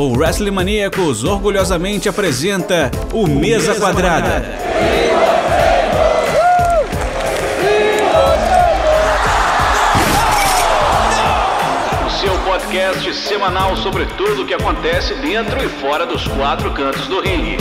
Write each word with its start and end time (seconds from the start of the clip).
o 0.00 0.16
Wrestling 0.16 0.50
Maníacos 0.50 1.24
orgulhosamente 1.24 2.08
apresenta 2.08 2.90
o 3.12 3.26
Mesa 3.26 3.78
Quadrada. 3.78 4.42
O 12.06 12.10
seu 12.18 12.32
podcast 12.44 13.14
semanal 13.14 13.76
sobre 13.76 14.06
tudo 14.16 14.42
o 14.42 14.46
que 14.46 14.54
acontece 14.54 15.14
dentro 15.16 15.62
e 15.62 15.68
fora 15.68 16.06
dos 16.06 16.26
quatro 16.28 16.72
cantos 16.72 17.06
do 17.06 17.20
ringue. 17.20 17.58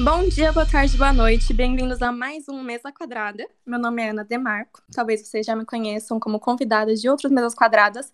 Bom 0.00 0.26
dia, 0.28 0.50
boa 0.52 0.64
tarde, 0.64 0.96
boa 0.96 1.12
noite. 1.12 1.52
Bem-vindos 1.52 2.00
a 2.00 2.10
mais 2.10 2.48
um 2.48 2.62
Mesa 2.62 2.90
Quadrada. 2.90 3.44
Meu 3.66 3.78
nome 3.78 4.00
é 4.00 4.10
Ana 4.10 4.24
Demarco. 4.24 4.80
Talvez 4.94 5.26
vocês 5.26 5.44
já 5.44 5.54
me 5.54 5.66
conheçam 5.66 6.18
como 6.18 6.40
convidada 6.40 6.94
de 6.94 7.06
outras 7.06 7.30
mesas 7.30 7.54
quadradas, 7.54 8.10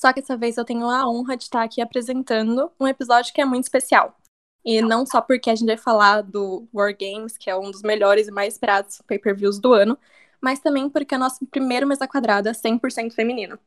só 0.00 0.12
que 0.12 0.20
dessa 0.20 0.36
vez 0.36 0.56
eu 0.56 0.64
tenho 0.64 0.88
a 0.88 1.08
honra 1.08 1.36
de 1.36 1.44
estar 1.44 1.62
aqui 1.62 1.80
apresentando 1.80 2.70
um 2.78 2.86
episódio 2.86 3.34
que 3.34 3.40
é 3.40 3.44
muito 3.44 3.64
especial. 3.64 4.16
E 4.64 4.80
não 4.82 5.06
só 5.06 5.20
porque 5.20 5.50
a 5.50 5.54
gente 5.54 5.66
vai 5.66 5.76
falar 5.76 6.22
do 6.22 6.68
War 6.72 6.94
Games, 6.96 7.36
que 7.36 7.48
é 7.48 7.56
um 7.56 7.70
dos 7.70 7.82
melhores 7.82 8.28
e 8.28 8.30
mais 8.30 8.54
esperados 8.54 9.00
pay-per-views 9.06 9.58
do 9.58 9.72
ano, 9.72 9.98
mas 10.40 10.60
também 10.60 10.88
porque 10.88 11.14
é 11.14 11.18
nosso 11.18 11.44
primeiro 11.46 11.86
mesa 11.86 12.06
quadrada 12.06 12.52
100% 12.52 13.12
feminino. 13.12 13.58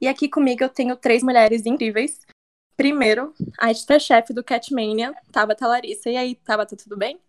E 0.00 0.08
aqui 0.08 0.28
comigo 0.28 0.64
eu 0.64 0.68
tenho 0.68 0.96
três 0.96 1.22
mulheres 1.22 1.66
incríveis. 1.66 2.20
Primeiro, 2.76 3.32
a 3.58 3.70
editora-chefe 3.70 4.34
do 4.34 4.44
Catmania, 4.44 5.14
Tabata 5.32 5.66
Larissa. 5.66 6.10
E 6.10 6.16
aí, 6.16 6.34
Tabata, 6.34 6.76
tudo 6.76 6.96
bem? 6.96 7.20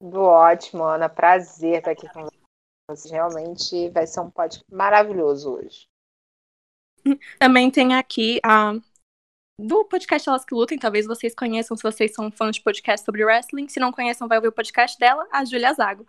Tudo 0.00 0.20
ótimo, 0.20 0.84
Ana. 0.84 1.08
Prazer 1.08 1.78
estar 1.78 1.90
aqui 1.90 2.08
com 2.08 2.26
vocês. 2.88 3.10
Realmente 3.10 3.90
vai 3.90 4.06
ser 4.06 4.20
um 4.20 4.30
podcast 4.30 4.64
maravilhoso 4.72 5.56
hoje. 5.56 5.89
Também 7.38 7.70
tem 7.70 7.94
aqui 7.94 8.40
a 8.44 8.74
do 9.58 9.84
podcast 9.84 10.28
Elas 10.28 10.44
que 10.44 10.54
Lutem, 10.54 10.78
talvez 10.78 11.06
vocês 11.06 11.34
conheçam 11.34 11.76
se 11.76 11.82
vocês 11.82 12.14
são 12.14 12.30
fãs 12.30 12.56
de 12.56 12.62
podcast 12.62 13.04
sobre 13.04 13.24
wrestling. 13.24 13.68
Se 13.68 13.78
não 13.78 13.92
conhecem, 13.92 14.26
vai 14.26 14.38
ouvir 14.38 14.48
o 14.48 14.52
podcast 14.52 14.98
dela, 14.98 15.26
a 15.30 15.44
Júlia 15.44 15.72
Zago. 15.74 16.06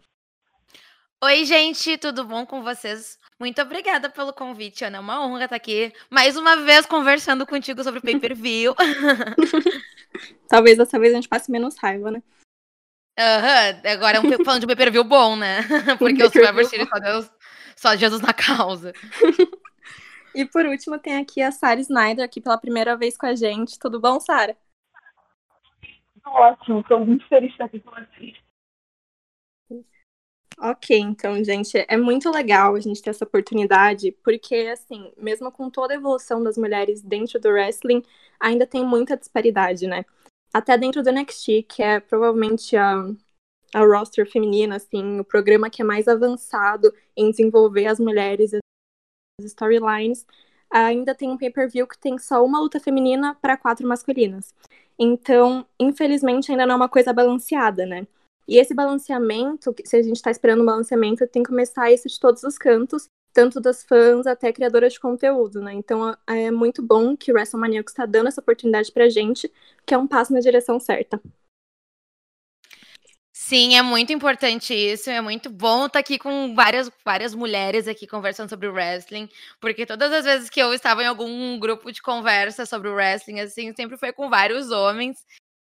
Oi, 1.24 1.46
gente, 1.46 1.98
tudo 1.98 2.26
bom 2.26 2.46
com 2.46 2.64
vocês? 2.64 3.20
Muito 3.40 3.62
obrigada 3.62 4.10
pelo 4.10 4.34
convite, 4.34 4.86
Ana. 4.86 4.98
É 4.98 5.00
uma 5.02 5.26
honra 5.26 5.44
estar 5.44 5.56
aqui 5.56 5.94
mais 6.10 6.38
uma 6.38 6.56
vez 6.58 6.86
conversando 6.86 7.46
contigo 7.46 7.84
sobre 7.84 8.00
pay-per-view. 8.00 8.74
talvez 10.48 10.78
dessa 10.78 10.98
vez 11.00 11.12
a 11.12 11.16
gente 11.16 11.30
passe 11.30 11.52
menos 11.52 11.78
raiva, 11.78 12.10
né? 12.10 12.24
Aham, 13.20 13.82
uhum. 13.84 13.92
agora 13.92 14.18
é 14.18 14.20
um 14.20 14.44
falando 14.44 14.62
de 14.62 14.68
pay-per-view 14.68 15.04
bom, 15.04 15.36
né? 15.36 15.62
Porque 16.00 16.24
o 16.24 16.32
Survivor 16.32 16.66
Series 16.66 16.90
só 16.90 17.00
Deus, 17.00 17.32
só 17.76 17.96
Jesus 17.96 18.22
na 18.22 18.34
causa. 18.34 18.94
E 20.34 20.46
por 20.46 20.66
último, 20.66 20.98
tem 20.98 21.18
aqui 21.18 21.42
a 21.42 21.52
Sara 21.52 21.80
Snyder, 21.80 22.24
aqui 22.24 22.40
pela 22.40 22.58
primeira 22.58 22.96
vez 22.96 23.18
com 23.18 23.26
a 23.26 23.36
gente. 23.36 23.78
Tudo 23.78 24.00
bom, 24.00 24.20
Sara? 24.20 24.56
Ótimo, 26.26 26.80
estou 26.80 27.06
muito 27.06 27.28
feliz 27.28 27.50
de 27.50 27.54
estar 27.54 27.66
aqui 27.66 27.80
com 27.80 27.92
vocês. 27.92 28.38
Ok, 30.64 30.96
então, 30.96 31.44
gente, 31.44 31.86
é 31.88 31.98
muito 31.98 32.30
legal 32.30 32.76
a 32.76 32.80
gente 32.80 33.02
ter 33.02 33.09
essa 33.09 33.26
oportunidade, 33.26 34.12
porque, 34.24 34.70
assim, 34.72 35.12
mesmo 35.18 35.52
com 35.52 35.72
toda 35.72 35.94
a 35.94 35.98
evolução 35.98 36.44
das 36.44 36.56
mulheres 36.56 37.02
dentro 37.02 37.40
do 37.40 37.50
wrestling, 37.50 38.04
ainda 38.40 38.68
tem 38.68 38.86
muita 38.86 39.18
disparidade, 39.18 39.88
né? 39.88 40.06
Até 40.54 40.78
dentro 40.78 41.02
do 41.02 41.12
NXT, 41.12 41.64
que 41.64 41.82
é 41.82 42.00
provavelmente 42.00 42.78
a, 42.78 42.94
a 43.74 43.80
roster 43.80 44.30
feminina, 44.30 44.76
assim, 44.76 45.20
o 45.20 45.24
programa 45.24 45.70
que 45.70 45.82
é 45.82 45.86
mais 45.86 46.08
avançado 46.08 46.94
em 47.18 47.32
desenvolver 47.32 47.88
as 47.88 48.00
mulheres 48.00 48.52
storylines, 49.45 50.25
ainda 50.70 51.14
tem 51.14 51.30
um 51.30 51.38
pay-per-view 51.38 51.88
que 51.88 51.97
tem 51.97 52.17
só 52.17 52.44
uma 52.45 52.59
luta 52.59 52.80
feminina 52.80 53.36
para 53.42 53.58
quatro 53.58 53.88
masculinas. 53.88 54.53
Então, 54.97 55.66
infelizmente, 55.80 56.52
ainda 56.52 56.66
não 56.66 56.73
é 56.73 56.78
uma 56.78 56.89
coisa 56.89 57.11
balanceada, 57.11 57.85
né? 57.85 58.07
E 58.47 58.57
esse 58.57 58.74
balanceamento, 58.74 59.74
se 59.85 59.96
a 59.96 60.01
gente 60.01 60.18
está 60.18 60.31
esperando 60.31 60.62
um 60.62 60.66
balanceamento, 60.66 61.28
tem 61.28 61.44
que 61.44 61.50
começar 61.50 61.91
isso 61.91 62.07
de 62.07 62.19
todos 62.19 62.44
os 62.44 62.57
cantos, 62.57 63.06
tanto 63.34 63.62
das 63.62 63.84
fãs 63.84 64.28
até 64.28 64.51
criadoras 64.51 64.94
de 64.94 65.00
conteúdo, 65.00 65.62
né? 65.62 65.74
Então 65.74 66.16
é 66.28 66.51
muito 66.51 66.81
bom 66.81 67.16
que 67.16 67.31
o 67.31 67.35
WrestleMania 67.35 67.81
está 67.81 68.06
dando 68.06 68.28
essa 68.28 68.41
oportunidade 68.41 68.91
pra 68.91 69.09
gente, 69.09 69.51
que 69.85 69.94
é 69.94 69.97
um 69.97 70.07
passo 70.07 70.34
na 70.34 70.40
direção 70.40 70.80
certa. 70.80 71.22
Sim, 73.51 73.75
é 73.75 73.81
muito 73.81 74.13
importante 74.13 74.73
isso. 74.73 75.09
É 75.09 75.19
muito 75.19 75.50
bom 75.50 75.85
estar 75.85 76.00
aqui 76.00 76.17
com 76.17 76.56
várias, 76.56 76.89
várias 77.03 77.35
mulheres 77.35 77.85
aqui 77.85 78.07
conversando 78.07 78.47
sobre 78.47 78.69
wrestling, 78.69 79.28
porque 79.59 79.85
todas 79.85 80.09
as 80.13 80.23
vezes 80.23 80.50
que 80.50 80.62
eu 80.62 80.73
estava 80.73 81.03
em 81.03 81.07
algum 81.07 81.59
grupo 81.59 81.91
de 81.91 82.01
conversa 82.01 82.66
sobre 82.66 82.88
wrestling, 82.88 83.41
assim, 83.41 83.73
sempre 83.75 83.97
foi 83.97 84.13
com 84.13 84.29
vários 84.29 84.72
homens. 84.72 85.17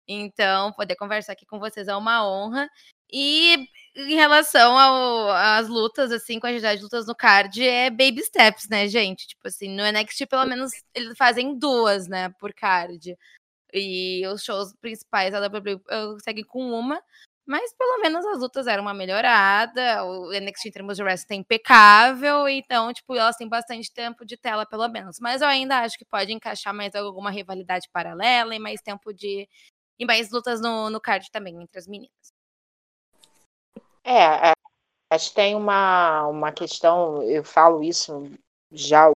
Então, 0.08 0.72
poder 0.72 0.96
conversar 0.96 1.34
aqui 1.34 1.44
com 1.44 1.58
vocês 1.58 1.86
é 1.86 1.94
uma 1.94 2.26
honra. 2.26 2.70
E 3.12 3.68
em 3.94 4.14
relação 4.14 4.78
às 5.30 5.68
lutas, 5.68 6.10
assim, 6.10 6.40
com 6.40 6.46
a 6.46 6.52
de 6.52 6.82
lutas 6.82 7.06
no 7.06 7.14
card, 7.14 7.62
é 7.62 7.90
baby 7.90 8.22
steps, 8.22 8.66
né, 8.66 8.88
gente? 8.88 9.26
Tipo 9.26 9.46
assim, 9.48 9.68
no 9.68 9.82
NXT, 9.84 10.24
pelo 10.24 10.46
menos, 10.46 10.72
eles 10.94 11.14
fazem 11.18 11.58
duas, 11.58 12.08
né, 12.08 12.30
por 12.40 12.54
card. 12.54 13.14
E 13.74 14.26
os 14.28 14.42
shows 14.42 14.72
principais 14.80 15.32
da 15.32 15.46
WWE 15.46 15.82
seguem 16.24 16.44
com 16.44 16.70
uma. 16.72 16.98
Mas 17.46 17.74
pelo 17.74 18.00
menos 18.00 18.24
as 18.24 18.38
lutas 18.38 18.66
eram 18.66 18.82
uma 18.82 18.94
melhorada, 18.94 20.02
o 20.04 20.32
NXT 20.32 20.66
em 20.66 20.70
termos 20.70 20.96
de 20.96 21.02
wrestling 21.02 21.36
é 21.36 21.40
impecável, 21.40 22.48
então, 22.48 22.90
tipo, 22.92 23.14
elas 23.14 23.36
têm 23.36 23.46
bastante 23.46 23.92
tempo 23.92 24.24
de 24.24 24.36
tela, 24.36 24.64
pelo 24.64 24.88
menos. 24.88 25.20
Mas 25.20 25.42
eu 25.42 25.48
ainda 25.48 25.80
acho 25.80 25.98
que 25.98 26.06
pode 26.06 26.32
encaixar 26.32 26.72
mais 26.72 26.94
alguma 26.94 27.30
rivalidade 27.30 27.88
paralela 27.92 28.54
e 28.54 28.58
mais 28.58 28.80
tempo 28.80 29.12
de. 29.12 29.46
e 29.98 30.06
mais 30.06 30.30
lutas 30.30 30.60
no, 30.60 30.88
no 30.88 31.00
card 31.00 31.30
também, 31.30 31.60
entre 31.60 31.78
as 31.78 31.86
meninas. 31.86 32.32
É, 34.02 34.50
é 34.50 34.52
acho 35.12 35.28
que 35.28 35.36
tem 35.36 35.54
uma, 35.54 36.26
uma 36.26 36.50
questão, 36.50 37.22
eu 37.22 37.44
falo 37.44 37.82
isso 37.82 38.30
já 38.72 39.10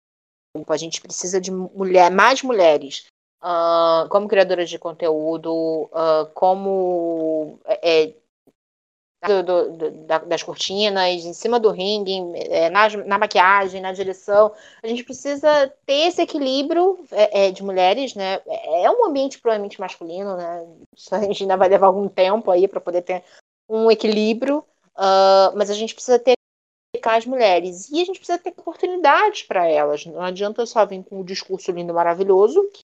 a 0.69 0.77
gente 0.77 1.01
precisa 1.01 1.41
de 1.41 1.51
mulher, 1.51 2.11
mais 2.11 2.43
mulheres 2.43 3.07
uh, 3.43 4.09
como 4.09 4.29
criadoras 4.29 4.69
de 4.69 4.79
conteúdo, 4.79 5.53
uh, 5.93 6.27
como 6.35 7.59
é, 7.65 8.13
do, 9.27 9.43
do, 9.43 9.91
da, 10.07 10.19
das 10.19 10.43
cortinas, 10.43 11.25
em 11.25 11.33
cima 11.33 11.59
do 11.59 11.71
ringue, 11.71 12.21
é, 12.35 12.71
na, 12.71 12.89
na, 13.05 13.19
maquiagem, 13.19 13.81
na 13.81 13.93
direção. 13.93 14.53
A 14.83 14.87
gente 14.87 15.05
precisa 15.05 15.73
ter 15.85 16.09
esse 16.09 16.23
equilíbrio 16.23 17.05
é, 17.11 17.47
é 17.47 17.51
de 17.51 17.63
mulheres, 17.63 18.15
né? 18.15 18.41
É, 18.47 18.85
é 18.85 18.91
um 18.91 19.07
ambiente 19.07 19.39
provavelmente 19.39 19.81
masculino, 19.81 20.37
né? 20.37 20.67
Isso 20.97 21.15
a 21.15 21.21
gente 21.23 21.43
ainda 21.43 21.57
vai 21.57 21.69
levar 21.69 21.87
algum 21.87 22.09
tempo 22.09 22.51
aí 22.51 22.69
para 22.69 22.81
poder 22.81 23.03
ter 23.03 23.25
um 23.69 23.91
equilíbrio, 23.91 24.59
uh, 24.97 25.57
mas 25.57 25.71
a 25.71 25.75
gente 25.75 25.95
precisa 25.95 26.19
ter 26.19 26.37
as 27.05 27.27
mulheres 27.27 27.89
e 27.91 28.01
a 28.01 28.05
gente 28.05 28.19
precisa 28.19 28.39
ter 28.39 28.51
oportunidades 28.51 29.43
para 29.43 29.69
elas. 29.69 30.05
Não 30.07 30.23
adianta 30.23 30.67
só 30.67 30.85
vir 30.85 31.05
com 31.05 31.21
o 31.21 31.25
discurso 31.25 31.71
lindo 31.71 31.95
maravilhoso, 31.95 32.69
que 32.73 32.81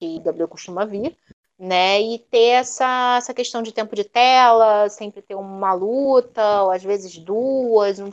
W 0.00 0.48
costuma 0.48 0.84
vir, 0.84 1.16
né? 1.58 2.00
E 2.00 2.18
ter 2.18 2.48
essa, 2.60 3.16
essa 3.18 3.34
questão 3.34 3.62
de 3.62 3.72
tempo 3.72 3.94
de 3.94 4.04
tela, 4.04 4.88
sempre 4.88 5.22
ter 5.22 5.34
uma 5.34 5.72
luta, 5.72 6.62
ou 6.62 6.70
às 6.70 6.82
vezes 6.82 7.16
duas, 7.18 7.98
um 7.98 8.10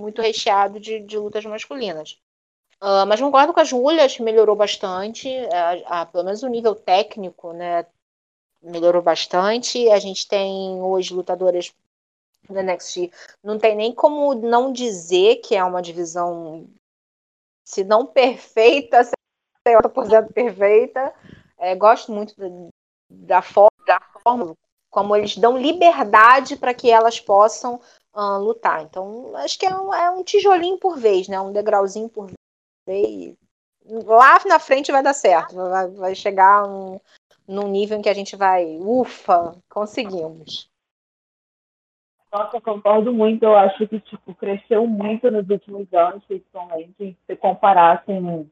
muito 0.00 0.20
recheado 0.20 0.78
de, 0.78 1.00
de 1.00 1.16
lutas 1.16 1.44
masculinas. 1.46 2.18
Uh, 2.80 3.06
mas 3.08 3.20
concordo 3.20 3.52
com 3.52 3.60
a 3.60 3.64
Júlia, 3.64 4.04
acho 4.04 4.18
que 4.18 4.22
melhorou 4.22 4.54
bastante, 4.54 5.28
a, 5.86 6.06
pelo 6.06 6.24
menos 6.24 6.42
o 6.42 6.48
nível 6.48 6.74
técnico, 6.74 7.52
né? 7.52 7.86
Melhorou 8.62 9.02
bastante. 9.02 9.88
A 9.90 9.98
gente 9.98 10.28
tem 10.28 10.80
hoje 10.80 11.14
lutadoras 11.14 11.72
do 12.48 12.58
NXT. 12.58 13.10
Não 13.42 13.58
tem 13.58 13.74
nem 13.76 13.92
como 13.94 14.34
não 14.34 14.72
dizer 14.72 15.36
que 15.36 15.56
é 15.56 15.64
uma 15.64 15.82
divisão, 15.82 16.68
se 17.64 17.82
não 17.82 18.06
perfeita, 18.12 19.02
80% 19.76 20.32
perfeita. 20.32 21.12
É, 21.58 21.74
gosto 21.74 22.12
muito 22.12 22.34
da, 23.10 23.42
forma, 23.42 23.70
da 23.86 24.00
forma 24.22 24.54
como 24.90 25.14
eles 25.14 25.36
dão 25.36 25.58
liberdade 25.58 26.56
para 26.56 26.74
que 26.74 26.90
elas 26.90 27.20
possam 27.20 27.80
uh, 28.14 28.38
lutar. 28.38 28.82
Então, 28.82 29.34
acho 29.36 29.58
que 29.58 29.66
é 29.66 29.74
um, 29.74 29.94
é 29.94 30.10
um, 30.10 30.22
tijolinho 30.22 30.78
por 30.78 30.96
vez, 30.96 31.28
né? 31.28 31.40
um 31.40 31.52
degrauzinho 31.52 32.08
por 32.08 32.30
vez. 32.86 33.36
Lá 33.84 34.38
na 34.46 34.58
frente 34.58 34.92
vai 34.92 35.02
dar 35.02 35.14
certo, 35.14 35.54
vai, 35.54 35.88
vai 35.88 36.14
chegar 36.14 36.66
um, 36.68 37.00
num 37.46 37.68
nível 37.68 37.98
em 37.98 38.02
que 38.02 38.08
a 38.08 38.14
gente 38.14 38.36
vai, 38.36 38.78
ufa, 38.80 39.56
conseguimos. 39.68 40.70
Nossa, 42.30 42.60
concordo 42.60 43.12
muito. 43.12 43.42
Eu 43.44 43.56
acho 43.56 43.88
que 43.88 44.00
tipo, 44.00 44.34
cresceu 44.34 44.86
muito 44.86 45.30
nos 45.30 45.48
últimos 45.48 45.92
anos, 45.94 46.22
principalmente, 46.26 47.16
se 47.26 47.36
comparar 47.36 48.04
com 48.04 48.46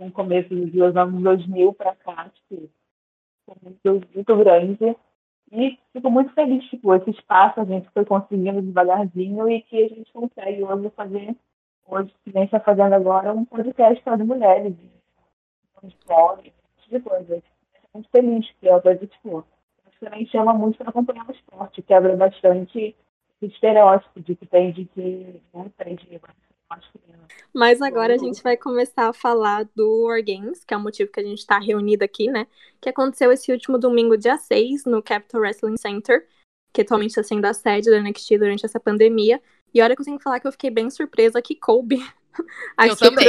com 0.00 0.06
o 0.06 0.12
começo 0.12 0.48
dos 0.48 0.96
anos 0.96 1.22
2000 1.22 1.74
para 1.74 1.94
cá, 1.94 2.30
tipo, 2.30 2.70
muito, 3.62 4.08
muito 4.14 4.36
grande. 4.36 4.96
E 5.52 5.78
fico 5.92 6.10
muito 6.10 6.32
feliz, 6.32 6.64
tipo, 6.70 6.94
esse 6.94 7.10
espaço 7.10 7.60
a 7.60 7.64
gente 7.64 7.90
foi 7.90 8.04
conseguindo 8.06 8.62
devagarzinho 8.62 9.48
e 9.50 9.60
que 9.60 9.84
a 9.84 9.88
gente 9.88 10.10
consegue 10.10 10.62
hoje 10.62 10.90
fazer, 10.90 11.36
hoje, 11.86 12.14
que 12.24 12.32
nem 12.32 12.44
está 12.44 12.60
fazendo 12.60 12.94
agora, 12.94 13.34
um 13.34 13.44
podcast 13.44 14.02
para 14.02 14.16
mulheres, 14.16 14.74
de 15.82 15.96
blog, 16.06 16.52
de 16.88 17.00
coisas. 17.00 17.42
Muito 17.92 18.08
feliz, 18.10 18.50
que 18.58 18.68
é 18.68 18.70
uma 18.70 18.80
coisa, 18.80 19.06
tipo, 19.06 19.44
também 20.00 20.24
chama 20.26 20.54
muito 20.54 20.78
para 20.78 20.88
acompanhar 20.88 21.28
o 21.28 21.32
esporte, 21.32 21.82
quebra 21.82 22.16
bastante 22.16 22.96
o 23.42 23.44
estereótipo 23.44 24.20
de 24.20 24.34
que 24.34 24.46
tem 24.46 24.72
de 24.72 24.86
que 24.86 25.42
não 25.52 25.68
tem 25.70 25.96
de 25.96 26.06
mas 27.52 27.82
agora 27.82 28.14
a 28.14 28.18
gente 28.18 28.42
vai 28.42 28.56
começar 28.56 29.08
a 29.08 29.12
falar 29.12 29.68
do 29.74 30.04
War 30.04 30.22
Games, 30.24 30.64
que 30.64 30.72
é 30.72 30.76
o 30.76 30.80
motivo 30.80 31.10
que 31.10 31.20
a 31.20 31.24
gente 31.24 31.38
está 31.38 31.58
reunido 31.58 32.04
aqui, 32.04 32.28
né? 32.28 32.46
Que 32.80 32.88
aconteceu 32.88 33.32
esse 33.32 33.50
último 33.50 33.78
domingo, 33.78 34.16
dia 34.16 34.38
6, 34.38 34.84
no 34.84 35.02
Capital 35.02 35.40
Wrestling 35.40 35.76
Center, 35.76 36.26
que 36.72 36.82
atualmente 36.82 37.10
está 37.10 37.22
sendo 37.22 37.44
a 37.44 37.52
sede 37.52 37.90
da 37.90 38.00
NXT 38.00 38.38
durante 38.38 38.64
essa 38.64 38.78
pandemia. 38.78 39.42
E 39.72 39.82
olha 39.82 39.94
que 39.94 40.02
eu 40.02 40.04
tenho 40.04 40.18
que 40.18 40.24
falar 40.24 40.40
que 40.40 40.46
eu 40.46 40.52
fiquei 40.52 40.70
bem 40.70 40.90
surpresa 40.90 41.40
que 41.40 41.54
coube 41.54 42.02
eu 42.86 42.96
também. 42.96 43.28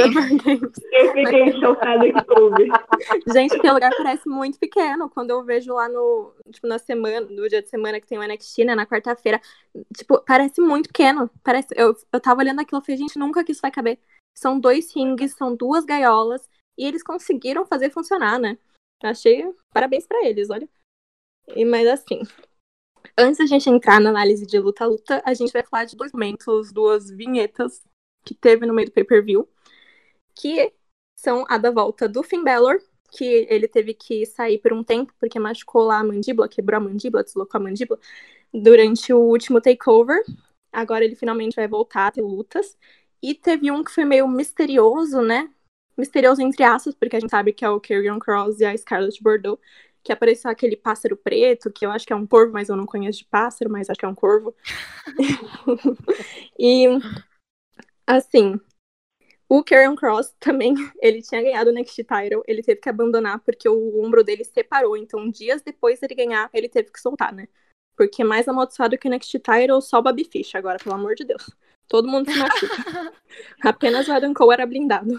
Eu 0.92 1.12
fiquei 1.12 1.60
chocada 1.60 2.04
que 2.04 2.24
coube. 2.24 2.68
Gente, 3.32 3.56
aquele 3.56 3.72
lugar 3.72 3.90
parece 3.96 4.28
muito 4.28 4.58
pequeno. 4.58 5.10
Quando 5.10 5.30
eu 5.30 5.44
vejo 5.44 5.74
lá 5.74 5.88
no, 5.88 6.34
tipo, 6.50 6.66
na 6.66 6.78
semana, 6.78 7.20
no 7.20 7.48
dia 7.48 7.62
de 7.62 7.68
semana 7.68 8.00
que 8.00 8.06
tem 8.06 8.18
o 8.18 8.22
NXT, 8.22 8.64
né, 8.64 8.74
na 8.74 8.86
quarta-feira, 8.86 9.40
tipo, 9.96 10.20
parece 10.24 10.60
muito 10.60 10.88
pequeno. 10.88 11.30
Parece, 11.42 11.68
eu, 11.76 11.94
eu 12.12 12.20
tava 12.20 12.40
olhando 12.40 12.60
aquilo 12.60 12.80
e 12.80 12.84
falei, 12.84 12.98
gente, 12.98 13.18
nunca 13.18 13.44
que 13.44 13.52
isso 13.52 13.62
vai 13.62 13.70
caber. 13.70 13.98
São 14.36 14.58
dois 14.58 14.94
rings, 14.94 15.34
são 15.34 15.54
duas 15.54 15.84
gaiolas, 15.84 16.48
e 16.78 16.86
eles 16.86 17.02
conseguiram 17.02 17.66
fazer 17.66 17.90
funcionar, 17.90 18.38
né? 18.38 18.56
Achei 19.02 19.44
parabéns 19.74 20.06
para 20.06 20.24
eles, 20.24 20.48
olha. 20.48 20.68
E, 21.54 21.64
mas 21.64 21.86
assim, 21.86 22.22
antes 23.16 23.38
da 23.38 23.46
gente 23.46 23.68
entrar 23.68 24.00
na 24.00 24.10
análise 24.10 24.46
de 24.46 24.58
luta-luta, 24.58 25.22
a 25.24 25.34
gente 25.34 25.52
vai 25.52 25.62
falar 25.62 25.84
de 25.84 25.96
dois 25.96 26.12
momentos, 26.12 26.72
duas 26.72 27.10
vinhetas 27.10 27.82
que 28.24 28.34
teve 28.34 28.66
no 28.66 28.74
meio 28.74 28.88
do 28.88 28.92
pay-per-view, 28.92 29.48
que 30.34 30.72
são 31.18 31.44
a 31.48 31.58
da 31.58 31.70
volta 31.70 32.08
do 32.08 32.22
Finn 32.22 32.42
Balor, 32.42 32.80
que 33.12 33.46
ele 33.48 33.68
teve 33.68 33.94
que 33.94 34.24
sair 34.26 34.58
por 34.58 34.72
um 34.72 34.82
tempo 34.82 35.12
porque 35.20 35.38
machucou 35.38 35.82
lá 35.84 35.98
a 35.98 36.04
mandíbula, 36.04 36.48
quebrou 36.48 36.78
a 36.78 36.80
mandíbula, 36.80 37.22
deslocou 37.22 37.60
a 37.60 37.62
mandíbula 37.62 38.00
durante 38.52 39.12
o 39.12 39.18
último 39.18 39.60
takeover. 39.60 40.22
Agora 40.72 41.04
ele 41.04 41.14
finalmente 41.14 41.54
vai 41.54 41.68
voltar 41.68 42.06
a 42.06 42.10
ter 42.10 42.22
lutas. 42.22 42.76
E 43.22 43.34
teve 43.34 43.70
um 43.70 43.84
que 43.84 43.90
foi 43.92 44.04
meio 44.04 44.26
misterioso, 44.26 45.20
né? 45.20 45.50
Misterioso 45.96 46.42
entre 46.42 46.64
aspas, 46.64 46.94
porque 46.94 47.16
a 47.16 47.20
gente 47.20 47.30
sabe 47.30 47.52
que 47.52 47.64
é 47.64 47.68
o 47.68 47.80
Karrion 47.80 48.18
Cross 48.18 48.60
e 48.60 48.64
a 48.64 48.76
Scarlett 48.76 49.22
Bordeaux, 49.22 49.60
que 50.02 50.12
apareceu 50.12 50.50
aquele 50.50 50.76
pássaro 50.76 51.16
preto, 51.16 51.70
que 51.70 51.86
eu 51.86 51.90
acho 51.90 52.06
que 52.06 52.12
é 52.12 52.16
um 52.16 52.26
corvo, 52.26 52.52
mas 52.52 52.68
eu 52.68 52.76
não 52.76 52.86
conheço 52.86 53.18
de 53.18 53.24
pássaro, 53.26 53.70
mas 53.70 53.88
acho 53.88 53.98
que 53.98 54.04
é 54.04 54.08
um 54.08 54.14
corvo. 54.14 54.54
e 56.58 56.88
Assim, 58.06 58.60
o 59.48 59.64
Karen 59.64 59.94
Cross 59.94 60.34
também, 60.38 60.74
ele 61.00 61.22
tinha 61.22 61.40
ganhado 61.40 61.70
o 61.70 61.72
Next 61.72 61.96
Title, 62.04 62.42
ele 62.46 62.62
teve 62.62 62.80
que 62.80 62.88
abandonar 62.88 63.40
porque 63.40 63.68
o 63.68 64.04
ombro 64.04 64.22
dele 64.22 64.44
separou, 64.44 64.96
então 64.96 65.30
dias 65.30 65.62
depois 65.62 65.98
dele 65.98 66.14
ganhar, 66.14 66.50
ele 66.52 66.68
teve 66.68 66.90
que 66.90 67.00
soltar, 67.00 67.32
né? 67.32 67.48
Porque 67.96 68.22
mais 68.22 68.46
amaldiçoado 68.48 68.98
que 68.98 69.08
o 69.08 69.10
Next 69.10 69.38
Title, 69.38 69.80
só 69.80 70.00
o 70.00 70.02
Bobby 70.02 70.24
Fish 70.24 70.54
agora, 70.54 70.78
pelo 70.78 70.94
amor 70.94 71.14
de 71.14 71.24
Deus. 71.24 71.48
Todo 71.88 72.06
mundo 72.06 72.30
se 72.30 72.38
machuca. 72.38 73.12
Apenas 73.64 74.08
o 74.08 74.12
Adam 74.12 74.34
Cole 74.34 74.52
era 74.52 74.66
blindado. 74.66 75.18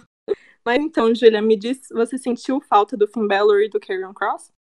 Mas 0.63 0.79
então, 0.79 1.13
Julia, 1.15 1.41
me 1.41 1.57
diz, 1.57 1.87
você 1.91 2.15
sentiu 2.17 2.61
falta 2.61 2.95
do 2.95 3.07
Finn 3.07 3.27
Balor 3.27 3.61
e 3.61 3.69
do 3.69 3.79
Karrion 3.79 4.13
Cross? 4.13 4.52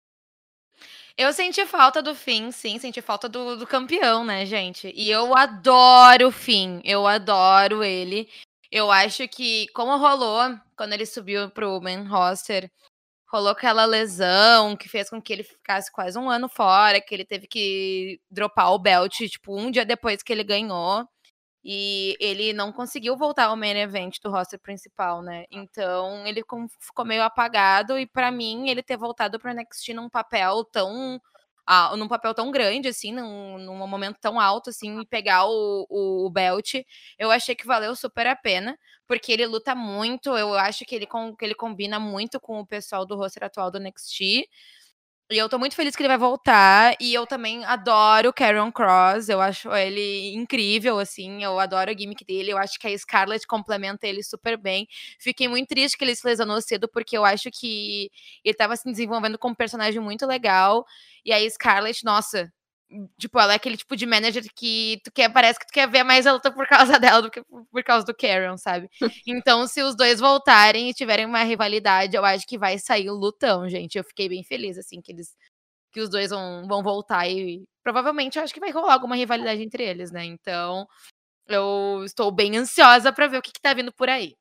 Eu 1.21 1.31
senti 1.31 1.63
falta 1.67 2.01
do 2.01 2.15
Finn, 2.15 2.51
sim, 2.51 2.79
senti 2.79 2.99
falta 2.99 3.29
do, 3.29 3.55
do 3.55 3.67
campeão, 3.67 4.25
né, 4.25 4.43
gente? 4.43 4.91
E 4.95 5.07
eu 5.11 5.37
adoro 5.37 6.29
o 6.29 6.31
Finn, 6.31 6.81
eu 6.83 7.05
adoro 7.05 7.83
ele. 7.83 8.27
Eu 8.71 8.89
acho 8.91 9.27
que, 9.27 9.67
como 9.75 9.95
rolou 9.97 10.57
quando 10.75 10.93
ele 10.93 11.05
subiu 11.05 11.51
pro 11.51 11.79
main 11.79 12.05
roster, 12.07 12.71
rolou 13.31 13.51
aquela 13.51 13.85
lesão 13.85 14.75
que 14.75 14.89
fez 14.89 15.11
com 15.11 15.21
que 15.21 15.31
ele 15.31 15.43
ficasse 15.43 15.91
quase 15.91 16.17
um 16.17 16.27
ano 16.27 16.49
fora, 16.49 16.99
que 16.99 17.13
ele 17.13 17.23
teve 17.23 17.45
que 17.45 18.19
dropar 18.31 18.73
o 18.73 18.79
belt, 18.79 19.15
tipo, 19.29 19.55
um 19.55 19.69
dia 19.69 19.85
depois 19.85 20.23
que 20.23 20.33
ele 20.33 20.43
ganhou. 20.43 21.07
E 21.63 22.17
ele 22.19 22.53
não 22.53 22.71
conseguiu 22.71 23.15
voltar 23.15 23.45
ao 23.45 23.55
main 23.55 23.77
event 23.77 24.17
do 24.23 24.31
roster 24.31 24.59
principal, 24.59 25.21
né? 25.21 25.45
Então 25.51 26.25
ele 26.25 26.43
ficou 26.79 27.05
meio 27.05 27.21
apagado. 27.23 27.99
E 27.99 28.07
para 28.07 28.31
mim, 28.31 28.69
ele 28.69 28.81
ter 28.81 28.97
voltado 28.97 29.39
pro 29.39 29.53
NXT 29.53 29.89
num 29.93 30.09
papel 30.09 30.63
tão. 30.65 31.21
Ah, 31.65 31.95
num 31.95 32.07
papel 32.07 32.33
tão 32.33 32.51
grande, 32.51 32.87
assim, 32.89 33.13
num, 33.13 33.57
num 33.59 33.87
momento 33.87 34.17
tão 34.19 34.39
alto, 34.39 34.71
assim, 34.71 34.99
e 34.99 35.05
pegar 35.05 35.45
o, 35.45 35.85
o, 35.89 36.25
o, 36.25 36.29
belt, 36.29 36.73
eu 37.19 37.29
achei 37.31 37.55
que 37.55 37.67
valeu 37.67 37.95
super 37.95 38.25
a 38.27 38.35
pena, 38.35 38.77
porque 39.07 39.31
ele 39.31 39.45
luta 39.45 39.75
muito, 39.75 40.35
eu 40.35 40.55
acho 40.55 40.83
que 40.85 40.95
ele, 40.95 41.05
com, 41.05 41.35
que 41.35 41.45
ele 41.45 41.53
combina 41.55 41.99
muito 41.99 42.39
com 42.39 42.59
o 42.59 42.65
pessoal 42.65 43.05
do 43.05 43.15
roster 43.15 43.43
atual 43.43 43.71
do 43.71 43.79
NXT. 43.79 44.49
E 45.31 45.37
eu 45.37 45.47
tô 45.47 45.57
muito 45.57 45.75
feliz 45.75 45.95
que 45.95 46.01
ele 46.03 46.09
vai 46.09 46.17
voltar. 46.17 46.93
E 46.99 47.13
eu 47.13 47.25
também 47.25 47.63
adoro 47.63 48.33
Karen 48.33 48.69
Cross. 48.69 49.29
Eu 49.29 49.39
acho 49.39 49.73
ele 49.73 50.33
incrível, 50.35 50.99
assim. 50.99 51.41
Eu 51.41 51.57
adoro 51.57 51.89
a 51.89 51.93
gimmick 51.97 52.25
dele. 52.25 52.51
Eu 52.51 52.57
acho 52.57 52.77
que 52.77 52.85
a 52.87 52.97
Scarlett 52.97 53.47
complementa 53.47 54.05
ele 54.05 54.21
super 54.23 54.57
bem. 54.57 54.87
Fiquei 55.19 55.47
muito 55.47 55.69
triste 55.69 55.97
que 55.97 56.03
ele 56.03 56.15
se 56.15 56.27
lesionou 56.27 56.61
cedo, 56.61 56.89
porque 56.89 57.17
eu 57.17 57.23
acho 57.23 57.49
que 57.49 58.11
ele 58.43 58.53
tava 58.55 58.75
se 58.75 58.83
desenvolvendo 58.91 59.37
como 59.39 59.53
um 59.53 59.55
personagem 59.55 60.01
muito 60.01 60.25
legal. 60.27 60.85
E 61.25 61.31
a 61.31 61.49
Scarlett, 61.49 62.03
nossa, 62.03 62.51
Tipo, 63.17 63.39
ela 63.39 63.53
é 63.53 63.55
aquele 63.55 63.77
tipo 63.77 63.95
de 63.95 64.05
manager 64.05 64.43
que 64.55 64.99
tu 65.03 65.11
quer, 65.11 65.31
parece 65.31 65.59
que 65.59 65.65
tu 65.67 65.73
quer 65.73 65.89
ver 65.89 66.03
mais 66.03 66.27
a 66.27 66.33
luta 66.33 66.51
por 66.51 66.67
causa 66.67 66.93
dela 66.99 67.21
do 67.21 67.31
que 67.31 67.41
por 67.43 67.83
causa 67.83 68.05
do 68.05 68.13
Karen, 68.15 68.57
sabe? 68.57 68.89
Então, 69.25 69.65
se 69.67 69.81
os 69.81 69.95
dois 69.95 70.19
voltarem 70.19 70.89
e 70.89 70.93
tiverem 70.93 71.25
uma 71.25 71.43
rivalidade, 71.43 72.15
eu 72.15 72.25
acho 72.25 72.45
que 72.47 72.57
vai 72.57 72.77
sair 72.77 73.09
o 73.09 73.15
lutão, 73.15 73.69
gente. 73.69 73.97
Eu 73.97 74.03
fiquei 74.03 74.27
bem 74.29 74.43
feliz, 74.43 74.77
assim, 74.77 75.01
que 75.01 75.11
eles 75.11 75.35
que 75.91 75.99
os 76.01 76.09
dois 76.09 76.29
vão, 76.31 76.65
vão 76.67 76.81
voltar 76.83 77.27
e 77.29 77.63
provavelmente 77.83 78.37
eu 78.37 78.43
acho 78.43 78.53
que 78.53 78.59
vai 78.59 78.71
rolar 78.71 78.93
alguma 78.93 79.15
rivalidade 79.15 79.61
entre 79.61 79.83
eles, 79.83 80.11
né? 80.11 80.23
Então, 80.25 80.87
eu 81.47 82.03
estou 82.05 82.31
bem 82.31 82.57
ansiosa 82.57 83.11
para 83.13 83.27
ver 83.27 83.37
o 83.37 83.41
que, 83.41 83.51
que 83.51 83.61
tá 83.61 83.73
vindo 83.73 83.93
por 83.93 84.09
aí. 84.09 84.35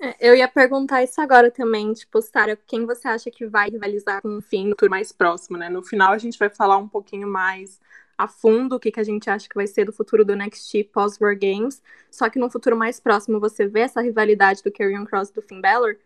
É, 0.00 0.30
eu 0.30 0.36
ia 0.36 0.46
perguntar 0.46 1.02
isso 1.02 1.20
agora 1.20 1.50
também, 1.50 1.92
tipo, 1.92 2.22
Sara, 2.22 2.56
quem 2.66 2.86
você 2.86 3.08
acha 3.08 3.30
que 3.30 3.46
vai 3.46 3.68
rivalizar 3.68 4.22
com 4.22 4.36
o 4.36 4.40
Finn 4.40 4.68
no 4.68 4.76
tour 4.76 4.88
mais 4.88 5.10
próximo, 5.10 5.58
né? 5.58 5.68
No 5.68 5.82
final 5.82 6.12
a 6.12 6.18
gente 6.18 6.38
vai 6.38 6.48
falar 6.48 6.76
um 6.76 6.88
pouquinho 6.88 7.26
mais 7.26 7.80
a 8.16 8.28
fundo 8.28 8.76
o 8.76 8.80
que, 8.80 8.92
que 8.92 9.00
a 9.00 9.04
gente 9.04 9.28
acha 9.28 9.48
que 9.48 9.54
vai 9.54 9.66
ser 9.66 9.84
do 9.84 9.92
futuro 9.92 10.24
do 10.24 10.34
NXT 10.34 10.84
pós-War 10.92 11.36
Games. 11.38 11.82
Só 12.10 12.30
que 12.30 12.38
no 12.38 12.50
futuro 12.50 12.76
mais 12.76 13.00
próximo 13.00 13.40
você 13.40 13.66
vê 13.66 13.80
essa 13.80 14.00
rivalidade 14.00 14.62
do 14.62 14.72
Karrion 14.72 15.04
Cross 15.04 15.30
e 15.30 15.34
do 15.34 15.42
Finn 15.42 15.60
Balor? 15.60 15.96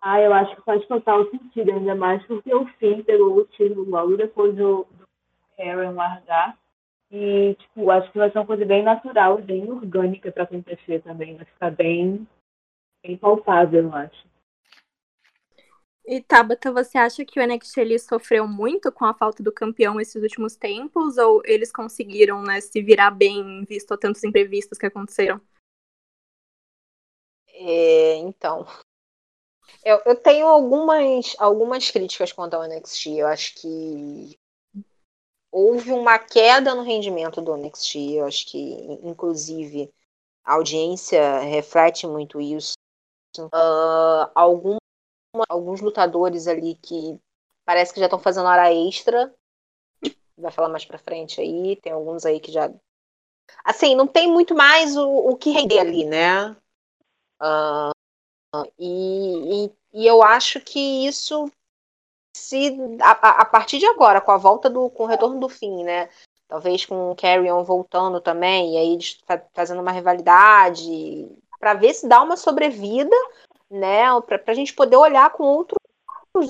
Ah, 0.00 0.20
eu 0.20 0.32
acho 0.32 0.56
que 0.56 0.62
faz 0.62 0.84
total 0.86 1.28
sentido, 1.30 1.70
ainda 1.70 1.94
mais 1.94 2.22
porque 2.26 2.52
o 2.54 2.66
Finn 2.78 3.02
pegou 3.02 3.36
o 3.36 3.44
título 3.44 3.88
logo 3.88 4.16
depois 4.16 4.54
do, 4.54 4.86
do 4.90 5.06
Karrion 5.56 5.94
largar. 5.94 6.56
E, 7.10 7.54
tipo, 7.58 7.90
acho 7.90 8.10
que 8.10 8.18
vai 8.18 8.30
ser 8.30 8.38
uma 8.38 8.46
coisa 8.46 8.64
bem 8.64 8.82
natural, 8.82 9.36
bem 9.38 9.70
orgânica 9.70 10.32
para 10.32 10.44
acontecer 10.44 11.02
também. 11.02 11.36
Vai 11.36 11.44
ficar 11.44 11.70
bem 11.70 12.26
bem 13.02 13.16
palpável, 13.16 13.84
eu 13.84 13.94
acho. 13.94 14.32
E 16.04 16.20
Tabata, 16.20 16.72
você 16.72 16.98
acha 16.98 17.24
que 17.24 17.38
o 17.38 17.46
NXT 17.46 17.78
ele 17.78 17.98
sofreu 17.98 18.46
muito 18.48 18.90
com 18.90 19.04
a 19.04 19.14
falta 19.14 19.42
do 19.42 19.52
campeão 19.52 20.00
esses 20.00 20.20
últimos 20.20 20.56
tempos? 20.56 21.16
Ou 21.16 21.42
eles 21.44 21.70
conseguiram 21.70 22.42
né, 22.42 22.60
se 22.60 22.82
virar 22.82 23.12
bem, 23.12 23.64
visto 23.64 23.92
a 23.94 23.98
tantos 23.98 24.24
imprevistos 24.24 24.78
que 24.78 24.86
aconteceram? 24.86 25.40
É, 27.54 28.16
então, 28.16 28.66
eu, 29.84 30.00
eu, 30.04 30.16
tenho 30.16 30.46
algumas, 30.46 31.36
algumas 31.38 31.88
críticas 31.90 32.32
quanto 32.32 32.54
ao 32.54 32.64
NXT. 32.64 33.18
Eu 33.18 33.28
acho 33.28 33.54
que 33.54 34.36
houve 35.52 35.92
uma 35.92 36.18
queda 36.18 36.74
no 36.74 36.82
rendimento 36.82 37.40
do 37.40 37.56
NXT. 37.56 38.14
Eu 38.16 38.26
acho 38.26 38.50
que, 38.50 38.58
inclusive, 39.02 39.92
a 40.44 40.54
audiência 40.54 41.38
reflete 41.40 42.08
muito 42.08 42.40
isso. 42.40 42.72
Uh, 43.38 44.30
algum, 44.34 44.76
alguns 45.48 45.80
lutadores 45.80 46.46
ali 46.46 46.74
que 46.76 47.18
parece 47.64 47.92
que 47.92 48.00
já 48.00 48.06
estão 48.06 48.18
fazendo 48.18 48.46
hora 48.46 48.72
extra. 48.72 49.34
Vai 50.36 50.50
falar 50.50 50.68
mais 50.68 50.84
pra 50.84 50.98
frente 50.98 51.40
aí. 51.40 51.76
Tem 51.76 51.92
alguns 51.92 52.26
aí 52.26 52.40
que 52.40 52.52
já. 52.52 52.72
Assim, 53.64 53.94
não 53.94 54.06
tem 54.06 54.30
muito 54.30 54.54
mais 54.54 54.96
o, 54.96 55.08
o 55.08 55.36
que 55.36 55.50
render 55.50 55.78
ali, 55.78 56.04
né? 56.04 56.56
Uh, 57.40 57.92
e, 58.78 59.64
e, 59.64 59.72
e, 59.94 60.06
eu 60.06 60.22
acho 60.22 60.60
que 60.60 61.06
isso 61.06 61.50
se 62.36 62.76
a, 63.00 63.42
a, 63.42 63.44
partir 63.44 63.78
de 63.78 63.86
agora, 63.86 64.20
com 64.20 64.30
a 64.30 64.36
volta 64.36 64.68
do. 64.70 64.90
com 64.90 65.04
o 65.04 65.06
retorno 65.06 65.40
do 65.40 65.48
fim, 65.48 65.84
né? 65.84 66.08
Talvez 66.48 66.84
com 66.84 67.10
o 67.10 67.16
Carrion 67.16 67.64
voltando 67.64 68.20
também, 68.20 68.74
e 68.74 68.76
aí 68.76 68.92
eles 68.92 69.18
fazendo 69.54 69.80
uma 69.80 69.90
rivalidade, 69.90 71.26
para 71.62 71.74
ver 71.74 71.94
se 71.94 72.08
dá 72.08 72.20
uma 72.20 72.36
sobrevida, 72.36 73.14
né? 73.70 74.20
Para 74.22 74.42
a 74.48 74.54
gente 74.54 74.74
poder 74.74 74.96
olhar 74.96 75.30
com 75.30 75.44
outros 75.44 75.78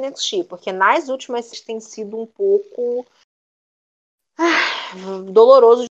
NXT, 0.00 0.44
porque 0.48 0.72
nas 0.72 1.10
últimas 1.10 1.50
tem 1.60 1.78
sido 1.80 2.18
um 2.18 2.26
pouco 2.26 3.04
ah, 4.38 5.28
doloroso. 5.30 5.84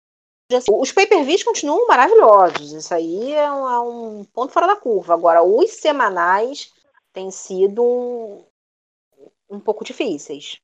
Os 0.71 0.91
pay-per-views 0.93 1.43
continuam 1.43 1.85
maravilhosos, 1.85 2.71
isso 2.71 2.93
aí 2.93 3.33
é 3.33 3.51
um, 3.51 3.69
é 3.69 3.79
um, 3.81 4.23
ponto 4.23 4.53
fora 4.53 4.67
da 4.67 4.77
curva. 4.77 5.13
Agora, 5.13 5.43
os 5.43 5.69
semanais 5.71 6.73
têm 7.11 7.29
sido 7.29 7.83
um, 7.83 8.45
um 9.49 9.59
pouco 9.59 9.83
difíceis. 9.83 10.61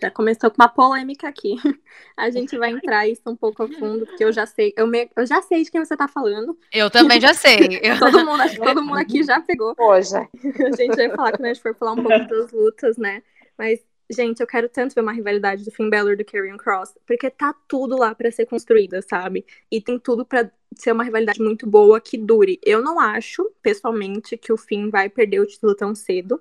Já 0.00 0.10
começou 0.10 0.50
com 0.50 0.60
uma 0.60 0.68
polêmica 0.68 1.28
aqui. 1.28 1.54
A 2.16 2.30
gente 2.30 2.56
vai 2.58 2.70
entrar 2.70 3.08
isso 3.08 3.22
um 3.26 3.36
pouco 3.36 3.62
a 3.62 3.68
fundo, 3.68 4.06
porque 4.06 4.24
eu 4.24 4.32
já 4.32 4.46
sei, 4.46 4.72
eu, 4.76 4.86
me, 4.86 5.10
eu 5.16 5.26
já 5.26 5.42
sei 5.42 5.64
de 5.64 5.70
quem 5.70 5.84
você 5.84 5.96
tá 5.96 6.06
falando. 6.06 6.56
Eu 6.72 6.90
também 6.90 7.20
já 7.20 7.34
sei. 7.34 7.80
todo, 7.98 8.24
mundo, 8.24 8.42
acho 8.42 8.54
que 8.54 8.64
todo 8.64 8.82
mundo 8.82 8.98
aqui 8.98 9.22
já 9.22 9.40
pegou. 9.40 9.74
Hoje. 9.78 10.14
A 10.14 10.76
gente 10.76 10.96
vai 10.96 11.10
falar 11.10 11.32
quando 11.32 11.44
a 11.46 11.48
gente 11.48 11.62
for 11.62 11.74
falar 11.74 11.92
um 11.92 12.02
pouco 12.02 12.28
das 12.28 12.52
lutas, 12.52 12.96
né? 12.96 13.22
Mas, 13.58 13.80
gente, 14.10 14.40
eu 14.40 14.46
quero 14.46 14.68
tanto 14.68 14.94
ver 14.94 15.00
uma 15.00 15.12
rivalidade 15.12 15.64
do 15.64 15.70
Finn 15.70 15.90
Balor 15.90 16.12
e 16.12 16.16
do 16.16 16.24
Karrion 16.24 16.56
Cross, 16.56 16.94
porque 17.06 17.30
tá 17.30 17.54
tudo 17.66 17.96
lá 17.96 18.14
para 18.14 18.30
ser 18.30 18.46
construída, 18.46 19.02
sabe? 19.02 19.44
E 19.70 19.80
tem 19.80 19.98
tudo 19.98 20.24
para 20.24 20.50
ser 20.76 20.92
uma 20.92 21.04
rivalidade 21.04 21.40
muito 21.40 21.66
boa 21.66 22.00
que 22.00 22.16
dure. 22.16 22.60
Eu 22.64 22.82
não 22.82 23.00
acho, 23.00 23.50
pessoalmente, 23.62 24.36
que 24.36 24.52
o 24.52 24.56
Finn 24.56 24.90
vai 24.90 25.08
perder 25.08 25.40
o 25.40 25.46
título 25.46 25.74
tão 25.74 25.94
cedo. 25.94 26.40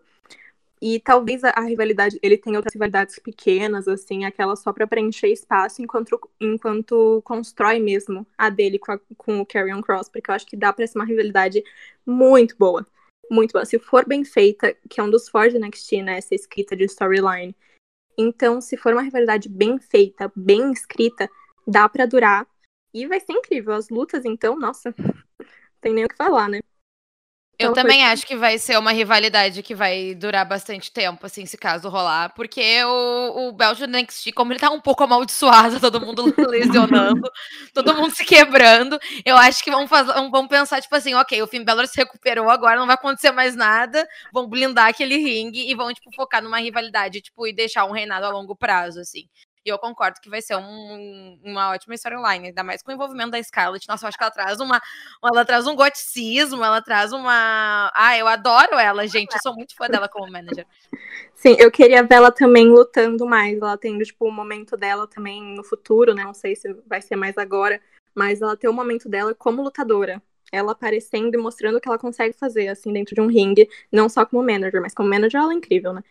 E 0.86 1.00
talvez 1.00 1.46
a, 1.46 1.62
rivalidade, 1.62 2.20
ele 2.22 2.38
tenha 2.38 2.58
outras 2.58 2.74
rivalidades 2.74 3.18
pequenas, 3.18 3.88
assim, 3.88 4.26
aquela 4.26 4.54
só 4.54 4.74
para 4.74 4.86
preencher 4.86 5.30
espaço 5.30 5.82
enquanto, 5.82 6.20
enquanto 6.42 7.22
constrói 7.24 7.80
mesmo 7.80 8.28
a 8.38 8.50
dele 8.50 8.78
com, 8.78 8.92
a, 8.92 9.00
com 9.18 9.40
o 9.40 9.46
Carrion 9.46 9.82
Cross, 9.82 10.10
porque 10.10 10.30
eu 10.30 10.36
acho 10.36 10.46
que 10.46 10.58
dá 10.58 10.74
pra 10.74 10.86
ser 10.86 10.98
uma 10.98 11.06
rivalidade 11.06 11.64
muito 12.06 12.58
boa. 12.58 12.86
Muito 13.32 13.54
boa. 13.54 13.64
Se 13.64 13.80
for 13.80 14.06
bem 14.06 14.26
feita, 14.26 14.76
que 14.90 15.00
é 15.00 15.04
um 15.04 15.10
dos 15.10 15.30
fortes 15.30 15.54
do 15.54 15.66
NXT, 15.66 16.02
né? 16.02 16.18
Essa 16.18 16.36
escrita 16.36 16.76
de 16.76 16.84
storyline. 16.84 17.56
Então, 18.18 18.60
se 18.60 18.76
for 18.76 18.92
uma 18.92 19.04
rivalidade 19.04 19.48
bem 19.48 19.80
feita, 19.80 20.30
bem 20.36 20.70
escrita, 20.74 21.30
dá 21.66 21.88
para 21.88 22.06
durar. 22.06 22.46
E 22.94 23.08
vai 23.08 23.22
ser 23.22 23.32
incrível. 23.32 23.74
As 23.74 23.88
lutas, 23.88 24.26
então, 24.26 24.60
nossa, 24.60 24.94
tem 25.80 25.94
nem 25.94 26.04
o 26.04 26.10
que 26.10 26.18
falar, 26.18 26.50
né? 26.50 26.60
Eu 27.60 27.72
então, 27.72 27.84
também 27.84 28.00
foi... 28.00 28.10
acho 28.10 28.26
que 28.26 28.36
vai 28.36 28.58
ser 28.58 28.80
uma 28.80 28.92
rivalidade 28.92 29.62
que 29.62 29.76
vai 29.76 30.16
durar 30.16 30.44
bastante 30.44 30.92
tempo, 30.92 31.26
assim, 31.26 31.46
se 31.46 31.56
caso 31.56 31.88
rolar. 31.88 32.34
Porque 32.34 32.84
o, 32.84 33.48
o 33.48 33.52
Belgian 33.52 33.88
NXT, 33.88 34.32
como 34.34 34.52
ele 34.52 34.60
tá 34.60 34.72
um 34.72 34.82
pouco 34.82 35.04
amaldiçoado, 35.04 35.80
todo 35.80 36.02
mundo 36.02 36.34
lesionando, 36.38 37.22
todo 37.74 37.94
mundo 37.94 38.14
se 38.14 38.26
quebrando, 38.26 39.00
eu 39.24 39.38
acho 39.38 39.64
que 39.64 39.70
vão, 39.70 39.88
fazer, 39.88 40.14
vão 40.32 40.48
pensar, 40.48 40.82
tipo 40.82 40.96
assim, 40.96 41.14
ok, 41.14 41.42
o 41.44 41.48
Finn 41.48 41.64
Balor 41.64 41.88
se 41.88 41.96
recuperou 41.96 42.50
agora, 42.50 42.80
não 42.80 42.88
vai 42.88 42.96
acontecer 42.96 43.32
mais 43.32 43.56
nada, 43.56 44.08
vão 44.34 44.48
blindar 44.48 44.88
aquele 44.88 45.18
ringue 45.18 45.70
e 45.70 45.76
vão, 45.76 45.94
tipo, 45.94 46.12
focar 46.16 46.42
numa 46.42 46.60
rivalidade, 46.60 47.22
tipo, 47.22 47.46
e 47.46 47.54
deixar 47.54 47.86
um 47.86 47.92
reinado 47.92 48.26
a 48.26 48.30
longo 48.30 48.56
prazo, 48.56 49.00
assim. 49.00 49.28
E 49.66 49.70
eu 49.70 49.80
concordo 49.80 50.20
que 50.22 50.30
vai 50.30 50.42
ser 50.42 50.58
um, 50.58 51.40
uma 51.42 51.72
ótima 51.72 51.96
storyline, 51.96 52.48
ainda 52.48 52.64
mais 52.64 52.82
com 52.82 52.92
o 52.92 52.94
envolvimento 52.94 53.32
da 53.32 53.42
Scarlett. 53.42 53.88
Nossa, 53.88 54.06
eu 54.06 54.10
acho 54.10 54.18
que 54.18 54.24
ela 54.24 54.32
traz 54.32 54.60
uma. 54.60 54.82
Ela 55.24 55.46
traz 55.46 55.66
um 55.66 55.76
goticismo, 55.76 56.64
ela 56.64 56.82
traz 56.82 57.14
uma. 57.14 57.90
Ah, 57.96 58.18
eu 58.18 58.28
adoro 58.28 58.78
ela, 58.78 59.08
gente. 59.08 59.34
Eu 59.34 59.40
sou 59.42 59.56
muito 59.56 59.74
fã 59.76 59.88
dela 59.88 60.10
como 60.10 60.30
manager. 60.30 60.68
Sim, 61.34 61.56
eu 61.60 61.72
queria 61.72 62.04
ver 62.04 62.16
ela 62.16 62.32
também 62.32 62.68
lutando 62.68 63.26
mais. 63.26 63.58
Ela 63.58 63.78
tendo, 63.78 64.04
tipo, 64.04 64.26
o 64.26 64.30
um 64.30 64.32
momento 64.32 64.76
dela 64.76 65.08
também 65.08 65.42
no 65.42 65.64
futuro, 65.64 66.14
né? 66.14 66.24
Não 66.26 66.34
sei 66.34 66.56
se 66.56 66.74
vai 66.86 67.02
ser 67.02 67.16
mais 67.16 67.38
agora. 67.38 67.82
Mas 68.14 68.42
ela 68.42 68.58
tem 68.58 68.70
o 68.70 68.74
um 68.74 68.76
momento 68.76 69.08
dela 69.08 69.34
como 69.34 69.64
lutadora 69.64 70.22
ela 70.52 70.74
aparecendo 70.74 71.34
e 71.34 71.38
mostrando 71.38 71.78
o 71.78 71.82
que 71.82 71.88
ela 71.88 71.98
consegue 71.98 72.38
fazer, 72.38 72.68
assim, 72.68 72.94
dentro 72.94 73.16
de 73.16 73.22
um 73.22 73.26
ringue, 73.26 73.68
não 73.92 74.08
só 74.08 74.24
como 74.24 74.44
manager, 74.44 74.80
mas 74.80 74.94
como 74.94 75.10
manager 75.10 75.42
ela 75.42 75.52
é 75.52 75.56
incrível, 75.56 75.94
né? 75.94 76.04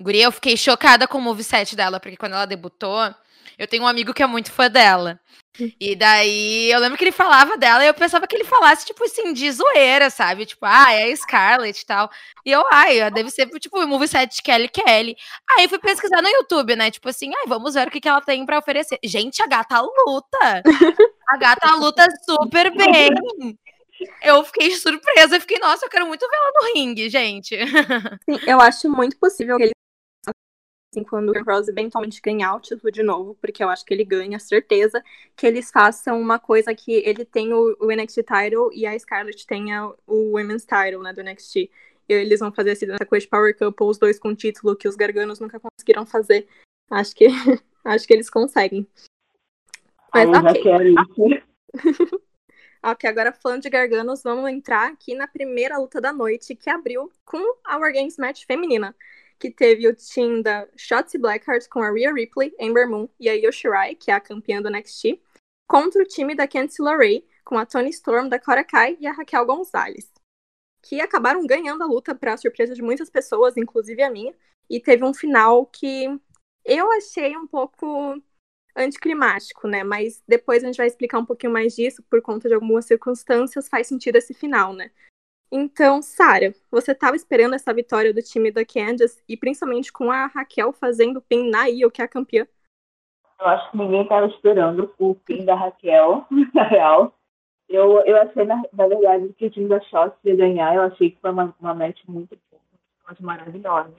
Guria, 0.00 0.24
eu 0.24 0.32
fiquei 0.32 0.56
chocada 0.56 1.06
com 1.06 1.18
o 1.18 1.20
moveset 1.20 1.76
dela, 1.76 2.00
porque 2.00 2.16
quando 2.16 2.32
ela 2.32 2.46
debutou, 2.46 3.14
eu 3.58 3.66
tenho 3.68 3.84
um 3.84 3.86
amigo 3.86 4.12
que 4.12 4.22
é 4.22 4.26
muito 4.26 4.50
fã 4.50 4.70
dela. 4.70 5.20
E 5.80 5.94
daí 5.94 6.68
eu 6.72 6.80
lembro 6.80 6.98
que 6.98 7.04
ele 7.04 7.12
falava 7.12 7.56
dela 7.56 7.84
e 7.84 7.86
eu 7.86 7.94
pensava 7.94 8.26
que 8.26 8.34
ele 8.34 8.42
falasse, 8.42 8.86
tipo 8.86 9.04
assim, 9.04 9.32
de 9.32 9.52
zoeira, 9.52 10.10
sabe? 10.10 10.46
Tipo, 10.46 10.66
ah, 10.66 10.92
é 10.92 11.12
a 11.12 11.16
Scarlett 11.16 11.80
e 11.80 11.86
tal. 11.86 12.10
E 12.44 12.50
eu, 12.50 12.64
ai, 12.72 13.08
deve 13.12 13.30
ser, 13.30 13.46
tipo, 13.60 13.78
o 13.78 13.86
moveset 13.86 14.34
de 14.34 14.42
Kelly 14.42 14.68
Kelly. 14.68 15.16
Aí 15.50 15.68
fui 15.68 15.78
pesquisar 15.78 16.20
no 16.20 16.28
YouTube, 16.28 16.74
né? 16.74 16.90
Tipo 16.90 17.08
assim, 17.08 17.30
ai, 17.36 17.44
vamos 17.46 17.74
ver 17.74 17.86
o 17.86 17.90
que, 17.92 18.00
que 18.00 18.08
ela 18.08 18.20
tem 18.20 18.44
pra 18.44 18.58
oferecer. 18.58 18.98
Gente, 19.04 19.40
a 19.44 19.46
gata 19.46 19.80
luta! 19.80 20.62
A 21.28 21.36
gata 21.36 21.72
luta 21.76 22.04
super 22.28 22.76
bem! 22.76 23.10
Eu 24.22 24.44
fiquei 24.44 24.74
surpresa, 24.74 25.36
eu 25.36 25.40
fiquei, 25.40 25.58
nossa, 25.58 25.86
eu 25.86 25.90
quero 25.90 26.06
muito 26.06 26.28
ver 26.28 26.36
ela 26.36 26.52
no 26.54 26.74
ringue, 26.74 27.08
gente. 27.08 27.56
Sim, 28.24 28.40
eu 28.46 28.60
acho 28.60 28.90
muito 28.90 29.16
possível 29.18 29.56
que 29.56 29.62
ele 29.62 29.72
assim, 30.94 31.02
quando 31.02 31.30
o 31.30 31.44
Rose 31.44 31.70
eventualmente 31.70 32.20
ganhar 32.20 32.54
o 32.54 32.60
título 32.60 32.90
de 32.92 33.02
novo, 33.02 33.36
porque 33.40 33.62
eu 33.62 33.68
acho 33.68 33.84
que 33.84 33.92
ele 33.92 34.04
ganha, 34.04 34.38
certeza, 34.38 35.02
que 35.36 35.46
eles 35.46 35.70
façam 35.70 36.20
uma 36.20 36.38
coisa 36.38 36.74
que 36.74 36.92
ele 36.92 37.24
tem 37.24 37.52
o, 37.52 37.76
o 37.80 37.90
NXT 37.90 38.22
title 38.22 38.70
e 38.72 38.86
a 38.86 38.96
Scarlett 38.98 39.46
tenha 39.46 39.92
o 40.06 40.36
Women's 40.36 40.64
title, 40.64 41.02
né, 41.02 41.12
do 41.12 41.22
NXT. 41.22 41.56
E 41.56 42.12
eles 42.12 42.40
vão 42.40 42.52
fazer 42.52 42.72
essa 42.72 43.06
coisa 43.06 43.24
de 43.24 43.30
Power 43.30 43.56
Couple, 43.56 43.86
os 43.86 43.98
dois 43.98 44.18
com 44.18 44.34
título 44.34 44.76
que 44.76 44.86
os 44.86 44.94
garganos 44.94 45.40
nunca 45.40 45.58
conseguiram 45.58 46.06
fazer. 46.06 46.46
Acho 46.90 47.14
que, 47.14 47.26
acho 47.84 48.06
que 48.06 48.12
eles 48.12 48.30
conseguem. 48.30 48.86
Mas 50.12 50.28
eu 50.28 51.00
ok. 51.00 51.42
ok, 52.84 53.10
agora 53.10 53.32
falando 53.32 53.62
de 53.62 53.70
garganos, 53.70 54.22
vamos 54.22 54.48
entrar 54.50 54.88
aqui 54.88 55.14
na 55.14 55.26
primeira 55.26 55.78
luta 55.78 56.00
da 56.00 56.12
noite, 56.12 56.54
que 56.54 56.70
abriu 56.70 57.10
com 57.24 57.56
a 57.64 57.78
War 57.78 57.92
Games 57.92 58.16
Match 58.16 58.44
feminina 58.46 58.94
que 59.38 59.50
teve 59.50 59.88
o 59.88 59.94
team 59.94 60.42
da 60.42 60.66
Shotzi 60.76 61.18
Blackheart 61.18 61.68
com 61.68 61.80
a 61.80 61.90
Rhea 61.90 62.12
Ripley, 62.12 62.54
Ember 62.58 62.88
Moon 62.88 63.08
e 63.18 63.28
a 63.28 63.34
Io 63.34 63.52
Shirai, 63.52 63.94
que 63.94 64.10
é 64.10 64.14
a 64.14 64.20
campeã 64.20 64.60
do 64.62 64.70
NXT, 64.70 65.20
contra 65.68 66.02
o 66.02 66.06
time 66.06 66.34
da 66.34 66.46
Candice 66.46 66.82
LeRae 66.82 67.26
com 67.44 67.58
a 67.58 67.66
Tony 67.66 67.90
Storm 67.90 68.28
da 68.28 68.38
Cora 68.38 68.64
Kai 68.64 68.96
e 69.00 69.06
a 69.06 69.12
Raquel 69.12 69.44
Gonzalez, 69.44 70.10
que 70.82 71.00
acabaram 71.00 71.46
ganhando 71.46 71.82
a 71.82 71.86
luta 71.86 72.14
para 72.14 72.36
surpresa 72.36 72.74
de 72.74 72.82
muitas 72.82 73.10
pessoas, 73.10 73.56
inclusive 73.56 74.02
a 74.02 74.10
minha, 74.10 74.34
e 74.68 74.80
teve 74.80 75.04
um 75.04 75.12
final 75.12 75.66
que 75.66 76.06
eu 76.64 76.90
achei 76.92 77.36
um 77.36 77.46
pouco 77.46 78.20
anticlimático, 78.76 79.68
né? 79.68 79.84
Mas 79.84 80.22
depois 80.26 80.62
a 80.62 80.66
gente 80.66 80.76
vai 80.76 80.86
explicar 80.86 81.18
um 81.18 81.26
pouquinho 81.26 81.52
mais 81.52 81.74
disso, 81.74 82.02
por 82.04 82.20
conta 82.22 82.48
de 82.48 82.54
algumas 82.54 82.86
circunstâncias, 82.86 83.68
faz 83.68 83.86
sentido 83.86 84.16
esse 84.16 84.34
final, 84.34 84.72
né? 84.72 84.90
Então, 85.56 86.02
Sara, 86.02 86.52
você 86.68 86.90
estava 86.90 87.14
esperando 87.14 87.54
essa 87.54 87.72
vitória 87.72 88.12
do 88.12 88.20
time 88.20 88.50
da 88.50 88.66
Kansas 88.66 89.22
e 89.28 89.36
principalmente 89.36 89.92
com 89.92 90.10
a 90.10 90.26
Raquel 90.26 90.72
fazendo 90.72 91.22
pin 91.22 91.48
na 91.48 91.68
Io, 91.68 91.92
que 91.92 92.02
é 92.02 92.04
a 92.04 92.08
campeã? 92.08 92.44
Eu 93.38 93.46
acho 93.46 93.70
que 93.70 93.76
ninguém 93.76 94.02
estava 94.02 94.26
esperando 94.26 94.92
o 94.98 95.14
pin 95.14 95.44
da 95.44 95.54
Raquel, 95.54 96.26
na 96.52 96.64
real. 96.64 97.14
Eu, 97.68 98.00
eu 98.00 98.20
achei, 98.20 98.44
na, 98.44 98.64
na 98.72 98.88
verdade, 98.88 99.32
que 99.34 99.46
o 99.46 99.50
time 99.50 99.68
da 99.68 99.80
Shots 99.82 100.18
ia 100.24 100.34
ganhar. 100.34 100.74
Eu 100.74 100.82
achei 100.82 101.12
que 101.12 101.20
foi 101.20 101.30
uma, 101.30 101.54
uma 101.60 101.72
match 101.72 102.02
muito 102.08 102.36
boa, 102.50 103.16
maravilhosas. 103.20 103.94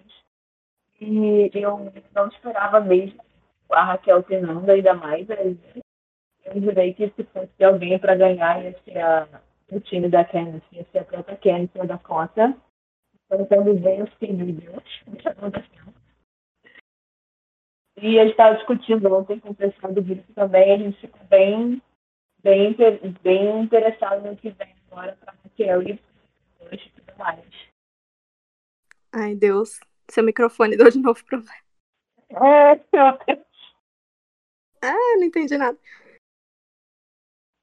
E 0.99 1.49
eu 1.53 1.89
não 2.13 2.27
esperava 2.27 2.81
mesmo 2.81 3.21
a 3.71 3.81
Raquel 3.81 4.21
pinando 4.23 4.69
ainda 4.69 4.93
mais. 4.93 5.25
Eu 5.29 6.61
jurei 6.61 6.93
que 6.93 7.13
se 7.15 7.23
fosse 7.23 7.63
alguém 7.63 7.97
para 7.97 8.13
ganhar 8.13 8.61
ia 8.61 8.77
ser 8.83 8.97
a 8.97 9.25
o 9.71 9.79
time 9.79 10.09
da 10.09 10.23
Candice 10.23 10.65
ia 10.71 10.85
ser 10.91 10.99
a 10.99 11.03
própria 11.03 11.37
Candice 11.37 11.87
da 11.87 11.97
conta. 11.97 12.55
Então, 13.25 13.45
quando 13.45 13.79
veio, 13.79 14.01
eu 14.01 14.07
fiquei, 14.07 14.33
meu 14.33 14.53
Deus, 14.53 14.83
o 15.07 15.15
que 15.15 15.27
aconteceu? 15.27 15.85
E 17.97 18.19
a 18.19 18.23
gente 18.23 18.31
estava 18.31 18.55
discutindo 18.55 19.13
ontem 19.13 19.39
com 19.39 19.49
o 19.49 19.55
pessoal 19.55 19.93
do 19.93 20.03
grupo 20.03 20.33
também, 20.33 20.73
a 20.73 20.77
gente 20.77 20.99
ficou 20.99 21.25
bem, 21.27 21.81
bem, 22.43 22.75
bem 23.23 23.61
interessado 23.63 24.27
no 24.27 24.35
que 24.35 24.49
vem 24.49 24.75
agora 24.91 25.15
para 25.15 25.31
a 25.31 25.35
Raquel 25.43 25.81
e 25.83 25.97
tudo 26.57 27.17
mais. 27.17 27.45
Ai, 29.13 29.33
Deus. 29.33 29.79
Seu 30.11 30.23
microfone 30.23 30.77
deu 30.77 30.91
de 30.91 30.99
novo 30.99 31.23
problema. 31.25 31.55
É, 32.29 32.75
meu 32.75 33.17
Deus. 33.25 33.45
Ah, 34.83 35.17
não 35.17 35.23
entendi 35.23 35.57
nada. 35.57 35.79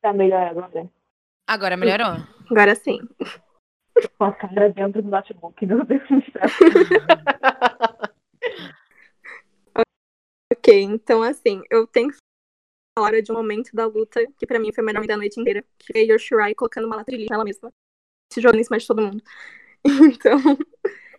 Tá 0.01 0.13
melhor 0.13 0.49
agora. 0.49 0.91
Agora 1.53 1.77
melhorou. 1.77 2.17
Agora 2.51 2.75
sim. 2.75 2.99
Com 4.17 4.25
a 4.25 4.33
cara 4.33 4.71
dentro 4.71 5.03
do 5.03 5.11
notebook, 5.11 5.67
meu 5.67 5.85
Deus 5.85 6.01
do 6.09 6.23
céu. 6.33 6.41
ok, 10.51 10.81
então 10.81 11.23
assim, 11.23 11.61
eu 11.71 11.87
tenho 11.87 12.09
que 12.09 12.17
falar 12.99 13.21
de 13.21 13.31
um 13.31 13.35
momento 13.35 13.69
da 13.75 13.85
luta 13.85 14.27
que 14.39 14.47
pra 14.47 14.59
mim 14.59 14.73
foi 14.73 14.83
o 14.83 14.87
melhor 14.87 15.07
da 15.07 15.15
noite 15.15 15.39
inteira, 15.39 15.63
que 15.79 15.93
foi 15.93 16.11
a 16.11 16.19
Shirai 16.19 16.55
colocando 16.55 16.87
uma 16.87 16.97
lata 16.97 17.13
de 17.13 17.19
lixo 17.19 17.31
nela 17.31 17.45
mesma, 17.45 17.71
se 18.33 18.41
jogando 18.41 18.61
em 18.61 18.65
cima 18.65 18.79
de 18.79 18.87
todo 18.87 19.03
mundo. 19.03 19.23
Então. 19.85 20.39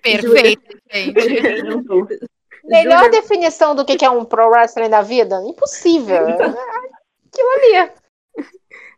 Perfeito, 0.02 0.80
gente. 0.92 1.14
Melhor 2.64 3.12
definição 3.12 3.76
do 3.76 3.86
que 3.86 4.04
é 4.04 4.10
um 4.10 4.26
pro 4.26 4.50
wrestling 4.50 4.90
da 4.90 5.02
vida? 5.02 5.36
Impossível. 5.46 6.28
Aquilo 6.30 7.50
ali. 7.58 7.92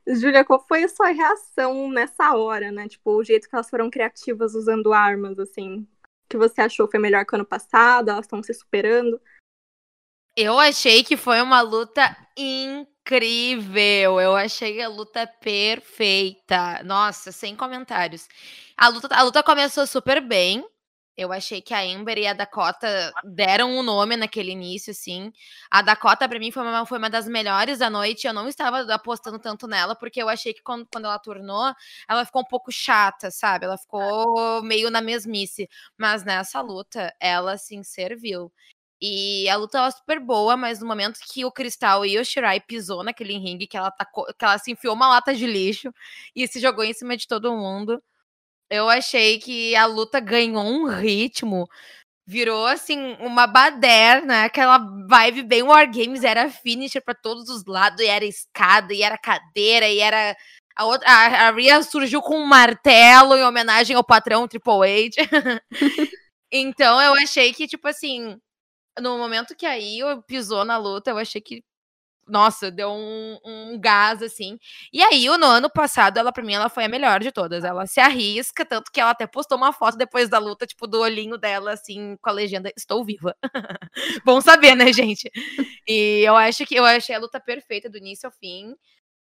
Júlia, 0.08 0.46
qual 0.46 0.60
foi 0.68 0.84
a 0.84 0.90
sua 0.90 1.08
reação 1.10 1.90
nessa 1.90 2.36
hora, 2.36 2.72
né? 2.72 2.88
Tipo, 2.88 3.12
o 3.18 3.24
jeito 3.24 3.50
que 3.50 3.56
elas 3.56 3.70
foram 3.70 3.90
criativas 3.90 4.54
usando 4.56 4.94
armas, 4.94 5.40
assim. 5.40 5.88
que 6.30 6.38
você 6.38 6.62
achou 6.62 6.90
foi 6.90 7.00
melhor 7.00 7.26
que 7.26 7.34
o 7.34 7.38
ano 7.38 7.46
passado? 7.46 8.10
Elas 8.10 8.26
estão 8.26 8.42
se 8.44 8.54
superando? 8.54 9.20
Eu 10.36 10.60
achei 10.60 11.04
que 11.04 11.16
foi 11.16 11.42
uma 11.42 11.62
luta 11.62 12.16
incrível. 12.38 14.20
Eu 14.20 14.36
achei 14.36 14.82
a 14.82 14.90
luta 14.90 15.26
perfeita. 15.28 16.84
Nossa, 16.84 17.32
sem 17.32 17.56
comentários. 17.56 18.28
A 18.76 18.90
luta, 18.90 19.16
a 19.16 19.22
luta 19.24 19.44
começou 19.44 19.88
super 19.88 20.22
bem. 20.22 20.66
Eu 21.18 21.32
achei 21.32 21.62
que 21.62 21.74
a 21.74 21.80
Amber 21.80 22.18
e 22.18 22.28
a 22.28 22.34
Dakota 22.34 23.14
deram 23.24 23.72
um 23.72 23.82
nome 23.82 24.18
naquele 24.18 24.52
início, 24.52 24.92
assim. 24.92 25.32
A 25.72 25.82
Dakota, 25.82 26.28
para 26.28 26.38
mim, 26.40 26.52
foi 26.52 26.62
uma, 26.64 26.86
foi 26.86 26.98
uma 26.98 27.10
das 27.10 27.26
melhores 27.28 27.80
da 27.80 27.90
noite. 27.90 28.28
Eu 28.28 28.34
não 28.34 28.50
estava 28.50 28.82
apostando 28.94 29.40
tanto 29.40 29.66
nela, 29.66 29.96
porque 29.96 30.22
eu 30.22 30.28
achei 30.28 30.54
que 30.54 30.62
quando, 30.62 30.86
quando 30.92 31.06
ela 31.06 31.18
tornou, 31.18 31.74
ela 32.10 32.26
ficou 32.26 32.42
um 32.42 32.46
pouco 32.46 32.70
chata, 32.70 33.32
sabe? 33.32 33.66
Ela 33.66 33.78
ficou 33.78 34.62
meio 34.64 34.90
na 34.92 35.00
mesmice. 35.00 35.70
Mas 35.98 36.26
nessa 36.26 36.60
luta, 36.60 37.14
ela, 37.20 37.54
assim, 37.54 37.82
serviu. 37.82 38.52
E 39.02 39.48
a 39.50 39.56
luta 39.58 39.78
tava 39.80 39.92
super 39.92 40.20
boa, 40.20 40.58
mas 40.58 40.80
no 40.82 40.88
momento 40.88 41.20
que 41.32 41.46
o 41.46 41.52
Cristal 41.52 42.06
e 42.06 42.18
o 42.18 42.26
Shirai 42.26 42.60
pisou 42.60 43.04
naquele 43.04 43.38
ringue, 43.38 43.68
que 43.68 43.78
ela, 43.78 43.92
tacou, 43.92 44.26
que 44.38 44.44
ela 44.44 44.58
se 44.58 44.72
enfiou 44.72 44.96
uma 44.96 45.08
lata 45.08 45.34
de 45.34 45.46
lixo 45.48 45.94
e 46.36 46.48
se 46.48 46.60
jogou 46.60 46.84
em 46.84 46.94
cima 46.94 47.16
de 47.18 47.28
todo 47.28 47.56
mundo 47.56 48.02
eu 48.70 48.90
achei 48.90 49.40
que 49.40 49.76
a 49.76 49.86
luta 49.86 50.20
ganhou 50.20 50.64
um 50.64 50.88
ritmo, 50.88 51.68
virou 52.28 52.66
assim 52.66 53.16
uma 53.20 53.48
baderna, 53.48 54.46
aquela 54.46 54.80
vibe 55.08 55.44
bem 55.44 55.64
War 55.64 55.86
Games, 55.92 56.24
era 56.24 56.50
finisher 56.50 57.02
para 57.02 57.14
todos 57.16 57.50
os 57.50 57.66
lados, 57.66 58.02
e 58.02 58.06
era 58.08 58.26
escada, 58.26 58.94
e 58.94 59.04
era 59.04 59.18
cadeira, 59.18 59.88
e 59.88 60.00
era 60.00 60.36
a 60.76 60.86
outra 60.86 61.08
a, 61.10 61.48
a 61.48 61.52
Rhea 61.52 61.82
surgiu 61.84 62.22
com 62.22 62.38
um 62.38 62.46
martelo 62.46 63.36
em 63.36 63.44
homenagem 63.44 63.96
ao 63.96 64.04
patrão 64.04 64.48
Triple 64.48 64.74
H. 65.08 65.62
então 66.52 67.02
eu 67.02 67.14
achei 67.14 67.54
que 67.54 67.68
tipo 67.68 67.88
assim, 67.88 68.38
no 69.00 69.18
momento 69.18 69.56
que 69.56 69.66
aí 69.66 70.00
eu 70.00 70.22
pisou 70.24 70.66
na 70.66 70.78
luta, 70.78 71.12
eu 71.12 71.18
achei 71.18 71.42
que 71.42 71.64
nossa, 72.28 72.72
deu 72.72 72.90
um, 72.90 73.38
um, 73.46 73.80
gás, 73.80 74.22
assim. 74.22 74.58
E 74.92 75.02
aí, 75.04 75.26
no 75.26 75.46
ano 75.46 75.70
passado, 75.70 76.18
ela, 76.18 76.32
pra 76.32 76.44
mim, 76.44 76.54
ela 76.54 76.70
foi 76.70 76.86
a 76.86 76.90
melhor 76.90 77.20
de 77.20 77.32
todas. 77.32 77.64
Ela 77.64 77.86
se 77.86 78.00
arrisca, 78.00 78.66
tanto 78.66 78.92
que 78.92 79.00
ela 79.00 79.12
até 79.12 79.28
postou 79.28 79.58
uma 79.58 79.72
foto 79.72 79.98
depois 79.98 80.30
da 80.30 80.40
luta, 80.40 80.66
tipo, 80.66 80.88
do 80.88 81.00
olhinho 81.00 81.38
dela, 81.38 81.74
assim, 81.74 82.18
com 82.22 82.30
a 82.30 82.34
legenda 82.34 82.72
Estou 82.76 83.06
viva. 83.06 83.36
Bom 84.26 84.42
saber, 84.42 84.76
né, 84.76 84.92
gente? 84.92 85.32
E 85.88 86.22
eu 86.26 86.36
acho 86.36 86.66
que 86.66 86.76
eu 86.76 86.86
achei 86.86 87.16
a 87.16 87.20
luta 87.20 87.40
perfeita 87.40 87.90
do 87.90 87.98
início 87.98 88.28
ao 88.28 88.32
fim. 88.32 88.76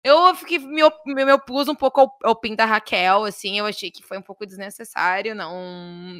Eu 0.04 0.34
fiquei, 0.36 0.60
me, 0.60 0.82
me, 1.06 1.26
me 1.26 1.34
opus 1.34 1.68
um 1.68 1.76
pouco 1.76 2.00
ao, 2.02 2.18
ao 2.24 2.36
pin 2.36 2.56
da 2.56 2.66
Raquel, 2.66 3.26
assim, 3.26 3.60
eu 3.60 3.66
achei 3.66 3.92
que 3.92 4.02
foi 4.02 4.18
um 4.18 4.22
pouco 4.22 4.46
desnecessário, 4.46 5.36
não, 5.36 5.52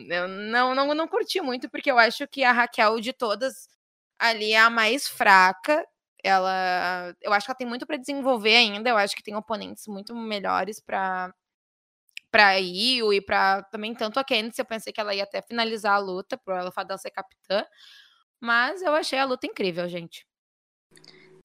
eu 0.10 0.28
não, 0.28 0.76
não, 0.76 0.94
não 0.94 1.08
curti 1.08 1.40
muito, 1.40 1.70
porque 1.70 1.90
eu 1.90 1.98
acho 1.98 2.28
que 2.28 2.44
a 2.44 2.52
Raquel 2.52 3.00
de 3.00 3.14
todas 3.14 3.70
ali 4.20 4.52
é 4.52 4.60
a 4.60 4.70
mais 4.70 5.08
fraca, 5.08 5.86
ela, 6.24 7.16
eu 7.22 7.34
acho 7.34 7.46
que 7.46 7.52
ela 7.52 7.58
tem 7.58 7.68
muito 7.68 7.86
para 7.88 7.98
desenvolver 7.98 8.56
ainda. 8.56 8.90
Eu 8.90 8.98
acho 8.98 9.16
que 9.16 9.24
tem 9.24 9.36
oponentes 9.36 9.88
muito 9.88 10.16
melhores 10.16 10.80
para 10.80 11.34
para 12.32 12.60
Io 12.60 13.12
e 13.12 13.22
para 13.22 13.64
também 13.64 13.94
tanto 13.94 14.20
a 14.20 14.24
Candice, 14.24 14.62
eu 14.62 14.66
pensei 14.66 14.94
que 14.94 15.02
ela 15.02 15.16
ia 15.16 15.24
até 15.24 15.42
finalizar 15.42 15.96
a 15.96 16.00
luta 16.00 16.38
por 16.38 16.54
ela 16.54 16.72
fazer 16.72 16.98
ser 17.00 17.12
capitã, 17.12 17.66
mas 18.40 18.82
eu 18.82 18.94
achei 18.94 19.18
a 19.20 19.26
luta 19.26 19.48
incrível, 19.48 19.88
gente. 19.90 20.28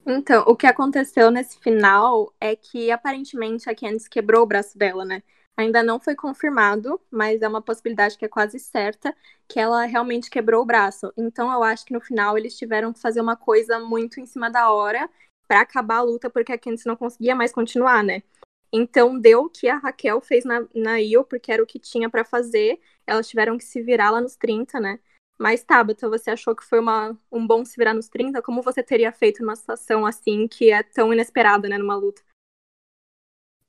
Então, 0.07 0.45
o 0.47 0.55
que 0.55 0.67
aconteceu 0.67 1.31
nesse 1.31 1.59
final 1.61 2.35
é 2.39 2.55
que 2.55 2.91
aparentemente 2.91 3.71
a 3.71 3.75
Candice 3.75 4.11
quebrou 4.11 4.43
o 4.43 4.47
braço 4.47 4.77
dela, 4.77 5.05
né? 5.05 5.23
Ainda 5.57 5.83
não 5.83 6.01
foi 6.01 6.17
confirmado, 6.17 7.01
mas 7.11 7.41
é 7.41 7.49
uma 7.49 7.63
possibilidade 7.63 8.19
que 8.19 8.25
é 8.25 8.29
quase 8.29 8.59
certa 8.59 9.15
que 9.49 9.61
ela 9.61 9.85
realmente 9.85 10.29
quebrou 10.29 10.63
o 10.63 10.67
braço. 10.67 11.13
Então 11.17 11.53
eu 11.53 11.63
acho 11.63 11.85
que 11.85 11.93
no 11.93 12.01
final 12.01 12.37
eles 12.37 12.57
tiveram 12.57 12.93
que 12.93 13.01
fazer 13.01 13.21
uma 13.21 13.37
coisa 13.37 13.79
muito 13.79 14.21
em 14.21 14.27
cima 14.27 14.51
da 14.51 14.71
hora 14.71 15.09
para 15.47 15.61
acabar 15.61 15.99
a 15.99 16.03
luta, 16.03 16.29
porque 16.29 16.53
a 16.53 16.59
Candice 16.59 16.87
não 16.87 16.97
conseguia 16.97 17.35
mais 17.35 17.53
continuar, 17.53 18.03
né? 18.03 18.23
Então 18.73 19.19
deu 19.19 19.43
o 19.43 19.51
que 19.51 19.69
a 19.69 19.77
Raquel 19.79 20.21
fez 20.21 20.45
na, 20.45 20.67
na 20.75 21.01
Io, 21.01 21.23
porque 21.25 21.53
era 21.53 21.63
o 21.63 21.67
que 21.67 21.79
tinha 21.79 22.11
para 22.11 22.25
fazer. 22.25 22.81
Elas 23.07 23.29
tiveram 23.29 23.57
que 23.57 23.65
se 23.65 23.81
virar 23.81 24.11
lá 24.11 24.21
nos 24.21 24.35
30, 24.37 24.81
né? 24.81 24.99
Mas, 25.39 25.63
Tabata, 25.65 26.09
você 26.09 26.31
achou 26.31 26.55
que 26.55 26.65
foi 26.65 26.81
uma, 26.81 27.17
um 27.31 27.47
bom 27.47 27.65
se 27.65 27.77
virar 27.77 27.95
nos 27.95 28.09
30? 28.09 28.41
Como 28.43 28.63
você 28.63 28.83
teria 28.83 29.13
feito 29.13 29.43
numa 29.43 29.57
situação 29.57 30.07
assim, 30.07 30.49
que 30.49 30.71
é 30.71 30.83
tão 30.83 31.13
inesperada, 31.13 31.69
né, 31.69 31.77
numa 31.79 31.97
luta? 31.97 32.23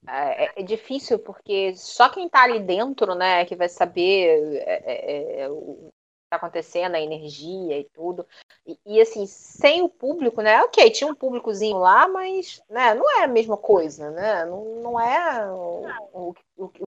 É, 0.08 0.46
é, 0.46 0.54
é, 0.58 0.63
difícil 0.63 1.20
porque 1.20 1.76
só 1.76 2.10
quem 2.10 2.28
está 2.28 2.44
ali 2.44 2.60
dentro, 2.60 3.15
né, 3.15 3.46
que 3.46 3.56
vai 3.56 3.70
saber 3.70 4.58
é, 4.65 4.84
é, 4.86 5.41
é 5.41 5.50
o 5.50 5.76
que 5.76 5.91
está 6.26 6.38
acontecendo, 6.38 6.96
a 6.96 7.02
energia 7.02 7.80
e 7.80 7.86
tudo. 7.94 8.28
E, 8.65 8.78
e, 8.86 9.02
assim, 9.02 9.26
sem 9.26 9.82
o 9.82 9.89
público, 9.89 10.41
né, 10.41 10.62
ok, 10.63 10.89
tinha 10.91 11.10
um 11.10 11.15
públicozinho 11.15 11.78
lá, 11.78 12.08
mas 12.08 12.62
né, 12.70 12.94
não 12.94 13.10
é 13.20 13.24
a 13.24 13.28
mesma 13.28 13.58
coisa, 13.58 14.12
né, 14.12 14.46
não, 14.46 14.82
não 14.82 15.00
é 15.00 15.52
o, 15.52 16.34
o, 16.58 16.70
que 16.70 16.84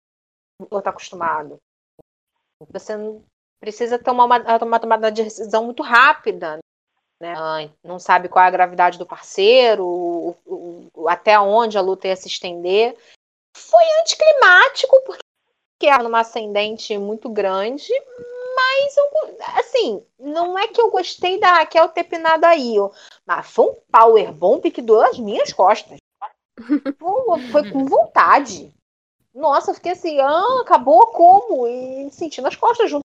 eu 0.72 0.78
está 0.80 0.90
acostumado. 0.90 1.58
Você 2.72 2.94
precisa 3.60 3.98
tomar 4.00 4.26
uma, 4.26 4.58
uma 4.64 4.80
tomada 4.80 5.12
de 5.12 5.24
decisão 5.24 5.66
muito 5.66 5.84
rápida, 5.84 6.60
né? 7.20 7.70
Não 7.84 8.00
sabe 8.00 8.30
qual 8.30 8.46
é 8.46 8.48
a 8.48 8.52
gravidade 8.52 8.98
do 8.98 9.06
parceiro, 9.06 9.86
o, 9.86 10.90
o, 10.94 11.10
até 11.10 11.40
onde 11.40 11.78
a 11.78 11.82
luta 11.82 12.08
ia 12.08 12.16
se 12.16 12.28
estender. 12.28 12.96
Foi 13.56 13.84
anticlimático, 14.02 15.02
porque 15.06 15.88
era 15.88 16.04
numa 16.04 16.22
ascendente 16.22 16.98
muito 16.98 17.30
grande, 17.30 17.92
mas 18.56 18.98
eu, 18.98 19.06
assim, 19.58 20.06
não 20.20 20.58
é 20.58 20.68
que 20.68 20.80
eu 20.80 20.92
gostei 20.92 21.40
da 21.40 21.54
Raquel 21.54 21.90
ter 21.90 22.04
pinado 22.04 22.46
aí, 22.46 22.76
mas 23.26 23.48
foi 23.48 23.66
um 23.66 23.76
power 23.92 24.32
bomb 24.32 24.62
que 24.72 24.82
doeu 24.82 25.02
as 25.02 25.20
minhas 25.20 25.52
costas. 25.52 25.98
Pô, 26.98 27.38
foi 27.52 27.72
com 27.72 27.86
vontade. 27.86 28.74
Nossa, 29.34 29.72
eu 29.72 29.76
fiquei 29.76 29.92
assim, 29.92 30.20
ah, 30.20 30.62
acabou 30.62 31.06
como? 31.08 31.68
E 31.68 32.10
sentindo 32.12 32.48
as 32.48 32.56
costas 32.56 32.90
junto 32.90 33.07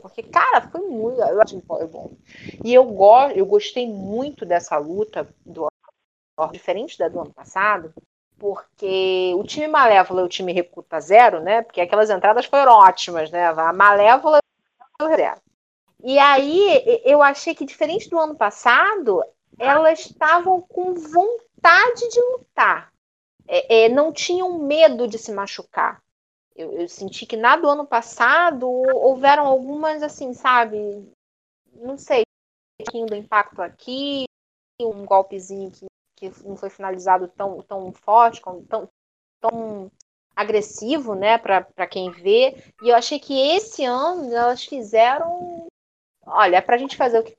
porque, 0.00 0.22
cara, 0.22 0.68
foi 0.70 0.80
muito. 0.80 1.20
Eu 1.20 1.40
acho 1.40 1.60
que 1.60 1.86
bom. 1.86 2.12
E 2.64 2.72
eu, 2.72 2.84
go 2.84 3.28
eu 3.34 3.46
gostei 3.46 3.86
muito 3.86 4.44
dessa 4.44 4.76
luta 4.78 5.28
do 5.44 5.68
diferente 6.52 6.98
da 6.98 7.08
do 7.08 7.20
ano 7.20 7.32
passado, 7.32 7.94
porque 8.38 9.32
o 9.36 9.44
time 9.44 9.66
Malévola 9.66 10.20
e 10.20 10.24
o 10.24 10.28
time 10.28 10.52
Recuta 10.52 11.00
zero, 11.00 11.40
né? 11.40 11.62
Porque 11.62 11.80
aquelas 11.80 12.10
entradas 12.10 12.44
foram 12.46 12.72
ótimas, 12.72 13.30
né? 13.30 13.46
A 13.46 13.72
Malévola 13.72 14.38
zero. 15.02 15.40
E 16.04 16.18
aí 16.18 17.02
eu 17.04 17.22
achei 17.22 17.54
que, 17.54 17.64
diferente 17.64 18.08
do 18.10 18.18
ano 18.18 18.36
passado, 18.36 19.22
elas 19.58 20.00
estavam 20.00 20.60
com 20.60 20.94
vontade 20.94 22.08
de 22.10 22.20
lutar. 22.32 22.92
É, 23.48 23.84
é, 23.84 23.88
não 23.88 24.12
tinham 24.12 24.58
medo 24.58 25.08
de 25.08 25.18
se 25.18 25.32
machucar. 25.32 26.02
Eu, 26.56 26.72
eu, 26.72 26.88
senti 26.88 27.26
que 27.26 27.36
na 27.36 27.56
do 27.56 27.68
ano 27.68 27.86
passado 27.86 28.66
houveram 28.66 29.46
algumas, 29.46 30.02
assim, 30.02 30.32
sabe? 30.32 30.76
Não 31.74 31.98
sei, 31.98 32.22
um 32.22 32.84
pouquinho 32.84 33.06
do 33.06 33.14
impacto 33.14 33.60
aqui, 33.60 34.24
um 34.80 35.04
golpezinho 35.04 35.70
que, 35.70 35.86
que 36.16 36.32
não 36.48 36.56
foi 36.56 36.70
finalizado 36.70 37.28
tão, 37.28 37.62
tão 37.62 37.92
forte, 37.92 38.40
tão, 38.40 38.88
tão 39.40 39.90
agressivo, 40.34 41.14
né, 41.14 41.38
para 41.38 41.86
quem 41.86 42.10
vê. 42.10 42.56
E 42.82 42.88
eu 42.88 42.96
achei 42.96 43.18
que 43.18 43.34
esse 43.34 43.84
ano 43.84 44.34
elas 44.34 44.64
fizeram. 44.64 45.66
Olha, 46.26 46.56
é 46.56 46.60
pra 46.60 46.78
gente 46.78 46.96
fazer 46.96 47.20
o 47.20 47.24
que 47.24 47.36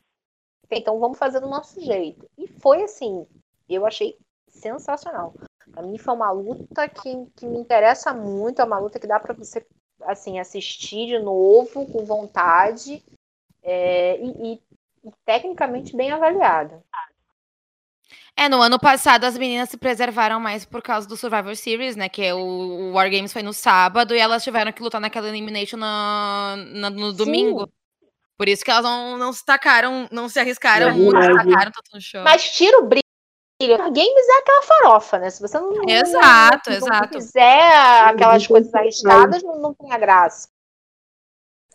tem, 0.67 0.79
então 0.79 0.99
vamos 0.99 1.17
fazer 1.17 1.39
do 1.39 1.49
nosso 1.49 1.79
jeito. 1.81 2.25
E 2.37 2.47
foi 2.47 2.83
assim, 2.83 3.25
eu 3.69 3.85
achei 3.85 4.17
sensacional. 4.47 5.33
Para 5.71 5.83
mim 5.83 5.97
foi 5.97 6.13
uma 6.13 6.31
luta 6.31 6.87
que, 6.87 7.27
que 7.35 7.45
me 7.45 7.59
interessa 7.59 8.13
muito, 8.13 8.61
é 8.61 8.65
uma 8.65 8.79
luta 8.79 8.99
que 8.99 9.07
dá 9.07 9.19
para 9.19 9.33
você 9.33 9.65
assim 10.03 10.39
assistir 10.39 11.07
de 11.07 11.19
novo 11.19 11.85
com 11.87 12.05
vontade 12.05 13.03
é, 13.63 14.17
e, 14.19 14.53
e, 14.53 14.61
e 15.05 15.11
tecnicamente 15.25 15.95
bem 15.95 16.11
avaliada. 16.11 16.83
É, 18.35 18.47
no 18.47 18.61
ano 18.61 18.79
passado 18.79 19.23
as 19.23 19.35
meninas 19.35 19.69
se 19.69 19.77
preservaram 19.77 20.39
mais 20.39 20.63
por 20.63 20.81
causa 20.81 21.07
do 21.07 21.17
Survivor 21.17 21.55
Series, 21.55 21.95
né? 21.95 22.07
Que 22.07 22.23
é 22.23 22.33
o, 22.35 22.37
o 22.37 22.91
War 22.93 23.09
Games 23.09 23.33
foi 23.33 23.41
no 23.41 23.51
sábado 23.51 24.13
e 24.13 24.19
elas 24.19 24.43
tiveram 24.43 24.71
que 24.71 24.83
lutar 24.83 25.01
naquela 25.01 25.27
Elimination 25.27 25.77
no, 25.77 26.89
no 26.91 27.13
domingo. 27.13 27.61
Sim. 27.61 27.71
Por 28.37 28.47
isso 28.47 28.63
que 28.63 28.69
elas 28.69 28.83
não, 28.83 29.17
não 29.17 29.33
se 29.33 29.43
tacaram, 29.43 30.07
não 30.11 30.29
se 30.29 30.39
arriscaram, 30.39 30.95
não 30.95 31.21
se 31.21 31.33
tacaram 31.33 31.71
tanto 31.71 31.89
no 31.91 31.99
show. 31.99 32.21
Mas 32.21 32.51
tira 32.51 32.77
o 32.77 32.85
brilho 32.85 33.06
Games 33.59 34.27
é 34.27 34.39
aquela 34.39 34.61
farofa, 34.63 35.17
né? 35.17 35.29
Se 35.29 35.41
você 35.41 35.59
não, 35.59 35.89
exato, 35.89 36.69
não, 36.69 36.77
exato. 36.77 37.09
quiser 37.09 37.73
aquelas 38.05 38.45
coisas 38.45 38.73
arriscadas, 38.73 39.41
não, 39.41 39.59
não 39.59 39.73
tem 39.73 39.91
a 39.91 39.97
graça. 39.97 40.47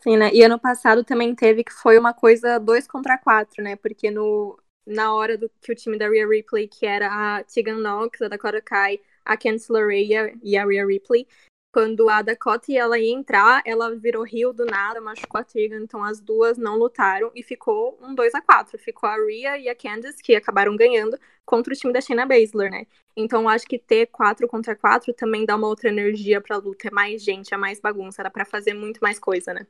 Sim, 0.00 0.16
né? 0.16 0.30
E 0.32 0.42
ano 0.42 0.58
passado 0.58 1.02
também 1.04 1.34
teve 1.34 1.64
que 1.64 1.72
foi 1.72 1.98
uma 1.98 2.14
coisa 2.14 2.58
dois 2.58 2.86
contra 2.86 3.18
quatro, 3.18 3.62
né? 3.62 3.74
Porque 3.76 4.10
no, 4.10 4.58
na 4.86 5.14
hora 5.14 5.36
do 5.36 5.50
que 5.60 5.72
o 5.72 5.74
time 5.74 5.98
da 5.98 6.08
Rhea 6.08 6.26
Ripley, 6.26 6.68
que 6.68 6.86
era 6.86 7.08
a 7.08 7.44
Tegan 7.44 7.78
Knox, 7.78 8.22
a 8.22 8.28
Dakota 8.28 8.60
Kai, 8.60 9.00
a 9.24 9.36
Candice 9.36 9.72
LeRae 9.72 10.38
e 10.42 10.56
a 10.56 10.64
Rhea 10.64 10.86
Ripley, 10.86 11.26
quando 11.72 12.08
a 12.10 12.20
Dakota 12.20 12.70
ela 12.72 12.98
ia 12.98 13.12
entrar, 13.12 13.62
ela 13.64 13.96
virou 13.96 14.22
rio 14.24 14.52
do 14.52 14.66
nada, 14.66 15.00
machucou 15.00 15.40
a 15.40 15.44
Tegan, 15.44 15.80
então 15.80 16.04
as 16.04 16.20
duas 16.20 16.58
não 16.58 16.76
lutaram 16.76 17.32
e 17.34 17.42
ficou 17.42 17.98
um 18.02 18.14
2 18.14 18.34
a 18.34 18.42
4 18.42 18.78
Ficou 18.78 19.08
a 19.08 19.16
Rhea 19.16 19.56
e 19.58 19.68
a 19.70 19.74
Candice, 19.74 20.22
que 20.22 20.36
acabaram 20.36 20.76
ganhando, 20.76 21.18
contra 21.46 21.72
o 21.72 21.76
time 21.76 21.92
da 21.92 22.00
Shayna 22.00 22.26
Baszler, 22.26 22.70
né? 22.70 22.86
Então 23.16 23.48
acho 23.48 23.66
que 23.66 23.78
ter 23.78 24.06
4 24.06 24.46
contra 24.46 24.76
4 24.76 25.14
também 25.14 25.46
dá 25.46 25.56
uma 25.56 25.66
outra 25.66 25.88
energia 25.88 26.40
pra 26.42 26.58
luta, 26.58 26.88
é 26.88 26.90
mais 26.90 27.22
gente, 27.24 27.54
é 27.54 27.56
mais 27.56 27.80
bagunça, 27.80 28.22
dá 28.22 28.30
pra 28.30 28.44
fazer 28.44 28.74
muito 28.74 28.98
mais 29.00 29.18
coisa, 29.18 29.54
né? 29.54 29.66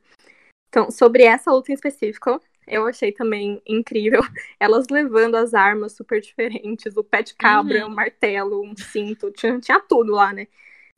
Então, 0.67 0.91
sobre 0.91 1.23
essa 1.23 1.51
luta 1.51 1.71
em 1.71 1.75
específico, 1.75 2.41
eu 2.67 2.85
achei 2.87 3.11
também 3.11 3.61
incrível. 3.65 4.21
Elas 4.59 4.87
levando 4.89 5.35
as 5.35 5.53
armas 5.53 5.93
super 5.93 6.19
diferentes, 6.19 6.97
o 6.97 7.03
pé 7.03 7.21
de 7.21 7.35
cabra, 7.35 7.85
Uhum. 7.85 7.91
um 7.91 7.95
martelo, 7.95 8.61
um 8.63 8.75
cinto, 8.75 9.31
tinha, 9.31 9.59
tinha 9.59 9.79
tudo 9.79 10.11
lá, 10.11 10.33
né? 10.33 10.47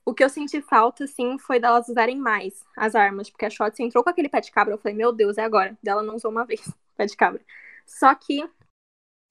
O 0.06 0.14
que 0.14 0.24
eu 0.24 0.30
senti 0.30 0.62
falta, 0.62 1.06
assim, 1.06 1.40
foi 1.40 1.60
delas 1.60 1.90
usarem 1.90 2.18
mais 2.18 2.64
as 2.78 2.94
armas, 2.94 3.30
porque 3.30 3.46
a 3.46 3.50
Shotzi 3.50 3.82
entrou 3.82 4.04
com 4.04 4.10
aquele 4.10 4.30
pé 4.30 4.40
de 4.40 4.52
cabra, 4.52 4.76
eu 4.76 4.78
falei, 4.78 4.96
meu 4.96 5.12
Deus, 5.12 5.38
é 5.38 5.44
agora. 5.44 5.76
Dela 5.82 6.04
não 6.04 6.16
usou 6.16 6.30
uma 6.30 6.46
vez 6.46 6.62
pé 6.96 7.08
de 7.08 7.18
cabra. 7.18 7.42
Só 7.88 8.14
que 8.14 8.48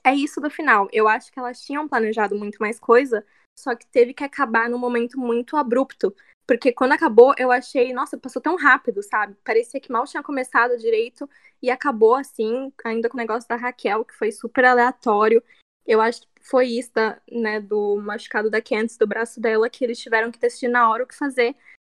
é 0.05 0.15
isso 0.15 0.41
do 0.41 0.51
final. 0.51 0.89
Eu 0.93 1.07
acho 1.09 1.33
que 1.33 1.39
elas 1.39 1.61
tinham 1.61 1.89
planejado 1.89 2.35
muito 2.35 2.59
mais 2.59 2.81
coisa, 2.81 3.25
só 3.57 3.75
que 3.77 3.87
teve 3.87 4.13
que 4.13 4.25
acabar 4.25 4.69
num 4.69 4.79
momento 4.79 5.19
muito 5.19 5.57
abrupto. 5.57 6.15
Porque 6.47 6.73
quando 6.73 6.93
acabou, 6.93 7.35
eu 7.39 7.51
achei, 7.51 7.93
nossa, 7.93 8.19
passou 8.19 8.43
tão 8.43 8.57
rápido, 8.57 9.03
sabe? 9.03 9.35
Parecia 9.43 9.81
que 9.81 9.91
mal 9.91 10.05
tinha 10.05 10.23
começado 10.23 10.77
direito 10.77 11.29
e 11.63 11.71
acabou 11.71 12.15
assim, 12.15 12.71
ainda 12.85 13.09
com 13.09 13.17
o 13.17 13.21
negócio 13.21 13.49
da 13.49 13.57
Raquel, 13.57 14.05
que 14.05 14.15
foi 14.15 14.31
super 14.31 14.65
aleatório. 14.65 15.43
Eu 15.87 16.01
acho 16.01 16.23
que 16.23 16.29
foi 16.45 16.67
isso, 16.69 16.93
da, 16.95 17.21
né, 17.31 17.61
do 17.61 17.97
machucado 17.97 18.51
da 18.51 18.61
Candice, 18.63 18.99
do 18.99 19.07
braço 19.07 19.41
dela, 19.41 19.69
que 19.71 19.85
eles 19.85 19.99
tiveram 19.99 20.31
que 20.31 20.39
decidir 20.39 20.69
na 20.69 20.89
hora 20.91 21.05
o 21.05 21.07
que 21.07 21.17
fazer 21.17 21.57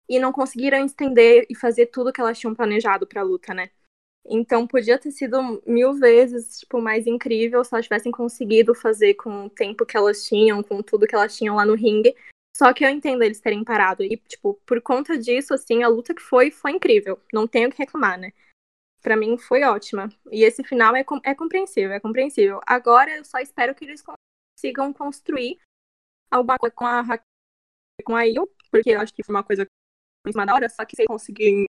e 0.10 0.20
não 0.20 0.32
conseguiram 0.32 0.86
estender 0.86 1.46
e 1.50 1.56
fazer 1.56 1.88
tudo 1.88 2.14
que 2.14 2.22
elas 2.22 2.40
tinham 2.40 2.56
planejado 2.56 3.06
pra 3.06 3.22
luta, 3.24 3.54
né? 3.54 3.70
Então 4.30 4.68
podia 4.68 4.98
ter 4.98 5.12
sido 5.12 5.62
mil 5.66 5.94
vezes, 5.94 6.60
tipo, 6.60 6.82
mais 6.82 7.08
incrível 7.08 7.64
se 7.64 7.74
elas 7.74 7.86
tivessem 7.86 8.12
conseguido 8.12 8.76
fazer 8.76 9.14
com 9.16 9.46
o 9.46 9.50
tempo 9.50 9.86
que 9.86 9.96
elas 9.96 10.26
tinham, 10.26 10.62
com 10.62 10.82
tudo 10.82 11.08
que 11.08 11.16
elas 11.16 11.36
tinham 11.36 11.56
lá 11.56 11.66
no 11.66 11.76
ringue. 11.76 12.16
Só 12.56 12.74
que 12.74 12.84
eu 12.84 12.90
entendo 12.90 13.24
eles 13.24 13.40
terem 13.40 13.64
parado. 13.64 14.04
E, 14.04 14.18
tipo, 14.18 14.56
por 14.66 14.82
conta 14.82 15.18
disso, 15.18 15.54
assim, 15.54 15.84
a 15.84 15.88
luta 15.88 16.14
que 16.14 16.22
foi, 16.22 16.52
foi 16.52 16.72
incrível. 16.72 17.20
Não 17.32 17.48
tenho 17.48 17.70
o 17.70 17.72
que 17.72 17.78
reclamar, 17.78 18.20
né? 18.20 18.34
Pra 19.02 19.16
mim 19.16 19.38
foi 19.38 19.64
ótima. 19.64 20.10
E 20.32 20.44
esse 20.44 20.64
final 20.64 20.96
é, 20.96 21.04
com- 21.04 21.22
é 21.24 21.34
compreensível, 21.36 21.92
é 21.94 22.00
compreensível. 22.00 22.60
Agora 22.66 23.16
eu 23.16 23.24
só 23.24 23.40
espero 23.40 23.74
que 23.76 23.86
eles 23.86 24.02
consigam 24.58 24.92
construir 24.92 25.60
alguma 26.32 26.58
coisa 26.58 26.76
com 26.76 26.86
a 26.86 27.02
Ra- 27.02 27.22
com 28.04 28.16
a 28.16 28.24
Io, 28.24 28.50
porque 28.72 28.90
eu 28.90 29.00
acho 29.00 29.14
que 29.14 29.24
foi 29.24 29.36
uma 29.36 29.44
coisa 29.44 29.66
em 30.26 30.32
cima 30.32 30.46
da 30.46 30.56
hora, 30.56 30.68
só 30.68 30.84
que 30.84 30.96
se 30.96 31.06
conseguirem 31.06 31.66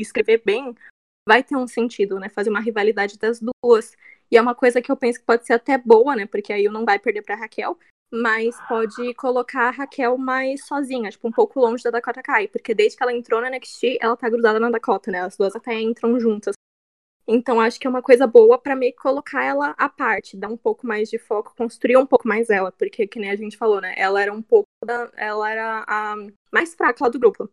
escrever 0.00 0.42
bem, 0.44 0.74
vai 1.26 1.42
ter 1.42 1.56
um 1.56 1.66
sentido, 1.66 2.18
né? 2.18 2.28
Fazer 2.28 2.50
uma 2.50 2.60
rivalidade 2.60 3.18
das 3.18 3.40
duas. 3.40 3.96
E 4.30 4.36
é 4.36 4.42
uma 4.42 4.54
coisa 4.54 4.82
que 4.82 4.90
eu 4.90 4.96
penso 4.96 5.20
que 5.20 5.26
pode 5.26 5.46
ser 5.46 5.54
até 5.54 5.78
boa, 5.78 6.16
né? 6.16 6.26
Porque 6.26 6.52
aí 6.52 6.64
eu 6.64 6.72
não 6.72 6.84
vai 6.84 6.98
perder 6.98 7.22
pra 7.22 7.36
Raquel, 7.36 7.78
mas 8.12 8.56
pode 8.68 9.14
colocar 9.14 9.68
a 9.68 9.70
Raquel 9.70 10.18
mais 10.18 10.66
sozinha, 10.66 11.10
tipo, 11.10 11.26
um 11.28 11.32
pouco 11.32 11.60
longe 11.60 11.82
da 11.82 11.90
Dakota 11.90 12.22
Kai, 12.22 12.48
porque 12.48 12.74
desde 12.74 12.96
que 12.96 13.02
ela 13.02 13.12
entrou 13.12 13.40
na 13.40 13.46
NXT, 13.48 13.98
ela 14.00 14.16
tá 14.16 14.28
grudada 14.28 14.60
na 14.60 14.70
Dakota, 14.70 15.10
né? 15.10 15.20
As 15.20 15.36
duas 15.36 15.54
até 15.54 15.80
entram 15.80 16.18
juntas. 16.18 16.54
Então 17.26 17.60
acho 17.60 17.80
que 17.80 17.86
é 17.86 17.90
uma 17.90 18.02
coisa 18.02 18.26
boa 18.26 18.58
pra 18.58 18.76
meio 18.76 18.92
que 18.92 18.98
colocar 18.98 19.42
ela 19.42 19.70
à 19.78 19.88
parte, 19.88 20.36
dar 20.36 20.48
um 20.48 20.56
pouco 20.56 20.86
mais 20.86 21.08
de 21.08 21.18
foco, 21.18 21.54
construir 21.56 21.96
um 21.96 22.06
pouco 22.06 22.28
mais 22.28 22.50
ela, 22.50 22.70
porque 22.72 23.06
que 23.06 23.18
nem 23.18 23.30
a 23.30 23.36
gente 23.36 23.56
falou, 23.56 23.80
né? 23.80 23.94
Ela 23.96 24.22
era 24.22 24.32
um 24.32 24.42
pouco 24.42 24.68
da, 24.84 25.10
ela 25.16 25.50
era 25.50 25.84
a 25.88 26.16
mais 26.52 26.74
fraca 26.74 27.04
lá 27.04 27.10
do 27.10 27.18
grupo, 27.18 27.48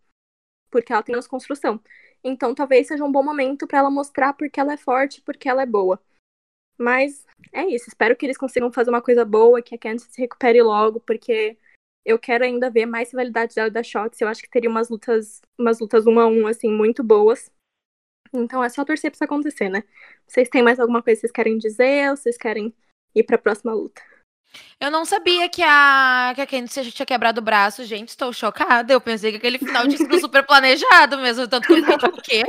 porque 0.71 0.93
ela 0.93 1.03
tem 1.03 1.13
menos 1.13 1.27
construção. 1.27 1.81
Então 2.23 2.55
talvez 2.55 2.87
seja 2.87 3.03
um 3.03 3.11
bom 3.11 3.23
momento 3.23 3.67
pra 3.67 3.79
ela 3.79 3.91
mostrar 3.91 4.33
porque 4.33 4.59
ela 4.59 4.73
é 4.73 4.77
forte, 4.77 5.21
porque 5.21 5.49
ela 5.49 5.63
é 5.63 5.65
boa. 5.65 6.01
Mas 6.77 7.25
é 7.53 7.65
isso, 7.65 7.89
espero 7.89 8.15
que 8.15 8.25
eles 8.25 8.37
consigam 8.37 8.71
fazer 8.71 8.89
uma 8.89 9.01
coisa 9.01 9.23
boa, 9.23 9.61
que 9.61 9.75
a 9.75 9.77
Candice 9.77 10.11
se 10.11 10.21
recupere 10.21 10.61
logo, 10.61 10.99
porque 11.01 11.57
eu 12.03 12.17
quero 12.19 12.43
ainda 12.43 12.69
ver 12.69 12.85
mais 12.85 13.11
rivalidade 13.11 13.55
dela 13.55 13.69
da 13.69 13.83
Shots. 13.83 14.19
Eu 14.19 14.27
acho 14.27 14.41
que 14.41 14.49
teria 14.49 14.69
umas 14.69 14.89
lutas, 14.89 15.41
umas 15.57 15.79
lutas 15.79 16.07
um 16.07 16.19
a 16.19 16.27
um, 16.27 16.47
assim, 16.47 16.71
muito 16.71 17.03
boas. 17.03 17.51
Então 18.33 18.63
é 18.63 18.69
só 18.69 18.85
torcer 18.85 19.11
pra 19.11 19.15
isso 19.15 19.23
acontecer, 19.23 19.69
né? 19.69 19.83
Vocês 20.27 20.49
têm 20.49 20.63
mais 20.63 20.79
alguma 20.79 21.01
coisa 21.01 21.17
que 21.17 21.21
vocês 21.21 21.31
querem 21.31 21.57
dizer 21.57 22.09
ou 22.09 22.17
vocês 22.17 22.37
querem 22.37 22.73
ir 23.13 23.23
pra 23.23 23.37
próxima 23.37 23.73
luta? 23.73 24.01
Eu 24.79 24.91
não 24.91 25.05
sabia 25.05 25.47
que 25.47 25.63
a, 25.63 26.33
que 26.35 26.41
a 26.41 26.47
Candice 26.47 26.91
tinha 26.91 27.05
quebrado 27.05 27.39
o 27.39 27.43
braço, 27.43 27.83
gente. 27.85 28.09
Estou 28.09 28.33
chocada. 28.33 28.91
Eu 28.91 28.99
pensei 28.99 29.31
que 29.31 29.37
aquele 29.37 29.57
final 29.57 29.83
tinha 29.83 29.97
sido 29.97 30.17
super 30.19 30.45
planejado 30.45 31.17
mesmo. 31.17 31.47
Tanto 31.47 31.67
que 31.67 31.73
eu 31.73 31.77
fiquei 31.77 31.97
tipo, 31.97 32.17
o 32.17 32.21
quê? 32.21 32.43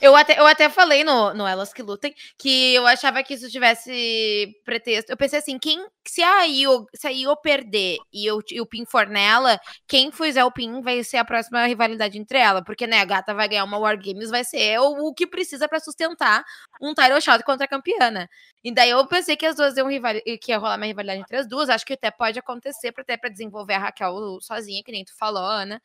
Eu 0.00 0.14
até, 0.14 0.38
eu 0.38 0.46
até 0.46 0.68
falei 0.68 1.04
no, 1.04 1.32
no 1.34 1.46
Elas 1.46 1.72
que 1.72 1.82
Lutem 1.82 2.14
que 2.38 2.74
eu 2.74 2.86
achava 2.86 3.22
que 3.22 3.34
isso 3.34 3.50
tivesse 3.50 4.54
pretexto. 4.64 5.10
Eu 5.10 5.16
pensei 5.16 5.38
assim: 5.38 5.58
quem, 5.58 5.84
se 6.06 6.22
a 6.22 6.46
Io, 6.46 6.86
se 6.94 7.06
a 7.06 7.12
Io 7.12 7.36
perder 7.36 7.98
e, 8.12 8.26
eu, 8.26 8.40
e 8.50 8.60
o 8.60 8.66
Pin 8.66 8.84
for 8.84 9.06
nela, 9.06 9.58
quem 9.86 10.10
fizer 10.12 10.44
o 10.44 10.50
Pin 10.50 10.80
vai 10.82 11.02
ser 11.04 11.18
a 11.18 11.24
próxima 11.24 11.66
rivalidade 11.66 12.18
entre 12.18 12.38
ela. 12.38 12.62
Porque, 12.62 12.86
né, 12.86 13.00
a 13.00 13.04
gata 13.04 13.34
vai 13.34 13.48
ganhar 13.48 13.64
uma 13.64 13.78
War 13.78 13.96
Games, 13.96 14.30
vai 14.30 14.44
ser 14.44 14.78
o, 14.80 15.08
o 15.08 15.14
que 15.14 15.26
precisa 15.26 15.68
pra 15.68 15.80
sustentar 15.80 16.44
um 16.80 16.94
title 16.94 17.20
shot 17.20 17.42
contra 17.44 17.64
a 17.64 17.68
campeã. 17.68 18.10
né? 18.10 18.28
E 18.62 18.72
daí 18.72 18.90
eu 18.90 19.06
pensei 19.06 19.36
que 19.36 19.46
as 19.46 19.56
duas 19.56 19.76
iam 19.76 19.88
rival... 19.88 20.14
que 20.40 20.50
ia 20.52 20.58
rolar 20.58 20.76
uma 20.76 20.86
rivalidade 20.86 21.20
entre 21.20 21.36
as 21.36 21.48
duas. 21.48 21.68
Acho 21.68 21.86
que 21.86 21.94
até 21.94 22.10
pode 22.10 22.38
acontecer, 22.38 22.92
até 22.96 23.16
pra 23.16 23.30
desenvolver 23.30 23.74
a 23.74 23.78
Raquel 23.78 24.38
sozinha, 24.40 24.82
que 24.84 24.92
nem 24.92 25.04
tu 25.04 25.16
falou, 25.16 25.42
Ana. 25.42 25.80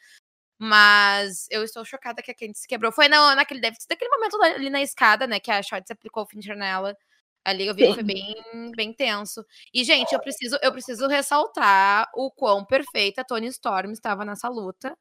Mas 0.64 1.48
eu 1.50 1.64
estou 1.64 1.84
chocada 1.84 2.22
que 2.22 2.30
a 2.30 2.36
Candice 2.36 2.62
se 2.62 2.68
quebrou. 2.68 2.92
Foi 2.92 3.08
na, 3.08 3.34
naquele, 3.34 3.60
daquele 3.60 4.12
momento 4.12 4.40
ali 4.44 4.70
na 4.70 4.80
escada, 4.80 5.26
né? 5.26 5.40
Que 5.40 5.50
a 5.50 5.64
Shorts 5.64 5.90
aplicou 5.90 6.22
o 6.22 6.28
finisher 6.28 6.56
nela. 6.56 6.96
Ali 7.44 7.66
eu 7.66 7.74
vi 7.74 7.88
que 7.88 7.96
foi 7.96 8.04
bem, 8.04 8.36
bem 8.76 8.94
tenso. 8.94 9.44
E, 9.74 9.84
gente, 9.84 10.14
eu 10.14 10.20
preciso, 10.20 10.60
eu 10.62 10.72
preciso 10.72 11.08
ressaltar 11.08 12.08
o 12.14 12.30
quão 12.30 12.64
perfeita 12.64 13.22
a 13.22 13.24
Tony 13.24 13.48
Storm 13.48 13.92
estava 13.92 14.24
nessa 14.24 14.48
luta. 14.50 14.96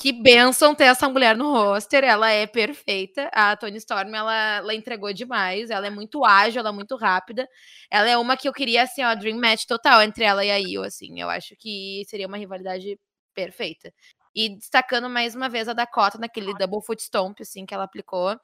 Que 0.00 0.12
benção 0.12 0.74
ter 0.74 0.84
essa 0.84 1.08
mulher 1.08 1.36
no 1.36 1.52
roster, 1.52 2.02
ela 2.02 2.28
é 2.28 2.44
perfeita. 2.48 3.30
A 3.32 3.56
Tony 3.56 3.76
Storm, 3.76 4.12
ela, 4.12 4.56
ela 4.56 4.74
entregou 4.74 5.12
demais, 5.12 5.70
ela 5.70 5.86
é 5.86 5.90
muito 5.90 6.24
ágil, 6.24 6.58
ela 6.58 6.70
é 6.70 6.72
muito 6.72 6.96
rápida. 6.96 7.48
Ela 7.88 8.08
é 8.08 8.16
uma 8.16 8.36
que 8.36 8.48
eu 8.48 8.52
queria, 8.52 8.82
assim, 8.82 9.04
ó, 9.04 9.14
dream 9.14 9.38
match 9.38 9.66
total 9.66 10.02
entre 10.02 10.24
ela 10.24 10.44
e 10.44 10.50
a 10.50 10.58
Io, 10.58 10.82
assim. 10.82 11.20
Eu 11.20 11.30
acho 11.30 11.54
que 11.56 12.02
seria 12.08 12.26
uma 12.26 12.36
rivalidade 12.36 12.98
perfeita. 13.34 13.92
E 14.34 14.56
destacando 14.56 15.08
mais 15.08 15.34
uma 15.34 15.48
vez 15.48 15.68
a 15.68 15.72
Dakota 15.72 16.18
naquele 16.18 16.54
double 16.54 16.80
foot 16.82 17.02
stomp, 17.02 17.40
assim, 17.40 17.66
que 17.66 17.74
ela 17.74 17.84
aplicou. 17.84 18.38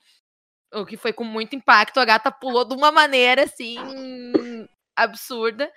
O 0.74 0.84
que 0.84 0.96
foi 0.96 1.12
com 1.12 1.24
muito 1.24 1.54
impacto. 1.54 2.00
A 2.00 2.04
gata 2.04 2.30
pulou 2.30 2.64
de 2.64 2.74
uma 2.74 2.90
maneira, 2.90 3.44
assim, 3.44 3.76
absurda. 4.96 5.70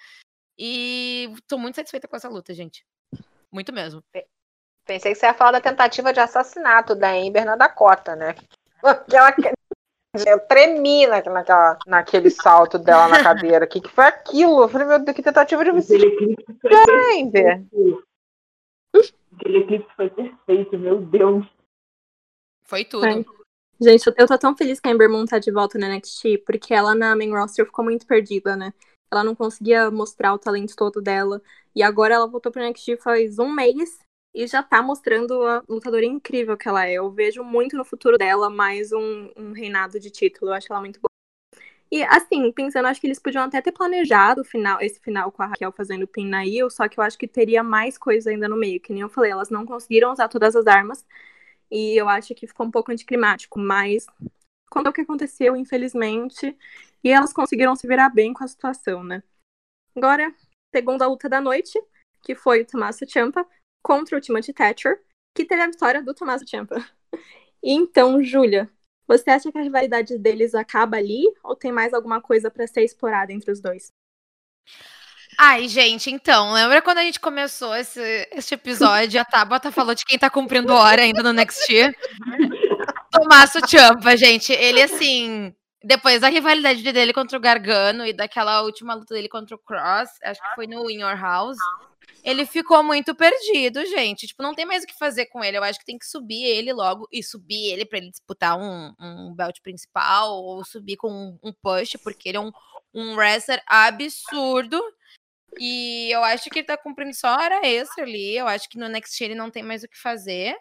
E 0.58 1.34
tô 1.48 1.58
muito 1.58 1.76
satisfeita 1.76 2.08
com 2.08 2.16
essa 2.16 2.28
luta, 2.28 2.54
gente. 2.54 2.84
Muito 3.52 3.72
mesmo. 3.72 4.04
Pensei 4.86 5.14
que 5.14 5.20
você 5.20 5.28
ia 5.28 5.34
falar 5.34 5.52
da 5.52 5.62
tentativa 5.62 6.12
de 6.12 6.20
assassinato 6.20 6.96
da 6.96 7.16
Ember 7.16 7.46
na 7.46 7.56
Dakota, 7.56 8.16
né? 8.16 8.36
Aquela... 8.84 9.54
Eu 10.26 10.40
tremi 10.40 11.06
na- 11.06 11.22
naquela, 11.22 11.78
naquele 11.86 12.32
salto 12.32 12.80
dela 12.80 13.08
na 13.08 13.22
cadeira. 13.24 13.66
O 13.66 13.68
que, 13.68 13.80
que 13.80 13.90
foi 13.90 14.06
aquilo? 14.06 14.64
Eu 14.64 14.68
falei, 14.68 14.88
meu 14.88 14.98
Deus, 15.00 15.16
que 15.16 15.22
tentativa 15.22 15.64
de 15.64 15.72
da 15.72 17.14
Ember. 17.14 17.64
Aquele 19.36 19.60
eclipse 19.60 19.96
foi 19.96 20.10
perfeito, 20.10 20.78
meu 20.78 21.02
Deus. 21.02 21.46
Foi 22.64 22.86
tudo. 22.86 23.06
É. 23.06 23.24
Gente, 23.82 24.06
eu 24.18 24.28
tô 24.28 24.38
tão 24.38 24.56
feliz 24.56 24.80
que 24.80 24.90
a 24.90 24.92
Ember 24.92 25.10
Moon 25.10 25.26
tá 25.26 25.40
de 25.40 25.52
volta 25.52 25.80
na 25.80 25.88
NXT, 25.88 26.40
porque 26.46 26.74
ela 26.74 26.94
na 26.94 27.16
main 27.16 27.32
roster 27.32 27.66
ficou 27.66 27.86
muito 27.86 28.06
perdida, 28.06 28.56
né? 28.56 28.74
Ela 29.12 29.24
não 29.24 29.34
conseguia 29.34 29.90
mostrar 29.90 30.34
o 30.34 30.38
talento 30.38 30.76
todo 30.76 31.02
dela. 31.02 31.42
E 31.76 31.82
agora 31.82 32.16
ela 32.16 32.28
voltou 32.28 32.52
pra 32.52 32.68
NXT 32.68 32.98
faz 33.02 33.40
um 33.40 33.50
mês 33.50 34.00
e 34.36 34.46
já 34.46 34.62
tá 34.62 34.82
mostrando 34.82 35.42
a 35.44 35.64
lutadora 35.68 36.06
incrível 36.06 36.58
que 36.58 36.68
ela 36.68 36.86
é. 36.86 36.94
Eu 36.94 37.10
vejo 37.10 37.44
muito 37.44 37.78
no 37.78 37.86
futuro 37.86 38.18
dela 38.18 38.50
mais 38.50 38.92
um, 38.92 39.32
um 39.36 39.52
reinado 39.54 40.00
de 40.00 40.12
título. 40.12 40.52
Eu 40.52 40.56
acho 40.56 40.68
ela 40.70 40.82
muito 40.82 41.00
boa. 41.00 41.09
E 41.92 42.04
assim, 42.04 42.52
pensando, 42.52 42.86
acho 42.88 43.02
que 43.02 43.08
eles 43.08 43.20
podiam 43.20 43.44
até 43.44 43.62
ter 43.62 43.72
planejado 43.72 44.42
o 44.42 44.46
final, 44.46 44.80
esse 44.80 45.00
final 45.00 45.32
com 45.32 45.42
a 45.42 45.48
Raquel 45.48 45.72
fazendo 45.72 46.08
pin 46.08 46.28
na 46.28 46.46
Io, 46.46 46.70
só 46.70 46.88
que 46.88 47.00
eu 47.00 47.04
acho 47.04 47.18
que 47.18 47.28
teria 47.28 47.64
mais 47.64 47.98
coisa 47.98 48.30
ainda 48.30 48.48
no 48.48 48.56
meio. 48.56 48.80
Que 48.80 48.94
nem 48.94 49.02
eu 49.02 49.10
falei, 49.10 49.32
elas 49.32 49.50
não 49.50 49.66
conseguiram 49.66 50.12
usar 50.12 50.28
todas 50.28 50.56
as 50.56 50.68
armas. 50.68 51.06
E 51.72 51.96
eu 52.00 52.08
acho 52.10 52.36
que 52.36 52.48
ficou 52.48 52.66
um 52.68 52.72
pouco 52.72 52.92
anticlimático, 52.92 53.60
mas 53.60 54.06
conta 54.70 54.90
o 54.90 54.94
que 54.94 55.02
aconteceu, 55.02 55.56
infelizmente. 55.56 56.56
E 57.04 57.10
elas 57.10 57.34
conseguiram 57.34 57.76
se 57.76 57.88
virar 57.88 58.10
bem 58.10 58.34
com 58.34 58.44
a 58.44 58.48
situação, 58.48 59.04
né? 59.04 59.24
Agora, 59.96 60.34
segunda 60.74 61.08
luta 61.08 61.28
da 61.30 61.42
noite, 61.42 61.80
que 62.22 62.36
foi 62.36 62.62
o 62.62 62.68
Tommaso 62.68 63.06
Ciampa 63.08 63.46
contra 63.84 64.18
o 64.18 64.22
Timothy 64.22 64.54
Thatcher, 64.54 65.02
que 65.36 65.46
teve 65.46 65.62
a 65.62 65.68
vitória 65.68 66.04
do 66.04 66.14
Tommaso 66.14 66.48
Ciampa. 66.48 66.76
Então, 67.62 68.24
Júlia, 68.24 68.72
você 69.10 69.32
acha 69.32 69.52
que 69.52 69.58
a 69.58 69.62
rivalidade 69.64 70.16
deles 70.20 70.54
acaba 70.54 70.98
ali 70.98 71.24
ou 71.44 71.56
tem 71.56 71.72
mais 71.72 71.96
alguma 71.96 72.22
coisa 72.22 72.52
pra 72.52 72.68
ser 72.68 72.84
explorada 72.84 73.34
entre 73.34 73.52
os 73.52 73.60
dois? 73.60 73.92
Ai, 75.36 75.68
gente, 75.68 76.12
então, 76.12 76.54
lembra 76.54 76.80
quando 76.82 77.00
a 77.00 77.04
gente 77.04 77.20
começou 77.20 77.76
esse, 77.76 78.28
esse 78.32 78.54
episódio? 78.54 79.20
A 79.20 79.26
Tabata 79.26 79.72
falou 79.72 79.96
de 79.96 80.06
quem 80.06 80.20
tá 80.20 80.30
cumprindo 80.30 80.74
hora 80.74 81.02
ainda 81.02 81.24
no 81.24 81.34
Next 81.34 81.74
Year. 81.74 81.92
Tomasso 83.12 83.60
Ciampa, 83.66 84.16
gente. 84.16 84.54
Ele, 84.54 84.82
assim, 84.82 85.56
depois 85.84 86.22
da 86.22 86.30
rivalidade 86.30 86.84
dele 86.92 87.14
contra 87.14 87.38
o 87.38 87.42
Gargano 87.42 88.06
e 88.06 88.14
daquela 88.14 88.62
última 88.62 88.94
luta 88.94 89.16
dele 89.16 89.30
contra 89.30 89.56
o 89.56 89.60
Cross, 89.60 90.10
acho 90.24 90.42
que 90.42 90.56
foi 90.56 90.68
no 90.68 90.90
In 90.92 91.02
Your 91.02 91.20
House. 91.20 91.58
Ele 92.24 92.46
ficou 92.46 92.84
muito 92.84 93.16
perdido, 93.16 93.86
gente. 93.86 94.28
Tipo, 94.28 94.44
não 94.44 94.54
tem 94.54 94.66
mais 94.66 94.84
o 94.84 94.88
que 94.88 94.98
fazer 94.98 95.26
com 95.28 95.44
ele. 95.44 95.58
Eu 95.58 95.64
acho 95.64 95.80
que 95.80 95.86
tem 95.86 95.98
que 95.98 96.06
subir 96.06 96.44
ele 96.44 96.74
logo 96.74 97.08
e 97.12 97.24
subir 97.24 97.72
ele 97.72 97.86
para 97.86 97.98
ele 98.00 98.12
disputar 98.12 98.58
um, 98.60 98.94
um 99.00 99.34
belt 99.36 99.60
principal 99.62 100.34
ou 100.44 100.64
subir 100.66 100.98
com 100.98 101.10
um, 101.12 101.40
um 101.44 101.54
push, 101.54 101.98
porque 102.04 102.30
ele 102.30 102.38
é 102.38 102.42
um, 102.42 102.52
um 102.94 103.16
wrestler 103.16 103.62
absurdo. 103.68 104.82
E 105.60 106.10
eu 106.12 106.24
acho 106.24 106.50
que 106.50 106.60
ele 106.60 106.68
tá 106.68 106.78
cumprindo 106.78 107.14
só 107.14 107.30
hora 107.36 107.66
extra 107.66 108.04
ali. 108.04 108.38
Eu 108.38 108.48
acho 108.48 108.70
que 108.70 108.78
no 108.78 108.88
Next 108.88 109.24
ele 109.24 109.36
não 109.36 109.50
tem 109.50 109.64
mais 109.64 109.84
o 109.84 109.88
que 109.88 109.98
fazer. 109.98 110.56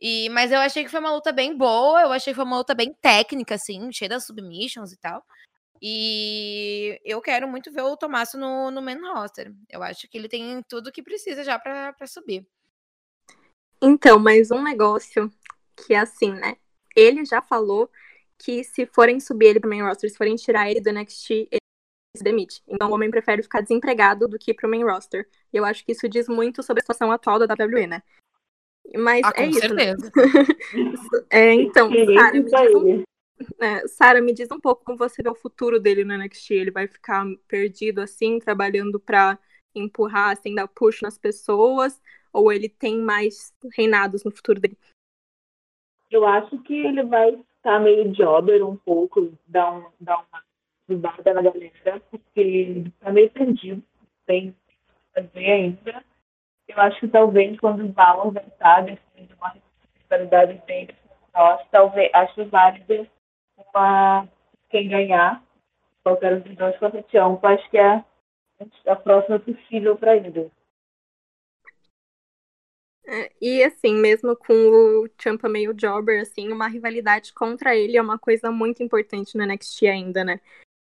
E, 0.00 0.28
mas 0.30 0.52
eu 0.52 0.60
achei 0.60 0.84
que 0.84 0.90
foi 0.90 1.00
uma 1.00 1.12
luta 1.12 1.32
bem 1.32 1.56
boa, 1.56 2.02
eu 2.02 2.12
achei 2.12 2.32
que 2.32 2.36
foi 2.36 2.44
uma 2.44 2.58
luta 2.58 2.74
bem 2.74 2.94
técnica, 3.02 3.56
assim, 3.56 3.90
cheia 3.92 4.08
das 4.08 4.26
submissions 4.26 4.92
e 4.92 4.96
tal. 4.96 5.24
E 5.80 7.00
eu 7.04 7.20
quero 7.20 7.48
muito 7.48 7.70
ver 7.70 7.82
o 7.82 7.96
Tomasso 7.96 8.38
no, 8.38 8.70
no 8.70 8.82
main 8.82 9.00
roster. 9.00 9.52
Eu 9.68 9.82
acho 9.82 10.08
que 10.08 10.18
ele 10.18 10.28
tem 10.28 10.62
tudo 10.68 10.92
que 10.92 11.02
precisa 11.02 11.44
já 11.44 11.58
para 11.58 12.06
subir. 12.06 12.46
Então, 13.80 14.18
mas 14.18 14.50
um 14.50 14.62
negócio 14.62 15.30
que 15.76 15.94
é 15.94 15.98
assim, 15.98 16.32
né? 16.32 16.56
Ele 16.96 17.24
já 17.24 17.40
falou 17.40 17.90
que 18.36 18.64
se 18.64 18.86
forem 18.86 19.20
subir 19.20 19.46
ele 19.46 19.60
pro 19.60 19.70
main 19.70 19.82
roster, 19.82 20.10
se 20.10 20.16
forem 20.16 20.36
tirar 20.36 20.70
ele 20.70 20.80
do 20.80 20.92
NXT, 20.92 21.30
ele 21.30 21.60
se 22.16 22.24
demite. 22.24 22.62
Então 22.66 22.90
o 22.90 22.94
homem 22.94 23.10
prefere 23.10 23.42
ficar 23.42 23.60
desempregado 23.60 24.26
do 24.26 24.38
que 24.38 24.50
ir 24.50 24.54
pro 24.54 24.68
main 24.68 24.84
roster. 24.84 25.28
E 25.52 25.56
eu 25.56 25.64
acho 25.64 25.84
que 25.84 25.92
isso 25.92 26.08
diz 26.08 26.28
muito 26.28 26.62
sobre 26.62 26.80
a 26.80 26.82
situação 26.82 27.12
atual 27.12 27.38
da 27.38 27.46
WWE, 27.46 27.86
né? 27.86 28.02
Mas 28.96 29.22
ah, 29.24 29.32
é 29.36 29.44
com 29.44 29.50
isso. 29.50 29.60
certeza. 29.60 30.12
é, 31.30 31.52
então, 31.54 31.90
Sara, 31.90 32.32
me, 32.32 32.42
diz 32.42 32.50
pra 32.50 32.62
um, 32.62 32.88
ele. 32.88 33.04
É, 33.60 33.86
Sara, 33.88 34.20
me 34.20 34.32
diz 34.32 34.50
um 34.50 34.60
pouco 34.60 34.84
como 34.84 34.98
você 34.98 35.22
vê 35.22 35.28
o 35.28 35.34
futuro 35.34 35.80
dele 35.80 36.04
no 36.04 36.16
NXT. 36.16 36.50
Ele 36.54 36.70
vai 36.70 36.86
ficar 36.86 37.24
perdido 37.46 38.00
assim, 38.00 38.38
trabalhando 38.38 38.98
pra 38.98 39.38
empurrar, 39.74 40.30
assim, 40.30 40.54
dar 40.54 40.68
push 40.68 41.02
nas 41.02 41.18
pessoas? 41.18 42.00
Ou 42.32 42.52
ele 42.52 42.68
tem 42.68 42.98
mais 42.98 43.54
reinados 43.76 44.24
no 44.24 44.30
futuro 44.30 44.60
dele? 44.60 44.78
Eu 46.10 46.26
acho 46.26 46.58
que 46.62 46.74
ele 46.74 47.02
vai 47.04 47.38
estar 47.56 47.78
meio 47.80 48.12
jobber 48.12 48.62
um 48.62 48.76
pouco, 48.76 49.32
dar, 49.46 49.72
um, 49.72 49.90
dar 50.00 50.18
uma 50.18 50.42
ajudada 50.88 51.34
na 51.34 51.42
galera, 51.42 52.00
porque 52.10 52.40
ele 52.40 52.90
tá 52.98 53.12
meio 53.12 53.30
perdido, 53.30 53.82
que 54.26 54.54
fazer 55.14 55.50
ainda. 55.50 56.04
Eu 56.66 56.80
acho 56.80 57.00
que 57.00 57.08
talvez 57.08 57.58
quando 57.60 57.84
o 57.84 57.88
Balon 57.88 58.30
voltar, 58.30 58.82
definindo 58.82 59.34
uma 59.36 59.50
responsabilidade 59.50 60.62
dele, 60.66 60.94
nós, 61.34 61.60
talvez, 61.70 62.10
acho 62.14 62.44
válido 62.46 63.06
uma, 63.74 64.28
quem 64.70 64.88
ganhar, 64.88 65.42
qualquer 66.02 66.40
dos 66.40 66.56
dois 66.56 66.78
competição, 66.78 67.38
eu 67.42 67.48
acho 67.48 67.70
que 67.70 67.78
é 67.78 68.04
a 68.86 68.96
próxima 68.96 69.38
possível 69.38 69.96
para 69.96 70.16
ele. 70.16 70.50
É, 73.10 73.32
e 73.40 73.64
assim, 73.64 73.94
mesmo 73.94 74.36
com 74.36 74.52
o 74.52 75.08
Champa 75.18 75.48
meio 75.48 75.72
jobber, 75.72 76.20
assim, 76.20 76.52
uma 76.52 76.68
rivalidade 76.68 77.32
contra 77.32 77.74
ele 77.74 77.96
é 77.96 78.02
uma 78.02 78.18
coisa 78.18 78.50
muito 78.50 78.82
importante 78.82 79.36
no 79.36 79.44
NXT 79.44 79.86
ainda, 79.86 80.22
né? 80.22 80.40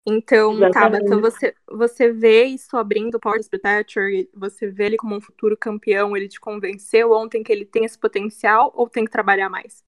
Então, 0.08 0.54
Exatamente. 0.54 1.04
Tabata, 1.04 1.20
você, 1.20 1.54
você 1.68 2.12
vê 2.12 2.44
isso 2.44 2.76
abrindo 2.76 3.18
portas 3.18 3.48
pro 3.48 3.58
Thatcher, 3.58 4.08
e 4.08 4.30
você 4.34 4.68
vê 4.68 4.86
ele 4.86 4.96
como 4.96 5.16
um 5.16 5.20
futuro 5.20 5.56
campeão, 5.56 6.16
ele 6.16 6.28
te 6.28 6.40
convenceu 6.40 7.12
ontem 7.12 7.42
que 7.42 7.52
ele 7.52 7.64
tem 7.64 7.84
esse 7.84 7.98
potencial 7.98 8.72
ou 8.74 8.88
tem 8.88 9.04
que 9.04 9.10
trabalhar 9.10 9.48
mais? 9.48 9.84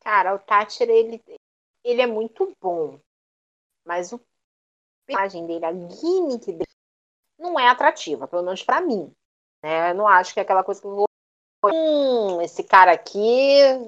Cara, 0.00 0.34
o 0.34 0.38
Thatcher, 0.38 0.88
ele, 0.88 1.22
ele 1.84 2.02
é 2.02 2.06
muito 2.06 2.54
bom. 2.60 2.98
Mas 3.84 4.12
o 4.12 4.20
personagem 5.06 5.46
dele, 5.46 5.64
a 5.66 5.72
gimmick 5.72 6.46
dele, 6.52 6.66
não 7.38 7.58
é 7.60 7.68
atrativa, 7.68 8.28
pelo 8.28 8.42
menos 8.44 8.62
pra 8.64 8.80
mim. 8.80 9.12
Né? 9.62 9.90
Eu 9.92 9.96
não 9.96 10.08
acho 10.08 10.34
que 10.34 10.40
é 10.40 10.44
aquela 10.44 10.64
coisa 10.64 10.80
que 10.80 10.86
eu 10.86 10.96
vou. 10.96 11.06
Hum, 11.64 12.40
esse 12.42 12.62
cara 12.64 12.92
aqui 12.92 13.20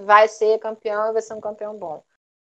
vai 0.04 0.28
ser 0.28 0.58
campeão 0.58 1.10
e 1.10 1.12
vai 1.12 1.22
ser 1.22 1.34
um 1.34 1.40
campeão 1.40 1.76
bom. 1.78 2.02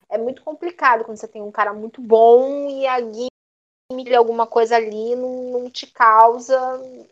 É 0.10 0.18
muito 0.18 0.44
complicado 0.44 1.06
quando 1.06 1.18
você 1.18 1.28
tem 1.28 1.42
um 1.42 1.52
cara 1.52 1.74
muito 1.74 2.02
bom 2.02 2.70
e 2.70 2.88
a 2.88 3.00
gimmick 3.02 4.16
alguma 4.16 4.48
coisa 4.48 4.76
ali 4.76 5.16
não, 5.16 5.52
não 5.62 5.70
te 5.70 5.88
causa 5.88 6.60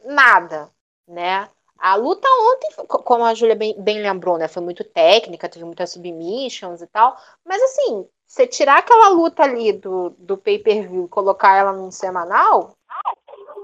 nada, 0.06 0.70
né? 1.08 1.50
A 1.78 1.96
luta 1.96 2.28
ontem, 2.28 2.86
co- 2.88 3.04
como 3.04 3.26
a 3.26 3.34
Júlia 3.34 3.56
bem, 3.56 3.80
bem 3.82 4.02
lembrou, 4.02 4.38
né? 4.38 4.48
Foi 4.48 4.64
muito 4.64 4.84
técnica, 4.84 5.50
teve 5.50 5.66
muitas 5.66 5.92
submissions 5.92 6.82
e 6.82 6.88
tal. 6.88 7.18
Mas 7.46 7.62
assim, 7.62 8.08
você 8.34 8.48
tirar 8.48 8.80
aquela 8.80 9.10
luta 9.10 9.44
ali 9.44 9.72
do, 9.74 10.10
do 10.18 10.36
pay-per-view 10.36 11.06
e 11.06 11.10
colocar 11.10 11.56
ela 11.56 11.72
num 11.72 11.92
semanal, 11.92 12.72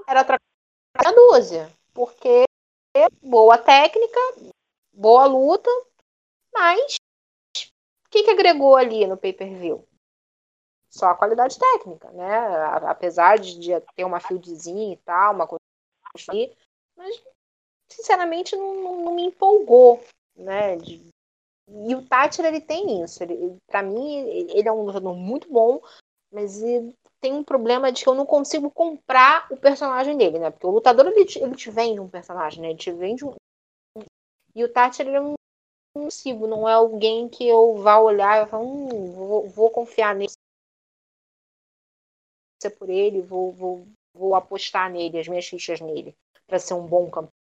era 0.08 0.20
outra 0.20 0.38
meia 1.02 1.14
dúzia. 1.14 1.72
Porque 1.94 2.44
boa 3.22 3.58
técnica, 3.58 4.20
boa 4.92 5.26
luta, 5.26 5.70
mas 6.54 6.96
o 8.06 8.10
que, 8.10 8.22
que 8.24 8.30
agregou 8.30 8.76
ali 8.76 9.06
no 9.06 9.16
pay-per-view? 9.16 9.86
Só 10.90 11.06
a 11.06 11.14
qualidade 11.16 11.58
técnica, 11.58 12.10
né? 12.12 12.36
A- 12.38 12.90
Apesar 12.90 13.38
de, 13.38 13.80
ter 13.94 14.04
uma 14.04 14.20
fieldzinha 14.20 14.92
e 14.92 14.96
tal, 14.98 15.34
uma 15.34 15.46
coisa 15.46 15.60
ali, 16.28 16.56
mas 16.96 17.22
sinceramente 17.88 18.56
não, 18.56 18.74
não- 18.82 19.04
não 19.04 19.14
me 19.14 19.24
empolgou, 19.26 20.00
né? 20.36 20.76
De- 20.76 21.08
e 21.88 21.94
o 21.94 22.06
Thatcher, 22.06 22.44
ele 22.44 22.60
tem 22.60 23.02
isso. 23.02 23.22
Ele, 23.22 23.56
pra 23.66 23.82
mim, 23.82 24.18
ele 24.50 24.68
é 24.68 24.72
um 24.72 24.82
lutador 24.82 25.14
muito 25.14 25.50
bom, 25.50 25.80
mas 26.32 26.62
ele 26.62 26.94
tem 27.20 27.32
um 27.32 27.44
problema 27.44 27.92
de 27.92 28.02
que 28.02 28.08
eu 28.08 28.14
não 28.14 28.26
consigo 28.26 28.70
comprar 28.70 29.46
o 29.50 29.56
personagem 29.56 30.16
dele, 30.16 30.38
né? 30.38 30.50
Porque 30.50 30.66
o 30.66 30.70
lutador, 30.70 31.06
ele 31.06 31.24
te, 31.24 31.38
ele 31.38 31.54
te 31.54 31.70
vende 31.70 32.00
um 32.00 32.08
personagem, 32.08 32.62
né? 32.62 32.70
Ele 32.70 32.78
te 32.78 32.92
vende 32.92 33.24
um... 33.24 33.34
E 34.54 34.64
o 34.64 34.72
Thatcher, 34.72 35.06
ele 35.06 35.16
é 35.16 35.20
um 35.20 35.34
consigo, 35.94 36.46
não 36.46 36.68
é 36.68 36.72
alguém 36.72 37.28
que 37.28 37.46
eu 37.46 37.76
vá 37.76 37.98
olhar 37.98 38.46
e 38.46 38.50
falar, 38.50 38.64
hum, 38.64 39.12
vou, 39.12 39.48
vou 39.48 39.70
confiar 39.70 40.14
nele 40.14 40.30
ser 42.62 42.70
por 42.70 42.88
ele, 42.88 43.22
vou, 43.22 43.52
vou, 43.52 43.86
vou 44.14 44.34
apostar 44.34 44.90
nele, 44.90 45.18
as 45.18 45.28
minhas 45.28 45.46
fichas 45.46 45.80
nele, 45.80 46.16
para 46.46 46.58
ser 46.58 46.74
um 46.74 46.86
bom 46.86 47.10
campeão. 47.10 47.32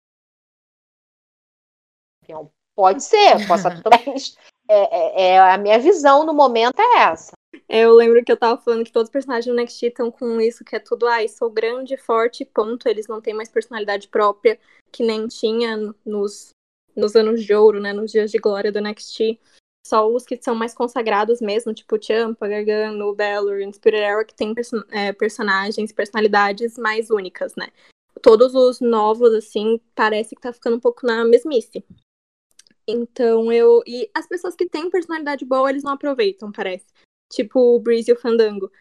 Pode 2.80 3.04
ser, 3.04 3.46
posso 3.46 3.68
até, 3.68 4.06
é, 4.70 4.72
é, 4.72 5.32
é, 5.32 5.38
a 5.38 5.58
minha 5.58 5.78
visão 5.80 6.26
no 6.26 6.34
momento 6.34 6.80
é 6.80 7.00
essa. 7.12 7.34
Eu 7.68 7.94
lembro 7.94 8.24
que 8.24 8.32
eu 8.32 8.38
tava 8.38 8.62
falando 8.62 8.86
que 8.86 8.92
todos 8.92 9.10
os 9.10 9.12
personagens 9.12 9.54
do 9.54 9.62
NXT 9.62 9.88
estão 9.88 10.10
com 10.10 10.40
isso, 10.40 10.64
que 10.64 10.78
é 10.78 10.80
tudo, 10.80 11.06
ai, 11.06 11.28
sou 11.28 11.50
grande, 11.50 11.98
forte, 11.98 12.46
ponto. 12.46 12.88
Eles 12.88 13.06
não 13.06 13.20
têm 13.20 13.34
mais 13.34 13.50
personalidade 13.50 14.08
própria, 14.08 14.58
que 14.94 15.04
nem 15.04 15.28
tinha 15.28 15.94
nos, 16.06 16.52
nos 16.96 17.18
anos 17.18 17.44
de 17.44 17.54
ouro, 17.54 17.82
né, 17.82 17.92
nos 17.92 18.14
dias 18.14 18.32
de 18.32 18.38
glória 18.38 18.72
do 18.72 18.80
NXT. 18.80 19.38
Só 19.86 20.08
os 20.10 20.24
que 20.24 20.42
são 20.42 20.56
mais 20.56 20.74
consagrados 20.74 21.42
mesmo, 21.42 21.74
tipo 21.74 22.02
Champa, 22.02 22.48
Gargano, 22.48 23.14
e 23.20 23.74
Spirit 23.74 24.02
Era, 24.02 24.24
que 24.24 24.34
tem 24.34 24.54
perso 24.54 24.86
é, 24.90 25.12
personagens, 25.12 25.92
personalidades 25.92 26.78
mais 26.78 27.10
únicas, 27.10 27.58
né. 27.58 27.68
Todos 28.22 28.56
os 28.56 28.80
novos, 28.80 29.34
assim, 29.34 29.82
parece 29.94 30.34
que 30.34 30.42
tá 30.42 30.54
ficando 30.54 30.78
um 30.78 30.80
pouco 30.80 31.06
na 31.06 31.26
mesmice. 31.26 31.84
Então 32.90 33.52
eu. 33.52 33.84
E 33.86 34.10
as 34.14 34.28
pessoas 34.28 34.56
que 34.56 34.68
têm 34.68 34.90
personalidade 34.90 35.46
boa, 35.46 35.70
eles 35.70 35.84
não 35.84 35.94
aproveitam, 35.94 36.52
parece. 36.52 36.88
Tipo 37.32 37.76
o 37.76 37.80
Breeze 37.80 38.10
e 38.10 38.14
o 38.14 38.20
Fandango. 38.20 38.72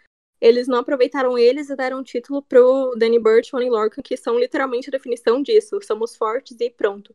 Eles 0.41 0.67
não 0.67 0.79
aproveitaram 0.79 1.37
eles 1.37 1.69
e 1.69 1.77
deram 1.77 2.03
título 2.03 2.43
pro 2.43 2.95
Danny 2.97 3.19
Burch 3.19 3.49
e 3.49 3.51
Tony 3.51 3.69
Lorcan, 3.69 4.01
que 4.03 4.17
são 4.17 4.39
literalmente 4.39 4.89
a 4.89 4.93
definição 4.93 5.43
disso. 5.43 5.79
Somos 5.83 6.17
fortes 6.17 6.57
e 6.61 6.71
pronto. 6.71 7.15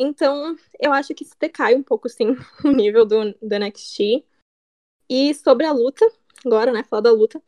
Então, 0.00 0.56
eu 0.80 0.92
acho 0.92 1.12
que 1.14 1.24
isso 1.24 1.34
decai 1.38 1.74
um 1.74 1.82
pouco, 1.82 2.08
sim, 2.08 2.28
o 2.64 2.68
nível 2.70 3.04
do, 3.04 3.34
do 3.34 3.58
NXT. 3.58 4.24
E 5.10 5.34
sobre 5.34 5.66
a 5.66 5.72
luta, 5.72 6.06
agora, 6.46 6.72
né, 6.72 6.84
falar 6.84 7.02
da 7.02 7.10
luta, 7.10 7.42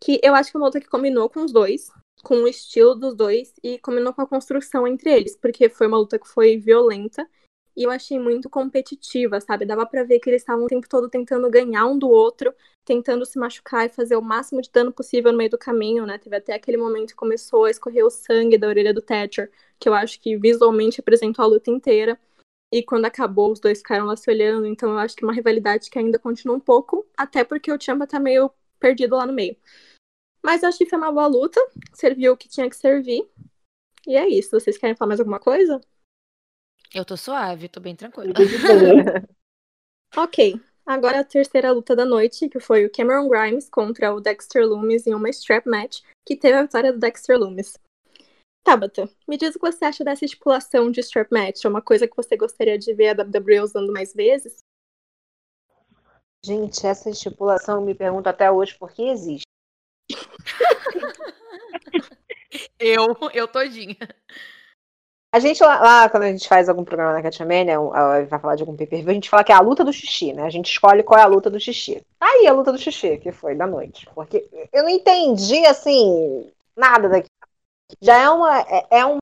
que 0.00 0.20
eu 0.22 0.34
acho 0.34 0.50
que 0.50 0.56
é 0.56 0.60
uma 0.60 0.66
luta 0.66 0.80
que 0.80 0.88
combinou 0.88 1.30
com 1.30 1.44
os 1.44 1.52
dois, 1.52 1.90
com 2.24 2.42
o 2.42 2.48
estilo 2.48 2.96
dos 2.96 3.14
dois 3.14 3.54
e 3.62 3.78
combinou 3.78 4.12
com 4.12 4.22
a 4.22 4.26
construção 4.26 4.86
entre 4.86 5.12
eles, 5.12 5.36
porque 5.36 5.68
foi 5.68 5.86
uma 5.86 5.98
luta 5.98 6.18
que 6.18 6.26
foi 6.26 6.56
violenta 6.56 7.28
e 7.76 7.82
eu 7.84 7.90
achei 7.90 8.18
muito 8.18 8.48
competitiva, 8.48 9.40
sabe? 9.40 9.66
Dava 9.66 9.84
pra 9.84 10.02
ver 10.02 10.18
que 10.18 10.30
eles 10.30 10.42
estavam 10.42 10.64
o 10.64 10.68
tempo 10.68 10.88
todo 10.88 11.08
tentando 11.08 11.50
ganhar 11.50 11.86
um 11.86 11.98
do 11.98 12.08
outro, 12.08 12.54
tentando 12.84 13.26
se 13.26 13.38
machucar 13.38 13.86
e 13.86 13.88
fazer 13.90 14.16
o 14.16 14.22
máximo 14.22 14.62
de 14.62 14.70
dano 14.70 14.92
possível 14.92 15.30
no 15.32 15.38
meio 15.38 15.50
do 15.50 15.58
caminho, 15.58 16.06
né? 16.06 16.18
Teve 16.18 16.36
até 16.36 16.54
aquele 16.54 16.78
momento 16.78 17.10
que 17.10 17.14
começou 17.14 17.64
a 17.64 17.70
escorrer 17.70 18.04
o 18.04 18.10
sangue 18.10 18.56
da 18.56 18.68
orelha 18.68 18.94
do 18.94 19.02
Thatcher, 19.02 19.50
que 19.78 19.88
eu 19.88 19.94
acho 19.94 20.20
que 20.20 20.36
visualmente 20.36 20.98
representou 20.98 21.44
a 21.44 21.48
luta 21.48 21.70
inteira. 21.70 22.18
E 22.72 22.82
quando 22.82 23.04
acabou, 23.04 23.52
os 23.52 23.60
dois 23.60 23.78
ficaram 23.78 24.06
lá 24.06 24.16
se 24.16 24.30
olhando, 24.30 24.66
então 24.66 24.90
eu 24.90 24.98
acho 24.98 25.14
que 25.14 25.24
é 25.24 25.26
uma 25.26 25.34
rivalidade 25.34 25.90
que 25.90 25.98
ainda 25.98 26.18
continua 26.18 26.56
um 26.56 26.60
pouco, 26.60 27.06
até 27.16 27.44
porque 27.44 27.70
o 27.70 27.80
Ciampa 27.80 28.06
tá 28.06 28.18
meio 28.18 28.50
perdido 28.80 29.16
lá 29.16 29.26
no 29.26 29.32
meio. 29.32 29.56
Mas 30.42 30.62
eu 30.62 30.68
acho 30.68 30.78
que 30.78 30.86
foi 30.86 30.98
uma 30.98 31.12
boa 31.12 31.26
luta, 31.26 31.60
serviu 31.92 32.32
o 32.32 32.36
que 32.36 32.48
tinha 32.48 32.68
que 32.68 32.76
servir. 32.76 33.28
E 34.06 34.16
é 34.16 34.28
isso. 34.28 34.50
Vocês 34.50 34.78
querem 34.78 34.94
falar 34.96 35.08
mais 35.08 35.20
alguma 35.20 35.40
coisa? 35.40 35.80
Eu 36.94 37.04
tô 37.04 37.16
suave, 37.16 37.68
tô 37.68 37.80
bem 37.80 37.96
tranquila. 37.96 38.34
Ok, 40.16 40.58
agora 40.86 41.20
a 41.20 41.24
terceira 41.24 41.72
luta 41.72 41.94
da 41.94 42.06
noite, 42.06 42.48
que 42.48 42.58
foi 42.58 42.86
o 42.86 42.90
Cameron 42.90 43.28
Grimes 43.28 43.68
contra 43.68 44.14
o 44.14 44.20
Dexter 44.20 44.66
Loomis 44.66 45.06
em 45.06 45.12
uma 45.12 45.28
strap 45.28 45.66
match, 45.66 46.00
que 46.24 46.34
teve 46.34 46.56
a 46.56 46.62
vitória 46.62 46.90
do 46.90 46.98
Dexter 46.98 47.38
Loomis. 47.38 47.74
Tabata, 48.64 49.10
me 49.28 49.36
diz 49.36 49.54
o 49.54 49.60
que 49.60 49.70
você 49.70 49.84
acha 49.84 50.02
dessa 50.02 50.24
estipulação 50.24 50.90
de 50.90 51.00
strap 51.00 51.30
match. 51.30 51.64
É 51.64 51.68
uma 51.68 51.82
coisa 51.82 52.08
que 52.08 52.16
você 52.16 52.36
gostaria 52.36 52.78
de 52.78 52.94
ver 52.94 53.08
a 53.08 53.22
WWE 53.22 53.60
usando 53.60 53.92
mais 53.92 54.14
vezes? 54.14 54.58
Gente, 56.44 56.86
essa 56.86 57.10
estipulação 57.10 57.84
me 57.84 57.94
pergunto 57.94 58.28
até 58.28 58.50
hoje 58.50 58.76
por 58.78 58.92
que 58.92 59.02
existe. 59.02 59.46
eu, 62.78 63.14
eu 63.34 63.46
todinha. 63.46 63.96
A 65.36 65.38
gente 65.38 65.62
lá, 65.62 65.78
lá, 65.80 66.08
quando 66.08 66.22
a 66.22 66.32
gente 66.32 66.48
faz 66.48 66.66
algum 66.66 66.82
programa 66.82 67.12
na 67.12 67.20
Catmania, 67.20 67.78
vai 68.26 68.40
falar 68.40 68.56
de 68.56 68.62
algum 68.62 68.74
pay 68.74 68.88
a 68.90 69.12
gente 69.12 69.28
fala 69.28 69.44
que 69.44 69.52
é 69.52 69.54
a 69.54 69.60
luta 69.60 69.84
do 69.84 69.92
xixi, 69.92 70.32
né? 70.32 70.44
A 70.44 70.48
gente 70.48 70.70
escolhe 70.70 71.02
qual 71.02 71.20
é 71.20 71.24
a 71.24 71.26
luta 71.26 71.50
do 71.50 71.60
xixi. 71.60 72.02
Aí 72.18 72.46
a 72.46 72.54
luta 72.54 72.72
do 72.72 72.78
xixi, 72.78 73.18
que 73.18 73.30
foi 73.30 73.54
da 73.54 73.66
noite. 73.66 74.08
Porque 74.14 74.48
eu 74.72 74.82
não 74.82 74.88
entendi, 74.88 75.66
assim, 75.66 76.50
nada 76.74 77.10
daqui. 77.10 77.28
Já 78.00 78.16
é 78.16 78.30
uma, 78.30 78.60
é, 78.60 78.86
é 78.90 79.04
uma 79.04 79.18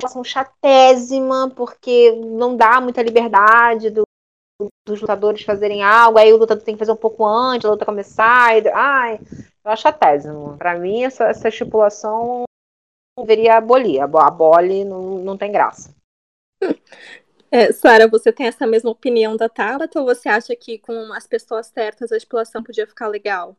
situação 0.00 0.24
chatésima, 0.24 1.48
porque 1.54 2.10
não 2.26 2.56
dá 2.56 2.80
muita 2.80 3.00
liberdade 3.00 3.90
do, 3.90 4.02
dos 4.84 5.00
lutadores 5.00 5.42
fazerem 5.42 5.80
algo, 5.80 6.18
aí 6.18 6.32
o 6.32 6.38
lutador 6.38 6.64
tem 6.64 6.74
que 6.74 6.80
fazer 6.80 6.90
um 6.90 6.96
pouco 6.96 7.24
antes, 7.24 7.66
a 7.66 7.70
luta 7.70 7.86
começar. 7.86 8.58
E, 8.58 8.68
ai, 8.70 9.20
eu 9.64 9.70
acho 9.70 9.82
chatésimo. 9.82 10.56
Pra 10.58 10.76
mim, 10.76 11.04
essa, 11.04 11.28
essa 11.28 11.46
estipulação 11.46 12.46
deveria 13.18 13.56
abolir. 13.56 14.00
A 14.00 14.06
bole 14.06 14.84
não, 14.84 15.18
não 15.18 15.36
tem 15.36 15.50
graça. 15.50 15.94
É, 17.50 17.72
Sara, 17.72 18.08
você 18.08 18.32
tem 18.32 18.46
essa 18.46 18.66
mesma 18.66 18.90
opinião 18.90 19.36
da 19.36 19.48
Tabata 19.48 20.00
ou 20.00 20.06
você 20.06 20.28
acha 20.28 20.54
que 20.56 20.78
com 20.78 21.12
as 21.12 21.26
pessoas 21.26 21.66
certas 21.68 22.12
a 22.12 22.16
estipulação 22.16 22.62
podia 22.62 22.86
ficar 22.86 23.08
legal? 23.08 23.56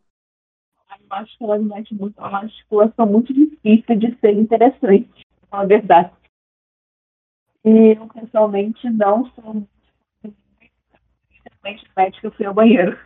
Eu 0.90 1.06
acho 1.10 1.38
que 1.38 1.44
ela 1.44 1.58
mete 1.58 1.94
muito, 1.94 2.20
é 2.20 2.24
uma 2.24 2.46
estipulação 2.46 3.06
muito 3.06 3.34
difícil 3.34 3.98
de 3.98 4.18
ser 4.20 4.34
interessante, 4.34 5.26
na 5.52 5.66
verdade. 5.66 6.12
E 7.66 7.98
eu 7.98 8.08
pessoalmente 8.08 8.90
não 8.90 9.30
sou 9.32 9.54
muito 9.54 9.68
médico, 11.96 12.28
eu 12.28 12.32
fui 12.32 12.46
ao 12.46 12.54
banheiro. 12.54 12.98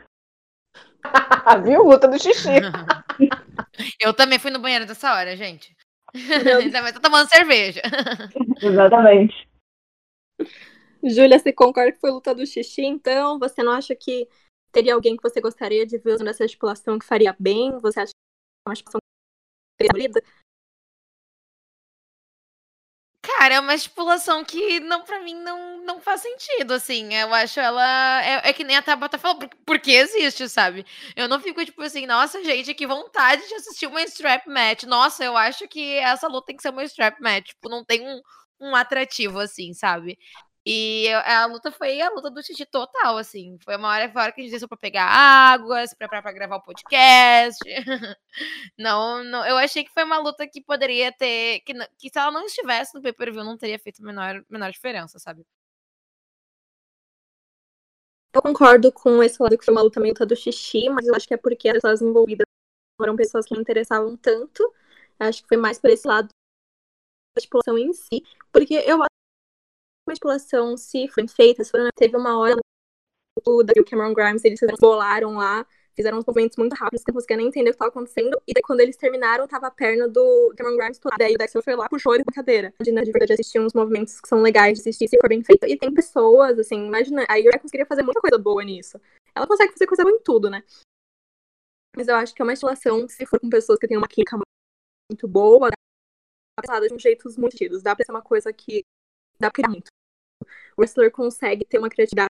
Viu? 1.64 1.84
Luta 1.84 2.08
do 2.08 2.22
xixi. 2.22 2.50
eu 4.00 4.14
também 4.14 4.38
fui 4.38 4.52
no 4.52 4.60
banheiro 4.60 4.86
dessa 4.86 5.14
hora, 5.14 5.36
gente. 5.36 5.76
Ainda 6.14 6.82
mais 6.82 6.94
tô 6.96 7.00
tomando 7.00 7.30
cerveja. 7.30 7.82
Exatamente. 8.62 9.50
Júlia, 11.04 11.40
você 11.40 11.52
concorda 11.52 11.92
que 11.92 12.00
foi 12.00 12.12
luta 12.12 12.34
do 12.36 12.46
xixi, 12.46 12.84
então? 12.84 13.40
Você 13.40 13.64
não 13.64 13.72
acha 13.72 13.96
que 13.96 14.28
teria 14.72 14.94
alguém 14.94 15.18
que 15.18 15.24
você 15.24 15.42
gostaria 15.42 15.86
de 15.86 15.98
ver 15.98 16.14
usando 16.14 16.30
essa 16.30 16.46
estipulação 16.46 17.00
que 17.00 17.06
faria 17.06 17.36
bem? 17.40 17.78
Você 17.80 18.00
acha 18.00 18.12
que 18.12 18.68
é 18.68 18.70
uma 18.70 18.74
estipulação 18.74 19.00
que 19.80 19.88
seria 19.88 20.10
Cara, 23.38 23.56
é 23.56 23.60
uma 23.60 23.74
estipulação 23.76 24.44
que 24.44 24.80
não 24.80 25.04
para 25.04 25.20
mim 25.22 25.34
não, 25.36 25.84
não 25.84 26.02
faz 26.02 26.22
sentido, 26.22 26.74
assim. 26.74 27.14
Eu 27.14 27.34
acho 27.34 27.60
ela. 27.60 28.22
É, 28.24 28.50
é 28.50 28.54
que 28.54 28.64
nem 28.64 28.76
a 28.78 28.82
Tabata 28.82 29.18
falou, 29.18 29.38
porque, 29.38 29.58
porque 29.66 29.92
existe, 29.92 30.48
sabe? 30.50 30.86
Eu 31.16 31.28
não 31.28 31.40
fico 31.40 31.64
tipo 31.66 31.82
assim, 31.82 32.06
nossa, 32.06 32.44
gente, 32.44 32.74
que 32.74 32.86
vontade 32.88 33.48
de 33.48 33.54
assistir 33.56 33.88
uma 33.88 34.02
strap 34.04 34.46
match. 34.48 34.84
Nossa, 34.84 35.24
eu 35.24 35.38
acho 35.38 35.68
que 35.68 35.98
essa 36.00 36.28
luta 36.28 36.48
tem 36.48 36.56
que 36.56 36.62
ser 36.62 36.70
uma 36.70 36.84
strap 36.84 37.20
match. 37.20 37.48
Tipo, 37.50 37.70
não 37.70 37.84
tem 37.86 38.02
um, 38.08 38.22
um 38.60 38.76
atrativo, 38.76 39.40
assim, 39.40 39.74
sabe? 39.74 40.18
E 40.66 41.08
a 41.26 41.48
luta 41.48 41.72
foi 41.72 42.00
a 42.02 42.10
luta 42.12 42.30
do 42.30 42.44
xixi 42.44 42.66
total, 42.68 43.18
assim. 43.18 43.58
Foi 43.64 43.76
uma 43.78 43.88
hora, 43.90 44.08
uma 44.10 44.22
hora 44.22 44.32
que 44.32 44.42
a 44.42 44.44
gente 44.44 44.54
desceu 44.54 44.68
pra 44.68 44.78
pegar 44.78 45.06
água, 45.06 45.86
se 45.88 45.96
preparar 45.96 46.22
pra 46.22 46.32
gravar 46.32 46.58
o 46.58 46.62
podcast. 46.62 47.60
não, 48.78 49.24
não, 49.24 49.46
eu 49.46 49.58
achei 49.58 49.84
que 49.84 49.92
foi 49.92 50.04
uma 50.04 50.20
luta 50.20 50.48
que 50.48 50.62
poderia 50.62 51.12
ter. 51.12 51.62
Que, 51.62 51.74
que 51.98 52.10
se 52.12 52.20
ela 52.20 52.32
não 52.32 52.46
estivesse 52.46 52.94
no 52.94 53.02
pay-per-view, 53.02 53.44
não 53.44 53.58
teria 53.58 53.80
feito 53.80 54.04
menor, 54.04 54.44
menor 54.50 54.72
diferença, 54.72 55.18
sabe? 55.18 55.44
Eu 58.34 58.42
concordo 58.42 58.92
com 58.92 59.22
esse 59.24 59.42
lado 59.42 59.58
que 59.58 59.66
foi 59.66 59.74
uma 59.74 59.82
luta 59.82 60.00
meio 60.00 60.14
do 60.14 60.36
xixi, 60.36 60.90
mas 60.90 61.08
eu 61.08 61.16
acho 61.16 61.28
que 61.28 61.34
é 61.34 61.38
porque 61.38 61.70
as 61.70 61.76
pessoas 61.76 62.02
envolvidas 62.02 62.46
foram 62.98 63.16
pessoas 63.16 63.46
que 63.46 63.54
não 63.56 63.62
interessavam 63.62 64.16
tanto. 64.16 64.62
Eu 65.20 65.28
acho 65.28 65.42
que 65.42 65.48
foi 65.50 65.58
mais 65.58 65.80
por 65.80 65.90
esse 65.90 66.08
lado 66.08 66.30
da 67.36 67.42
população 67.42 67.78
em 67.78 67.92
si. 67.94 68.24
Porque 68.52 68.76
eu 68.76 69.02
manipulação 70.12 70.78
se 70.78 71.08
foi 71.08 71.28
feita, 71.28 71.64
se 71.64 71.72
teve 71.96 72.16
uma 72.16 72.38
hora 72.38 72.58
o 73.46 73.86
Cameron 73.90 74.14
Grimes, 74.14 74.44
eles 74.44 74.60
bolaram 74.80 75.36
lá, 75.38 75.66
fizeram 75.96 76.18
uns 76.18 76.26
movimentos 76.26 76.58
muito 76.58 76.74
rápidos, 76.74 77.04
não 77.08 77.14
conseguia 77.14 77.38
nem 77.38 77.48
entender 77.48 77.70
o 77.70 77.72
que 77.72 77.76
estava 77.76 77.90
acontecendo, 77.90 78.40
e 78.46 78.54
daí 78.54 78.62
quando 78.62 78.82
eles 78.82 78.98
terminaram, 78.98 79.48
tava 79.48 79.68
a 79.68 79.72
perna 79.72 80.08
do 80.08 80.54
Cameron 80.58 80.78
Grimes 80.78 81.00
toda, 81.00 81.16
daí 81.18 81.34
o 81.34 81.38
Dexter 81.38 81.64
foi 81.64 81.76
lá, 81.76 81.88
puxou 81.88 82.14
ele 82.14 82.24
com 82.24 82.32
a 82.32 82.34
cadeira. 82.34 82.74
Imagina, 82.80 83.04
de 83.04 83.12
verdade, 83.12 83.34
assistir 83.34 83.60
uns 83.60 83.74
movimentos 83.74 84.20
que 84.20 84.28
são 84.28 84.42
legais 84.42 84.76
de 84.78 84.82
assistir, 84.82 85.08
se 85.08 85.18
for 85.20 85.30
bem 85.30 85.44
feito. 85.44 85.66
E 85.66 85.78
tem 85.78 85.94
pessoas, 85.94 86.60
assim, 86.60 86.86
imagina, 86.86 87.26
a 87.28 87.36
Yuri 87.36 87.60
conseguiria 87.60 87.86
fazer 87.86 88.04
muita 88.04 88.22
coisa 88.22 88.38
boa 88.38 88.64
nisso. 88.64 89.00
Ela 89.34 89.48
consegue 89.48 89.72
fazer 89.72 89.88
coisa 89.88 90.04
boa 90.04 90.16
em 90.16 90.22
tudo, 90.22 90.50
né? 90.50 90.64
Mas 91.96 92.08
eu 92.08 92.16
acho 92.16 92.34
que 92.34 92.42
é 92.42 92.46
uma 92.46 92.54
instalação, 92.54 93.08
se 93.08 93.26
for 93.26 93.40
com 93.40 93.50
pessoas 93.50 93.80
que 93.80 93.88
têm 93.88 93.98
uma 93.98 94.08
química 94.08 94.38
muito 95.10 95.28
boa, 95.28 95.70
dá 95.70 95.76
pra 96.64 96.80
de 96.80 96.94
um 96.94 97.00
jeitos 97.00 97.38
muito 97.38 97.54
sentidos. 97.54 97.82
Dá 97.82 97.96
pra 97.96 98.06
ser 98.06 98.12
uma 98.12 98.22
coisa 98.22 98.52
que 98.54 98.84
dá 99.40 99.50
pra 99.50 99.64
criar 99.64 99.70
muito 99.70 99.92
o 100.78 100.82
wrestler 100.82 101.12
consegue 101.12 101.66
ter 101.66 101.78
uma 101.78 101.90
criatividade 101.90 102.30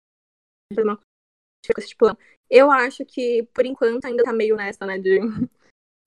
uma 0.78 0.98
com 0.98 1.82
esse 1.82 1.96
plano. 1.96 2.18
Eu 2.50 2.72
acho 2.72 3.06
que, 3.06 3.44
por 3.54 3.66
enquanto, 3.66 4.06
ainda 4.06 4.24
tá 4.24 4.34
meio 4.34 4.56
nessa, 4.56 4.86
né? 4.86 4.98
De 4.98 5.20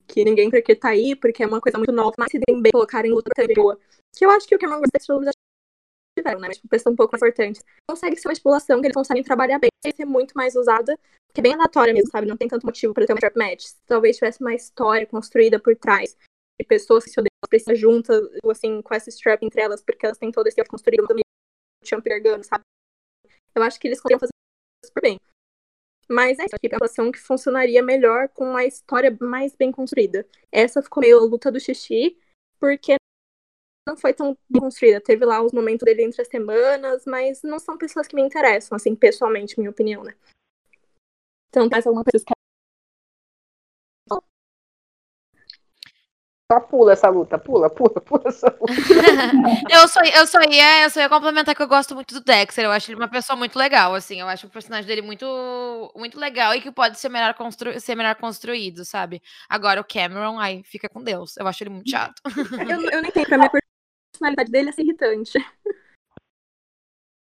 que 0.07 0.23
ninguém 0.23 0.49
porque 0.49 0.75
tá 0.75 0.89
aí, 0.89 1.15
porque 1.15 1.43
é 1.43 1.47
uma 1.47 1.61
coisa 1.61 1.77
muito 1.77 1.91
nova, 1.91 2.13
mas 2.17 2.31
se 2.31 2.39
bem 2.39 2.71
colocar 2.71 3.05
em 3.05 3.11
luta 3.11 3.29
boa. 3.55 3.79
Que 4.15 4.25
eu 4.25 4.29
acho 4.29 4.47
que 4.47 4.55
o 4.55 4.59
Cameron 4.59 4.81
Grimes 4.81 5.25
já 5.25 5.31
tiveram, 6.17 6.39
né? 6.39 6.47
Mas 6.47 6.57
tipo, 6.57 6.67
pessoa 6.69 6.93
um 6.93 6.95
pouco 6.95 7.15
importante. 7.15 7.61
Consegue 7.89 8.17
ser 8.17 8.27
uma 8.27 8.33
estipulação 8.33 8.79
que 8.79 8.87
eles 8.87 8.95
conseguem 8.95 9.23
trabalhar 9.23 9.59
bem. 9.59 9.69
Vai 9.83 9.93
ser 9.93 10.05
muito 10.05 10.33
mais 10.33 10.55
usada, 10.55 10.97
que 11.33 11.39
é 11.39 11.43
bem 11.43 11.53
aleatória 11.53 11.93
mesmo, 11.93 12.09
sabe? 12.11 12.27
Não 12.27 12.37
tem 12.37 12.47
tanto 12.47 12.65
motivo 12.65 12.93
pra 12.93 13.05
ter 13.05 13.13
uma 13.13 13.19
trap 13.19 13.35
match. 13.37 13.65
Talvez 13.85 14.17
tivesse 14.17 14.41
uma 14.41 14.53
história 14.53 15.05
construída 15.07 15.59
por 15.59 15.75
trás. 15.75 16.15
De 16.59 16.67
pessoas 16.67 17.03
que 17.03 17.09
se 17.09 17.19
odeiam, 17.19 17.29
precisam 17.49 17.75
juntas, 17.75 18.21
assim, 18.49 18.81
com 18.81 18.93
essa 18.93 19.09
strap 19.09 19.41
entre 19.41 19.61
elas, 19.61 19.81
porque 19.81 20.05
elas 20.05 20.17
têm 20.17 20.31
todo 20.31 20.47
esse 20.47 20.63
construído 20.65 21.07
também 21.83 21.85
Champ 21.85 22.03
Gargano, 22.03 22.43
sabe? 22.43 22.63
Eu 23.55 23.61
acho 23.61 23.79
que 23.79 23.87
eles 23.87 23.99
conseguiram 23.99 24.19
fazer 24.19 24.31
super 24.85 25.01
bem. 25.01 25.19
Mas 26.09 26.39
é 26.39 26.43
aqui, 26.43 26.55
é 26.63 26.69
uma 26.69 26.87
situação 26.87 27.11
que 27.11 27.19
funcionaria 27.19 27.81
melhor 27.81 28.29
com 28.29 28.49
uma 28.49 28.65
história 28.65 29.15
mais 29.21 29.55
bem 29.55 29.71
construída. 29.71 30.27
Essa 30.51 30.81
ficou 30.81 31.01
meio 31.01 31.19
a 31.19 31.21
luta 31.21 31.51
do 31.51 31.59
xixi, 31.59 32.17
porque 32.59 32.95
não 33.87 33.95
foi 33.95 34.13
tão 34.13 34.37
bem 34.49 34.61
construída. 34.61 35.01
Teve 35.01 35.25
lá 35.25 35.41
os 35.41 35.53
momentos 35.53 35.85
dele 35.85 36.03
entre 36.03 36.21
as 36.21 36.27
semanas, 36.27 37.05
mas 37.05 37.41
não 37.43 37.59
são 37.59 37.77
pessoas 37.77 38.07
que 38.07 38.15
me 38.15 38.21
interessam, 38.21 38.75
assim, 38.75 38.95
pessoalmente, 38.95 39.57
minha 39.57 39.71
opinião, 39.71 40.03
né? 40.03 40.15
Então, 41.49 41.69
mais 41.69 41.85
alguma 41.85 42.03
coisa 42.03 42.25
que 42.25 42.32
Só 46.51 46.59
pula 46.59 46.93
essa 46.93 47.09
luta, 47.09 47.37
pula, 47.37 47.69
pula, 47.69 47.99
pula 48.01 48.23
essa 48.25 48.47
luta. 48.47 48.73
eu, 49.71 49.87
só, 49.87 50.01
eu, 50.01 50.27
só 50.27 50.41
ia, 50.41 50.83
eu 50.83 50.89
só 50.89 50.99
ia 50.99 51.09
complementar 51.09 51.55
que 51.55 51.61
eu 51.61 51.67
gosto 51.67 51.95
muito 51.95 52.13
do 52.13 52.23
Dexter. 52.23 52.65
Eu 52.65 52.71
acho 52.71 52.91
ele 52.91 52.99
uma 52.99 53.07
pessoa 53.07 53.37
muito 53.37 53.57
legal, 53.57 53.95
assim. 53.95 54.19
Eu 54.19 54.27
acho 54.27 54.47
o 54.47 54.49
personagem 54.49 54.85
dele 54.85 55.01
muito, 55.01 55.25
muito 55.95 56.19
legal 56.19 56.53
e 56.53 56.61
que 56.61 56.71
pode 56.71 56.99
ser 56.99 57.09
melhor, 57.09 57.33
constru, 57.33 57.79
ser 57.79 57.95
melhor 57.95 58.15
construído, 58.15 58.83
sabe? 58.83 59.21
Agora 59.49 59.79
o 59.79 59.85
Cameron, 59.85 60.37
ai, 60.37 60.61
fica 60.65 60.89
com 60.89 61.01
Deus. 61.01 61.37
Eu 61.37 61.47
acho 61.47 61.63
ele 61.63 61.69
muito 61.69 61.89
chato. 61.89 62.21
eu, 62.69 62.81
eu 62.91 63.01
não 63.01 63.09
entendo, 63.09 63.25
pra 63.25 63.37
mim 63.37 63.45
a 63.45 63.51
personalidade 64.11 64.51
dele 64.51 64.69
é 64.69 64.71
ser 64.73 64.83
irritante. 64.83 65.31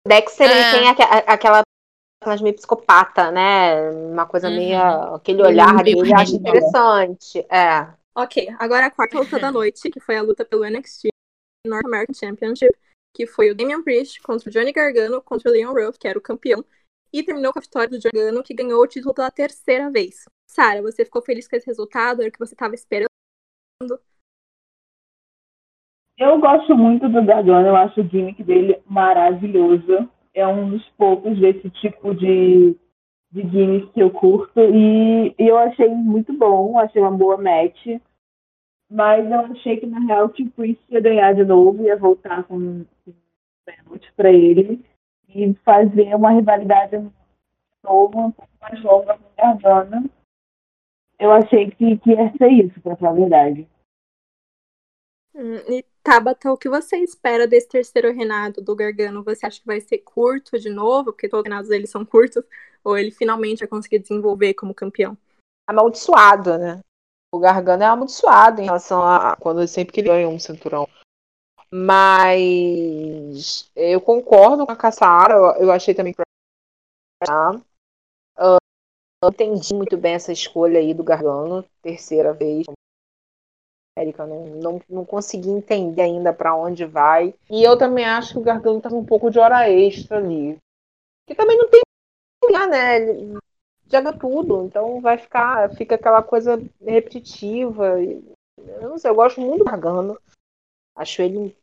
Dexter, 0.07 0.51
ele 0.51 0.61
é. 0.61 0.71
tem 0.71 0.89
aquela 1.27 1.63
personagem 2.21 2.45
meio 2.45 2.55
psicopata, 2.55 3.31
né? 3.31 3.91
Uma 3.91 4.27
coisa 4.27 4.49
uhum. 4.49 4.57
meio. 4.57 5.15
aquele 5.15 5.43
olhar 5.43 5.83
dele, 5.83 6.11
eu 6.11 6.17
acho 6.17 6.37
interessante. 6.37 7.45
É. 7.51 7.89
Ok, 8.19 8.49
agora 8.59 8.87
a 8.87 8.91
quarta 8.91 9.19
luta 9.19 9.39
da 9.39 9.53
noite, 9.53 9.91
que 9.91 10.01
foi 10.01 10.17
a 10.17 10.23
luta 10.23 10.43
pelo 10.43 10.65
NXT 10.65 11.09
North 11.67 11.85
American 11.85 12.15
Championship, 12.15 12.75
que 13.15 13.27
foi 13.27 13.51
o 13.51 13.55
Damian 13.55 13.83
Priest 13.83 14.23
contra 14.23 14.49
o 14.49 14.51
Johnny 14.51 14.73
Gargano 14.73 15.21
contra 15.21 15.51
o 15.51 15.53
Leon 15.53 15.75
Ruff, 15.75 15.99
que 15.99 16.09
era 16.09 16.19
o 16.19 16.23
campeão, 16.23 16.65
e 17.13 17.23
terminou 17.23 17.53
com 17.53 17.59
a 17.59 17.63
vitória 17.63 17.91
do 17.91 17.99
Johnny 17.99 18.15
Gargano, 18.15 18.43
que 18.43 18.55
ganhou 18.55 18.83
o 18.83 18.87
título 18.87 19.13
pela 19.13 19.31
terceira 19.31 19.91
vez. 19.91 20.25
Sara, 20.49 20.81
você 20.81 21.05
ficou 21.05 21.21
feliz 21.21 21.47
com 21.47 21.57
esse 21.57 21.67
resultado? 21.67 22.23
Era 22.23 22.31
o 22.31 22.33
que 22.33 22.39
você 22.39 22.55
estava 22.55 22.75
esperando? 22.75 23.11
Eu 26.17 26.41
gosto 26.41 26.75
muito 26.75 27.11
do 27.11 27.23
Gargano, 27.23 27.69
eu 27.69 27.77
acho 27.77 28.01
o 28.01 28.09
gimmick 28.09 28.43
dele 28.43 28.83
maravilhoso. 28.87 30.09
É 30.33 30.47
um 30.47 30.71
dos 30.71 30.89
poucos 30.97 31.39
desse 31.39 31.69
tipo 31.69 32.15
de 32.15 32.75
de 33.31 33.43
games 33.43 33.91
que 33.93 34.01
eu 34.01 34.11
curto 34.11 34.61
e, 34.61 35.35
e, 35.39 35.49
eu 35.49 35.59
achei 35.59 35.89
muito 35.89 36.33
bom, 36.33 36.79
achei 36.79 37.03
uma 37.03 37.11
boa 37.11 37.37
match, 37.37 38.01
mas 38.91 39.31
eu 39.31 39.41
achei 39.41 39.79
que 39.79 39.87
na 39.87 40.01
real 40.01 40.29
que 40.29 40.45
o 40.45 40.51
Priest 40.51 40.83
ia 40.89 41.01
ganhar 41.01 41.35
de 41.35 41.45
novo, 41.45 41.83
ia 41.83 41.97
voltar 41.97 42.45
com 42.45 42.57
um 42.57 42.87
pênalti 43.65 44.13
para 44.17 44.33
ele 44.33 44.85
e 45.29 45.55
fazer 45.65 46.15
uma 46.15 46.31
rivalidade 46.31 46.97
nova, 47.85 48.19
um 48.19 48.31
pouco 48.31 48.51
mais 48.61 48.83
longa 48.83 49.19
com 49.19 49.25
o 49.25 49.59
Gargano. 49.59 50.11
Eu 51.19 51.33
achei 51.33 51.71
que, 51.71 51.97
que 51.99 52.11
ia 52.11 52.33
ser 52.37 52.49
isso, 52.49 52.81
para 52.81 52.97
falar 52.97 53.13
a 53.13 53.15
verdade. 53.15 53.69
Hum, 55.35 55.57
e 55.69 55.85
Tabata, 56.03 56.53
o 56.53 56.57
que 56.57 56.69
você 56.69 56.99
espera 56.99 57.47
desse 57.47 57.69
terceiro 57.69 58.13
reinado 58.13 58.63
do 58.63 58.77
Gargano? 58.77 59.25
Você 59.25 59.45
acha 59.45 59.61
que 59.61 59.67
vai 59.67 59.81
ser 59.81 59.99
curto 59.99 60.59
de 60.59 60.71
novo? 60.71 61.07
Porque 61.13 61.29
todos 61.29 61.43
os 61.43 61.49
reinados 61.49 61.69
deles 61.69 61.91
são 61.91 62.05
curtos. 62.05 62.45
Ou 62.85 62.97
ele 62.97 63.11
finalmente 63.11 63.59
vai 63.59 63.69
conseguir 63.69 63.99
desenvolver 63.99 64.55
como 64.55 64.73
campeão? 64.73 65.19
Amaldiçoado, 65.67 66.57
né? 66.57 66.81
O 67.37 67.39
Gargano 67.39 67.83
é 67.83 67.87
amaldiçoado 67.87 68.63
em 68.63 68.65
relação 68.65 69.03
a 69.03 69.37
quando 69.37 69.69
sempre 69.69 69.93
que 69.93 70.01
ele 70.01 70.09
ganha 70.09 70.27
um 70.27 70.39
cinturão. 70.39 70.89
Mas 71.71 73.71
eu 73.77 74.01
concordo 74.01 74.65
com 74.65 74.73
a 74.73 74.77
Caçara. 74.77 75.35
Eu 75.59 75.71
achei 75.71 75.95
também 75.95 76.15
que 76.15 76.23
uh, 77.29 77.61
eu 78.39 79.29
entendi 79.29 79.75
muito 79.75 79.99
bem 79.99 80.15
essa 80.15 80.33
escolha 80.33 80.81
aí 80.81 80.95
do 80.95 81.05
Gargano, 81.05 81.63
terceira 81.83 82.33
vez 82.33 82.65
América, 83.99 84.27
não, 84.27 84.47
não, 84.47 84.83
não 84.89 85.05
consegui 85.05 85.51
entender 85.51 86.03
ainda 86.03 86.33
para 86.33 86.55
onde 86.55 86.87
vai. 86.87 87.35
E 87.51 87.63
eu 87.63 87.77
também 87.77 88.07
acho 88.07 88.33
que 88.33 88.39
o 88.39 88.43
Gargano 88.43 88.81
tá 88.81 88.89
com 88.89 89.01
um 89.01 89.05
pouco 89.05 89.31
de 89.31 89.39
hora 89.39 89.71
extra 89.71 90.17
ali. 90.17 90.57
Que 91.27 91.35
também 91.35 91.59
não 91.59 91.69
tem 91.69 91.83
né? 92.71 92.97
Ele 92.97 93.39
joga 93.91 94.13
tudo, 94.13 94.65
então 94.65 95.01
vai 95.01 95.19
ficar, 95.19 95.75
fica 95.77 95.95
aquela 95.95 96.23
coisa 96.23 96.57
repetitiva. 96.81 98.01
Eu 98.03 98.89
não 98.89 98.99
sei, 98.99 99.11
eu 99.11 99.15
gosto 99.15 99.41
muito 99.41 99.59
do 99.59 99.65
Gargano. 99.65 100.19
Acho 100.95 101.23
ele 101.23 101.57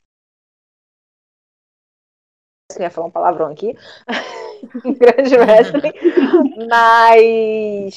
eu 2.75 2.81
ia 2.81 2.89
falar 2.89 3.07
um 3.07 3.11
palavrão 3.11 3.51
aqui, 3.51 3.75
grande 4.97 5.35
wrestling, 5.35 5.93
mas 6.69 7.95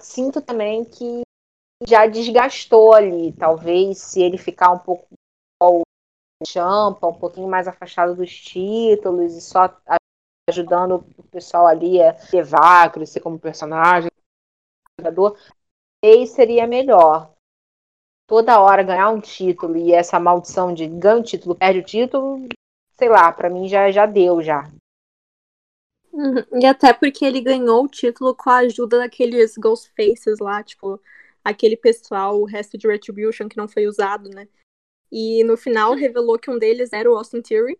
sinto 0.00 0.40
também 0.40 0.84
que 0.84 1.22
já 1.86 2.06
desgastou 2.06 2.94
ali. 2.94 3.32
Talvez 3.32 3.98
se 3.98 4.22
ele 4.22 4.38
ficar 4.38 4.72
um 4.72 4.78
pouco 4.78 5.06
champa, 6.46 7.06
um 7.06 7.14
pouquinho 7.14 7.48
mais 7.48 7.66
afastado 7.66 8.14
dos 8.14 8.30
títulos 8.30 9.34
e 9.34 9.40
só 9.40 9.68
ajudando 10.54 11.04
o 11.16 11.22
pessoal 11.24 11.66
ali 11.66 12.02
a 12.02 12.16
levar, 12.32 12.92
crescer 12.92 13.20
como 13.20 13.38
personagem, 13.38 14.10
jogador, 14.98 15.38
aí 16.02 16.26
seria 16.26 16.66
melhor. 16.66 17.32
Toda 18.26 18.60
hora 18.60 18.82
ganhar 18.82 19.10
um 19.10 19.20
título 19.20 19.76
e 19.76 19.92
essa 19.92 20.18
maldição 20.18 20.72
de 20.72 20.86
ganha 20.86 21.20
o 21.20 21.22
título, 21.22 21.54
perde 21.54 21.80
o 21.80 21.84
título, 21.84 22.48
sei 22.92 23.08
lá, 23.08 23.30
para 23.30 23.50
mim 23.50 23.68
já, 23.68 23.90
já 23.90 24.06
deu 24.06 24.42
já. 24.42 24.70
Uhum. 26.12 26.60
E 26.62 26.64
até 26.64 26.92
porque 26.92 27.24
ele 27.24 27.40
ganhou 27.40 27.84
o 27.84 27.88
título 27.88 28.34
com 28.34 28.48
a 28.48 28.58
ajuda 28.58 28.98
daqueles 28.98 29.56
Ghostfaces 29.58 30.38
lá, 30.38 30.62
tipo, 30.62 31.00
aquele 31.42 31.76
pessoal, 31.76 32.40
o 32.40 32.44
resto 32.44 32.78
de 32.78 32.86
Retribution 32.86 33.48
que 33.48 33.56
não 33.56 33.68
foi 33.68 33.86
usado, 33.86 34.30
né? 34.30 34.48
E 35.10 35.44
no 35.44 35.56
final 35.56 35.94
revelou 35.94 36.38
que 36.38 36.50
um 36.50 36.58
deles 36.58 36.92
era 36.92 37.10
o 37.10 37.16
Austin 37.16 37.42
Theory. 37.42 37.78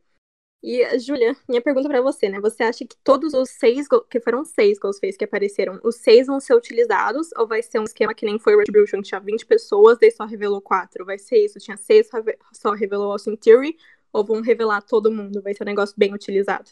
E, 0.66 0.98
Julia, 0.98 1.36
minha 1.46 1.60
pergunta 1.60 1.90
para 1.90 2.00
você, 2.00 2.26
né? 2.26 2.40
Você 2.40 2.62
acha 2.62 2.86
que 2.86 2.96
todos 3.04 3.34
os 3.34 3.50
seis, 3.50 3.86
que 4.08 4.18
foram 4.18 4.46
seis 4.46 4.78
Ghostface 4.78 5.18
que 5.18 5.24
apareceram, 5.24 5.78
os 5.84 5.96
seis 5.96 6.26
vão 6.26 6.40
ser 6.40 6.54
utilizados? 6.54 7.28
Ou 7.36 7.46
vai 7.46 7.62
ser 7.62 7.80
um 7.80 7.84
esquema 7.84 8.14
que 8.14 8.24
nem 8.24 8.38
foi 8.38 8.56
Retribution, 8.56 9.02
que 9.02 9.08
tinha 9.08 9.20
20 9.20 9.44
pessoas, 9.44 9.98
daí 9.98 10.10
só 10.10 10.24
revelou 10.24 10.62
quatro? 10.62 11.04
Vai 11.04 11.18
ser 11.18 11.44
isso? 11.44 11.58
Tinha 11.58 11.76
seis, 11.76 12.08
só 12.54 12.70
revelou 12.70 13.12
Austin 13.12 13.36
Theory? 13.36 13.76
Ou 14.10 14.24
vão 14.24 14.40
revelar 14.40 14.80
todo 14.80 15.12
mundo? 15.12 15.42
Vai 15.42 15.52
ser 15.52 15.64
um 15.64 15.66
negócio 15.66 15.94
bem 15.98 16.14
utilizado? 16.14 16.70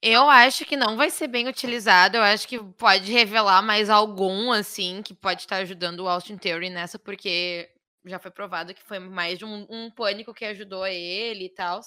Eu 0.00 0.30
acho 0.30 0.64
que 0.64 0.76
não 0.76 0.96
vai 0.96 1.10
ser 1.10 1.26
bem 1.26 1.48
utilizado. 1.48 2.16
Eu 2.16 2.22
acho 2.22 2.46
que 2.46 2.62
pode 2.62 3.10
revelar 3.10 3.60
mais 3.60 3.90
algum, 3.90 4.52
assim, 4.52 5.02
que 5.02 5.14
pode 5.14 5.40
estar 5.40 5.56
ajudando 5.56 6.00
o 6.04 6.08
Austin 6.08 6.36
Theory 6.36 6.70
nessa, 6.70 6.96
porque 6.96 7.68
já 8.04 8.18
foi 8.18 8.30
provado 8.30 8.74
que 8.74 8.82
foi 8.82 8.98
mais 8.98 9.38
de 9.38 9.44
um, 9.44 9.66
um 9.68 9.90
pânico 9.90 10.34
que 10.34 10.44
ajudou 10.44 10.86
ele 10.86 11.46
e 11.46 11.50
tal. 11.50 11.80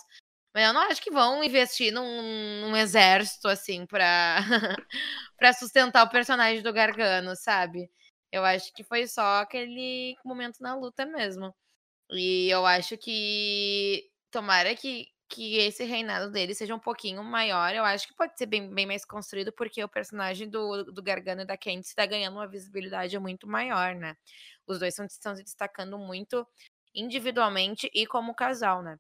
Mas 0.54 0.66
eu 0.68 0.74
não 0.74 0.82
acho 0.82 1.02
que 1.02 1.12
vão 1.12 1.44
investir 1.44 1.94
num, 1.94 2.62
num 2.62 2.76
exército, 2.76 3.48
assim, 3.48 3.86
pra, 3.86 4.38
pra 5.38 5.54
sustentar 5.54 6.06
o 6.06 6.10
personagem 6.10 6.62
do 6.62 6.74
Gargano, 6.74 7.36
sabe? 7.36 7.90
Eu 8.32 8.44
acho 8.46 8.74
que 8.74 8.84
foi 8.84 9.08
só 9.08 9.42
aquele 9.42 10.16
momento 10.26 10.60
na 10.62 10.76
luta 10.76 11.06
mesmo. 11.06 11.54
E 12.12 12.50
eu 12.50 12.66
acho 12.66 12.98
que. 12.98 14.10
Tomara 14.32 14.76
que, 14.76 15.08
que 15.30 15.58
esse 15.58 15.84
reinado 15.84 16.32
dele 16.32 16.56
seja 16.56 16.76
um 16.76 16.80
pouquinho 16.80 17.24
maior. 17.24 17.74
Eu 17.76 17.84
acho 17.86 18.08
que 18.08 18.16
pode 18.16 18.38
ser 18.38 18.46
bem, 18.46 18.74
bem 18.74 18.86
mais 18.86 19.06
construído, 19.06 19.52
porque 19.54 19.84
o 19.84 19.90
personagem 19.90 20.50
do, 20.50 20.86
do 20.86 21.04
Gargano 21.04 21.42
e 21.42 21.46
da 21.46 21.58
Candice 21.58 21.90
está 21.90 22.06
ganhando 22.06 22.36
uma 22.36 22.48
visibilidade 22.48 23.18
muito 23.20 23.48
maior, 23.48 23.96
né? 23.96 24.16
Os 24.74 24.80
dois 24.80 24.94
estão, 24.94 25.06
estão 25.06 25.36
se 25.36 25.44
destacando 25.44 25.98
muito 25.98 26.48
individualmente 26.96 27.90
e 27.94 28.06
como 28.08 28.36
casal, 28.36 28.82
né? 28.84 28.98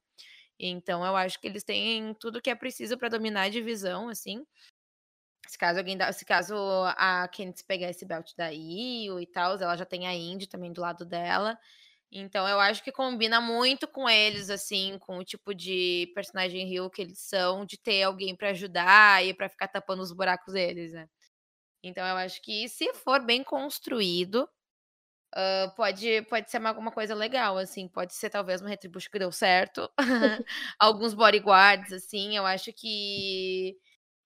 Então 0.59 1.05
eu 1.05 1.15
acho 1.15 1.39
que 1.39 1.47
eles 1.47 1.63
têm 1.63 2.13
tudo 2.15 2.41
que 2.41 2.49
é 2.49 2.55
preciso 2.55 2.97
para 2.97 3.09
dominar 3.09 3.43
a 3.43 3.49
divisão, 3.49 4.09
assim. 4.09 4.45
Se 5.47 5.57
caso 5.57 5.79
alguém 5.79 5.97
dá, 5.97 6.11
se 6.13 6.23
caso 6.25 6.55
a 6.95 7.27
Candice 7.27 7.65
pegar 7.65 7.89
esse 7.89 8.05
belt 8.05 8.31
da 8.37 8.51
Io 8.53 9.19
e 9.19 9.25
tal, 9.27 9.55
ela 9.59 9.75
já 9.75 9.85
tem 9.85 10.07
a 10.07 10.13
Indy 10.13 10.47
também 10.47 10.71
do 10.71 10.81
lado 10.81 11.05
dela. 11.05 11.57
Então 12.11 12.47
eu 12.47 12.59
acho 12.59 12.83
que 12.83 12.91
combina 12.91 13.41
muito 13.41 13.87
com 13.87 14.09
eles, 14.09 14.49
assim, 14.49 14.97
com 14.99 15.17
o 15.19 15.25
tipo 15.25 15.55
de 15.55 16.11
personagem 16.15 16.67
rio 16.67 16.89
que 16.89 17.01
eles 17.01 17.19
são, 17.19 17.65
de 17.65 17.77
ter 17.77 18.03
alguém 18.03 18.35
para 18.35 18.49
ajudar 18.51 19.25
e 19.25 19.33
para 19.33 19.49
ficar 19.49 19.67
tapando 19.69 20.03
os 20.03 20.13
buracos 20.13 20.53
deles, 20.53 20.93
né? 20.93 21.07
Então 21.83 22.05
eu 22.07 22.17
acho 22.17 22.41
que 22.43 22.69
se 22.69 22.93
for 22.95 23.25
bem 23.25 23.43
construído, 23.43 24.47
uh, 25.35 25.75
pode, 25.75 26.21
pode 26.23 26.49
ser 26.49 26.65
alguma 26.65 26.91
coisa 26.91 27.15
legal, 27.15 27.57
assim, 27.57 27.87
pode 27.87 28.13
ser 28.13 28.29
talvez 28.29 28.61
uma 28.61 28.69
retribuição 28.69 29.11
que 29.11 29.19
deu 29.19 29.31
certo. 29.31 29.89
Alguns 30.79 31.13
bodyguards, 31.13 31.91
assim, 31.93 32.37
eu 32.37 32.45
acho 32.45 32.71
que 32.73 33.77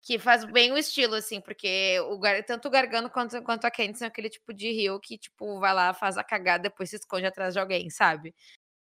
que 0.06 0.20
faz 0.20 0.46
bem 0.46 0.72
o 0.72 0.78
estilo, 0.78 1.16
assim, 1.16 1.42
porque 1.42 2.00
o, 2.02 2.20
tanto 2.46 2.68
o 2.68 2.72
Gargano 2.72 3.10
quanto, 3.10 3.42
quanto 3.42 3.66
a 3.66 3.72
Candice 3.72 4.00
são 4.00 4.08
aquele 4.08 4.30
tipo 4.30 4.54
de 4.54 4.72
rio 4.72 5.00
que, 5.00 5.18
tipo, 5.18 5.60
vai 5.60 5.74
lá, 5.74 5.96
faz 5.96 6.16
a 6.16 6.24
cagada, 6.24 6.70
depois 6.70 6.92
se 6.92 6.98
esconde 6.98 7.26
atrás 7.26 7.56
de 7.56 7.60
alguém, 7.60 7.90
sabe? 7.90 8.36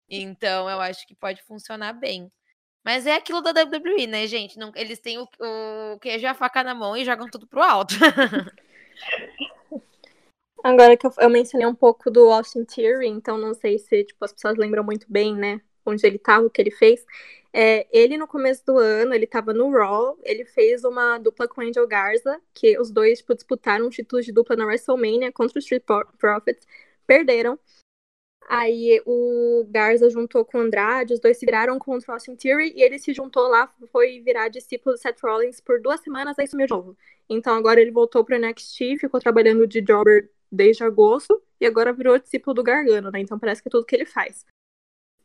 Então, 0.09 0.69
eu 0.71 0.81
acho 0.81 1.07
que 1.07 1.15
pode 1.15 1.43
funcionar 1.43 1.93
bem. 1.93 2.33
Mas 2.85 3.07
é 3.07 3.15
aquilo 3.15 3.43
da 3.43 3.51
WWE, 3.51 4.07
né, 4.07 4.27
gente? 4.27 4.59
Não, 4.59 4.73
eles 4.75 4.99
têm 4.99 5.19
o, 5.19 5.29
o 5.39 5.99
queijo 6.01 6.25
e 6.25 6.27
a 6.27 6.35
faca 6.35 6.65
na 6.65 6.75
mão 6.75 6.97
e 6.97 7.05
jogam 7.05 7.29
tudo 7.29 7.47
pro 7.47 7.63
alto. 7.63 7.95
Agora 10.63 10.97
que 10.97 11.07
eu, 11.07 11.13
eu, 11.19 11.31
mencionei 11.31 11.67
um 11.67 11.75
pouco 11.75 12.11
do 12.11 12.31
Austin 12.31 12.65
Theory, 12.65 13.09
então 13.09 13.39
não 13.39 13.55
sei 13.55 13.79
se 13.79 14.05
tipo, 14.05 14.25
as 14.25 14.33
pessoas 14.33 14.57
lembram 14.57 14.85
muito 14.85 15.07
bem, 15.11 15.35
né? 15.35 15.61
Onde 15.85 16.07
ele 16.07 16.19
tava, 16.19 16.47
o 16.47 16.51
que 16.51 16.61
ele 16.61 16.71
fez. 16.71 17.05
É, 17.53 17.87
ele, 17.91 18.17
no 18.17 18.29
começo 18.29 18.65
do 18.65 18.79
ano, 18.79 19.15
ele 19.15 19.27
tava 19.27 19.53
no 19.53 19.71
Raw, 19.71 20.17
ele 20.23 20.45
fez 20.45 20.85
uma 20.85 21.19
dupla 21.19 21.49
com 21.49 21.63
Angel 21.63 21.87
Garza, 21.87 22.41
que 22.55 22.79
os 22.79 22.91
dois 22.91 23.19
tipo, 23.19 23.35
disputaram 23.35 23.87
um 23.87 23.91
título 23.91 24.23
de 24.23 24.33
dupla 24.33 24.55
na 24.55 24.67
WrestleMania 24.67 25.33
contra 25.33 25.59
os 25.59 25.65
Street 25.65 25.83
Profits, 26.19 26.67
perderam. 27.07 27.59
Aí 28.49 29.01
o 29.07 29.65
Garza 29.71 30.11
juntou 30.11 30.45
com 30.45 30.59
o 30.59 30.61
Andrade, 30.63 31.15
os 31.15 31.21
dois 31.21 31.39
se 31.39 31.47
viraram 31.47 31.79
contra 31.79 32.11
o 32.11 32.15
Austin 32.15 32.37
Theory, 32.37 32.73
e 32.77 32.83
ele 32.83 32.99
se 32.99 33.13
juntou 33.15 33.49
lá, 33.49 33.73
foi 33.93 34.21
virar 34.21 34.49
discípulo 34.49 34.95
de 34.95 35.01
Seth 35.01 35.21
Rollins 35.23 35.61
por 35.61 35.81
duas 35.81 36.01
semanas, 36.01 36.39
aí 36.39 36.47
sumiu 36.47 36.67
de 36.67 36.73
novo. 36.73 36.97
Então 37.29 37.55
agora 37.55 37.81
ele 37.81 37.93
voltou 37.93 38.25
pro 38.25 38.37
NXT, 38.39 38.99
ficou 38.99 39.21
trabalhando 39.21 39.67
de 39.67 39.81
jobber 39.81 40.31
desde 40.51 40.85
agosto, 40.85 41.43
e 41.61 41.67
agora 41.67 41.93
virou 41.93 42.19
discípulo 42.19 42.55
do 42.55 42.63
Gargano, 42.63 43.11
né? 43.11 43.21
Então 43.21 43.39
parece 43.39 43.63
que 43.63 43.69
é 43.69 43.71
tudo 43.71 43.87
que 43.87 43.95
ele 43.95 44.07
faz. 44.07 44.45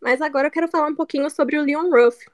Mas 0.01 0.21
agora 0.21 0.47
eu 0.47 0.51
quero 0.51 0.67
falar 0.67 0.87
um 0.87 0.95
pouquinho 0.95 1.29
sobre 1.29 1.57
o 1.57 1.63
Leon 1.63 1.89
Ruff. 1.89 2.25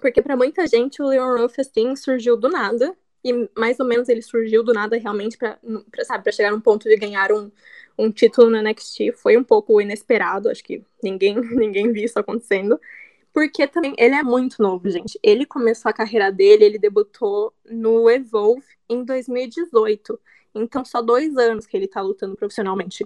Porque 0.00 0.22
para 0.22 0.36
muita 0.36 0.66
gente 0.66 1.02
o 1.02 1.06
Leon 1.06 1.36
Ruff 1.36 1.60
assim 1.60 1.94
surgiu 1.96 2.36
do 2.36 2.48
nada 2.48 2.96
e 3.22 3.50
mais 3.56 3.78
ou 3.78 3.86
menos 3.86 4.08
ele 4.08 4.22
surgiu 4.22 4.62
do 4.62 4.72
nada 4.72 4.96
realmente 4.96 5.36
para 5.36 5.58
sabe, 6.04 6.24
para 6.24 6.32
chegar 6.32 6.50
num 6.50 6.60
ponto 6.60 6.88
de 6.88 6.96
ganhar 6.96 7.32
um, 7.32 7.50
um 7.98 8.10
título 8.10 8.50
no 8.50 8.62
NXT, 8.62 9.12
foi 9.12 9.36
um 9.36 9.44
pouco 9.44 9.80
inesperado, 9.80 10.48
acho 10.48 10.64
que 10.64 10.82
ninguém 11.02 11.34
ninguém 11.54 11.92
viu 11.92 12.04
isso 12.04 12.18
acontecendo. 12.18 12.80
Porque 13.32 13.66
também 13.68 13.94
ele 13.96 14.14
é 14.14 14.24
muito 14.24 14.60
novo, 14.60 14.90
gente. 14.90 15.18
Ele 15.22 15.46
começou 15.46 15.88
a 15.88 15.92
carreira 15.92 16.32
dele, 16.32 16.64
ele 16.64 16.78
debutou 16.78 17.54
no 17.64 18.10
Evolve 18.10 18.66
em 18.88 19.04
2018. 19.04 20.18
Então, 20.54 20.84
só 20.84 21.00
dois 21.02 21.36
anos 21.36 21.66
que 21.66 21.76
ele 21.76 21.88
tá 21.88 22.00
lutando 22.00 22.36
profissionalmente. 22.36 23.04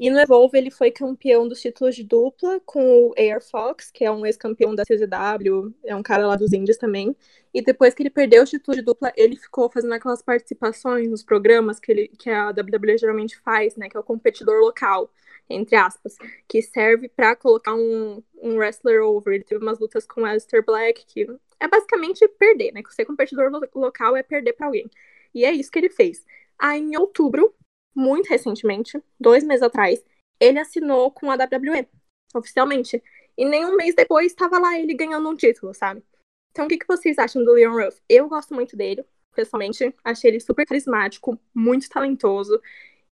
E 0.00 0.10
no 0.10 0.18
Evolve 0.20 0.56
ele 0.56 0.70
foi 0.70 0.92
campeão 0.92 1.48
dos 1.48 1.60
títulos 1.60 1.96
de 1.96 2.04
dupla 2.04 2.60
com 2.64 3.08
o 3.08 3.14
Air 3.18 3.42
Fox, 3.42 3.90
que 3.90 4.04
é 4.04 4.10
um 4.10 4.24
ex-campeão 4.24 4.72
da 4.72 4.84
CZW, 4.84 5.74
é 5.84 5.96
um 5.96 6.04
cara 6.04 6.24
lá 6.24 6.36
dos 6.36 6.52
Indies 6.52 6.76
também. 6.76 7.16
E 7.52 7.60
depois 7.60 7.94
que 7.94 8.02
ele 8.04 8.10
perdeu 8.10 8.44
o 8.44 8.46
título 8.46 8.76
de 8.76 8.82
dupla, 8.82 9.12
ele 9.16 9.34
ficou 9.36 9.68
fazendo 9.68 9.92
aquelas 9.92 10.22
participações 10.22 11.08
nos 11.10 11.24
programas 11.24 11.80
que, 11.80 11.90
ele, 11.90 12.08
que 12.16 12.30
a 12.30 12.50
WWE 12.50 12.96
geralmente 12.96 13.36
faz, 13.40 13.74
né? 13.74 13.88
Que 13.88 13.96
é 13.96 14.00
o 14.00 14.04
competidor 14.04 14.60
local, 14.60 15.12
entre 15.50 15.74
aspas, 15.74 16.16
que 16.46 16.62
serve 16.62 17.08
para 17.08 17.34
colocar 17.34 17.74
um, 17.74 18.22
um 18.40 18.56
wrestler 18.56 19.02
over. 19.02 19.34
Ele 19.34 19.44
teve 19.44 19.60
umas 19.64 19.80
lutas 19.80 20.06
com 20.06 20.24
Aleister 20.24 20.64
Black, 20.64 21.04
que 21.06 21.26
é 21.58 21.66
basicamente 21.66 22.26
perder, 22.38 22.72
né? 22.72 22.82
Ser 22.90 23.04
competidor 23.04 23.50
local 23.74 24.16
é 24.16 24.22
perder 24.22 24.52
para 24.52 24.66
alguém. 24.66 24.88
E 25.34 25.44
é 25.44 25.52
isso 25.52 25.70
que 25.70 25.78
ele 25.78 25.90
fez. 25.90 26.24
Aí, 26.58 26.80
em 26.80 26.96
outubro, 26.96 27.54
muito 27.94 28.28
recentemente, 28.28 29.02
dois 29.18 29.44
meses 29.44 29.62
atrás, 29.62 30.04
ele 30.40 30.58
assinou 30.58 31.10
com 31.10 31.30
a 31.30 31.34
WWE, 31.34 31.88
oficialmente. 32.34 33.02
E 33.36 33.44
nem 33.44 33.64
um 33.64 33.76
mês 33.76 33.94
depois 33.94 34.26
estava 34.26 34.58
lá 34.58 34.78
ele 34.78 34.94
ganhando 34.94 35.28
um 35.28 35.36
título, 35.36 35.74
sabe? 35.74 36.02
Então 36.50 36.66
o 36.66 36.68
que, 36.68 36.78
que 36.78 36.86
vocês 36.88 37.18
acham 37.18 37.44
do 37.44 37.52
Leon 37.52 37.72
Ruff? 37.72 38.00
Eu 38.08 38.28
gosto 38.28 38.54
muito 38.54 38.76
dele, 38.76 39.04
pessoalmente. 39.34 39.94
Achei 40.02 40.30
ele 40.30 40.40
super 40.40 40.66
carismático, 40.66 41.38
muito 41.54 41.88
talentoso. 41.88 42.60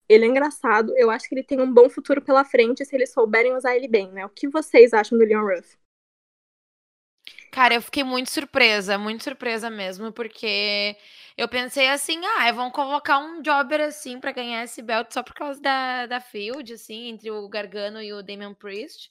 Ele 0.08 0.24
é 0.24 0.28
engraçado. 0.28 0.92
Eu 0.96 1.10
acho 1.10 1.28
que 1.28 1.34
ele 1.34 1.44
tem 1.44 1.60
um 1.60 1.72
bom 1.72 1.88
futuro 1.88 2.22
pela 2.22 2.44
frente 2.44 2.84
se 2.84 2.96
eles 2.96 3.12
souberem 3.12 3.54
usar 3.54 3.76
ele 3.76 3.88
bem, 3.88 4.10
né? 4.10 4.26
O 4.26 4.30
que 4.30 4.48
vocês 4.48 4.92
acham 4.92 5.18
do 5.18 5.24
Leon 5.24 5.44
Ruff? 5.44 5.76
Cara, 7.50 7.74
eu 7.74 7.82
fiquei 7.82 8.04
muito 8.04 8.30
surpresa, 8.30 8.98
muito 8.98 9.24
surpresa 9.24 9.70
mesmo, 9.70 10.12
porque 10.12 10.96
eu 11.36 11.48
pensei 11.48 11.88
assim, 11.88 12.20
ah, 12.24 12.52
vão 12.52 12.70
colocar 12.70 13.18
um 13.18 13.42
jobber 13.42 13.80
assim 13.80 14.20
para 14.20 14.32
ganhar 14.32 14.64
esse 14.64 14.82
belt 14.82 15.12
só 15.12 15.22
por 15.22 15.34
causa 15.34 15.60
da, 15.60 16.06
da 16.06 16.20
field, 16.20 16.72
assim, 16.72 17.08
entre 17.08 17.30
o 17.30 17.48
Gargano 17.48 18.02
e 18.02 18.12
o 18.12 18.22
Damian 18.22 18.54
Priest. 18.54 19.10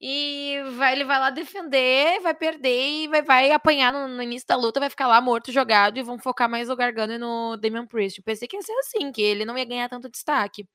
E 0.00 0.58
vai, 0.76 0.92
ele 0.92 1.04
vai 1.04 1.18
lá 1.18 1.30
defender, 1.30 2.20
vai 2.20 2.34
perder 2.34 3.04
e 3.04 3.08
vai, 3.08 3.22
vai 3.22 3.50
apanhar 3.52 3.92
no, 3.92 4.08
no, 4.08 4.22
início 4.22 4.46
da 4.46 4.56
luta, 4.56 4.80
vai 4.80 4.90
ficar 4.90 5.06
lá 5.06 5.20
morto, 5.20 5.50
jogado, 5.52 5.98
e 5.98 6.02
vão 6.02 6.18
focar 6.18 6.48
mais 6.48 6.68
no 6.68 6.76
Gargano 6.76 7.14
e 7.14 7.18
no 7.18 7.56
Damian 7.56 7.86
Priest. 7.86 8.18
Eu 8.18 8.24
pensei 8.24 8.46
que 8.46 8.56
ia 8.56 8.62
ser 8.62 8.72
assim, 8.80 9.10
que 9.12 9.22
ele 9.22 9.44
não 9.44 9.56
ia 9.56 9.64
ganhar 9.64 9.88
tanto 9.88 10.10
destaque. 10.10 10.68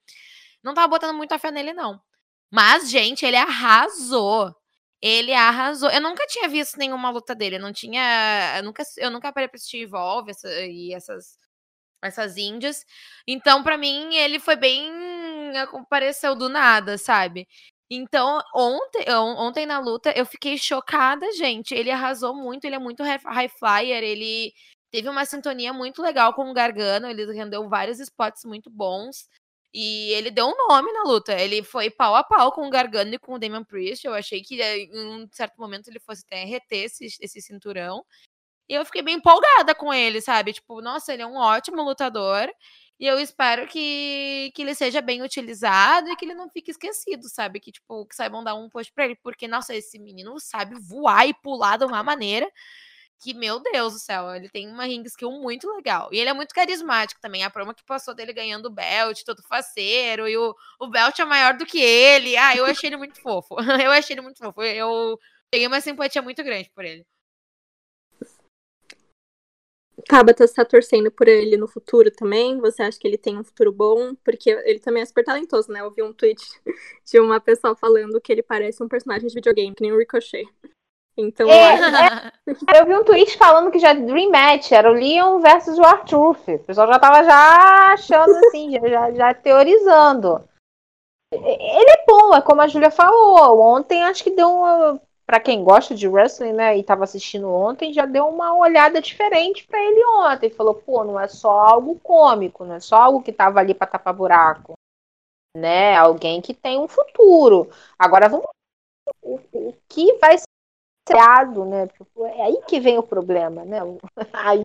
Não 0.64 0.74
tava 0.74 0.88
botando 0.88 1.16
muita 1.16 1.40
fé 1.40 1.52
nele, 1.52 1.74
não. 1.74 2.02
Mas, 2.52 2.90
gente, 2.90 3.26
ele 3.26 3.38
arrasou. 3.38 4.56
Ele 5.02 5.34
arrasou. 5.34 5.90
Eu 5.90 6.02
nunca 6.02 6.26
tinha 6.28 6.50
visto 6.50 6.78
nenhuma 6.78 7.10
luta 7.10 7.34
dele. 7.36 7.56
Eu 7.58 7.62
não 7.62 7.72
tinha. 7.74 8.56
Eu 8.58 8.64
nunca, 8.64 8.84
eu 8.98 9.12
nunca 9.12 9.32
parei 9.32 9.48
pra 9.48 9.56
assistir 9.58 9.80
Evolve 9.84 10.32
essa, 10.32 10.50
e 10.66 10.94
essas, 10.94 11.38
essas 12.04 12.38
índias. 12.38 12.86
Então, 13.28 13.64
para 13.64 13.78
mim, 13.78 14.16
ele 14.16 14.40
foi 14.40 14.56
bem. 14.58 14.92
Apareceu 15.58 16.36
do 16.36 16.50
nada, 16.50 16.98
sabe? 16.98 17.48
Então, 17.92 18.40
ontem, 18.56 19.06
ontem 19.16 19.66
na 19.66 19.80
luta, 19.80 20.14
eu 20.16 20.26
fiquei 20.26 20.58
chocada, 20.58 21.26
gente. 21.34 21.74
Ele 21.74 21.90
arrasou 21.92 22.36
muito, 22.36 22.66
ele 22.66 22.76
é 22.76 22.80
muito 22.80 23.04
high 23.04 23.50
flyer, 23.50 24.04
ele 24.04 24.54
teve 24.92 25.10
uma 25.10 25.26
sintonia 25.26 25.74
muito 25.74 26.02
legal 26.02 26.34
com 26.34 26.50
o 26.50 26.54
Gargano, 26.54 27.08
ele 27.08 27.32
rendeu 27.34 27.68
vários 27.68 28.00
spots 28.00 28.44
muito 28.46 28.70
bons. 28.70 29.28
E 29.74 30.12
ele 30.14 30.32
deu 30.32 30.48
um 30.48 30.68
nome 30.68 30.92
na 30.92 31.04
luta. 31.04 31.34
Ele 31.40 31.64
foi 31.64 31.90
pau 31.90 32.16
a 32.16 32.24
pau 32.24 32.52
com 32.52 32.68
o 32.68 32.70
Gargano 32.70 33.14
e 33.14 33.20
com 33.20 33.34
o 33.34 33.40
Damian 33.40 33.64
Priest. 33.64 34.06
Eu 34.06 34.14
achei 34.14 34.42
que 34.42 34.60
eh, 34.62 34.80
em 34.80 35.24
um 35.24 35.30
certo 35.32 35.58
momento 35.58 35.88
ele 35.88 36.00
fosse 36.00 36.24
até 36.26 36.44
reter 36.44 36.86
esse, 36.86 37.06
esse 37.22 37.42
cinturão. 37.42 38.04
E 38.70 38.76
eu 38.76 38.86
fiquei 38.86 39.02
bem 39.02 39.16
empolgada 39.18 39.76
com 39.76 39.94
ele, 39.94 40.22
sabe? 40.22 40.54
Tipo, 40.54 40.82
nossa, 40.82 41.14
ele 41.14 41.24
é 41.24 41.28
um 41.28 41.38
ótimo 41.38 41.82
lutador. 41.84 42.50
E 43.00 43.06
eu 43.08 43.20
espero 43.20 43.68
que, 43.68 44.52
que 44.54 44.62
ele 44.62 44.76
seja 44.76 45.02
bem 45.02 45.22
utilizado 45.24 46.10
e 46.10 46.16
que 46.16 46.26
ele 46.26 46.34
não 46.36 46.50
fique 46.50 46.72
esquecido, 46.72 47.30
sabe? 47.30 47.60
Que, 47.60 47.72
tipo, 47.72 48.06
que 48.06 48.16
saibam 48.16 48.44
dar 48.44 48.56
um 48.56 48.70
post 48.70 48.92
pra 48.94 49.06
ele. 49.06 49.16
Porque, 49.24 49.48
nossa, 49.48 49.74
esse 49.76 49.98
menino 49.98 50.40
sabe 50.40 50.76
voar 50.80 51.28
e 51.28 51.34
pular 51.34 51.78
de 51.78 51.86
uma 51.86 52.04
maneira 52.04 52.52
que, 53.20 53.34
meu 53.34 53.60
Deus 53.60 53.94
do 53.94 54.00
céu, 54.00 54.34
ele 54.34 54.50
tem 54.50 54.68
uma 54.70 54.86
ring 54.86 55.04
skill 55.04 55.32
muito 55.32 55.70
legal. 55.76 56.10
E 56.12 56.20
ele 56.20 56.30
é 56.30 56.34
muito 56.34 56.54
carismático 56.54 57.20
também. 57.22 57.44
A 57.44 57.50
promo 57.50 57.74
que 57.74 57.84
passou 57.84 58.14
dele 58.16 58.34
ganhando 58.34 58.68
o 58.68 58.72
belt, 58.72 59.24
todo 59.26 59.44
faceiro, 59.44 60.28
e 60.28 60.38
o, 60.38 60.56
o 60.80 60.88
belt 60.88 61.20
é 61.20 61.26
maior 61.26 61.58
do 61.58 61.66
que 61.66 61.80
ele. 61.80 62.38
Ah, 62.38 62.56
eu 62.56 62.66
achei 62.66 62.90
ele 62.90 62.98
muito 62.98 63.22
fofo. 63.22 63.56
eu 63.84 63.92
achei 63.92 64.16
ele 64.16 64.22
muito 64.22 64.40
fofo. 64.40 64.62
Eu 64.64 65.20
peguei 65.52 65.68
uma 65.68 65.82
simpatia 65.82 66.22
muito 66.22 66.44
grande 66.44 66.70
por 66.74 66.86
ele. 66.86 67.06
Tabata 70.08 70.44
está 70.44 70.64
torcendo 70.64 71.12
por 71.12 71.28
ele 71.28 71.58
no 71.58 71.68
futuro 71.68 72.10
também? 72.10 72.60
Você 72.60 72.82
acha 72.82 72.98
que 72.98 73.08
ele 73.08 73.18
tem 73.18 73.38
um 73.38 73.44
futuro 73.44 73.72
bom? 73.72 74.16
Porque 74.24 74.50
ele 74.50 74.80
também 74.80 75.04
é 75.04 75.06
super 75.06 75.24
talentoso, 75.24 75.72
né? 75.72 75.82
Eu 75.82 75.92
vi 75.92 76.02
um 76.02 76.14
tweet 76.14 76.42
de 77.06 77.20
uma 77.20 77.40
pessoa 77.40 77.76
falando 77.76 78.20
que 78.22 78.32
ele 78.32 78.42
parece 78.42 78.82
um 78.82 78.88
personagem 78.88 79.28
de 79.28 79.36
videogame, 79.36 79.76
que 79.76 79.84
nem 79.84 79.92
o 79.92 79.98
Ricochet. 79.98 80.48
Então, 81.20 81.50
é, 81.50 82.32
é, 82.74 82.80
eu 82.80 82.86
vi 82.86 82.96
um 82.96 83.04
tweet 83.04 83.38
falando 83.38 83.72
que 83.72 83.80
já 83.80 83.94
Dream 83.94 84.32
Match 84.32 84.72
era 84.72 84.90
o 84.90 84.94
Leon 84.94 85.40
versus 85.40 85.78
o 85.78 85.84
Arthur. 85.84 86.38
O 86.48 86.60
pessoal 86.60 86.88
já 86.88 86.98
tava 86.98 87.24
já 87.24 87.94
achando 87.94 88.36
assim, 88.38 88.72
já, 88.72 89.12
já 89.12 89.34
teorizando. 89.34 90.48
Ele 91.32 91.92
é 91.92 92.06
bom, 92.08 92.34
é 92.34 92.42
como 92.42 92.62
a 92.62 92.68
Julia 92.68 92.90
falou. 92.90 93.60
Ontem 93.60 94.02
acho 94.04 94.24
que 94.24 94.32
deu 94.32 94.50
uma 94.50 95.00
para 95.30 95.40
quem 95.40 95.64
gosta 95.64 95.94
de 95.94 96.08
wrestling, 96.08 96.54
né, 96.54 96.76
e 96.76 96.80
estava 96.80 97.04
assistindo 97.04 97.48
ontem, 97.48 97.94
já 97.94 98.08
deu 98.08 98.26
uma 98.28 98.58
olhada 98.58 99.00
diferente 99.00 99.64
para 99.68 99.80
ele 99.80 100.04
ontem. 100.24 100.50
Falou, 100.50 100.74
pô, 100.74 101.04
não 101.04 101.20
é 101.20 101.28
só 101.28 101.52
algo 101.52 102.00
cômico, 102.00 102.66
não 102.66 102.74
é 102.74 102.80
só 102.80 102.96
algo 102.96 103.22
que 103.22 103.32
tava 103.32 103.60
ali 103.60 103.76
para 103.76 103.86
tapar 103.86 104.12
buraco, 104.12 104.74
né? 105.56 105.96
Alguém 105.96 106.42
que 106.42 106.52
tem 106.52 106.80
um 106.80 106.88
futuro. 106.88 107.70
Agora 108.00 108.28
vamos 108.28 108.48
o, 109.22 109.40
o 109.54 109.76
que 109.88 110.14
vai 110.16 110.36
ser 110.36 110.49
né? 111.66 111.88
Tipo, 111.88 112.26
é 112.26 112.42
aí 112.44 112.62
que 112.68 112.80
vem 112.80 112.98
o 112.98 113.04
problema, 113.04 113.64
né? 113.66 113.80
Aí 114.34 114.64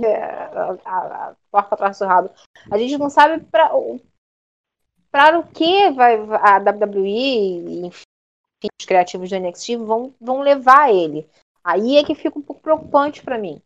é, 0.00 0.16
a, 0.16 0.76
a, 0.84 1.36
a 1.52 1.58
atrás 1.58 1.98
do 1.98 2.06
rabo. 2.06 2.30
A 2.70 2.78
gente 2.78 2.98
não 2.98 3.08
sabe 3.08 3.44
para 3.44 3.70
para 5.10 5.38
o 5.38 5.46
que 5.46 5.90
vai 5.92 6.16
a 6.16 6.58
WWE, 6.58 7.86
enfim, 7.86 8.02
os 8.80 8.84
criativos 8.84 9.30
do 9.30 9.36
NXT 9.36 9.76
vão, 9.76 10.12
vão 10.20 10.40
levar 10.40 10.92
ele. 10.92 11.28
Aí 11.62 11.96
é 11.96 12.04
que 12.04 12.16
fica 12.16 12.36
um 12.36 12.42
pouco 12.42 12.60
preocupante 12.60 13.22
para 13.22 13.38
mim. 13.38 13.62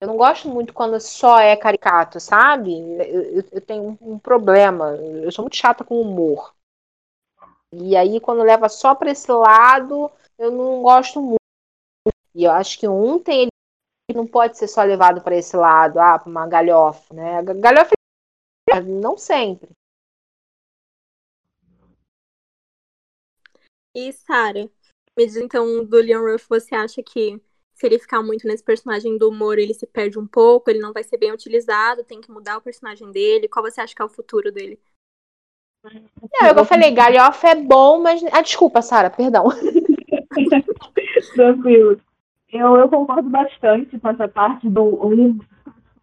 Eu 0.00 0.08
não 0.08 0.16
gosto 0.16 0.48
muito 0.48 0.72
quando 0.72 0.98
só 0.98 1.38
é 1.38 1.54
caricato, 1.54 2.18
sabe? 2.18 2.72
Eu, 2.72 3.22
eu, 3.22 3.44
eu 3.52 3.60
tenho 3.60 3.98
um, 4.00 4.14
um, 4.14 4.18
problema. 4.18 4.96
Eu 4.96 5.30
sou 5.30 5.42
muito 5.42 5.56
chata 5.56 5.84
com 5.84 6.00
humor. 6.00 6.54
E 7.72 7.94
aí, 7.94 8.18
quando 8.18 8.42
leva 8.42 8.68
só 8.68 8.94
para 8.94 9.10
esse 9.10 9.30
lado, 9.30 10.10
eu 10.40 10.50
não 10.50 10.82
gosto 10.82 11.20
muito. 11.20 11.38
E 12.34 12.44
eu 12.44 12.50
acho 12.50 12.78
que 12.78 12.88
ontem 12.88 13.48
ele 14.08 14.18
não 14.18 14.26
pode 14.26 14.56
ser 14.56 14.66
só 14.66 14.82
levado 14.82 15.22
para 15.22 15.36
esse 15.36 15.54
lado, 15.54 16.00
ah, 16.00 16.18
para 16.18 16.30
uma 16.30 16.46
galhofa, 16.48 17.12
né? 17.12 17.42
Galhofa 17.42 17.90
é 18.70 18.80
não 18.80 19.18
sempre. 19.18 19.68
E 23.94 24.12
Sara, 24.12 24.70
me 25.18 25.26
diz 25.26 25.36
então 25.36 25.84
do 25.84 25.96
Leon 25.96 26.22
Ruff, 26.22 26.46
você 26.48 26.74
acha 26.74 27.02
que 27.02 27.40
se 27.74 27.86
ele 27.86 27.98
ficar 27.98 28.22
muito 28.22 28.46
nesse 28.46 28.62
personagem 28.62 29.18
do 29.18 29.28
humor, 29.28 29.58
ele 29.58 29.74
se 29.74 29.86
perde 29.86 30.18
um 30.18 30.26
pouco, 30.26 30.70
ele 30.70 30.78
não 30.78 30.92
vai 30.92 31.02
ser 31.02 31.18
bem 31.18 31.32
utilizado, 31.32 32.04
tem 32.04 32.20
que 32.20 32.30
mudar 32.30 32.56
o 32.56 32.62
personagem 32.62 33.10
dele? 33.10 33.48
Qual 33.48 33.64
você 33.64 33.80
acha 33.80 33.94
que 33.94 34.00
é 34.00 34.04
o 34.04 34.08
futuro 34.08 34.52
dele? 34.52 34.80
Não, 35.82 36.48
eu 36.56 36.64
falei, 36.64 36.90
galhofa 36.90 37.48
é 37.48 37.54
bom, 37.54 38.00
mas. 38.00 38.22
Ah, 38.32 38.42
desculpa, 38.42 38.82
Sara, 38.82 39.10
perdão. 39.10 39.46
Tranquilo. 41.34 42.00
Eu, 42.52 42.76
eu 42.76 42.88
concordo 42.88 43.28
bastante 43.28 43.98
com 43.98 44.08
essa 44.08 44.28
parte 44.28 44.68
do 44.68 44.98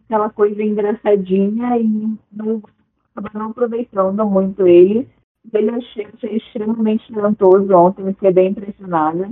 aquela 0.05 0.29
coisa 0.29 0.63
engraçadinha 0.63 1.77
e 1.77 2.17
não, 2.31 2.63
não 3.33 3.49
aproveitando 3.49 4.25
muito 4.25 4.65
ele. 4.65 5.07
Ele 5.53 5.69
achei, 5.71 6.07
achei 6.13 6.37
extremamente 6.37 7.11
talentoso 7.13 7.73
ontem, 7.73 8.13
fiquei 8.13 8.31
bem 8.31 8.49
impressionada. 8.51 9.29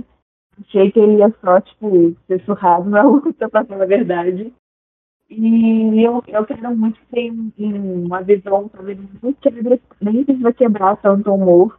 Achei 0.60 0.90
que 0.90 0.98
ele 0.98 1.18
ia 1.18 1.34
só, 1.42 1.60
tipo, 1.60 2.16
ser 2.26 2.42
surrado 2.44 2.88
na 2.88 3.02
luta, 3.04 3.48
pra 3.48 3.64
falar 3.64 3.84
a 3.84 3.86
verdade. 3.86 4.52
E 5.28 6.02
eu, 6.02 6.22
eu 6.28 6.46
quero 6.46 6.76
muito 6.76 7.00
ter 7.10 7.30
uma 7.30 8.22
visão, 8.22 8.68
talvez, 8.68 8.98
nem, 9.22 9.32
quebra, 9.34 9.78
nem 10.00 10.24
precisa 10.24 10.52
quebrar 10.52 10.96
tanto 10.98 11.32
humor, 11.34 11.78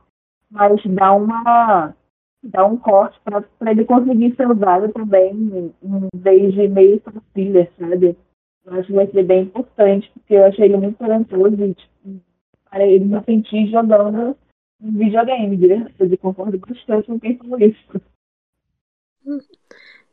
mas 0.51 0.83
dar 0.85 1.13
uma 1.13 1.95
dar 2.43 2.65
um 2.65 2.77
corte 2.77 3.19
para 3.23 3.71
ele 3.71 3.85
conseguir 3.85 4.35
ser 4.35 4.49
usado 4.49 4.91
também 4.93 5.73
desde 6.15 6.67
meio 6.67 6.99
para 7.01 7.21
filler, 7.33 7.71
sabe? 7.77 8.17
Eu 8.65 8.73
acho 8.73 8.87
que 8.87 8.93
vai 8.93 9.07
ser 9.07 9.23
bem 9.23 9.43
importante, 9.43 10.11
porque 10.13 10.33
eu 10.33 10.45
achei 10.45 10.65
ele 10.65 10.77
muito 10.77 10.97
talentoso 10.97 11.55
e, 11.63 11.73
tipo, 11.73 12.21
para 12.69 12.85
ele 12.85 13.05
me 13.05 13.23
sentir 13.23 13.67
jogando 13.67 14.37
um 14.81 14.91
videogame, 14.91 15.55
de 15.55 15.67
verdade. 15.67 15.95
Eu 15.99 16.17
concordo 16.17 16.57
bastante 16.57 17.07
com 17.07 17.19
quem 17.19 17.37
falou 17.37 17.59
isso. 17.59 18.01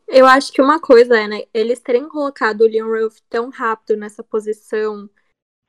Eu 0.06 0.26
acho 0.26 0.52
que 0.52 0.62
uma 0.62 0.80
coisa 0.80 1.18
é, 1.18 1.26
né, 1.26 1.42
eles 1.52 1.80
terem 1.80 2.08
colocado 2.08 2.60
o 2.60 2.68
Leon 2.68 2.88
Ruff 2.88 3.20
tão 3.28 3.50
rápido 3.50 3.96
nessa 3.98 4.22
posição 4.22 5.08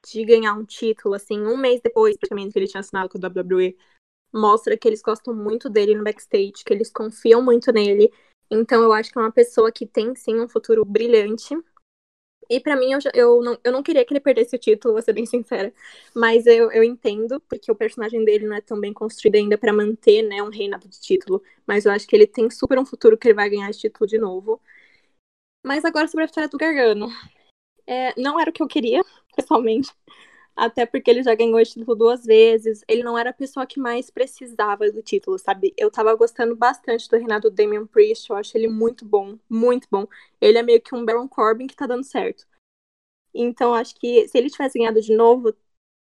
de 0.05 0.23
ganhar 0.23 0.53
um 0.53 0.63
título, 0.63 1.15
assim, 1.15 1.41
um 1.41 1.57
mês 1.57 1.81
depois, 1.81 2.15
praticamente, 2.15 2.53
que 2.53 2.59
ele 2.59 2.67
tinha 2.67 2.81
assinado 2.81 3.09
com 3.09 3.17
o 3.17 3.21
WWE, 3.21 3.75
mostra 4.35 4.77
que 4.77 4.87
eles 4.87 5.01
gostam 5.01 5.33
muito 5.33 5.69
dele 5.69 5.95
no 5.95 6.03
backstage, 6.03 6.63
que 6.65 6.73
eles 6.73 6.91
confiam 6.91 7.41
muito 7.41 7.71
nele. 7.71 8.11
Então 8.51 8.83
eu 8.83 8.93
acho 8.93 9.11
que 9.11 9.17
é 9.17 9.21
uma 9.21 9.31
pessoa 9.31 9.71
que 9.71 9.87
tem 9.87 10.15
sim 10.15 10.39
um 10.39 10.47
futuro 10.47 10.83
brilhante. 10.85 11.55
E 12.49 12.59
para 12.59 12.75
mim, 12.75 12.91
eu, 12.91 12.99
eu, 13.13 13.41
não, 13.41 13.57
eu 13.63 13.71
não 13.71 13.81
queria 13.81 14.05
que 14.05 14.13
ele 14.13 14.19
perdesse 14.19 14.55
o 14.55 14.59
título, 14.59 14.93
vou 14.93 15.01
ser 15.01 15.13
bem 15.13 15.25
sincera. 15.25 15.73
Mas 16.13 16.45
eu, 16.45 16.71
eu 16.71 16.83
entendo, 16.83 17.39
porque 17.49 17.71
o 17.71 17.75
personagem 17.75 18.23
dele 18.23 18.45
não 18.47 18.55
é 18.55 18.61
tão 18.61 18.79
bem 18.79 18.93
construído 18.93 19.35
ainda 19.35 19.57
para 19.57 19.73
manter 19.73 20.21
né, 20.21 20.43
um 20.43 20.49
reinado 20.49 20.87
de 20.87 20.99
título. 21.01 21.41
Mas 21.65 21.85
eu 21.85 21.91
acho 21.91 22.07
que 22.07 22.15
ele 22.15 22.27
tem 22.27 22.49
super 22.51 22.77
um 22.77 22.85
futuro 22.85 23.17
que 23.17 23.27
ele 23.27 23.35
vai 23.35 23.49
ganhar 23.49 23.69
esse 23.69 23.79
título 23.79 24.07
de 24.07 24.19
novo. 24.19 24.61
Mas 25.63 25.83
agora 25.83 26.07
sobre 26.07 26.23
a 26.23 26.25
história 26.27 26.49
do 26.49 26.57
Gargano. 26.57 27.09
É, 27.87 28.19
não 28.19 28.39
era 28.39 28.49
o 28.49 28.53
que 28.53 28.61
eu 28.61 28.67
queria, 28.67 29.01
pessoalmente. 29.35 29.91
Até 30.55 30.85
porque 30.85 31.11
ele 31.11 31.21
já 31.21 31.35
ganhou 31.35 31.59
o 31.59 31.63
título 31.63 31.95
duas 31.95 32.23
vezes. 32.25 32.81
Ele 32.87 33.03
não 33.03 33.17
era 33.17 33.31
a 33.31 33.33
pessoa 33.33 33.65
que 33.65 33.79
mais 33.79 34.09
precisava 34.09 34.89
do 34.91 35.01
título, 35.01 35.37
sabe? 35.37 35.73
Eu 35.77 35.91
tava 35.91 36.15
gostando 36.15 36.55
bastante 36.55 37.09
do 37.09 37.17
reinado 37.17 37.49
do 37.49 37.55
Damian 37.55 37.85
Priest. 37.85 38.29
Eu 38.29 38.37
acho 38.37 38.57
ele 38.57 38.67
muito 38.67 39.05
bom, 39.05 39.37
muito 39.49 39.87
bom. 39.91 40.07
Ele 40.39 40.57
é 40.57 40.63
meio 40.63 40.81
que 40.81 40.95
um 40.95 41.03
Baron 41.03 41.27
Corbin 41.27 41.67
que 41.67 41.75
tá 41.75 41.85
dando 41.85 42.03
certo. 42.05 42.47
Então, 43.33 43.73
acho 43.73 43.95
que 43.95 44.27
se 44.27 44.37
ele 44.37 44.49
tivesse 44.49 44.79
ganhado 44.79 45.01
de 45.01 45.15
novo, 45.15 45.53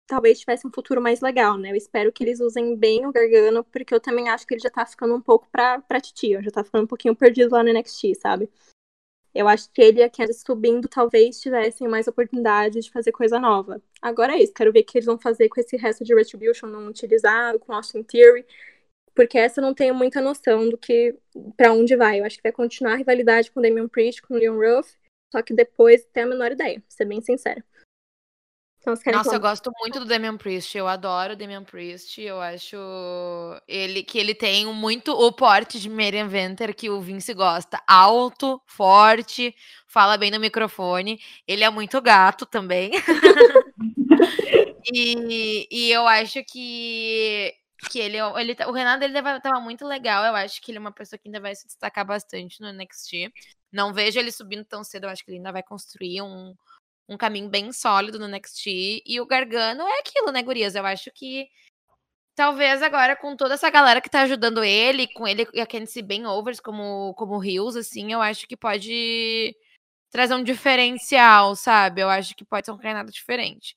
talvez 0.07 0.41
tivesse 0.41 0.67
um 0.67 0.73
futuro 0.73 1.01
mais 1.01 1.21
legal, 1.21 1.57
né? 1.59 1.71
Eu 1.71 1.77
espero 1.77 2.13
que 2.13 2.25
eles 2.25 2.41
usem 2.41 2.77
bem 2.77 3.07
o 3.07 3.13
Gargano, 3.13 3.65
porque 3.65 3.95
eu 3.95 4.01
também 4.01 4.29
acho 4.29 4.47
que 4.47 4.55
ele 4.55 4.63
já 4.63 4.71
tá 4.71 4.85
ficando 4.87 5.15
um 5.15 5.21
pouco 5.21 5.49
pra, 5.53 5.81
pra 5.81 6.01
titia. 6.01 6.43
Já 6.43 6.51
tá 6.51 6.65
ficando 6.65 6.85
um 6.85 6.89
pouquinho 6.89 7.17
perdido 7.17 7.53
lá 7.53 7.63
no 7.63 7.71
NXT, 7.71 8.15
sabe? 8.17 8.51
Eu 9.35 9.47
acho 9.49 9.71
que 9.73 9.81
ele 9.81 10.01
e 10.01 10.03
a 10.03 10.11
Candice 10.11 10.43
subindo 10.45 10.89
talvez 10.89 11.41
tivessem 11.41 11.89
mais 11.89 12.09
oportunidade 12.09 12.81
de 12.81 12.91
fazer 12.91 13.13
coisa 13.13 13.39
nova. 13.39 13.81
Agora 14.03 14.35
é 14.35 14.43
isso, 14.43 14.53
quero 14.53 14.73
ver 14.73 14.81
o 14.81 14.85
que 14.85 14.99
eles 14.99 15.07
vão 15.07 15.19
fazer 15.19 15.49
com 15.49 15.61
esse 15.61 15.77
resto 15.77 16.05
de 16.05 16.15
Retribution 16.15 16.67
não 16.67 16.89
utilizado, 16.89 17.59
com 17.61 17.73
Austin 17.73 18.03
Theory, 18.03 18.45
porque 19.15 19.39
essa 19.39 19.61
eu 19.61 19.65
não 19.65 19.75
tenho 19.75 19.95
muita 19.95 20.21
noção 20.21 20.69
do 20.69 20.77
que 20.79 21.17
para 21.57 21.73
onde 21.73 21.97
vai. 21.97 22.21
Eu 22.21 22.25
acho 22.25 22.37
que 22.37 22.43
vai 22.43 22.53
continuar 22.53 22.95
a 22.95 22.97
rivalidade 22.97 23.51
com 23.51 23.61
Damian 23.61 23.89
Priest, 23.89 24.23
com 24.23 24.35
Leon 24.35 24.57
Ruff, 24.57 24.97
só 25.33 25.43
que 25.43 25.55
depois 25.55 26.05
tem 26.13 26.25
a 26.25 26.27
menor 26.27 26.53
ideia, 26.53 26.81
pra 26.81 26.91
ser 26.91 27.05
bem 27.05 27.21
sincera. 27.21 27.65
Então, 28.81 28.95
Nossa, 29.13 29.35
eu 29.35 29.41
gosto 29.41 29.71
muito 29.79 30.01
do 30.01 30.07
Damian 30.07 30.39
Priest. 30.39 30.77
Eu 30.77 30.89
adoro 30.89 31.35
o 31.35 31.37
Damian 31.37 31.63
Priest. 31.63 32.19
Eu 32.21 32.41
acho 32.41 32.77
ele 33.69 34.03
que 34.03 34.19
ele 34.19 34.35
tem 34.35 34.65
muito 34.67 35.13
o 35.13 35.31
porte 35.31 35.79
de 35.79 35.91
Miriam 35.91 36.29
Venter 36.29 36.75
que 36.75 36.89
o 36.89 37.01
Vince 37.01 37.35
gosta. 37.35 37.83
Alto, 37.87 38.61
forte, 38.67 39.55
fala 39.87 40.17
bem 40.17 40.31
no 40.31 40.41
microfone. 40.41 41.21
Ele 41.47 41.63
é 41.63 41.69
muito 41.69 42.01
gato 42.01 42.47
também. 42.47 42.93
e, 44.91 45.69
e 45.71 45.93
eu 45.93 46.07
acho 46.07 46.43
que 46.45 47.55
que 47.91 47.99
ele, 47.99 48.19
ele 48.19 48.57
o 48.67 48.73
Renato 48.73 49.05
ele 49.05 49.41
tava 49.41 49.61
muito 49.61 49.87
legal. 49.87 50.25
Eu 50.25 50.35
acho 50.35 50.61
que 50.61 50.71
ele 50.71 50.79
é 50.79 50.81
uma 50.81 50.93
pessoa 50.93 51.19
que 51.19 51.29
ainda 51.29 51.41
vai 51.41 51.55
se 51.55 51.67
destacar 51.67 52.07
bastante 52.07 52.61
no 52.61 52.73
NXT. 52.73 53.31
Não 53.71 53.93
vejo 53.93 54.19
ele 54.19 54.33
subindo 54.33 54.65
tão 54.65 54.83
cedo. 54.83 55.05
Eu 55.05 55.11
acho 55.11 55.23
que 55.23 55.31
ele 55.31 55.39
ainda 55.39 55.53
vai 55.53 55.63
construir 55.63 56.23
um, 56.23 56.55
um 57.11 57.17
caminho 57.17 57.49
bem 57.49 57.73
sólido 57.73 58.19
no 58.19 58.29
NXT. 58.29 59.03
E 59.05 59.21
o 59.21 59.27
Gargano 59.27 59.83
é 59.83 59.99
aquilo, 59.99 60.31
né, 60.31 60.43
Gurias? 60.43 60.77
Eu 60.77 60.87
acho 60.87 61.11
que 61.13 61.49
talvez 62.37 62.81
agora, 62.83 63.17
com 63.17 63.37
toda 63.37 63.55
essa 63.55 63.69
galera 63.69 64.01
que 64.01 64.09
tá 64.09 64.23
ajudando 64.23 64.63
ele, 64.63 65.09
com 65.09 65.27
ele 65.27 65.47
e 65.53 65.61
a 65.61 65.67
Candice 65.67 66.01
bem 66.01 66.25
overs 66.25 66.61
como, 66.61 67.13
como 67.15 67.39
Rios, 67.39 67.75
assim, 67.75 68.13
eu 68.13 68.23
acho 68.23 68.47
que 68.47 68.57
pode 68.57 69.55
trazer 70.11 70.35
um 70.35 70.43
diferencial, 70.45 71.57
sabe? 71.57 72.01
Eu 72.01 72.09
acho 72.09 72.35
que 72.37 72.45
pode 72.45 72.65
ser 72.65 72.73
um 72.73 72.79
treinado 72.79 73.11
diferente. 73.11 73.77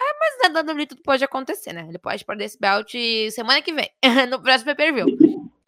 É, 0.00 0.04
mas 0.18 0.52
na 0.52 0.60
WWE 0.60 0.86
tudo 0.86 1.02
pode 1.02 1.22
acontecer, 1.22 1.72
né? 1.74 1.86
Ele 1.88 1.98
pode 1.98 2.24
perder 2.24 2.46
esse 2.46 2.58
belt 2.58 2.92
semana 3.32 3.60
que 3.62 3.72
vem, 3.72 3.90
no 4.30 4.42
próximo 4.42 4.74
pay-per-view. 4.74 5.06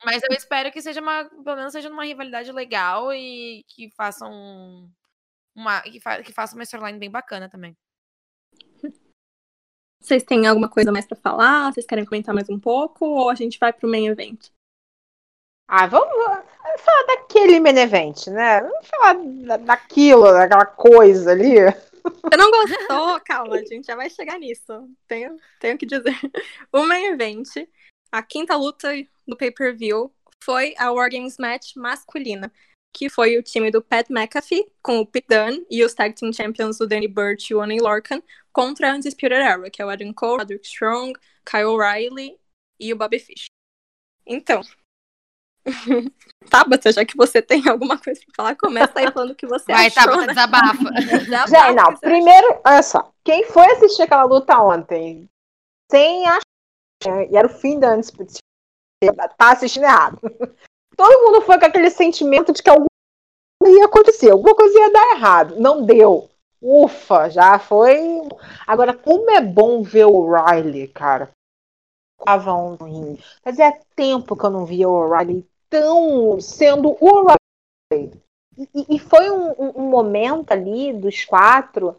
Mas 0.05 0.23
eu 0.23 0.37
espero 0.37 0.73
que 0.73 0.83
seja 0.83 1.01
uma, 1.01 1.25
pelo 1.25 1.57
menos 1.57 1.73
seja 1.73 1.89
uma 1.89 2.05
rivalidade 2.05 2.51
legal 2.51 3.13
e 3.13 3.65
que 3.69 3.91
façam 3.91 4.91
uma 5.55 5.81
que, 5.83 6.01
fa 6.01 6.23
que 6.23 6.33
faça 6.33 6.55
uma 6.55 6.65
storyline 6.65 6.99
bem 6.99 7.11
bacana 7.11 7.49
também. 7.49 7.77
Vocês 10.01 10.23
têm 10.23 10.47
alguma 10.47 10.69
coisa 10.69 10.93
mais 10.93 11.07
para 11.07 11.17
falar? 11.17 11.73
Vocês 11.73 11.87
querem 11.87 12.05
comentar 12.05 12.35
mais 12.35 12.51
um 12.51 12.61
pouco? 12.61 13.07
Ou 13.07 13.31
a 13.31 13.35
gente 13.35 13.59
vai 13.59 13.73
pro 13.73 13.89
main 13.89 14.07
event? 14.07 14.51
Ah, 15.67 15.87
vamos, 15.87 16.15
vamos 16.15 16.81
falar 16.83 17.07
daquele 17.07 17.59
main 17.59 17.79
event, 17.79 18.27
né? 18.27 18.61
Vamos 18.61 18.87
falar 18.87 19.15
da, 19.15 19.57
daquilo, 19.57 20.31
daquela 20.31 20.67
coisa 20.67 21.31
ali. 21.31 21.55
Você 21.55 22.37
não 22.37 22.51
gostou? 22.51 23.21
Calma, 23.25 23.57
a 23.57 23.65
gente 23.65 23.87
já 23.87 23.97
vai 23.97 24.11
chegar 24.11 24.39
nisso. 24.39 24.91
Tenho, 25.09 25.39
tenho 25.59 25.79
que 25.79 25.87
dizer. 25.87 26.15
O 26.71 26.85
main 26.85 27.07
event, 27.07 27.49
a 28.13 28.23
quinta 28.23 28.55
luta 28.57 28.91
do 29.27 29.37
pay-per-view, 29.39 30.13
foi 30.43 30.75
a 30.77 30.93
War 30.93 31.09
Games 31.11 31.39
Match 31.39 31.77
masculina 31.77 32.53
que 32.95 33.11
foi 33.11 33.37
o 33.37 33.43
time 33.43 33.73
do 33.73 33.83
Pat 33.83 34.09
McAfee, 34.09 34.71
com 34.81 35.01
o 35.01 35.07
Pete 35.07 35.27
Dunne, 35.29 35.67
e 35.69 35.85
os 35.85 35.93
Tag 35.93 36.15
Team 36.15 36.33
Champions, 36.33 36.79
o 36.81 36.87
Danny 36.87 37.09
Burch 37.09 37.51
e 37.51 37.55
o 37.55 37.59
Oney 37.59 37.81
Lorcan, 37.81 38.23
contra 38.53 38.93
a 38.93 38.95
Undisputed 38.95 39.35
Era, 39.35 39.69
que 39.69 39.83
é 39.83 39.85
o 39.85 39.91
Adam 39.91 40.13
Cole, 40.15 40.39
Roderick 40.39 40.65
Strong, 40.65 41.13
Kyle 41.45 41.65
O'Reilly 41.65 42.39
e 42.79 42.93
o 42.93 42.97
Bobby 42.97 43.19
Fish. 43.19 43.47
Então, 44.25 44.63
Tabata, 46.49 46.93
já 46.93 47.05
que 47.05 47.17
você 47.17 47.43
tem 47.43 47.69
alguma 47.69 47.99
coisa 47.99 48.21
pra 48.27 48.35
falar, 48.37 48.57
começa 48.57 48.93
aí 48.95 49.11
falando 49.11 49.33
o 49.33 49.35
que 49.35 49.47
você 49.47 49.73
Vai, 49.73 49.89
achou. 49.89 50.15
Vai, 50.15 50.35
Tabata, 50.35 50.85
né? 50.85 50.93
desabafa. 50.93 51.19
desabafa 51.25 51.51
já, 51.51 51.73
não, 51.73 51.97
primeiro, 51.97 52.61
olha 52.65 52.83
só, 52.83 53.13
quem 53.25 53.45
foi 53.47 53.67
assistir 53.73 54.03
aquela 54.03 54.25
luta 54.25 54.57
ontem, 54.63 55.29
sem 55.91 56.25
achar, 56.29 57.29
e 57.29 57.37
era 57.37 57.49
o 57.49 57.51
fim 57.51 57.81
da 57.81 57.95
Undisputed, 57.97 58.39
tá 59.37 59.53
assistindo 59.53 59.83
errado 59.83 60.21
todo 60.97 61.23
mundo 61.23 61.43
foi 61.43 61.59
com 61.59 61.67
aquele 61.67 61.91
sentimento 61.91 62.53
de 62.53 62.63
que 62.63 62.71
coisa 62.71 63.79
ia 63.79 63.87
acontecer, 63.87 64.31
alguma 64.31 64.55
coisa 64.55 64.79
ia 64.79 64.93
dar 64.93 65.17
errado. 65.17 65.57
Não 65.59 65.85
deu. 65.85 66.29
Ufa, 66.61 67.29
já 67.29 67.59
foi. 67.59 67.99
Agora, 68.67 68.95
como 68.95 69.31
é 69.31 69.41
bom 69.41 69.83
ver 69.83 70.07
o 70.07 70.31
Riley, 70.31 70.89
cara. 70.89 71.31
Tava 72.25 72.55
um 72.55 72.77
ringue. 72.77 73.23
Fazia 73.43 73.79
tempo 73.95 74.37
que 74.37 74.45
eu 74.45 74.51
não 74.51 74.65
via 74.65 74.89
o 74.89 75.15
Riley 75.15 75.47
tão 75.69 76.41
sendo 76.41 76.97
o 77.01 77.27
Riley. 77.93 78.13
E, 78.57 78.97
e 78.97 78.99
foi 78.99 79.31
um, 79.31 79.51
um, 79.51 79.83
um, 79.83 79.91
momento 79.91 80.53
ali 80.53 80.93
dos 80.93 81.25
quatro 81.25 81.97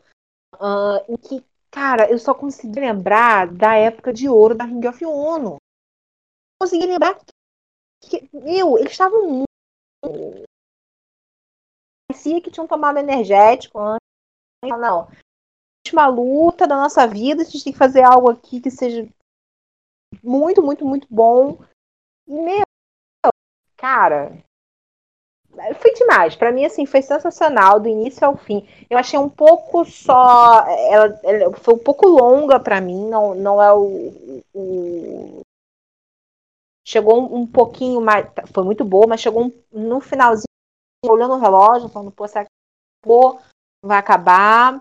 uh, 0.54 1.04
em 1.10 1.18
que, 1.18 1.46
cara, 1.70 2.10
eu 2.10 2.18
só 2.18 2.34
consegui 2.34 2.80
lembrar 2.80 3.48
da 3.48 3.76
época 3.76 4.14
de 4.14 4.30
ouro 4.30 4.56
da 4.56 4.64
Ring 4.64 4.88
of 4.88 5.06
Honor. 5.06 5.58
Consegui 6.60 6.86
lembrar 6.86 7.20
que, 8.10 8.30
meu, 8.34 8.78
eles 8.78 8.92
estavam 8.92 9.28
muito. 9.28 9.46
Parecia 12.10 12.42
que 12.42 12.52
tinham 12.52 12.68
tomado 12.68 12.98
energético 12.98 13.80
antes. 13.80 14.00
Não. 14.64 15.08
Última 15.86 16.08
luta 16.08 16.68
da 16.68 16.76
nossa 16.76 17.08
vida, 17.08 17.42
a 17.42 17.46
gente 17.46 17.64
tem 17.64 17.74
que 17.74 17.80
fazer 17.80 18.04
algo 18.04 18.32
aqui 18.32 18.60
que 18.60 18.72
seja 18.72 19.08
muito, 20.24 20.62
muito, 20.62 20.86
muito 20.86 21.08
bom. 21.10 21.64
E, 22.28 22.34
meu, 22.34 22.64
cara, 23.78 24.32
foi 25.80 25.94
demais. 25.94 26.36
Para 26.36 26.52
mim, 26.52 26.66
assim, 26.66 26.86
foi 26.86 27.02
sensacional 27.02 27.80
do 27.80 27.88
início 27.88 28.26
ao 28.26 28.36
fim. 28.36 28.68
Eu 28.90 28.98
achei 28.98 29.18
um 29.18 29.30
pouco 29.30 29.86
só. 29.86 30.66
Ela, 30.68 31.20
ela 31.24 31.58
foi 31.58 31.74
um 31.74 31.80
pouco 31.80 32.08
longa 32.08 32.60
para 32.60 32.82
mim. 32.82 33.08
Não, 33.08 33.36
não 33.36 33.62
é 33.62 33.72
o, 33.74 34.44
o, 34.54 35.42
chegou 36.86 37.36
um, 37.36 37.48
pouquinho 37.48 38.00
mais. 38.00 38.28
Foi 38.54 38.64
muito 38.64 38.86
boa, 38.86 39.08
mas 39.08 39.20
chegou 39.20 39.46
um, 39.46 39.64
no 39.72 40.00
finalzinho, 40.00 40.46
olhando 41.06 41.34
o 41.34 41.40
relógio, 41.40 41.90
falando, 41.90 42.12
pô, 42.12 42.28
será 42.28 42.46
que 42.46 42.52
acabou? 43.04 43.42
Vai 43.84 43.98
acabar. 43.98 44.80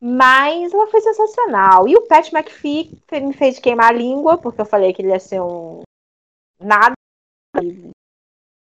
Mas 0.00 0.72
ela 0.72 0.86
foi 0.88 1.00
sensacional. 1.00 1.88
E 1.88 1.96
o 1.96 2.06
Pat 2.06 2.32
McPhee 2.32 2.98
me 3.12 3.32
fez 3.32 3.58
queimar 3.58 3.90
a 3.90 3.96
língua, 3.96 4.38
porque 4.38 4.60
eu 4.60 4.66
falei 4.66 4.92
que 4.92 5.02
ele 5.02 5.10
ia 5.10 5.20
ser 5.20 5.40
um. 5.40 5.82
Nada. 6.60 6.94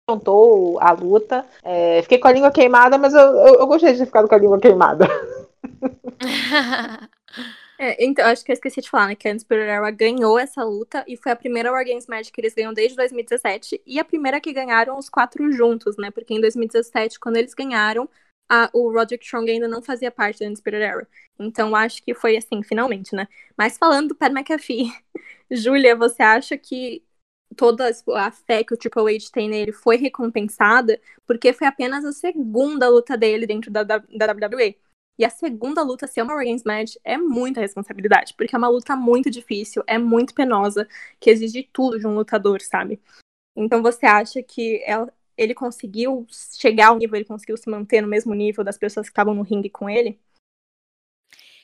Contou 0.09 0.79
a 0.81 0.93
luta. 0.93 1.47
É, 1.63 2.03
fiquei 2.03 2.19
com 2.19 2.29
a 2.29 2.33
língua 2.33 2.51
queimada, 2.51 2.99
mas 2.99 3.15
eu, 3.15 3.21
eu, 3.21 3.55
eu 3.61 3.67
gostei 3.67 3.93
de 3.93 4.01
ter 4.01 4.07
ficado 4.07 4.29
com 4.29 4.35
a 4.35 4.39
língua 4.39 4.61
queimada. 4.61 5.07
É, 7.79 8.05
então, 8.05 8.25
acho 8.27 8.45
que 8.45 8.53
eu 8.53 8.55
esqueci 8.55 8.81
de 8.81 8.89
falar, 8.89 9.09
né? 9.09 9.17
Que 9.17 9.27
a 9.29 9.33
Undisputed 9.33 9.65
Era 9.67 9.91
ganhou 9.91 10.39
essa 10.39 10.63
luta 10.63 11.05
e 11.09 11.17
foi 11.17 11.33
a 11.33 11.37
primeira 11.37 11.73
War 11.73 11.85
Games 11.85 12.07
Match 12.07 12.31
que 12.31 12.41
eles 12.41 12.55
ganham 12.55 12.73
desde 12.73 12.97
2017 12.97 13.83
e 13.85 13.99
a 13.99 14.05
primeira 14.05 14.41
que 14.41 14.53
ganharam 14.53 14.97
os 14.99 15.09
quatro 15.09 15.51
juntos, 15.53 15.97
né? 15.97 16.11
Porque 16.11 16.35
em 16.35 16.41
2017, 16.41 17.19
quando 17.19 17.37
eles 17.39 17.55
ganharam, 17.55 18.09
a, 18.49 18.71
o 18.73 18.93
Roderick 18.93 19.25
Strong 19.25 19.51
ainda 19.51 19.67
não 19.69 19.83
fazia 19.83 20.11
parte 20.11 20.41
da 20.41 20.47
Undisputed 20.47 20.83
Era. 20.83 21.09
Então, 21.39 21.75
acho 21.75 22.03
que 22.03 22.15
foi 22.15 22.37
assim, 22.37 22.63
finalmente, 22.63 23.15
né? 23.17 23.27
Mas 23.57 23.79
falando 23.79 24.09
do 24.11 24.15
Pat 24.15 24.33
McAfee, 24.33 24.93
Júlia, 25.51 25.97
você 25.97 26.23
acha 26.23 26.57
que 26.59 27.03
toda 27.57 27.91
a 28.17 28.31
fé 28.31 28.65
que 28.65 28.75
o 28.75 28.77
Triple 28.77 29.17
H 29.17 29.31
tem 29.33 29.49
nele 29.49 29.73
foi 29.73 29.97
recompensada 29.97 31.01
porque 31.27 31.53
foi 31.53 31.67
apenas 31.67 32.05
a 32.05 32.13
segunda 32.13 32.89
luta 32.89 33.17
dele 33.17 33.47
dentro 33.47 33.71
da, 33.71 33.83
da, 33.83 33.99
da 33.99 34.27
WWE? 34.33 34.77
E 35.19 35.25
a 35.25 35.31
segunda 35.31 35.83
luta 35.83 36.07
ser 36.07 36.23
uma 36.23 36.35
War 36.35 36.45
Games 36.45 36.65
Match 36.65 36.95
é 37.05 37.17
muita 37.17 37.61
responsabilidade, 37.61 38.35
porque 38.35 38.55
é 38.55 38.59
uma 38.59 38.69
luta 38.69 38.97
muito 38.97 39.31
difícil, 39.31 39.83
é 39.87 39.99
muito 39.99 40.35
penosa, 40.35 40.89
que 41.21 41.31
exige 41.31 41.69
tudo 41.73 41.99
de 41.99 42.07
um 42.07 42.15
lutador, 42.15 42.61
sabe? 42.63 43.01
Então 43.55 43.83
você 43.83 44.07
acha 44.07 44.43
que 44.43 44.83
ela, 44.85 45.13
ele 45.37 45.55
conseguiu 45.55 46.27
chegar 46.31 46.89
ao 46.89 46.99
nível, 46.99 47.17
ele 47.17 47.25
conseguiu 47.25 47.57
se 47.57 47.69
manter 47.69 48.01
no 48.01 48.09
mesmo 48.09 48.35
nível 48.35 48.65
das 48.65 48.79
pessoas 48.79 49.07
que 49.07 49.13
estavam 49.13 49.35
no 49.35 49.43
ringue 49.43 49.69
com 49.69 49.89
ele? 49.89 50.19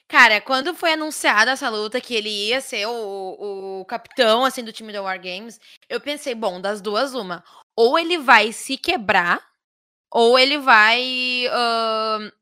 Cara, 0.07 0.41
quando 0.41 0.75
foi 0.75 0.93
anunciada 0.95 1.51
essa 1.51 1.69
luta 1.69 2.01
que 2.01 2.15
ele 2.15 2.31
ia 2.31 2.63
ser 2.63 2.87
o, 2.87 3.81
o 3.81 3.85
capitão 3.85 4.43
assim 4.43 4.65
do 4.65 4.73
time 4.73 4.91
da 4.91 5.03
War 5.03 5.21
Games, 5.21 5.61
eu 5.89 6.01
pensei, 6.01 6.35
bom, 6.35 6.61
das 6.61 6.81
duas 6.81 7.15
uma, 7.15 7.45
ou 7.77 7.99
ele 7.99 8.17
vai 8.17 8.51
se 8.51 8.79
quebrar, 8.79 9.47
ou 10.11 10.39
ele 10.39 10.57
vai 10.59 11.45
uh, 11.49 12.33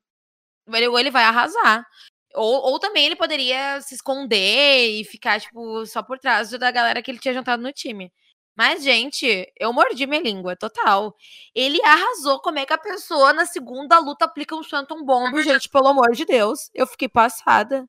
ele, 0.75 0.89
ou 0.89 0.99
ele 0.99 1.11
vai 1.11 1.25
arrasar. 1.25 1.87
Ou, 2.35 2.73
ou 2.73 2.79
também 2.79 3.07
ele 3.07 3.17
poderia 3.17 3.81
se 3.81 3.95
esconder 3.95 5.01
e 5.01 5.05
ficar, 5.05 5.41
tipo, 5.41 5.87
só 5.87 6.03
por 6.03 6.19
trás 6.19 6.51
da 6.51 6.71
galera 6.71 7.03
que 7.03 7.11
ele 7.11 7.19
tinha 7.19 7.35
jantado 7.35 7.63
no 7.63 7.73
time. 7.73 8.13
Mas, 8.57 8.83
gente, 8.83 9.53
eu 9.59 9.71
mordi 9.73 10.07
minha 10.07 10.21
língua, 10.23 10.57
total. 10.57 11.15
Ele 11.55 11.79
arrasou. 11.85 12.41
Como 12.41 12.59
é 12.59 12.65
que 12.65 12.73
a 12.73 12.79
pessoa 12.79 13.33
na 13.35 13.45
segunda 13.45 13.99
luta 13.99 14.25
aplica 14.25 14.57
um 14.57 14.65
Phantom 14.65 15.05
Bomb, 15.05 15.33
gente? 15.45 15.69
Pelo 15.69 15.89
amor 15.89 16.13
de 16.13 16.25
Deus. 16.25 16.71
Eu 16.75 16.87
fiquei 16.87 17.09
passada. 17.09 17.87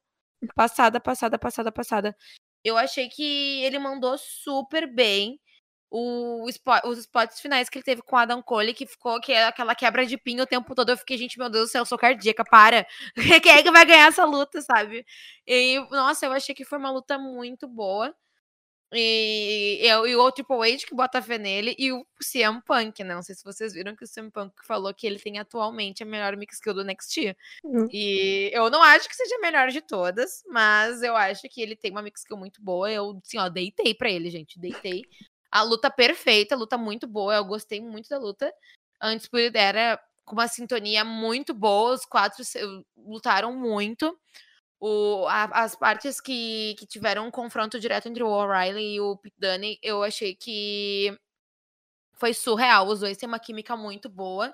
Passada, 0.54 1.00
passada, 1.00 1.40
passada, 1.40 1.72
passada. 1.72 2.18
Eu 2.64 2.78
achei 2.78 3.08
que 3.08 3.64
ele 3.64 3.80
mandou 3.80 4.18
super 4.18 4.94
bem. 4.94 5.40
O, 5.90 6.44
os 6.44 7.00
spots 7.00 7.40
finais 7.40 7.70
que 7.70 7.78
ele 7.78 7.86
teve 7.86 8.02
com 8.02 8.16
o 8.16 8.20
Adam 8.20 8.42
Cole, 8.42 8.74
que 8.74 8.86
ficou 8.86 9.22
que 9.22 9.32
é 9.32 9.46
aquela 9.46 9.74
quebra 9.74 10.06
de 10.06 10.18
pinho 10.18 10.44
o 10.44 10.48
tempo 10.48 10.76
todo. 10.76 10.90
Eu 10.90 10.98
fiquei, 10.98 11.18
gente, 11.18 11.40
meu 11.40 11.50
Deus 11.50 11.70
do 11.70 11.72
céu, 11.72 11.82
eu 11.82 11.86
sou 11.86 11.98
cardíaca, 11.98 12.44
para. 12.44 12.86
Quem 13.44 13.54
é 13.54 13.64
que 13.64 13.72
vai 13.72 13.86
ganhar 13.86 14.08
essa 14.08 14.26
luta, 14.26 14.62
sabe? 14.62 15.06
E, 15.46 15.80
nossa, 15.90 16.26
eu 16.26 16.34
achei 16.34 16.54
que 16.54 16.66
foi 16.66 16.78
uma 16.78 16.92
luta 16.92 17.18
muito 17.18 17.68
boa. 17.68 18.14
E, 18.94 19.80
e, 19.82 19.88
e 19.88 20.16
o 20.16 20.32
Triple 20.32 20.56
H 20.56 20.86
que 20.88 20.96
bota 20.96 21.22
fé 21.22 21.38
nele 21.38 21.76
e 21.78 21.92
o 21.92 22.06
CM 22.22 22.62
Punk, 22.66 23.04
né? 23.04 23.16
Não 23.16 23.22
sei 23.22 23.36
se 23.36 23.44
vocês 23.44 23.74
viram 23.74 23.96
que 23.96 24.06
o 24.06 24.08
CM 24.08 24.32
Punk 24.32 24.54
falou 24.66 24.94
que 24.94 25.06
ele 25.06 25.20
tem 25.20 25.40
atualmente 25.40 26.04
a 26.04 26.06
melhor 26.06 26.38
mix 26.38 26.56
skill 26.56 26.74
do 26.74 26.86
NXT. 26.86 27.36
Uhum. 27.66 27.88
E 27.92 28.50
eu 28.54 28.70
não 28.70 28.82
acho 28.82 29.10
que 29.10 29.16
seja 29.16 29.36
a 29.36 29.42
melhor 29.42 29.70
de 29.70 29.82
todas, 29.82 30.42
mas 30.48 31.04
eu 31.04 31.18
acho 31.18 31.50
que 31.50 31.62
ele 31.62 31.76
tem 31.76 31.92
uma 31.92 32.02
mix 32.02 32.22
skill 32.22 32.38
muito 32.38 32.62
boa. 32.62 32.90
Eu, 32.90 33.20
assim, 33.26 33.38
ó, 33.38 33.50
deitei 33.50 33.94
pra 33.94 34.10
ele, 34.10 34.30
gente. 34.30 34.58
Deitei. 34.58 35.04
A 35.52 35.62
luta 35.64 35.90
perfeita, 35.90 36.56
a 36.56 36.58
luta 36.58 36.78
muito 36.78 37.08
boa. 37.08 37.36
Eu 37.36 37.46
gostei 37.46 37.82
muito 37.82 38.10
da 38.10 38.18
luta. 38.18 38.54
Antes 39.02 39.28
por 39.28 39.40
era 39.40 40.00
com 40.26 40.34
uma 40.34 40.48
sintonia 40.48 41.06
muito 41.06 41.54
boa. 41.54 41.94
Os 41.94 42.06
quatro 42.06 42.44
lutaram 42.98 43.56
muito. 43.56 44.18
O, 44.80 45.26
a, 45.28 45.64
as 45.64 45.76
partes 45.76 46.22
que, 46.22 46.76
que 46.78 46.86
tiveram 46.86 47.28
um 47.28 47.32
confronto 47.32 47.80
direto 47.80 48.08
entre 48.08 48.24
o 48.24 48.30
O'Reilly 48.30 48.96
e 48.96 49.02
o 49.02 49.18
Pete 49.18 49.36
Dunne, 49.40 49.80
eu 49.82 50.04
achei 50.04 50.36
que 50.36 51.18
foi 52.14 52.34
surreal. 52.34 52.88
Os 52.88 53.00
dois 53.00 53.18
têm 53.18 53.28
uma 53.28 53.40
química 53.40 53.76
muito 53.76 54.10
boa. 54.10 54.54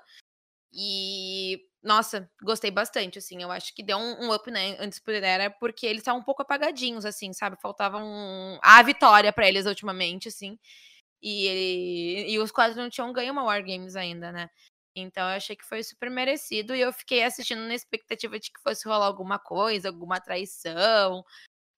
E, 0.74 1.60
nossa, 1.82 2.28
gostei 2.42 2.70
bastante, 2.70 3.18
assim. 3.18 3.42
Eu 3.42 3.52
acho 3.52 3.74
que 3.74 3.82
deu 3.82 3.96
um, 3.96 4.26
um 4.26 4.34
up, 4.34 4.50
né, 4.50 4.76
antes 4.80 4.98
por 4.98 5.14
era, 5.14 5.50
porque 5.50 5.86
eles 5.86 6.00
estavam 6.00 6.20
um 6.20 6.24
pouco 6.24 6.42
apagadinhos, 6.42 7.04
assim, 7.04 7.32
sabe? 7.32 7.56
Faltava 7.60 7.98
um... 7.98 8.58
a 8.62 8.82
vitória 8.82 9.32
para 9.32 9.48
eles 9.48 9.66
ultimamente, 9.66 10.28
assim. 10.28 10.58
E, 11.22 12.26
e 12.28 12.38
os 12.38 12.50
quatro 12.50 12.76
não 12.76 12.90
tinham 12.90 13.12
ganho 13.12 13.32
uma 13.32 13.44
War 13.44 13.62
Games 13.64 13.96
ainda, 13.96 14.32
né? 14.32 14.50
Então 14.96 15.24
eu 15.28 15.36
achei 15.36 15.56
que 15.56 15.64
foi 15.64 15.82
super 15.82 16.10
merecido 16.10 16.74
e 16.74 16.80
eu 16.80 16.92
fiquei 16.92 17.24
assistindo 17.24 17.62
na 17.62 17.74
expectativa 17.74 18.38
de 18.38 18.50
que 18.50 18.60
fosse 18.62 18.86
rolar 18.88 19.06
alguma 19.06 19.38
coisa, 19.38 19.88
alguma 19.88 20.20
traição, 20.20 21.24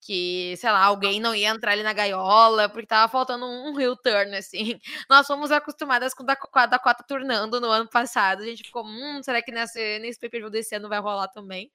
que, 0.01 0.55
sei 0.57 0.71
lá, 0.71 0.83
alguém 0.85 1.19
não 1.19 1.35
ia 1.35 1.49
entrar 1.49 1.73
ali 1.73 1.83
na 1.83 1.93
gaiola, 1.93 2.69
porque 2.69 2.87
tava 2.87 3.11
faltando 3.11 3.45
um 3.45 3.79
heel 3.79 3.95
turn, 3.97 4.35
assim. 4.35 4.79
Nós 5.09 5.27
fomos 5.27 5.51
acostumadas 5.51 6.13
com 6.13 6.23
a 6.53 6.65
Dakota 6.65 7.03
turnando 7.07 7.59
no 7.59 7.67
ano 7.69 7.89
passado, 7.89 8.41
a 8.41 8.45
gente 8.45 8.63
ficou, 8.63 8.85
hum, 8.85 9.21
será 9.23 9.41
que 9.41 9.51
nesse, 9.51 9.99
nesse 9.99 10.19
pay-per-view 10.19 10.49
desse 10.49 10.75
ano 10.75 10.89
vai 10.89 10.99
rolar 10.99 11.27
também? 11.27 11.71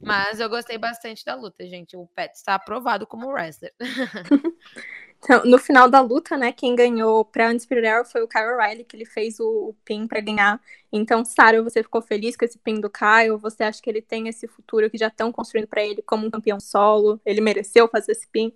Mas 0.00 0.40
eu 0.40 0.48
gostei 0.48 0.76
bastante 0.76 1.24
da 1.24 1.36
luta, 1.36 1.64
gente. 1.64 1.96
O 1.96 2.08
Pet 2.08 2.34
está 2.34 2.56
aprovado 2.56 3.06
como 3.06 3.30
wrestler. 3.30 3.72
Então, 5.24 5.44
no 5.44 5.56
final 5.56 5.88
da 5.88 6.00
luta, 6.00 6.36
né, 6.36 6.50
quem 6.50 6.74
ganhou 6.74 7.24
pra 7.24 7.48
Undisputed 7.48 8.10
foi 8.10 8.22
o 8.22 8.28
Kyle 8.28 8.54
O'Reilly, 8.54 8.82
que 8.82 8.96
ele 8.96 9.04
fez 9.04 9.38
o, 9.38 9.68
o 9.68 9.76
pin 9.84 10.08
para 10.08 10.20
ganhar. 10.20 10.60
Então, 10.92 11.24
Sarah, 11.24 11.62
você 11.62 11.80
ficou 11.80 12.02
feliz 12.02 12.36
com 12.36 12.44
esse 12.44 12.58
pin 12.58 12.80
do 12.80 12.90
Kyle? 12.90 13.38
Você 13.40 13.62
acha 13.62 13.80
que 13.80 13.88
ele 13.88 14.02
tem 14.02 14.26
esse 14.26 14.48
futuro 14.48 14.90
que 14.90 14.98
já 14.98 15.06
estão 15.06 15.30
construindo 15.30 15.68
para 15.68 15.84
ele 15.84 16.02
como 16.02 16.26
um 16.26 16.30
campeão 16.30 16.58
solo? 16.58 17.20
Ele 17.24 17.40
mereceu 17.40 17.86
fazer 17.86 18.12
esse 18.12 18.28
pin? 18.28 18.52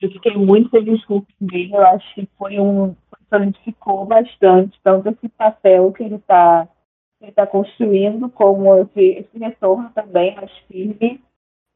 Eu 0.00 0.10
fiquei 0.10 0.34
muito 0.34 0.70
feliz 0.70 1.04
com 1.04 1.18
o 1.18 1.22
pin 1.22 1.46
dele. 1.46 1.74
Eu 1.74 1.86
acho 1.86 2.14
que 2.14 2.26
foi 2.38 2.58
um 2.58 2.96
solidificou 3.28 4.06
bastante, 4.06 4.80
tanto 4.82 5.10
esse 5.10 5.28
papel 5.28 5.92
que 5.92 6.04
ele 6.04 6.14
está 6.14 6.66
ele 7.20 7.32
tá 7.32 7.46
construindo, 7.46 8.30
como 8.30 8.74
esse, 8.76 9.00
esse 9.00 9.38
retorno 9.38 9.90
também 9.94 10.34
mais 10.36 10.50
firme. 10.68 11.20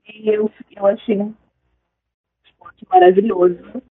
E 0.06 0.28
eu, 0.28 0.50
eu 0.74 0.86
achei 0.86 1.16
maravilhoso 2.88 3.82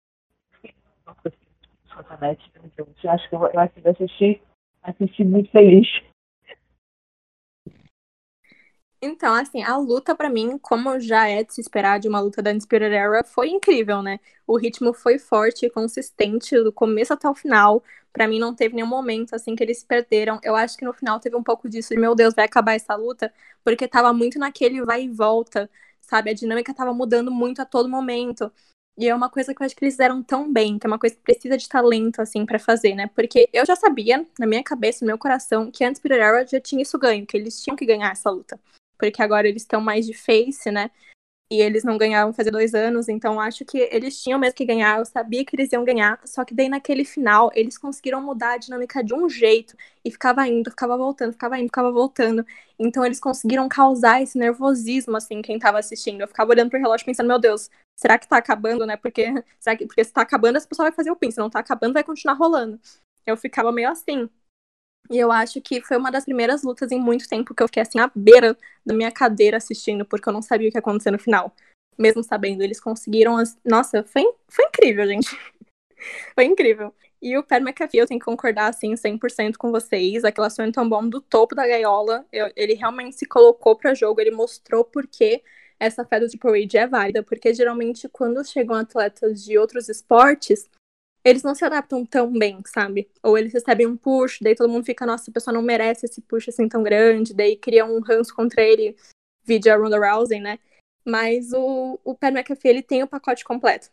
fanática 2.05 2.61
do 2.61 2.70
jogo. 2.76 2.92
Eu 3.03 3.11
acho 3.11 3.28
que 3.28 3.34
eu, 3.34 3.46
eu 3.46 3.90
assisti, 3.90 4.42
assisti 4.82 5.24
muito 5.24 5.51
feliz. 5.51 5.86
Então, 9.01 9.32
assim, 9.32 9.62
a 9.62 9.76
luta 9.76 10.14
para 10.14 10.28
mim, 10.28 10.59
como 10.59 10.99
já 10.99 11.28
é 11.28 11.44
de 11.44 11.55
se 11.55 11.61
esperar 11.61 12.01
de 12.01 12.09
uma 12.09 12.18
luta 12.18 12.42
da 12.42 12.51
Undisputed 12.51 12.92
Era, 12.92 13.22
foi 13.22 13.49
incrível, 13.49 14.03
né? 14.03 14.18
O 14.44 14.57
ritmo 14.57 14.92
foi 14.92 15.18
forte 15.20 15.66
e 15.66 15.70
consistente 15.70 16.61
do 16.64 16.72
começo 16.72 17.12
até 17.12 17.28
o 17.28 17.34
final. 17.34 17.82
Para 18.12 18.26
mim 18.26 18.40
não 18.40 18.53
teve 18.55 18.74
nenhum 18.74 18.88
momento 18.88 19.34
assim 19.34 19.55
que 19.55 19.62
eles 19.62 19.84
perderam. 19.84 20.40
Eu 20.42 20.57
acho 20.57 20.76
que 20.76 20.84
no 20.84 20.92
final 20.92 21.20
teve 21.20 21.36
um 21.36 21.42
pouco 21.44 21.68
disso 21.68 21.94
de 21.94 22.01
meu 22.01 22.14
Deus, 22.16 22.34
vai 22.34 22.44
acabar 22.46 22.74
essa 22.74 22.96
luta, 22.96 23.32
porque 23.62 23.86
tava 23.86 24.12
muito 24.12 24.36
naquele 24.38 24.82
vai 24.84 25.05
e 25.05 25.09
volta, 25.09 25.70
sabe? 26.01 26.30
A 26.30 26.34
dinâmica 26.34 26.74
tava 26.74 26.92
mudando 26.92 27.30
muito 27.30 27.62
a 27.62 27.64
todo 27.64 27.88
momento. 27.88 28.53
E 28.99 29.09
é 29.09 29.14
uma 29.14 29.30
coisa 29.30 29.55
que 29.55 29.62
eu 29.62 29.64
acho 29.64 29.76
que 29.76 29.84
eles 29.84 29.94
fizeram 29.94 30.20
tão 30.24 30.53
bem, 30.53 30.76
que 30.76 30.84
é 30.84 30.88
uma 30.88 30.99
coisa 30.99 31.14
que 31.14 31.22
precisa 31.22 31.57
de 31.57 31.68
talento, 31.68 32.20
assim, 32.20 32.44
para 32.44 32.59
fazer, 32.59 32.96
né? 32.96 33.07
Porque 33.14 33.49
eu 33.53 33.64
já 33.64 33.76
sabia, 33.76 34.26
na 34.36 34.44
minha 34.44 34.62
cabeça, 34.62 35.05
no 35.05 35.07
meu 35.07 35.16
coração, 35.16 35.70
que 35.70 35.84
antes 35.84 36.01
Pereira 36.01 36.44
já 36.44 36.61
tinha 36.61 36.82
isso 36.82 36.99
ganho, 36.99 37.24
que 37.24 37.36
eles 37.36 37.62
tinham 37.62 37.76
que 37.76 37.86
ganhar 37.86 38.11
essa 38.11 38.28
luta. 38.28 38.59
Porque 38.99 39.22
agora 39.22 39.49
eles 39.49 39.62
estão 39.62 39.80
mais 39.80 40.05
de 40.05 40.14
face, 40.14 40.72
né? 40.72 40.90
E 41.51 41.62
eles 41.62 41.82
não 41.82 41.96
ganhavam 41.96 42.30
fazer 42.30 42.51
dois 42.51 42.74
anos, 42.74 43.09
então 43.09 43.40
acho 43.40 43.64
que 43.64 43.78
eles 43.90 44.22
tinham 44.22 44.38
mesmo 44.38 44.55
que 44.55 44.66
ganhar. 44.66 44.99
Eu 44.99 45.07
sabia 45.07 45.42
que 45.46 45.57
eles 45.57 45.72
iam 45.72 45.82
ganhar, 45.82 46.20
só 46.26 46.44
que 46.44 46.55
daí 46.55 46.68
naquele 46.68 47.07
final 47.07 47.51
eles 47.55 47.78
conseguiram 47.78 48.20
mudar 48.20 48.53
a 48.53 48.57
dinâmica 48.59 49.03
de 49.03 49.14
um 49.14 49.30
jeito 49.30 49.74
e 50.05 50.11
ficava 50.11 50.46
indo, 50.46 50.70
ficava 50.70 50.94
voltando, 50.99 51.32
ficava 51.32 51.59
indo, 51.59 51.68
ficava 51.68 51.90
voltando. 51.90 52.44
Então 52.78 53.03
eles 53.05 53.18
conseguiram 53.18 53.66
causar 53.66 54.22
esse 54.22 54.36
nervosismo, 54.36 55.16
assim, 55.16 55.40
quem 55.40 55.59
tava 55.59 55.78
assistindo. 55.78 56.20
Eu 56.20 56.28
ficava 56.28 56.51
olhando 56.51 56.68
pro 56.68 56.78
relógio 56.78 57.07
pensando, 57.07 57.28
meu 57.28 57.38
Deus, 57.38 57.70
será 57.96 58.18
que 58.18 58.28
tá 58.28 58.36
acabando, 58.36 58.84
né? 58.84 58.99
Porque, 58.99 59.24
será 59.59 59.74
que, 59.74 59.86
porque 59.86 60.05
se 60.05 60.12
tá 60.12 60.20
acabando, 60.22 60.57
essa 60.57 60.68
pessoa 60.68 60.88
vai 60.88 60.94
fazer 60.94 61.11
o 61.11 61.16
pin, 61.16 61.30
se 61.30 61.38
não 61.38 61.49
tá 61.49 61.61
acabando, 61.61 61.94
vai 61.94 62.05
continuar 62.05 62.34
rolando. 62.34 62.78
Eu 63.26 63.36
ficava 63.38 63.72
meio 63.72 63.88
assim. 63.90 64.28
E 65.11 65.18
eu 65.18 65.32
acho 65.32 65.61
que 65.61 65.80
foi 65.80 65.96
uma 65.96 66.11
das 66.11 66.24
primeiras 66.24 66.62
lutas 66.62 66.92
em 66.92 67.00
muito 67.00 67.28
tempo 67.28 67.54
que 67.54 67.62
eu 67.62 67.68
fiquei 67.68 67.82
assim 67.82 67.98
à 67.98 68.11
beira 68.14 68.56
da 68.84 68.94
minha 68.94 69.11
cadeira 69.11 69.56
assistindo, 69.56 70.04
porque 70.04 70.28
eu 70.28 70.32
não 70.32 70.42
sabia 70.42 70.68
o 70.68 70.70
que 70.70 70.76
ia 70.76 70.80
acontecer 70.80 71.11
no 71.11 71.18
final. 71.18 71.54
Mesmo 71.98 72.22
sabendo, 72.22 72.62
eles 72.62 72.78
conseguiram. 72.80 73.36
As... 73.36 73.56
Nossa, 73.64 74.04
foi, 74.04 74.22
foi 74.48 74.64
incrível, 74.66 75.06
gente. 75.06 75.28
foi 76.34 76.44
incrível. 76.44 76.94
E 77.20 77.36
o 77.36 77.42
Per 77.42 77.61
McAfee, 77.61 77.98
eu 77.98 78.06
tenho 78.06 78.20
que 78.20 78.26
concordar, 78.26 78.68
assim, 78.68 78.94
100% 78.94 79.56
com 79.56 79.72
vocês. 79.72 80.24
Aquela 80.24 80.48
tão 80.72 80.88
bom 80.88 81.09
do 81.09 81.20
topo 81.20 81.54
da 81.54 81.66
gaiola. 81.66 82.24
Eu, 82.32 82.52
ele 82.54 82.74
realmente 82.74 83.16
se 83.16 83.26
colocou 83.26 83.74
para 83.76 83.94
jogo, 83.94 84.20
ele 84.20 84.30
mostrou 84.30 84.84
por 84.84 85.06
que 85.06 85.42
essa 85.80 86.04
fé 86.04 86.20
do 86.20 86.28
Triple 86.28 86.64
H 86.64 86.78
é 86.80 86.86
válida. 86.86 87.22
Porque 87.22 87.52
geralmente, 87.52 88.09
quando 88.09 88.44
chegam 88.44 88.76
atletas 88.76 89.44
de 89.44 89.59
outros 89.59 89.88
esportes, 89.88 90.68
eles 91.28 91.42
não 91.42 91.54
se 91.54 91.64
adaptam 91.64 92.04
tão 92.06 92.32
bem, 92.32 92.62
sabe? 92.66 93.08
Ou 93.22 93.36
eles 93.36 93.52
recebem 93.52 93.86
um 93.86 93.96
push, 93.96 94.38
daí 94.40 94.54
todo 94.54 94.70
mundo 94.70 94.84
fica, 94.84 95.06
nossa, 95.06 95.30
a 95.30 95.34
pessoa 95.34 95.52
não 95.54 95.62
merece 95.62 96.06
esse 96.06 96.20
push 96.20 96.48
assim 96.48 96.68
tão 96.68 96.82
grande, 96.82 97.34
daí 97.34 97.56
cria 97.56 97.84
um 97.84 98.00
ranço 98.00 98.34
contra 98.34 98.62
ele, 98.62 98.96
vídeo 99.44 99.72
a 99.72 99.76
Ronda 99.76 99.98
Rousey, 99.98 100.40
né? 100.40 100.58
Mas 101.04 101.52
o, 101.52 101.98
o 102.04 102.14
Pat 102.14 102.32
McAfee, 102.32 102.68
ele 102.68 102.82
tem 102.82 103.02
o 103.02 103.08
pacote 103.08 103.44
completo. 103.44 103.90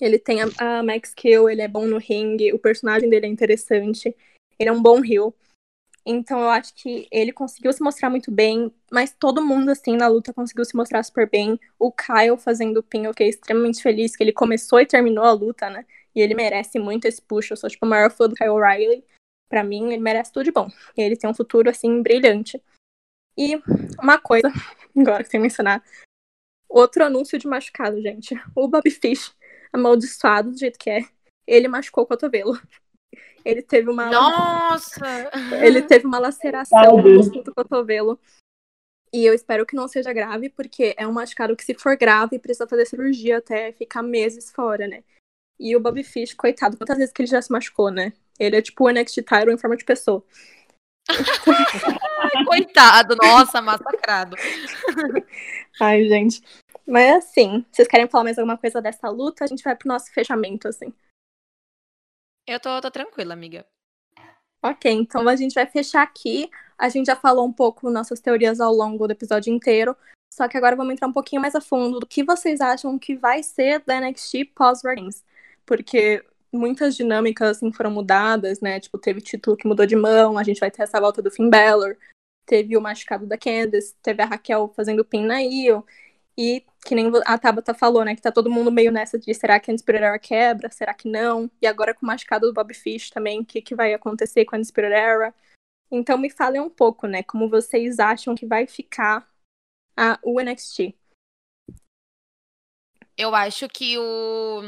Ele 0.00 0.18
tem 0.18 0.40
a, 0.42 0.48
a 0.58 0.82
Max 0.82 1.12
Kill, 1.12 1.48
ele 1.48 1.62
é 1.62 1.68
bom 1.68 1.86
no 1.86 1.98
ringue, 1.98 2.52
o 2.52 2.58
personagem 2.58 3.10
dele 3.10 3.26
é 3.26 3.28
interessante, 3.28 4.16
ele 4.58 4.68
é 4.68 4.72
um 4.72 4.80
bom 4.80 5.04
heel. 5.04 5.34
Então 6.04 6.40
eu 6.40 6.48
acho 6.48 6.74
que 6.74 7.06
ele 7.10 7.32
conseguiu 7.32 7.72
se 7.72 7.82
mostrar 7.82 8.08
muito 8.08 8.30
bem, 8.30 8.72
mas 8.90 9.12
todo 9.12 9.44
mundo, 9.44 9.70
assim, 9.70 9.96
na 9.96 10.08
luta 10.08 10.32
conseguiu 10.32 10.64
se 10.64 10.74
mostrar 10.74 11.02
super 11.02 11.28
bem. 11.28 11.60
O 11.78 11.92
Kyle 11.92 12.38
fazendo 12.38 12.78
o 12.78 12.82
pin, 12.82 13.04
eu 13.04 13.12
fiquei 13.12 13.28
extremamente 13.28 13.82
feliz 13.82 14.16
que 14.16 14.22
ele 14.22 14.32
começou 14.32 14.80
e 14.80 14.86
terminou 14.86 15.24
a 15.24 15.32
luta, 15.32 15.68
né? 15.68 15.84
E 16.14 16.20
ele 16.20 16.34
merece 16.34 16.78
muito 16.78 17.06
esse 17.06 17.20
push. 17.22 17.50
Eu 17.50 17.56
sou, 17.56 17.70
tipo, 17.70 17.84
a 17.84 17.88
maior 17.88 18.10
fã 18.10 18.28
do 18.28 18.34
Kyle 18.34 18.50
O'Reilly. 18.50 19.04
Pra 19.48 19.64
mim, 19.64 19.92
ele 19.92 20.02
merece 20.02 20.32
tudo 20.32 20.44
de 20.44 20.52
bom. 20.52 20.68
E 20.96 21.02
ele 21.02 21.16
tem 21.16 21.28
um 21.28 21.34
futuro, 21.34 21.68
assim, 21.68 22.02
brilhante. 22.02 22.62
E 23.36 23.56
uma 24.00 24.18
coisa, 24.18 24.48
agora 24.96 25.24
que 25.24 25.30
tem 25.30 25.40
que 25.40 25.42
mencionar. 25.42 25.82
Outro 26.68 27.04
anúncio 27.04 27.38
de 27.38 27.46
machucado, 27.46 28.00
gente. 28.00 28.34
O 28.54 28.68
Bobby 28.68 28.90
Fish, 28.90 29.34
amaldiçoado 29.72 30.50
do 30.50 30.58
jeito 30.58 30.78
que 30.78 30.90
é, 30.90 31.00
ele 31.46 31.66
machucou 31.66 32.04
o 32.04 32.06
cotovelo. 32.06 32.60
Ele 33.44 33.62
teve 33.62 33.90
uma. 33.90 34.10
Nossa! 34.10 35.30
Ele 35.64 35.82
teve 35.82 36.06
uma 36.06 36.18
laceração 36.18 36.98
no 36.98 37.14
músculo 37.16 37.42
do 37.42 37.54
cotovelo. 37.54 38.20
E 39.12 39.24
eu 39.24 39.34
espero 39.34 39.66
que 39.66 39.74
não 39.74 39.88
seja 39.88 40.12
grave, 40.12 40.48
porque 40.50 40.94
é 40.96 41.06
um 41.06 41.12
machucado 41.12 41.56
que, 41.56 41.64
se 41.64 41.74
for 41.74 41.96
grave, 41.96 42.38
precisa 42.38 42.68
fazer 42.68 42.86
cirurgia 42.86 43.38
até 43.38 43.72
ficar 43.72 44.02
meses 44.02 44.52
fora, 44.52 44.86
né? 44.86 45.02
E 45.60 45.76
o 45.76 45.80
Bobby 45.80 46.02
Fish, 46.02 46.32
coitado, 46.32 46.78
quantas 46.78 46.96
vezes 46.96 47.12
que 47.12 47.20
ele 47.20 47.28
já 47.28 47.42
se 47.42 47.52
machucou, 47.52 47.90
né? 47.90 48.14
Ele 48.38 48.56
é 48.56 48.62
tipo 48.62 48.84
o 48.84 48.90
NXT 48.90 49.22
Tyron 49.22 49.52
em 49.52 49.58
forma 49.58 49.76
de 49.76 49.84
pessoa. 49.84 50.24
Coitado, 52.46 53.14
nossa, 53.16 53.60
massacrado. 53.60 54.36
Ai, 55.78 56.08
gente. 56.08 56.42
Mas 56.86 57.16
assim, 57.16 57.64
vocês 57.70 57.86
querem 57.86 58.08
falar 58.08 58.24
mais 58.24 58.38
alguma 58.38 58.56
coisa 58.56 58.80
dessa 58.80 59.10
luta? 59.10 59.44
A 59.44 59.46
gente 59.46 59.62
vai 59.62 59.76
pro 59.76 59.88
nosso 59.88 60.10
fechamento, 60.12 60.66
assim. 60.66 60.94
Eu 62.46 62.58
tô, 62.58 62.80
tô 62.80 62.90
tranquila, 62.90 63.34
amiga. 63.34 63.66
Ok, 64.62 64.90
então 64.90 65.28
a 65.28 65.36
gente 65.36 65.54
vai 65.54 65.66
fechar 65.66 66.02
aqui. 66.02 66.50
A 66.78 66.88
gente 66.88 67.06
já 67.06 67.16
falou 67.16 67.46
um 67.46 67.52
pouco 67.52 67.90
nossas 67.90 68.18
teorias 68.18 68.60
ao 68.60 68.72
longo 68.72 69.06
do 69.06 69.12
episódio 69.12 69.52
inteiro. 69.52 69.94
Só 70.32 70.48
que 70.48 70.56
agora 70.56 70.74
vamos 70.74 70.94
entrar 70.94 71.08
um 71.08 71.12
pouquinho 71.12 71.42
mais 71.42 71.54
a 71.54 71.60
fundo 71.60 72.00
do 72.00 72.06
que 72.06 72.24
vocês 72.24 72.62
acham 72.62 72.98
que 72.98 73.14
vai 73.14 73.42
ser 73.42 73.80
da 73.84 74.00
NXT 74.00 74.46
pós-Games. 74.54 75.22
Porque 75.66 76.24
muitas 76.52 76.96
dinâmicas 76.96 77.56
assim, 77.56 77.72
foram 77.72 77.90
mudadas, 77.90 78.60
né? 78.60 78.80
Tipo, 78.80 78.98
teve 78.98 79.20
título 79.20 79.56
que 79.56 79.68
mudou 79.68 79.86
de 79.86 79.96
mão, 79.96 80.38
a 80.38 80.42
gente 80.42 80.60
vai 80.60 80.70
ter 80.70 80.82
essa 80.82 81.00
volta 81.00 81.22
do 81.22 81.30
Finn 81.30 81.48
Balor, 81.48 81.96
teve 82.46 82.76
o 82.76 82.80
machucado 82.80 83.26
da 83.26 83.38
Candice, 83.38 83.94
teve 84.02 84.22
a 84.22 84.26
Raquel 84.26 84.72
fazendo 84.74 85.04
pin 85.04 85.24
na 85.24 85.42
Io. 85.42 85.84
E 86.36 86.64
que 86.86 86.94
nem 86.94 87.10
a 87.26 87.38
Tabata 87.38 87.74
falou, 87.74 88.04
né? 88.04 88.14
Que 88.14 88.22
tá 88.22 88.32
todo 88.32 88.50
mundo 88.50 88.72
meio 88.72 88.90
nessa 88.90 89.18
de 89.18 89.32
será 89.34 89.60
que 89.60 89.70
a 89.70 89.74
Inspired 89.74 90.18
quebra? 90.20 90.70
Será 90.70 90.94
que 90.94 91.08
não? 91.08 91.50
E 91.60 91.66
agora 91.66 91.94
com 91.94 92.04
o 92.04 92.06
machucado 92.06 92.46
do 92.46 92.54
Bob 92.54 92.72
Fish 92.72 93.10
também, 93.10 93.40
o 93.40 93.44
que, 93.44 93.60
que 93.60 93.74
vai 93.74 93.92
acontecer 93.92 94.44
com 94.46 94.56
a 94.56 94.58
Inspired 94.58 94.94
Era? 94.94 95.34
Então 95.90 96.16
me 96.16 96.30
falem 96.30 96.60
um 96.60 96.70
pouco, 96.70 97.06
né? 97.06 97.22
Como 97.22 97.48
vocês 97.48 97.98
acham 97.98 98.34
que 98.34 98.46
vai 98.46 98.66
ficar 98.66 99.28
a, 99.96 100.18
o 100.22 100.40
NXT? 100.40 100.94
Eu 103.18 103.34
acho 103.34 103.68
que 103.68 103.98
o 103.98 104.62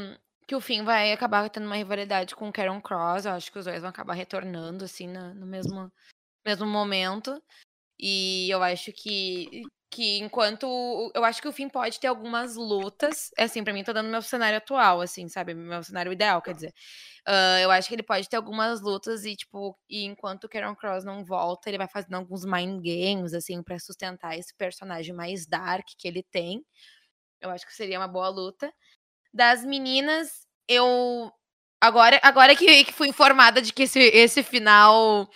que 0.47 0.55
o 0.55 0.61
Finn 0.61 0.83
vai 0.83 1.11
acabar 1.11 1.49
tendo 1.49 1.65
uma 1.65 1.75
rivalidade 1.75 2.35
com 2.35 2.49
o 2.49 2.53
Karen 2.53 2.79
Cross. 2.81 3.25
Eu 3.25 3.31
acho 3.33 3.51
que 3.51 3.59
os 3.59 3.65
dois 3.65 3.81
vão 3.81 3.89
acabar 3.89 4.13
retornando 4.13 4.85
assim 4.85 5.07
no, 5.07 5.33
no 5.33 5.45
mesmo 5.45 5.91
mesmo 6.45 6.65
momento. 6.67 7.41
E 7.99 8.49
eu 8.49 8.63
acho 8.63 8.91
que 8.93 9.63
que 9.93 10.17
enquanto 10.17 11.11
eu 11.13 11.23
acho 11.23 11.39
que 11.41 11.47
o 11.47 11.51
fim 11.51 11.69
pode 11.69 11.99
ter 11.99 12.07
algumas 12.07 12.55
lutas, 12.55 13.29
é 13.37 13.43
assim, 13.43 13.63
para 13.63 13.73
mim 13.73 13.83
tô 13.83 13.93
dando 13.93 14.09
meu 14.09 14.23
cenário 14.23 14.57
atual, 14.57 15.01
assim, 15.01 15.29
sabe, 15.29 15.53
meu 15.53 15.83
cenário 15.83 16.11
ideal, 16.11 16.41
quer 16.41 16.55
dizer. 16.55 16.73
Uh, 17.27 17.59
eu 17.61 17.71
acho 17.71 17.87
que 17.87 17.95
ele 17.95 18.03
pode 18.03 18.27
ter 18.27 18.35
algumas 18.35 18.81
lutas 18.81 19.23
e 19.23 19.35
tipo, 19.35 19.77
e 19.87 20.03
enquanto 20.03 20.45
o 20.45 20.49
Karen 20.49 20.73
Cross 20.75 21.03
não 21.05 21.23
volta, 21.23 21.69
ele 21.69 21.77
vai 21.77 21.87
fazendo 21.87 22.15
alguns 22.15 22.43
mind 22.43 22.83
games 22.83 23.33
assim 23.35 23.61
para 23.63 23.77
sustentar 23.79 24.37
esse 24.37 24.53
personagem 24.55 25.13
mais 25.13 25.45
dark 25.45 25.85
que 25.97 26.07
ele 26.07 26.23
tem. 26.23 26.65
Eu 27.39 27.51
acho 27.51 27.65
que 27.65 27.75
seria 27.75 27.99
uma 27.99 28.07
boa 28.07 28.29
luta. 28.29 28.73
Das 29.33 29.65
meninas, 29.65 30.47
eu 30.67 31.31
agora 31.81 32.19
agora 32.21 32.55
que, 32.55 32.85
que 32.85 32.93
fui 32.93 33.07
informada 33.07 33.61
de 33.61 33.73
que 33.73 33.83
esse, 33.83 33.99
esse 33.99 34.43
final 34.43 35.29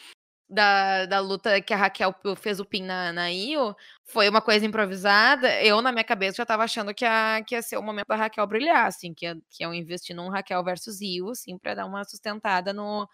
da, 0.49 1.05
da 1.05 1.19
luta 1.19 1.61
que 1.61 1.73
a 1.73 1.77
Raquel 1.77 2.15
fez 2.37 2.59
o 2.59 2.65
pin 2.65 2.83
na, 2.83 3.11
na 3.11 3.31
Io 3.31 3.75
foi 4.05 4.29
uma 4.29 4.41
coisa 4.41 4.65
improvisada. 4.65 5.61
Eu, 5.61 5.81
na 5.81 5.91
minha 5.91 6.03
cabeça, 6.03 6.37
já 6.37 6.45
tava 6.45 6.63
achando 6.63 6.93
que, 6.93 7.03
a, 7.05 7.43
que 7.45 7.55
ia 7.55 7.61
ser 7.61 7.77
o 7.77 7.83
momento 7.83 8.07
da 8.07 8.15
Raquel 8.15 8.47
brilhar, 8.47 8.85
assim, 8.85 9.13
que, 9.13 9.35
que 9.49 9.63
iam 9.63 9.73
investir 9.73 10.15
num 10.15 10.29
Raquel 10.29 10.63
versus 10.63 11.01
Io, 11.01 11.29
assim, 11.31 11.57
pra 11.57 11.75
dar 11.75 11.85
uma 11.85 12.03
sustentada 12.05 12.71
no, 12.71 13.07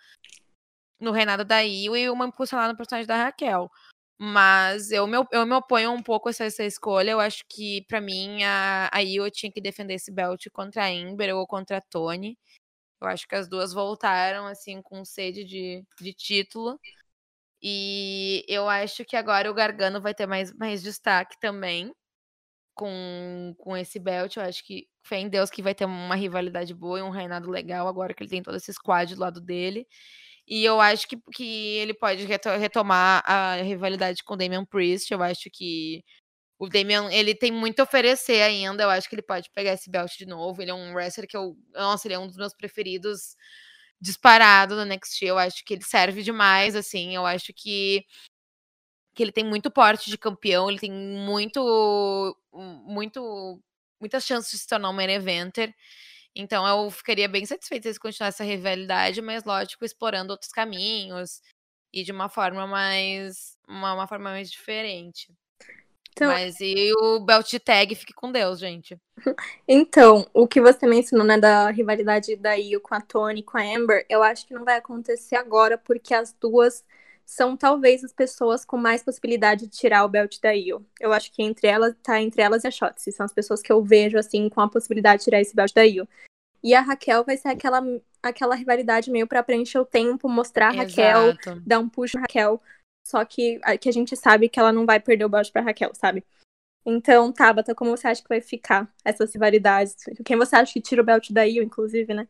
no 0.99 1.11
reinado 1.11 1.43
da 1.43 1.63
Io 1.63 1.95
e 1.95 2.09
uma 2.09 2.27
impulsionada 2.27 2.71
no 2.71 2.77
personagem 2.77 3.07
da 3.07 3.23
Raquel. 3.23 3.69
Mas 4.17 4.91
eu 4.91 5.05
me, 5.07 5.17
eu 5.31 5.45
me 5.45 5.53
oponho 5.55 5.91
um 5.91 6.01
pouco 6.01 6.29
a 6.29 6.31
essa, 6.31 6.45
essa 6.45 6.63
escolha. 6.63 7.11
Eu 7.11 7.19
acho 7.19 7.43
que, 7.49 7.83
para 7.87 7.99
mim, 8.01 8.43
a, 8.43 8.89
a 8.93 9.01
Io 9.03 9.29
tinha 9.31 9.51
que 9.51 9.61
defender 9.61 9.95
esse 9.95 10.11
belt 10.11 10.45
contra 10.53 10.83
a 10.85 10.91
Ember 10.91 11.35
ou 11.35 11.45
contra 11.47 11.77
a 11.77 11.81
Tony. 11.81 12.37
Eu 13.01 13.07
acho 13.09 13.27
que 13.27 13.35
as 13.35 13.49
duas 13.49 13.73
voltaram, 13.73 14.47
assim, 14.47 14.81
com 14.81 15.05
sede 15.05 15.43
de, 15.45 15.83
de 16.01 16.13
título. 16.13 16.79
E 17.61 18.45
eu 18.47 18.67
acho 18.69 19.05
que 19.05 19.15
agora 19.15 19.49
o 19.49 19.53
Gargano 19.53 20.01
vai 20.01 20.13
ter 20.13 20.27
mais, 20.27 20.53
mais 20.53 20.83
destaque 20.83 21.37
também 21.39 21.93
com, 22.75 23.55
com 23.57 23.77
esse 23.77 23.99
belt. 23.99 24.37
Eu 24.37 24.43
acho 24.43 24.63
que 24.65 24.87
fé 25.03 25.17
em 25.19 25.29
Deus 25.29 25.49
que 25.49 25.61
vai 25.63 25.75
ter 25.75 25.85
uma 25.85 26.15
rivalidade 26.15 26.73
boa 26.73 26.99
e 26.99 27.01
um 27.03 27.09
reinado 27.09 27.49
legal 27.49 27.87
agora 27.87 28.13
que 28.13 28.23
ele 28.23 28.29
tem 28.29 28.43
todo 28.43 28.57
esse 28.57 28.73
squad 28.73 29.15
do 29.15 29.21
lado 29.21 29.41
dele. 29.41 29.87
E 30.47 30.63
eu 30.65 30.79
acho 30.81 31.07
que, 31.07 31.17
que 31.33 31.77
ele 31.77 31.93
pode 31.93 32.25
retomar 32.25 33.23
a 33.25 33.55
rivalidade 33.61 34.23
com 34.23 34.33
o 34.33 34.37
Damian 34.37 34.65
Priest. 34.65 35.11
Eu 35.13 35.23
acho 35.23 35.49
que 35.51 36.03
o 36.59 36.69
Damian, 36.69 37.11
ele 37.11 37.35
tem 37.35 37.51
muito 37.51 37.79
a 37.81 37.83
oferecer 37.83 38.41
ainda. 38.41 38.83
Eu 38.83 38.89
acho 38.89 39.09
que 39.09 39.15
ele 39.15 39.21
pode 39.21 39.49
pegar 39.53 39.73
esse 39.73 39.89
belt 39.89 40.11
de 40.17 40.25
novo. 40.25 40.61
Ele 40.61 40.71
é 40.71 40.73
um 40.73 40.93
wrestler 40.93 41.27
que 41.27 41.37
eu. 41.37 41.55
Nossa, 41.73 42.07
ele 42.07 42.15
é 42.15 42.19
um 42.19 42.27
dos 42.27 42.37
meus 42.37 42.53
preferidos 42.53 43.35
disparado 44.01 44.75
no 44.75 44.85
NXT. 44.85 45.23
Eu 45.23 45.37
acho 45.37 45.63
que 45.65 45.73
ele 45.75 45.83
serve 45.83 46.23
demais, 46.23 46.75
assim. 46.75 47.15
Eu 47.15 47.25
acho 47.25 47.53
que 47.55 48.05
que 49.15 49.23
ele 49.23 49.31
tem 49.31 49.43
muito 49.43 49.69
porte 49.71 50.09
de 50.09 50.17
campeão, 50.17 50.69
ele 50.69 50.79
tem 50.79 50.91
muito 50.91 52.35
muito 52.51 53.61
muitas 53.99 54.25
chances 54.25 54.51
de 54.51 54.57
se 54.59 54.67
tornar 54.67 54.89
um 54.89 54.93
main 54.93 55.09
eventer. 55.11 55.73
Então 56.35 56.67
eu 56.67 56.89
ficaria 56.89 57.27
bem 57.27 57.45
satisfeita 57.45 57.91
se 57.91 57.99
continuar 57.99 58.29
essa 58.29 58.43
rivalidade, 58.43 59.21
mas 59.21 59.43
lógico, 59.43 59.85
explorando 59.85 60.31
outros 60.31 60.51
caminhos 60.51 61.41
e 61.91 62.03
de 62.03 62.11
uma 62.11 62.27
forma 62.29 62.65
mais 62.65 63.55
uma, 63.67 63.93
uma 63.93 64.07
forma 64.07 64.31
mais 64.31 64.49
diferente. 64.49 65.31
Então, 66.15 66.27
Mas 66.27 66.59
e 66.61 66.93
o 67.01 67.19
belt 67.19 67.51
tag 67.65 67.95
fique 67.95 68.13
com 68.13 68.31
Deus, 68.31 68.59
gente. 68.59 68.99
Então, 69.67 70.27
o 70.33 70.47
que 70.47 70.61
você 70.61 70.85
mencionou, 70.85 71.25
né, 71.25 71.39
da 71.39 71.71
rivalidade 71.71 72.35
da 72.35 72.55
Io 72.55 72.79
com 72.79 72.93
a 72.93 73.01
Tony, 73.01 73.41
com 73.41 73.57
a 73.57 73.61
Amber, 73.61 74.05
eu 74.09 74.21
acho 74.21 74.45
que 74.45 74.53
não 74.53 74.63
vai 74.63 74.77
acontecer 74.77 75.35
agora, 75.35 75.77
porque 75.77 76.13
as 76.13 76.33
duas 76.33 76.83
são 77.25 77.55
talvez 77.57 78.03
as 78.03 78.13
pessoas 78.13 78.65
com 78.65 78.77
mais 78.77 79.03
possibilidade 79.03 79.67
de 79.67 79.77
tirar 79.77 80.05
o 80.05 80.09
belt 80.09 80.39
da 80.41 80.53
Io. 80.53 80.85
Eu 80.99 81.13
acho 81.13 81.31
que 81.31 81.41
entre 81.41 81.67
elas, 81.67 81.95
tá 82.03 82.21
entre 82.21 82.41
elas 82.41 82.63
e 82.63 82.67
a 82.67 82.71
Shotzi, 82.71 83.11
são 83.11 83.25
as 83.25 83.33
pessoas 83.33 83.61
que 83.61 83.71
eu 83.71 83.83
vejo, 83.83 84.17
assim, 84.17 84.49
com 84.49 84.61
a 84.61 84.69
possibilidade 84.69 85.19
de 85.19 85.25
tirar 85.25 85.41
esse 85.41 85.55
belt 85.55 85.73
da 85.73 85.85
Io. 85.85 86.07
E 86.63 86.73
a 86.73 86.81
Raquel 86.81 87.23
vai 87.23 87.35
ser 87.35 87.49
aquela, 87.49 87.81
aquela 88.21 88.55
rivalidade 88.55 89.11
meio 89.11 89.27
para 89.27 89.43
preencher 89.43 89.79
o 89.79 89.85
tempo, 89.85 90.29
mostrar 90.29 90.69
a 90.69 90.71
Raquel, 90.71 91.33
dar 91.65 91.79
um 91.79 91.89
push 91.89 92.13
na 92.13 92.21
Raquel. 92.21 92.61
Só 93.05 93.23
que, 93.25 93.59
que 93.81 93.89
a 93.89 93.91
gente 93.91 94.15
sabe 94.15 94.47
que 94.47 94.59
ela 94.59 94.71
não 94.71 94.85
vai 94.85 94.99
perder 94.99 95.25
o 95.25 95.29
belt 95.29 95.51
pra 95.51 95.61
Raquel, 95.61 95.93
sabe? 95.93 96.25
Então, 96.85 97.31
Tabata, 97.31 97.73
como 97.73 97.91
você 97.91 98.07
acha 98.07 98.21
que 98.21 98.29
vai 98.29 98.41
ficar 98.41 98.93
essas 99.03 99.33
rivalidades? 99.33 99.95
Quem 100.23 100.37
você 100.37 100.55
acha 100.55 100.73
que 100.73 100.81
tira 100.81 101.01
o 101.01 101.05
belt 101.05 101.31
da 101.31 101.43
Io, 101.43 101.63
inclusive, 101.63 102.13
né? 102.13 102.27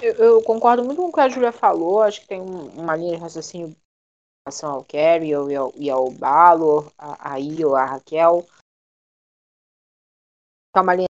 Eu, 0.00 0.14
eu, 0.14 0.42
concordo 0.42 0.84
muito 0.84 1.00
com 1.00 1.08
o 1.08 1.12
que 1.12 1.20
a 1.20 1.28
Julia 1.28 1.52
falou. 1.52 2.02
Acho 2.02 2.20
que 2.20 2.28
tem 2.28 2.40
uma 2.40 2.96
linha 2.96 3.16
de 3.16 3.22
raciocínio 3.22 3.68
em 3.68 3.76
relação 4.46 4.74
ao 4.74 4.84
Carrie 4.84 5.30
e 5.30 5.34
ao, 5.56 5.72
e 5.76 5.90
ao 5.90 6.10
Balor, 6.10 6.92
a, 6.96 7.34
a 7.34 7.36
a 7.36 7.84
Raquel. 7.84 8.46
É 10.76 10.80
uma 10.80 10.94
linha 10.94 11.08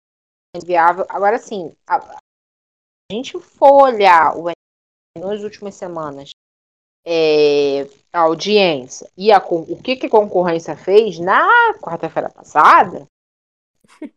viável. 0.64 1.04
Agora, 1.08 1.38
sim, 1.38 1.74
a, 1.86 1.96
a 1.96 3.12
gente 3.12 3.38
for 3.40 3.82
olhar 3.82 4.36
o 4.36 4.50
nas 5.18 5.42
últimas 5.42 5.74
semanas, 5.74 6.30
é, 7.04 7.82
a 8.12 8.20
audiência 8.20 9.10
e 9.16 9.32
a, 9.32 9.38
o 9.38 9.80
que, 9.82 9.96
que 9.96 10.06
a 10.06 10.10
concorrência 10.10 10.76
fez 10.76 11.18
na 11.18 11.48
quarta-feira 11.80 12.30
passada, 12.30 13.06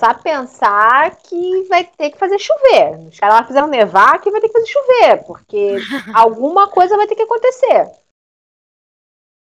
a 0.00 0.14
pensar 0.14 1.16
que 1.16 1.62
vai 1.64 1.84
ter 1.84 2.10
que 2.10 2.18
fazer 2.18 2.38
chover. 2.38 3.08
Os 3.08 3.18
caras 3.18 3.36
lá 3.36 3.44
fizeram 3.44 3.68
nevar 3.68 4.20
que 4.20 4.30
vai 4.30 4.40
ter 4.40 4.48
que 4.48 4.54
fazer 4.54 4.66
chover, 4.66 5.24
porque 5.26 5.76
alguma 6.14 6.70
coisa 6.70 6.96
vai 6.96 7.06
ter 7.06 7.14
que 7.14 7.22
acontecer. 7.22 7.92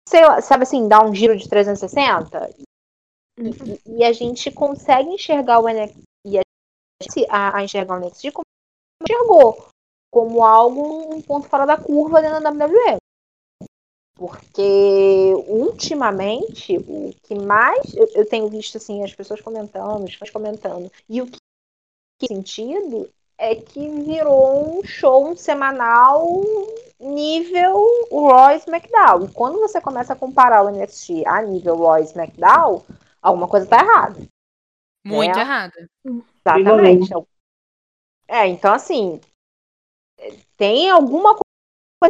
Sei 0.08 0.26
lá, 0.26 0.40
sabe 0.40 0.64
assim, 0.64 0.88
dar 0.88 1.04
um 1.04 1.14
giro 1.14 1.36
de 1.36 1.48
360? 1.48 2.50
E, 3.38 3.42
uhum. 3.42 3.78
e 3.98 4.04
a 4.04 4.12
gente 4.12 4.50
consegue 4.50 5.10
enxergar 5.10 5.60
o 5.60 5.68
NXT, 5.68 6.44
a, 7.30 7.56
a 7.56 7.64
enxergar 7.64 7.96
o 7.96 8.00
NXT 8.00 8.32
como 8.32 8.44
enxergou 9.02 9.72
como 10.12 10.44
algo 10.44 11.14
um 11.14 11.22
ponto 11.22 11.48
fora 11.48 11.64
da 11.64 11.78
curva 11.78 12.20
dentro 12.20 12.42
da 12.42 12.50
WWE. 12.50 13.01
Porque 14.22 15.34
ultimamente 15.48 16.78
o 16.78 17.12
que 17.24 17.34
mais 17.34 17.92
eu, 17.92 18.08
eu 18.14 18.28
tenho 18.28 18.48
visto 18.48 18.76
assim 18.76 19.02
as 19.02 19.12
pessoas 19.12 19.40
comentando, 19.40 20.04
os 20.04 20.14
fãs 20.14 20.30
comentando, 20.30 20.88
e 21.08 21.20
o 21.20 21.26
que 21.26 21.38
sentido 22.24 23.10
é 23.36 23.56
que 23.56 23.80
virou 24.04 24.78
um 24.78 24.84
show 24.84 25.28
um 25.28 25.36
semanal 25.36 26.40
nível 27.00 27.84
Royce 28.12 28.70
McDowell. 28.70 29.24
E 29.24 29.32
quando 29.32 29.58
você 29.58 29.80
começa 29.80 30.12
a 30.12 30.16
comparar 30.16 30.62
o 30.62 30.70
NXT 30.70 31.26
a 31.26 31.42
nível 31.42 31.74
Royce 31.74 32.16
McDowell, 32.16 32.86
alguma 33.20 33.48
coisa 33.48 33.66
tá 33.66 33.80
errada. 33.80 34.20
Muito 35.04 35.36
é? 35.36 35.42
errada. 35.42 35.90
Exatamente. 36.46 37.12
É, 38.28 38.46
então 38.46 38.72
assim, 38.72 39.20
tem 40.56 40.88
alguma 40.90 41.30
coisa. 41.30 41.42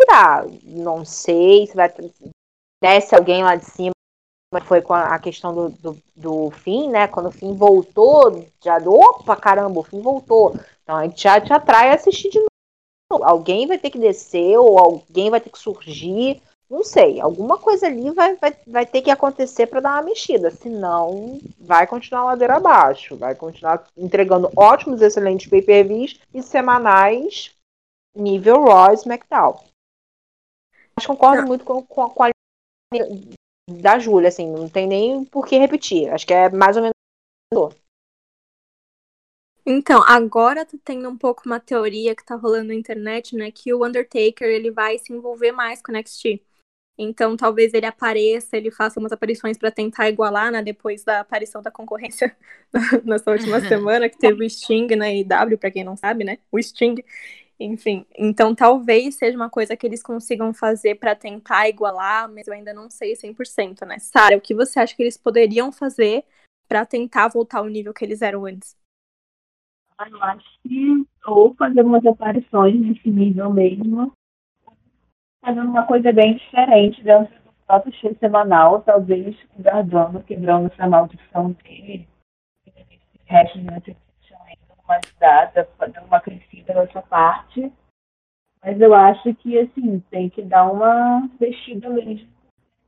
Tá, 0.07 0.45
não 0.65 1.05
sei 1.05 1.67
se 1.67 1.75
vai. 1.75 1.93
Desce 2.83 3.15
alguém 3.15 3.43
lá 3.43 3.57
de 3.57 3.65
cima. 3.65 3.93
Foi 4.65 4.83
com 4.83 4.93
a 4.93 5.19
questão 5.19 5.55
do, 5.55 5.69
do, 5.71 5.99
do 6.15 6.51
fim, 6.51 6.91
né? 6.91 7.09
Quando 7.09 7.29
o 7.29 7.33
fim 7.33 7.55
voltou, 7.55 8.47
já. 8.63 8.77
Opa, 8.77 9.35
caramba, 9.37 9.81
o 9.81 9.85
fim 9.85 10.01
voltou. 10.01 10.55
Então 10.83 10.97
a 10.97 11.05
gente 11.05 11.23
já 11.23 11.41
te 11.41 11.53
atrai 11.53 11.91
a 11.91 11.95
assistir 11.95 12.29
de 12.29 12.39
alguém 13.11 13.67
vai 13.67 13.79
ter 13.79 13.91
que 13.91 13.99
descer 13.99 14.57
ou 14.59 14.79
alguém 14.79 15.31
vai 15.31 15.41
ter 15.41 15.51
que 15.51 15.59
surgir. 15.59 16.41
Não 16.71 16.83
sei, 16.83 17.21
alguma 17.21 17.59
coisa 17.59 17.87
ali 17.87 18.11
vai, 18.13 18.35
vai, 18.37 18.57
vai 18.67 18.87
ter 18.87 19.03
que 19.03 19.11
acontecer 19.11 19.67
para 19.67 19.81
dar 19.81 19.93
uma 19.97 20.03
mexida, 20.03 20.51
senão 20.51 21.39
vai 21.61 21.87
continuar 21.87 22.25
ladeira 22.25 22.57
abaixo, 22.57 23.15
vai 23.15 23.35
continuar 23.35 23.85
entregando 23.95 24.51
ótimos, 24.57 25.03
excelentes 25.03 25.51
pay-per-views 25.51 26.19
e 26.33 26.43
semanais 26.43 27.55
nível 28.17 28.65
Raw 28.65 28.93
e 28.93 28.95
SmackDown. 28.95 29.59
Mas 30.97 31.07
concordo 31.07 31.47
muito 31.47 31.65
com, 31.65 31.83
com, 31.83 32.09
com 32.09 32.23
a 32.25 32.31
da 33.71 33.99
Júlia, 33.99 34.29
assim, 34.29 34.51
não 34.51 34.69
tem 34.69 34.87
nem 34.87 35.25
por 35.25 35.47
que 35.47 35.57
repetir. 35.57 36.13
Acho 36.13 36.27
que 36.27 36.35
é 36.35 36.51
mais 36.51 36.77
ou 36.77 36.83
menos. 36.83 37.75
Então, 39.65 40.03
agora 40.03 40.67
tá 40.67 40.77
tendo 40.85 41.09
um 41.09 41.17
pouco 41.17 41.43
uma 41.47 41.61
teoria 41.61 42.17
que 42.17 42.25
tá 42.25 42.35
rolando 42.35 42.69
na 42.69 42.75
internet, 42.75 43.37
né? 43.37 43.51
Que 43.53 43.73
o 43.73 43.87
Undertaker 43.87 44.49
ele 44.49 44.71
vai 44.71 44.99
se 44.99 45.13
envolver 45.13 45.53
mais 45.53 45.81
com 45.81 45.93
o 45.93 45.95
NXT. 45.95 46.43
Então, 46.99 47.37
talvez 47.37 47.73
ele 47.73 47.87
apareça, 47.87 48.57
ele 48.57 48.71
faça 48.71 49.01
umas 49.01 49.13
aparições 49.13 49.57
para 49.57 49.71
tentar 49.71 50.09
igualar, 50.09 50.51
né? 50.51 50.63
Depois 50.63 51.05
da 51.05 51.21
aparição 51.21 51.63
da 51.63 51.71
concorrência 51.71 52.37
nessa 53.05 53.31
última 53.31 53.61
semana, 53.67 54.09
que 54.09 54.19
teve 54.19 54.45
o 54.45 54.51
Sting 54.51 54.89
na 54.97 55.11
IW, 55.11 55.57
para 55.59 55.71
quem 55.71 55.85
não 55.85 55.97
sabe, 55.97 56.25
né? 56.25 56.39
O 56.51 56.61
Sting. 56.61 56.97
Enfim, 57.65 58.05
então 58.19 58.55
talvez 58.57 59.15
seja 59.15 59.37
uma 59.37 59.49
coisa 59.49 59.77
que 59.77 59.87
eles 59.87 60.03
consigam 60.03 60.53
fazer 60.53 60.97
para 60.97 61.15
tentar 61.15 61.69
igualar, 61.69 62.29
mas 62.29 62.49
eu 62.49 62.55
ainda 62.55 62.75
não 62.75 62.91
sei 62.91 63.15
100%, 63.15 63.87
né? 63.87 64.01
Sara, 64.01 64.37
o 64.37 64.41
que 64.41 64.53
você 64.53 64.81
acha 64.81 64.97
que 64.97 65.03
eles 65.03 65.17
poderiam 65.17 65.71
fazer 65.71 66.25
para 66.67 66.85
tentar 66.85 67.29
voltar 67.29 67.59
ao 67.59 67.69
nível 67.69 67.95
que 67.95 68.05
eles 68.05 68.21
eram 68.21 68.47
antes? 68.47 68.77
Ah, 69.97 70.09
eu 70.11 70.23
acho 70.25 70.59
que 70.63 71.07
ou 71.25 71.55
fazer 71.55 71.85
umas 71.85 72.05
aparições 72.05 72.81
nesse 72.81 73.09
nível 73.09 73.53
mesmo, 73.53 74.13
fazendo 75.41 75.69
uma 75.69 75.87
coisa 75.87 76.13
bem 76.13 76.37
diferente 76.37 77.01
dentro 77.05 77.33
do 77.45 77.53
próprio 77.65 77.95
show 77.95 78.13
semanal, 78.19 78.83
talvez 78.83 79.37
o 79.57 79.63
Gargano 79.63 80.21
quebrando 80.25 80.67
essa 80.67 80.89
maldição 80.89 81.53
dele, 81.63 82.09
resto 83.27 83.61
de 83.61 83.97
uma 84.93 84.99
ajudada, 84.99 85.69
dando 85.79 86.07
uma 86.07 86.21
crescida 86.21 86.75
nessa 86.75 87.01
parte. 87.03 87.73
Mas 88.63 88.81
eu 88.81 88.95
acho 88.95 89.35
que, 89.37 89.59
assim, 89.59 90.01
tem 90.11 90.29
que 90.29 90.43
dar 90.43 90.71
uma 90.71 91.29
vestida 91.41 91.89
mesmo. 91.89 92.31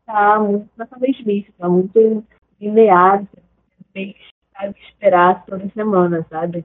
Tá 0.05 0.39
muito 0.39 0.71
nessa 0.77 0.99
mesmice, 0.99 1.51
tá 1.53 1.69
muito 1.69 2.25
linear, 2.61 3.27
tem 3.93 4.13
que 4.13 4.85
esperar 4.89 5.45
toda 5.47 5.69
semana, 5.71 6.25
sabe? 6.29 6.65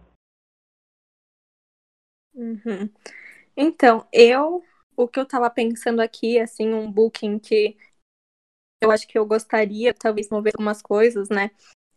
Uhum. 2.33 2.89
Então, 3.55 4.05
eu, 4.11 4.63
o 4.95 5.07
que 5.07 5.19
eu 5.19 5.25
tava 5.25 5.49
pensando 5.49 6.01
aqui, 6.01 6.39
assim, 6.39 6.73
um 6.73 6.91
booking 6.91 7.39
que 7.39 7.77
eu 8.81 8.91
acho 8.91 9.07
que 9.07 9.17
eu 9.17 9.25
gostaria, 9.25 9.93
talvez, 9.93 10.29
mover 10.29 10.53
algumas 10.55 10.81
coisas, 10.81 11.29
né? 11.29 11.49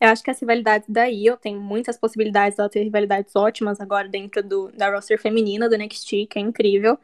Eu 0.03 0.09
acho 0.09 0.21
que 0.21 0.33
as 0.33 0.41
rivalidades 0.41 0.89
da 0.89 1.05
IO 1.05 1.37
tem 1.37 1.57
muitas 1.57 1.97
possibilidades 1.97 2.59
ela 2.59 2.69
ter 2.69 2.83
rivalidades 2.83 3.37
ótimas 3.37 3.81
agora 3.81 4.09
dentro 4.09 4.43
do, 4.43 4.73
da 4.73 4.91
roster 4.91 5.17
feminina 5.17 5.69
do 5.69 5.79
NXT, 5.79 6.27
que 6.29 6.41
é 6.41 6.43
incrível. 6.43 6.99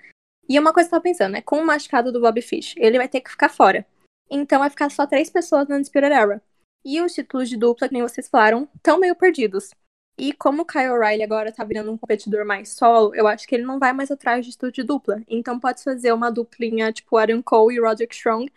E 0.48 0.58
uma 0.58 0.72
coisa 0.72 0.88
que 0.88 0.96
eu 0.96 0.98
tava 0.98 1.04
pensando, 1.04 1.34
né? 1.34 1.40
Com 1.40 1.60
o 1.60 1.64
machucado 1.64 2.10
do 2.10 2.20
Bob 2.20 2.42
Fish, 2.42 2.74
ele 2.76 2.98
vai 2.98 3.06
ter 3.06 3.20
que 3.20 3.30
ficar 3.30 3.50
fora. 3.50 3.86
Então 4.28 4.58
vai 4.58 4.68
ficar 4.68 4.90
só 4.90 5.06
três 5.06 5.30
pessoas 5.30 5.68
na 5.68 5.80
Spirit 5.84 6.12
Era. 6.12 6.42
E 6.84 7.00
os 7.00 7.14
títulos 7.14 7.48
de 7.48 7.56
dupla, 7.56 7.86
que 7.86 7.94
nem 7.94 8.02
vocês 8.02 8.28
falaram, 8.28 8.68
estão 8.74 8.98
meio 8.98 9.14
perdidos. 9.14 9.70
E 10.18 10.32
como 10.32 10.62
o 10.62 10.66
Kyle 10.66 10.90
O'Reilly 10.90 11.22
agora 11.22 11.52
tá 11.52 11.62
virando 11.62 11.92
um 11.92 11.96
competidor 11.96 12.44
mais 12.44 12.70
solo, 12.70 13.14
eu 13.14 13.28
acho 13.28 13.46
que 13.46 13.54
ele 13.54 13.62
não 13.62 13.78
vai 13.78 13.92
mais 13.92 14.10
atrás 14.10 14.44
de 14.44 14.50
título 14.50 14.72
de 14.72 14.82
dupla. 14.82 15.22
Então 15.28 15.60
pode 15.60 15.84
fazer 15.84 16.12
uma 16.12 16.32
duplinha 16.32 16.92
tipo 16.92 17.16
Aaron 17.16 17.44
Cole 17.44 17.76
e 17.76 17.80
Roderick 17.80 18.12
Strong 18.12 18.50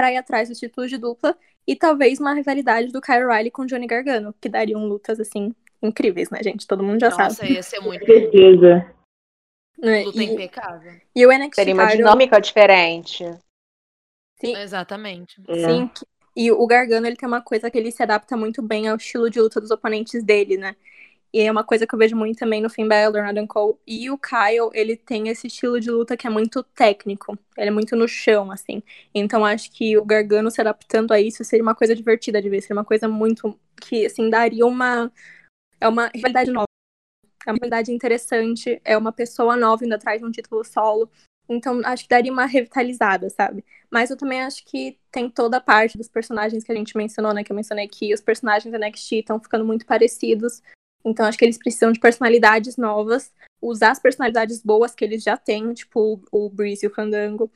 pra 0.00 0.10
ir 0.10 0.16
atrás 0.16 0.48
dos 0.48 0.58
títulos 0.58 0.88
de 0.88 0.96
dupla 0.96 1.36
e 1.66 1.76
talvez 1.76 2.18
uma 2.18 2.32
rivalidade 2.32 2.90
do 2.90 3.02
Kyle 3.02 3.26
Riley 3.26 3.50
com 3.50 3.66
Johnny 3.66 3.86
Gargano, 3.86 4.34
que 4.40 4.48
dariam 4.48 4.86
lutas, 4.86 5.20
assim, 5.20 5.54
incríveis, 5.82 6.30
né, 6.30 6.42
gente? 6.42 6.66
Todo 6.66 6.82
mundo 6.82 6.98
já 6.98 7.10
Nossa, 7.10 7.30
sabe. 7.30 7.52
ia 7.52 7.62
ser 7.62 7.80
muito 7.80 8.06
certeza. 8.06 8.94
É, 9.82 10.02
Luta 10.04 10.22
e, 10.22 10.24
impecável. 10.24 10.92
e 11.14 11.26
o 11.26 11.30
NXT 11.30 11.54
Seria 11.54 11.74
uma 11.74 11.86
dinâmica 11.86 12.40
diferente. 12.40 13.24
Sim, 14.40 14.56
Exatamente. 14.56 15.36
É. 15.46 15.54
sim. 15.68 15.90
E 16.34 16.50
o 16.50 16.66
Gargano, 16.66 17.06
ele 17.06 17.16
tem 17.16 17.28
uma 17.28 17.42
coisa 17.42 17.70
que 17.70 17.76
ele 17.76 17.90
se 17.90 18.02
adapta 18.02 18.38
muito 18.38 18.62
bem 18.62 18.88
ao 18.88 18.96
estilo 18.96 19.28
de 19.28 19.38
luta 19.38 19.60
dos 19.60 19.70
oponentes 19.70 20.22
dele, 20.22 20.56
né? 20.56 20.74
E 21.32 21.40
é 21.40 21.50
uma 21.50 21.62
coisa 21.62 21.86
que 21.86 21.94
eu 21.94 21.98
vejo 21.98 22.16
muito 22.16 22.38
também 22.38 22.60
no 22.60 22.68
Finn 22.68 22.88
Balor, 22.88 23.24
Adam 23.24 23.46
Cole. 23.46 23.76
E 23.86 24.10
o 24.10 24.18
Kyle, 24.18 24.70
ele 24.72 24.96
tem 24.96 25.28
esse 25.28 25.46
estilo 25.46 25.78
de 25.78 25.90
luta 25.90 26.16
que 26.16 26.26
é 26.26 26.30
muito 26.30 26.62
técnico. 26.62 27.38
Ele 27.56 27.68
é 27.68 27.70
muito 27.70 27.94
no 27.94 28.08
chão, 28.08 28.50
assim. 28.50 28.82
Então 29.14 29.44
acho 29.44 29.70
que 29.70 29.96
o 29.96 30.04
Gargano 30.04 30.50
se 30.50 30.60
adaptando 30.60 31.12
a 31.12 31.20
isso 31.20 31.44
seria 31.44 31.62
uma 31.62 31.74
coisa 31.74 31.94
divertida 31.94 32.42
de 32.42 32.48
ver. 32.48 32.60
Seria 32.60 32.76
uma 32.76 32.84
coisa 32.84 33.06
muito... 33.06 33.58
Que, 33.80 34.06
assim, 34.06 34.28
daria 34.28 34.66
uma... 34.66 35.10
É 35.80 35.86
uma 35.86 36.10
rivalidade 36.12 36.50
nova. 36.50 36.66
É 37.46 37.50
uma 37.50 37.54
rivalidade 37.54 37.92
interessante. 37.92 38.80
É 38.84 38.98
uma 38.98 39.12
pessoa 39.12 39.56
nova 39.56 39.84
indo 39.84 39.94
atrás 39.94 40.20
de 40.20 40.26
um 40.26 40.32
título 40.32 40.64
solo. 40.64 41.08
Então 41.48 41.80
acho 41.84 42.04
que 42.04 42.08
daria 42.08 42.32
uma 42.32 42.46
revitalizada, 42.46 43.28
sabe? 43.28 43.64
Mas 43.90 44.10
eu 44.10 44.16
também 44.16 44.42
acho 44.42 44.64
que 44.64 44.96
tem 45.10 45.28
toda 45.28 45.56
a 45.56 45.60
parte 45.60 45.98
dos 45.98 46.08
personagens 46.08 46.62
que 46.62 46.70
a 46.70 46.74
gente 46.74 46.96
mencionou, 46.96 47.34
né? 47.34 47.42
Que 47.42 47.50
eu 47.50 47.56
mencionei 47.56 47.84
aqui. 47.86 48.14
Os 48.14 48.20
personagens 48.20 48.70
da 48.70 48.78
NXT 48.78 49.12
estão 49.14 49.40
ficando 49.40 49.64
muito 49.64 49.84
parecidos. 49.84 50.62
Então 51.04 51.26
acho 51.26 51.38
que 51.38 51.44
eles 51.44 51.58
precisam 51.58 51.92
de 51.92 52.00
personalidades 52.00 52.76
novas. 52.76 53.32
Usar 53.60 53.90
as 53.90 54.00
personalidades 54.00 54.62
boas 54.62 54.94
que 54.94 55.04
eles 55.04 55.22
já 55.22 55.36
têm, 55.36 55.72
tipo 55.72 56.22
o 56.30 56.48
Breeze 56.48 56.84
e 56.84 56.88
o 56.88 56.94
Fandango. 56.94 57.50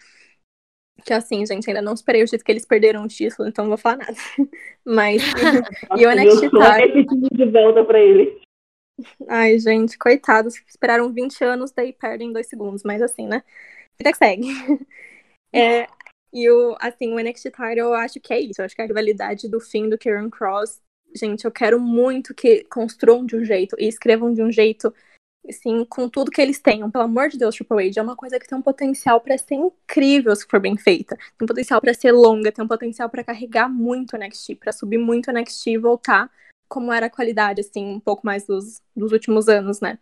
Que 1.04 1.12
assim, 1.12 1.44
gente, 1.44 1.68
ainda 1.68 1.82
não 1.82 1.92
esperei 1.92 2.22
o 2.22 2.26
jeito 2.26 2.44
que 2.44 2.52
eles 2.52 2.64
perderam 2.64 3.04
o 3.04 3.08
título, 3.08 3.48
então 3.48 3.64
não 3.64 3.70
vou 3.70 3.78
falar 3.78 3.98
nada. 3.98 4.14
Mas. 4.84 5.22
E 5.98 6.06
o 6.06 6.10
NXT 6.10 6.44
é 6.44 7.04
time 7.04 7.28
de 7.32 7.44
volta 7.46 7.84
pra 7.84 8.00
ele. 8.00 8.40
Ai, 9.28 9.58
gente, 9.58 9.98
coitados. 9.98 10.54
Esperaram 10.68 11.12
20 11.12 11.44
anos, 11.44 11.72
daí 11.72 11.92
perdem 11.92 12.28
em 12.28 12.32
dois 12.32 12.46
segundos. 12.48 12.82
Mas 12.84 13.02
assim, 13.02 13.26
né? 13.26 13.42
Vida 13.98 14.12
que 14.12 14.18
segue. 14.18 14.48
É, 15.56 15.86
e 16.32 16.50
o, 16.50 16.76
assim, 16.80 17.12
o 17.12 17.20
NXT 17.20 17.44
Title, 17.52 17.78
eu 17.78 17.94
acho 17.94 18.18
que 18.18 18.34
é 18.34 18.40
isso. 18.40 18.60
Eu 18.60 18.64
acho 18.64 18.74
que 18.74 18.82
a 18.82 18.86
rivalidade 18.86 19.48
do 19.48 19.60
fim 19.60 19.88
do 19.88 19.96
Kieran 19.96 20.28
Cross. 20.28 20.82
Gente, 21.14 21.44
eu 21.44 21.50
quero 21.52 21.80
muito 21.80 22.34
que 22.34 22.64
construam 22.64 23.24
de 23.24 23.36
um 23.36 23.44
jeito 23.44 23.76
e 23.78 23.86
escrevam 23.86 24.32
de 24.34 24.42
um 24.42 24.50
jeito, 24.50 24.92
assim, 25.48 25.84
com 25.84 26.08
tudo 26.08 26.30
que 26.30 26.42
eles 26.42 26.58
tenham. 26.58 26.90
Pelo 26.90 27.04
amor 27.04 27.28
de 27.28 27.38
Deus, 27.38 27.54
Triple 27.54 27.86
H, 27.88 28.00
é 28.00 28.02
uma 28.02 28.16
coisa 28.16 28.38
que 28.38 28.48
tem 28.48 28.58
um 28.58 28.62
potencial 28.62 29.20
pra 29.20 29.38
ser 29.38 29.54
incrível 29.54 30.34
se 30.34 30.46
for 30.46 30.58
bem 30.58 30.76
feita. 30.76 31.16
Tem 31.16 31.44
um 31.44 31.46
potencial 31.46 31.80
pra 31.80 31.94
ser 31.94 32.10
longa, 32.10 32.50
tem 32.50 32.64
um 32.64 32.68
potencial 32.68 33.08
pra 33.08 33.22
carregar 33.22 33.68
muito 33.68 34.14
o 34.14 34.16
NXT, 34.16 34.56
pra 34.56 34.72
subir 34.72 34.98
muito 34.98 35.28
o 35.28 35.30
NXT 35.30 35.70
e 35.70 35.78
voltar 35.78 36.30
como 36.68 36.92
era 36.92 37.06
a 37.06 37.10
qualidade, 37.10 37.60
assim, 37.60 37.86
um 37.86 38.00
pouco 38.00 38.26
mais 38.26 38.44
dos, 38.46 38.82
dos 38.96 39.12
últimos 39.12 39.48
anos, 39.48 39.80
né? 39.80 39.98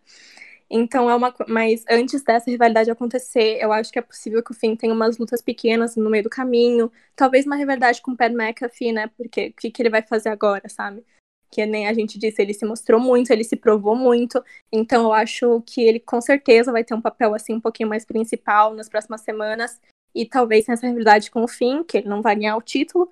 Então 0.75 1.07
é 1.07 1.13
uma. 1.13 1.31
Mas 1.47 1.85
antes 1.87 2.23
dessa 2.23 2.49
rivalidade 2.49 2.89
acontecer, 2.89 3.59
eu 3.61 3.71
acho 3.71 3.91
que 3.91 3.99
é 3.99 4.01
possível 4.01 4.41
que 4.43 4.51
o 4.51 4.55
Finn 4.55 4.75
tenha 4.75 4.91
umas 4.91 5.19
lutas 5.19 5.39
pequenas 5.39 5.95
no 5.95 6.09
meio 6.09 6.23
do 6.23 6.31
caminho. 6.31 6.91
Talvez 7.15 7.45
uma 7.45 7.55
rivalidade 7.55 8.01
com 8.01 8.11
o 8.11 8.17
Pat 8.17 8.33
McAfee, 8.33 8.91
né? 8.91 9.07
Porque 9.15 9.49
o 9.49 9.53
que, 9.53 9.69
que 9.69 9.81
ele 9.83 9.91
vai 9.91 10.01
fazer 10.01 10.29
agora, 10.29 10.67
sabe? 10.67 11.05
Que 11.51 11.63
nem 11.67 11.87
a 11.87 11.93
gente 11.93 12.17
disse, 12.17 12.41
ele 12.41 12.55
se 12.55 12.65
mostrou 12.65 12.99
muito, 12.99 13.29
ele 13.29 13.43
se 13.43 13.55
provou 13.55 13.95
muito. 13.95 14.43
Então 14.71 15.03
eu 15.03 15.13
acho 15.13 15.61
que 15.61 15.79
ele 15.79 15.99
com 15.99 16.19
certeza 16.19 16.71
vai 16.71 16.83
ter 16.83 16.95
um 16.95 17.01
papel 17.01 17.35
assim 17.35 17.53
um 17.53 17.61
pouquinho 17.61 17.89
mais 17.89 18.03
principal 18.03 18.73
nas 18.73 18.89
próximas 18.89 19.21
semanas. 19.21 19.79
E 20.15 20.25
talvez 20.25 20.65
nessa 20.65 20.87
rivalidade 20.87 21.29
com 21.29 21.43
o 21.43 21.47
Finn, 21.47 21.83
que 21.83 21.99
ele 21.99 22.09
não 22.09 22.23
vai 22.23 22.35
ganhar 22.35 22.57
o 22.57 22.61
título. 22.63 23.11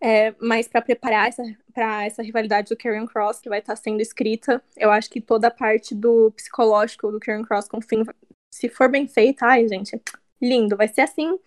É, 0.00 0.34
mas 0.40 0.66
para 0.66 0.82
preparar 0.82 1.28
essa, 1.28 1.42
para 1.78 2.04
essa 2.04 2.24
rivalidade 2.24 2.70
do 2.70 2.76
Karrion 2.76 3.06
Cross, 3.06 3.38
que 3.38 3.48
vai 3.48 3.60
estar 3.60 3.76
sendo 3.76 4.00
escrita, 4.00 4.60
eu 4.76 4.90
acho 4.90 5.08
que 5.08 5.20
toda 5.20 5.46
a 5.46 5.50
parte 5.50 5.94
do 5.94 6.32
psicológico 6.32 7.12
do 7.12 7.20
Karrion 7.20 7.44
Cross 7.44 7.68
com 7.68 7.78
o 7.78 7.80
Finn, 7.80 8.02
se 8.52 8.68
for 8.68 8.90
bem 8.90 9.06
feita, 9.06 9.46
ai, 9.46 9.68
gente, 9.68 10.02
lindo, 10.42 10.76
vai 10.76 10.88
ser 10.88 11.02
assim, 11.02 11.38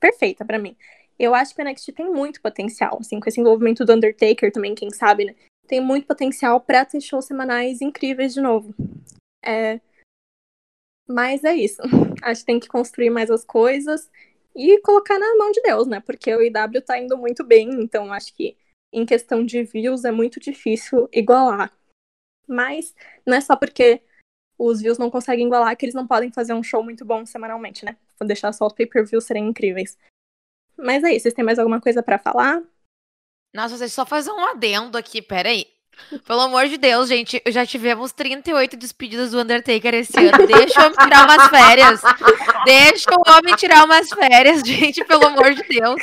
perfeita 0.00 0.44
para 0.44 0.58
mim. 0.58 0.76
Eu 1.16 1.36
acho 1.36 1.54
que 1.54 1.62
o 1.62 1.64
NXT 1.64 1.92
tem 1.92 2.10
muito 2.10 2.42
potencial, 2.42 2.98
assim, 2.98 3.20
com 3.20 3.28
esse 3.28 3.40
envolvimento 3.40 3.84
do 3.84 3.92
Undertaker 3.92 4.50
também, 4.50 4.74
quem 4.74 4.90
sabe, 4.90 5.26
né? 5.26 5.36
Tem 5.68 5.80
muito 5.80 6.04
potencial 6.04 6.60
para 6.60 6.84
ter 6.84 7.00
shows 7.00 7.26
semanais 7.26 7.80
incríveis 7.80 8.34
de 8.34 8.40
novo. 8.40 8.74
É... 9.40 9.80
Mas 11.08 11.44
é 11.44 11.54
isso. 11.54 11.80
Acho 12.24 12.40
que 12.40 12.46
tem 12.46 12.58
que 12.58 12.66
construir 12.66 13.10
mais 13.10 13.30
as 13.30 13.44
coisas 13.44 14.10
e 14.52 14.80
colocar 14.80 15.16
na 15.16 15.36
mão 15.36 15.52
de 15.52 15.62
Deus, 15.62 15.86
né? 15.86 16.00
Porque 16.00 16.34
o 16.34 16.42
IW 16.42 16.82
tá 16.84 16.98
indo 16.98 17.16
muito 17.16 17.44
bem, 17.44 17.70
então 17.70 18.12
acho 18.12 18.34
que 18.34 18.56
em 18.92 19.06
questão 19.06 19.44
de 19.44 19.62
views 19.62 20.04
é 20.04 20.10
muito 20.10 20.40
difícil 20.40 21.08
igualar. 21.12 21.72
Mas 22.46 22.94
não 23.24 23.36
é 23.36 23.40
só 23.40 23.56
porque 23.56 24.02
os 24.58 24.80
views 24.80 24.98
não 24.98 25.10
conseguem 25.10 25.46
igualar 25.46 25.76
que 25.76 25.86
eles 25.86 25.94
não 25.94 26.06
podem 26.06 26.30
fazer 26.32 26.52
um 26.52 26.62
show 26.62 26.82
muito 26.82 27.04
bom 27.04 27.24
semanalmente, 27.24 27.84
né? 27.84 27.96
Vou 28.18 28.26
deixar 28.26 28.52
só 28.52 28.66
os 28.66 28.72
pay-per-views 28.72 29.24
serem 29.24 29.48
incríveis. 29.48 29.96
Mas 30.76 31.04
é 31.04 31.12
isso, 31.12 31.22
vocês 31.22 31.34
têm 31.34 31.44
mais 31.44 31.58
alguma 31.58 31.80
coisa 31.80 32.02
pra 32.02 32.18
falar? 32.18 32.62
Nossa, 33.54 33.76
vocês 33.76 33.92
só 33.92 34.04
fazer 34.04 34.30
um 34.30 34.44
adendo 34.44 34.98
aqui, 34.98 35.22
peraí. 35.22 35.66
Pelo 36.26 36.40
amor 36.40 36.66
de 36.66 36.78
Deus, 36.78 37.08
gente, 37.08 37.42
já 37.48 37.66
tivemos 37.66 38.12
38 38.12 38.76
despedidas 38.76 39.32
do 39.32 39.40
Undertaker 39.40 39.94
esse 39.94 40.18
ano. 40.18 40.46
Deixa 40.46 40.80
o 40.80 40.84
homem 40.86 40.96
tirar 40.98 41.24
umas 41.24 41.48
férias. 41.48 42.00
Deixa 42.64 43.10
o 43.10 43.30
homem 43.30 43.56
tirar 43.56 43.84
umas 43.84 44.08
férias, 44.08 44.60
gente, 44.66 45.04
pelo 45.04 45.26
amor 45.26 45.54
de 45.54 45.62
Deus. 45.62 46.02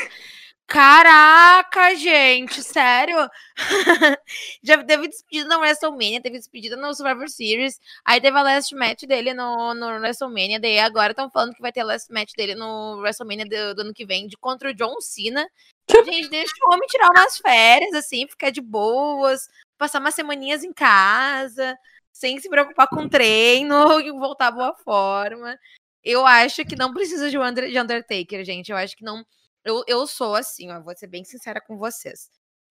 Caraca, 0.68 1.96
gente, 1.96 2.62
sério? 2.62 3.16
Já 4.62 4.84
teve 4.84 5.08
despedida 5.08 5.48
no 5.48 5.62
WrestleMania, 5.62 6.22
teve 6.22 6.38
despedida 6.38 6.76
no 6.76 6.94
Survivor 6.94 7.30
Series, 7.30 7.80
aí 8.04 8.20
teve 8.20 8.38
a 8.38 8.42
last 8.42 8.76
match 8.76 9.04
dele 9.04 9.34
no, 9.34 9.74
no 9.74 9.88
WrestleMania, 9.88 10.60
daí 10.60 10.78
agora 10.80 11.12
estão 11.12 11.30
falando 11.30 11.54
que 11.54 11.62
vai 11.62 11.72
ter 11.72 11.80
a 11.80 11.86
last 11.86 12.12
match 12.12 12.34
dele 12.36 12.54
no 12.54 12.98
WrestleMania 12.98 13.46
do, 13.46 13.76
do, 13.76 13.82
ano 13.84 13.94
que 13.94 14.06
vem, 14.06 14.28
de 14.28 14.36
contra 14.36 14.70
o 14.70 14.74
John 14.74 15.00
Cena. 15.00 15.48
Gente, 15.90 16.28
deixa 16.28 16.54
o 16.66 16.74
homem 16.74 16.88
tirar 16.90 17.12
umas 17.12 17.38
férias, 17.38 17.94
assim, 17.94 18.28
ficar 18.28 18.50
de 18.50 18.60
boas, 18.60 19.48
passar 19.78 20.02
umas 20.02 20.16
semaninhas 20.16 20.66
em 20.66 20.74
casa, 20.74 21.78
sem 22.12 22.42
se 22.42 22.50
preocupar 22.50 22.90
com 22.90 23.08
treino 23.08 24.02
e 24.02 24.12
voltar 24.12 24.48
à 24.48 24.52
boa 24.52 24.76
forma. 24.84 25.58
Eu 26.04 26.26
acho 26.26 26.66
que 26.66 26.76
não 26.76 26.94
precisa 26.94 27.30
de 27.30 27.38
Undertaker, 27.80 28.44
gente. 28.44 28.70
Eu 28.70 28.78
acho 28.78 28.98
que 28.98 29.04
não 29.06 29.26
eu, 29.68 29.84
eu 29.88 30.08
sou 30.08 30.36
assim, 30.36 30.72
ó, 30.72 30.82
vou 30.82 30.96
ser 30.96 31.08
bem 31.08 31.24
sincera 31.24 31.62
com 31.62 31.78
vocês. 31.78 32.30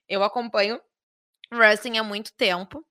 Eu 0.09 0.23
acompanho 0.23 0.81
wrestling 1.53 1.99
há 1.99 2.05
muito 2.05 2.33
tempo. 2.35 2.85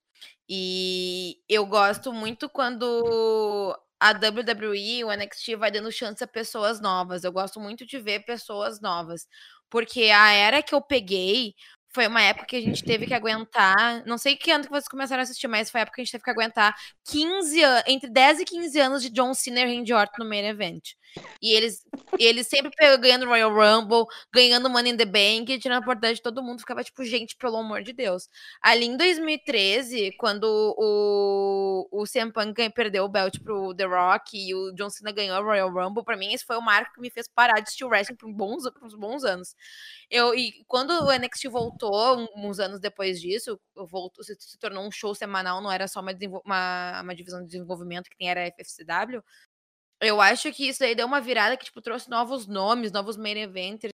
E 0.50 1.42
eu 1.50 1.66
gosto 1.66 2.14
muito 2.14 2.50
quando 2.50 3.78
a 4.00 4.12
WWE, 4.12 5.04
o 5.04 5.12
NXT 5.12 5.56
vai 5.58 5.72
dando 5.72 5.92
chance 5.92 6.24
a 6.24 6.28
pessoas 6.28 6.80
novas. 6.80 7.24
Eu 7.24 7.32
gosto 7.32 7.60
muito 7.60 7.86
de 7.86 8.00
ver 8.00 8.26
pessoas 8.26 8.80
novas. 8.82 9.28
Porque 9.70 10.04
a 10.12 10.32
era 10.32 10.62
que 10.64 10.76
eu 10.76 10.82
peguei 10.82 11.56
foi 11.96 12.08
uma 12.08 12.22
época 12.22 12.46
que 12.48 12.58
a 12.58 12.62
gente 12.62 12.84
teve 12.84 13.08
que 13.08 13.14
aguentar. 13.14 14.06
Não 14.06 14.18
sei 14.18 14.36
que 14.36 14.52
ano 14.52 14.66
que 14.66 14.70
vocês 14.70 14.90
começaram 14.90 15.22
a 15.22 15.24
assistir, 15.24 15.48
mas 15.48 15.72
foi 15.72 15.80
a 15.80 15.84
época 15.84 15.96
que 15.96 16.02
a 16.02 16.04
gente 16.04 16.12
teve 16.12 16.24
que 16.26 16.30
aguentar 16.30 16.76
15 17.06 17.64
anos, 17.64 17.84
entre 17.88 18.10
10 18.10 18.42
e 18.42 18.46
15 18.46 18.80
anos 18.80 19.02
de 19.02 19.10
John 19.10 19.34
Cena 19.34 19.62
e 19.62 19.78
Randy 19.78 19.94
Orton 19.94 20.24
no 20.24 20.30
main 20.30 20.46
event. 20.46 20.84
E 21.42 21.54
eles, 21.54 21.84
eles 22.20 22.48
sempre 22.48 22.72
ganhando 22.98 23.26
Royal 23.26 23.54
Rumble, 23.54 24.06
ganhando 24.34 24.70
Money 24.70 24.94
in 24.94 24.98
the 24.98 25.06
Bank, 25.06 25.58
tirando 25.60 25.78
a 25.78 25.82
oportunidade 25.82 26.16
de 26.16 26.22
todo 26.22 26.44
mundo. 26.44 26.60
Ficava 26.60 26.84
tipo, 26.84 27.04
gente, 27.04 27.36
pelo 27.38 27.58
amor 27.58 27.84
de 27.84 27.94
Deus. 27.94 28.28
Ali 28.62 28.86
em 28.86 28.98
2013, 28.98 30.12
quando 30.18 30.44
o, 30.78 31.88
o 31.92 32.04
CM 32.06 32.32
Punk 32.32 32.70
perdeu 32.72 33.06
o 33.06 33.10
belt 33.10 33.40
pro 33.44 33.74
The 33.74 33.86
Rock 33.86 34.38
e 34.38 34.54
o 34.54 34.74
John 34.74 34.90
Cena 34.90 35.12
ganhou 35.12 35.40
o 35.40 35.44
Royal 35.44 35.72
Rumble, 35.72 36.04
pra 36.04 36.18
mim 36.18 36.34
esse 36.34 36.46
foi 36.46 36.58
o 36.58 36.62
marco 36.62 36.94
que 36.94 37.02
me 37.02 37.10
fez 37.10 37.28
parar 37.28 37.56
de 37.56 37.64
assistir 37.64 37.86
o 37.86 37.90
wrestling 37.90 38.18
por, 38.18 38.32
bons, 38.34 38.64
por 38.72 38.86
uns 38.86 38.96
bons 38.96 39.24
anos. 39.24 39.56
Eu, 40.10 40.36
e 40.36 40.64
quando 40.68 40.92
o 40.92 41.12
NXT 41.12 41.48
voltou, 41.50 41.85
uns 42.36 42.60
anos 42.60 42.80
depois 42.80 43.20
disso, 43.20 43.60
voltou, 43.76 44.24
se, 44.24 44.36
se 44.40 44.58
tornou 44.58 44.86
um 44.86 44.92
show 44.92 45.14
semanal, 45.16 45.62
não 45.62 45.72
era 45.72 45.88
só 45.88 46.02
uma, 46.02 46.12
uma, 46.44 47.02
uma 47.02 47.16
divisão 47.16 47.42
de 47.42 47.48
desenvolvimento 47.48 48.10
que 48.10 48.16
nem 48.20 48.30
era 48.30 48.46
a 48.46 48.52
FFCW. 48.52 49.24
Eu 50.02 50.22
acho 50.22 50.52
que 50.52 50.68
isso 50.68 50.84
aí 50.84 50.94
deu 50.96 51.08
uma 51.08 51.22
virada 51.22 51.58
que, 51.58 51.66
tipo, 51.66 51.82
trouxe 51.82 52.10
novos 52.10 52.48
nomes, 52.48 52.92
novos 52.92 53.18
main 53.18 53.38
eventers. 53.38 53.94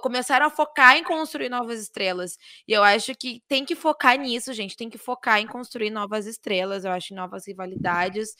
Começaram 0.00 0.46
a 0.46 0.50
focar 0.50 0.96
em 0.96 1.02
construir 1.02 1.48
novas 1.48 1.80
estrelas. 1.80 2.38
E 2.68 2.72
eu 2.72 2.82
acho 2.84 3.14
que 3.14 3.42
tem 3.48 3.64
que 3.64 3.74
focar 3.74 4.16
nisso, 4.18 4.52
gente. 4.52 4.76
Tem 4.76 4.90
que 4.90 4.98
focar 4.98 5.40
em 5.40 5.46
construir 5.46 5.90
novas 5.90 6.26
estrelas. 6.26 6.84
Eu 6.84 6.92
acho 6.92 7.14
novas 7.14 7.46
rivalidades. 7.46 8.36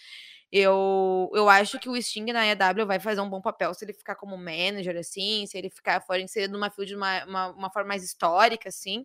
Eu, 0.56 1.32
eu 1.34 1.48
acho 1.48 1.80
que 1.80 1.88
o 1.88 2.00
Sting 2.00 2.26
na 2.26 2.46
EW 2.46 2.86
vai 2.86 3.00
fazer 3.00 3.20
um 3.20 3.28
bom 3.28 3.40
papel 3.40 3.74
se 3.74 3.84
ele 3.84 3.92
ficar 3.92 4.14
como 4.14 4.36
manager, 4.38 4.96
assim, 4.96 5.44
se 5.48 5.58
ele 5.58 5.68
ficar 5.68 6.00
for 6.00 6.16
inserido 6.20 6.52
numa 6.52 6.70
field 6.70 6.90
de 6.90 6.96
uma, 6.96 7.24
uma, 7.24 7.48
uma 7.48 7.70
forma 7.70 7.88
mais 7.88 8.04
histórica, 8.04 8.68
assim, 8.68 9.04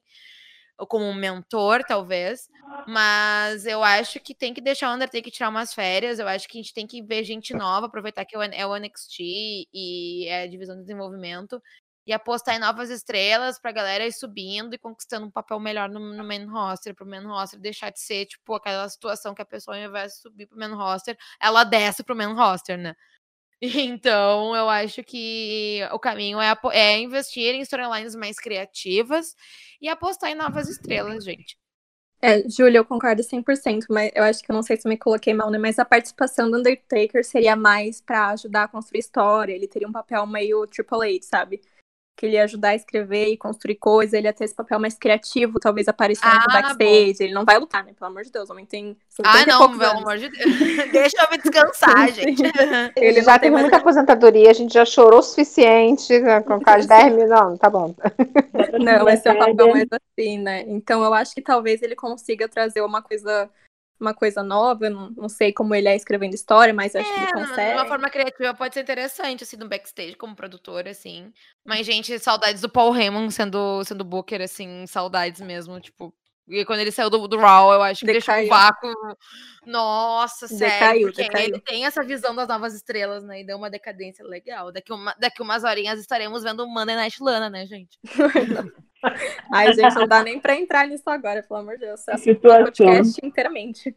ou 0.78 0.86
como 0.86 1.06
um 1.06 1.14
mentor, 1.16 1.84
talvez. 1.84 2.48
Mas 2.88 3.66
eu 3.66 3.84
acho 3.84 4.20
que 4.20 4.36
tem 4.36 4.54
que 4.54 4.62
deixar 4.62 4.92
o 4.92 4.96
Undertaker 4.96 5.32
tirar 5.32 5.50
umas 5.50 5.74
férias. 5.74 6.20
Eu 6.20 6.28
acho 6.28 6.48
que 6.48 6.60
a 6.60 6.62
gente 6.62 6.72
tem 6.72 6.86
que 6.86 7.02
ver 7.02 7.24
gente 7.24 7.52
nova, 7.56 7.88
aproveitar 7.88 8.26
que 8.26 8.36
é 8.36 8.68
o 8.68 8.78
NXT 8.78 9.20
e 9.74 10.28
é 10.28 10.44
a 10.44 10.48
divisão 10.48 10.76
de 10.76 10.82
desenvolvimento 10.82 11.60
e 12.10 12.14
apostar 12.14 12.56
em 12.56 12.60
novas 12.60 12.90
estrelas 12.90 13.60
pra 13.60 13.72
galera 13.72 14.04
ir 14.04 14.12
subindo 14.12 14.74
e 14.74 14.80
conquistando 14.80 15.28
um 15.28 15.30
papel 15.32 15.60
melhor 15.60 15.88
no, 15.88 16.00
no 16.00 16.24
main 16.24 16.44
roster, 16.48 16.96
pro 16.96 17.06
main 17.06 17.24
roster 17.24 17.60
deixar 17.60 17.92
de 17.92 18.00
ser, 18.00 18.26
tipo, 18.26 18.56
aquela 18.56 18.90
situação 18.90 19.36
que 19.36 19.44
a 19.44 19.46
pessoa, 19.46 19.78
ao 19.78 19.84
invés 19.84 20.14
de 20.14 20.22
subir 20.22 20.48
pro 20.48 20.58
main 20.58 20.74
roster, 20.74 21.16
ela 21.40 21.64
desce 21.64 22.04
pro 22.04 22.16
main 22.16 22.34
roster, 22.34 22.80
né? 22.80 22.96
Então, 23.62 24.56
eu 24.56 24.70
acho 24.70 25.04
que 25.04 25.82
o 25.92 26.00
caminho 26.00 26.40
é, 26.42 26.58
é 26.72 26.98
investir 26.98 27.54
em 27.54 27.62
storylines 27.62 28.16
mais 28.16 28.40
criativas 28.40 29.36
e 29.80 29.88
apostar 29.88 30.32
em 30.32 30.36
novas 30.36 30.68
estrelas, 30.68 31.24
gente. 31.24 31.60
É, 32.22 32.50
Júlia, 32.50 32.80
eu 32.80 32.86
concordo 32.86 33.22
100%, 33.22 33.86
mas 33.90 34.12
eu 34.16 34.24
acho 34.24 34.42
que 34.42 34.50
eu 34.50 34.56
não 34.56 34.64
sei 34.64 34.78
se 34.78 34.88
eu 34.88 34.90
me 34.90 34.98
coloquei 34.98 35.34
mal, 35.34 35.52
né? 35.52 35.58
Mas 35.60 35.78
a 35.78 35.86
participação 35.86 36.50
do 36.50 36.58
Undertaker 36.58 37.24
seria 37.24 37.56
mais 37.56 38.02
para 38.02 38.30
ajudar 38.30 38.64
a 38.64 38.68
construir 38.68 39.00
história, 39.00 39.54
ele 39.54 39.68
teria 39.68 39.88
um 39.88 39.92
papel 39.92 40.26
meio 40.26 40.66
Triple 40.66 41.18
H, 41.18 41.28
sabe? 41.30 41.62
Que 42.20 42.26
ele 42.26 42.36
ia 42.36 42.44
ajudar 42.44 42.70
a 42.70 42.76
escrever 42.76 43.30
e 43.30 43.38
construir 43.38 43.76
coisas, 43.76 44.12
ele 44.12 44.28
ia 44.28 44.34
ter 44.34 44.44
esse 44.44 44.54
papel 44.54 44.78
mais 44.78 44.96
criativo, 44.96 45.58
talvez 45.58 45.88
aparecendo 45.88 46.28
ah, 46.34 46.52
backstage. 46.52 47.14
Bom. 47.18 47.24
Ele 47.24 47.34
não 47.34 47.46
vai 47.46 47.58
lutar, 47.58 47.82
né? 47.86 47.94
Pelo 47.98 48.12
amor 48.12 48.24
de 48.24 48.32
Deus, 48.32 48.50
o 48.50 48.52
homem 48.52 48.66
tem 48.66 48.98
Ah, 49.24 49.46
não, 49.46 49.70
pelo 49.70 49.84
anos. 49.84 50.02
amor 50.02 50.18
de 50.18 50.28
Deus. 50.28 50.58
Deixa 50.92 51.16
eu 51.24 51.32
me 51.32 51.38
descansar, 51.38 52.12
gente. 52.12 52.44
Ele 52.98 53.22
já 53.22 53.40
teve 53.40 53.56
muita 53.56 53.78
aposentadoria, 53.78 54.50
a 54.50 54.54
gente 54.54 54.74
já 54.74 54.84
chorou 54.84 55.20
o 55.20 55.24
suficiente 55.24 56.20
né, 56.20 56.42
com 56.42 56.56
o 56.56 56.62
caso 56.62 56.82
de 56.82 56.88
10 56.90 57.16
mil. 57.16 57.28
Não, 57.30 57.58
tá 57.58 57.70
bom. 57.70 57.96
Não, 58.82 59.06
vai 59.06 59.16
ser 59.16 59.32
um 59.32 59.40
papel 59.40 59.70
mais 59.70 59.88
assim, 59.90 60.40
né? 60.40 60.66
Então 60.68 61.02
eu 61.02 61.14
acho 61.14 61.34
que 61.34 61.42
talvez 61.42 61.82
ele 61.82 61.96
consiga 61.96 62.50
trazer 62.50 62.82
uma 62.82 63.02
coisa 63.02 63.50
uma 64.00 64.14
coisa 64.14 64.42
nova, 64.42 64.86
eu 64.86 64.92
não, 64.92 65.10
não 65.12 65.30
sei 65.30 65.52
como 65.52 65.76
ele 65.76 65.88
é 65.88 65.96
escrevendo 65.96 66.34
história, 66.34 66.74
mas 66.74 66.96
acho 66.96 67.10
é, 67.10 67.14
que 67.14 67.20
ele 67.20 67.34
consegue. 67.34 67.72
De 67.72 67.78
uma 67.78 67.86
forma 67.86 68.10
criativa 68.10 68.54
pode 68.54 68.74
ser 68.74 68.82
interessante, 68.82 69.44
assim, 69.44 69.58
no 69.58 69.68
backstage, 69.68 70.16
como 70.16 70.36
produtor, 70.36 70.88
assim. 70.88 71.34
Mas, 71.66 71.86
gente, 71.86 72.18
saudades 72.20 72.62
do 72.62 72.70
Paul 72.70 72.92
Raymond 72.92 73.34
sendo, 73.34 73.84
sendo 73.84 74.04
Booker, 74.04 74.42
assim, 74.42 74.86
saudades 74.88 75.42
mesmo, 75.42 75.80
tipo. 75.80 76.14
E 76.48 76.66
quando 76.66 76.80
ele 76.80 76.92
saiu 76.92 77.12
do, 77.12 77.28
do 77.28 77.38
Raw, 77.38 77.74
eu 77.74 77.84
acho 77.84 78.00
que 78.00 78.12
decaiu. 78.12 78.38
deixou 78.38 78.46
um 78.46 78.50
vácuo. 78.50 79.18
Nossa, 79.68 80.48
sério. 80.48 80.72
Decaiu, 80.80 81.08
porque 81.08 81.24
decaiu. 81.24 81.48
ele 81.50 81.60
tem 81.60 81.86
essa 81.86 82.04
visão 82.04 82.34
das 82.34 82.48
novas 82.48 82.74
estrelas, 82.74 83.24
né? 83.24 83.42
E 83.42 83.46
deu 83.46 83.56
uma 83.56 83.70
decadência 83.70 84.26
legal. 84.26 84.72
Daqui, 84.72 84.92
uma, 84.92 85.14
daqui 85.20 85.44
umas 85.44 85.64
horinhas 85.64 86.00
estaremos 86.00 86.42
vendo 86.42 86.64
o 86.64 86.68
Monday 86.68 86.96
Night 86.96 87.22
Lana, 87.22 87.52
né, 87.52 87.68
gente? 87.68 88.00
Ai, 89.54 89.74
gente, 89.74 89.96
não 89.96 90.08
dá 90.08 90.24
nem 90.24 90.40
pra 90.40 90.56
entrar 90.56 90.88
nisso 90.88 91.10
agora, 91.10 91.44
pelo 91.44 91.60
amor 91.60 91.76
de 91.76 91.86
Deus. 91.86 92.02
Você 92.02 92.32
o 92.32 92.40
podcast 92.40 93.26
inteiramente. 93.26 93.96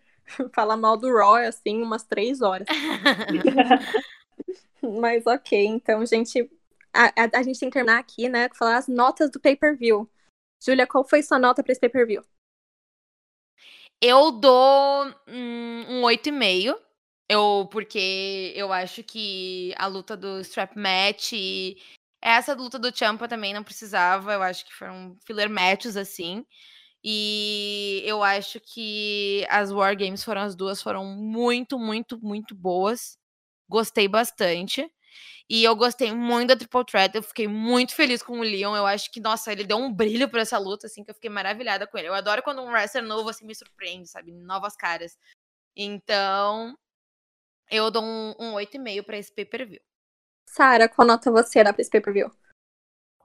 Falar 0.54 0.76
mal 0.76 0.96
do 0.96 1.12
Raw, 1.12 1.34
assim, 1.34 1.82
umas 1.82 2.04
três 2.04 2.40
horas. 2.40 2.66
Mas 4.82 5.26
ok, 5.26 5.66
então, 5.66 6.04
gente, 6.06 6.50
a, 6.92 7.06
a, 7.06 7.38
a, 7.38 7.42
gente 7.42 7.58
tem 7.58 7.68
que 7.70 7.74
terminar 7.74 7.98
aqui, 7.98 8.28
né, 8.28 8.48
com 8.48 8.54
falar 8.56 8.76
as 8.76 8.88
notas 8.88 9.30
do 9.30 9.40
pay-per-view. 9.40 10.08
Júlia, 10.64 10.86
qual 10.86 11.04
foi 11.04 11.22
sua 11.22 11.38
nota 11.38 11.62
para 11.62 11.72
esse 11.72 11.80
pay-per-view? 11.80 12.22
Eu 14.00 14.32
dou 14.32 15.06
hum, 15.28 15.84
um 15.88 16.02
8,5. 16.02 16.76
Eu, 17.28 17.68
porque 17.70 18.52
eu 18.56 18.72
acho 18.72 19.02
que 19.02 19.72
a 19.78 19.86
luta 19.86 20.16
do 20.16 20.40
strap 20.40 20.76
match 20.76 21.32
essa 22.22 22.54
luta 22.54 22.78
do 22.78 22.96
Champa 22.96 23.28
também 23.28 23.52
não 23.52 23.64
precisava, 23.64 24.32
eu 24.34 24.42
acho 24.42 24.64
que 24.64 24.74
foram 24.74 25.16
filler 25.26 25.50
matches 25.50 25.96
assim. 25.96 26.46
E 27.04 28.02
eu 28.06 28.22
acho 28.22 28.60
que 28.60 29.44
as 29.50 29.72
War 29.72 29.96
Games 29.96 30.22
foram 30.24 30.42
as 30.42 30.54
duas, 30.56 30.82
foram 30.82 31.04
muito, 31.04 31.78
muito, 31.78 32.18
muito 32.22 32.54
boas. 32.54 33.18
Gostei 33.68 34.08
bastante. 34.08 34.88
E 35.50 35.64
eu 35.64 35.76
gostei 35.76 36.12
muito 36.12 36.50
da 36.50 36.56
Triple 36.56 36.84
Threat. 36.86 37.16
Eu 37.16 37.22
fiquei 37.22 37.48
muito 37.48 37.94
feliz 37.94 38.22
com 38.22 38.38
o 38.40 38.42
Leon. 38.42 38.76
Eu 38.76 38.86
acho 38.86 39.10
que, 39.12 39.20
nossa, 39.20 39.52
ele 39.52 39.64
deu 39.64 39.76
um 39.78 39.92
brilho 39.92 40.28
para 40.28 40.42
essa 40.42 40.58
luta, 40.58 40.86
assim, 40.86 41.04
que 41.04 41.10
eu 41.10 41.14
fiquei 41.14 41.30
maravilhada 41.30 41.86
com 41.86 41.98
ele. 41.98 42.08
Eu 42.08 42.14
adoro 42.14 42.42
quando 42.42 42.62
um 42.62 42.70
wrestler 42.70 43.04
novo, 43.04 43.28
assim, 43.28 43.44
me 43.46 43.54
surpreende, 43.54 44.08
sabe? 44.08 44.32
Novas 44.32 44.76
caras. 44.76 45.18
Então, 45.76 46.76
eu 47.70 47.90
dou 47.90 48.02
um, 48.04 48.34
um 48.38 48.54
8,5 48.54 49.04
pra 49.04 49.18
esse 49.18 49.34
pay-per-view. 49.34 49.80
Sara, 50.52 50.86
qual 50.86 51.08
nota 51.08 51.30
você 51.30 51.64
dá 51.64 51.72
pra 51.72 51.80
esse 51.80 51.90
pay-per-view? 51.90 52.30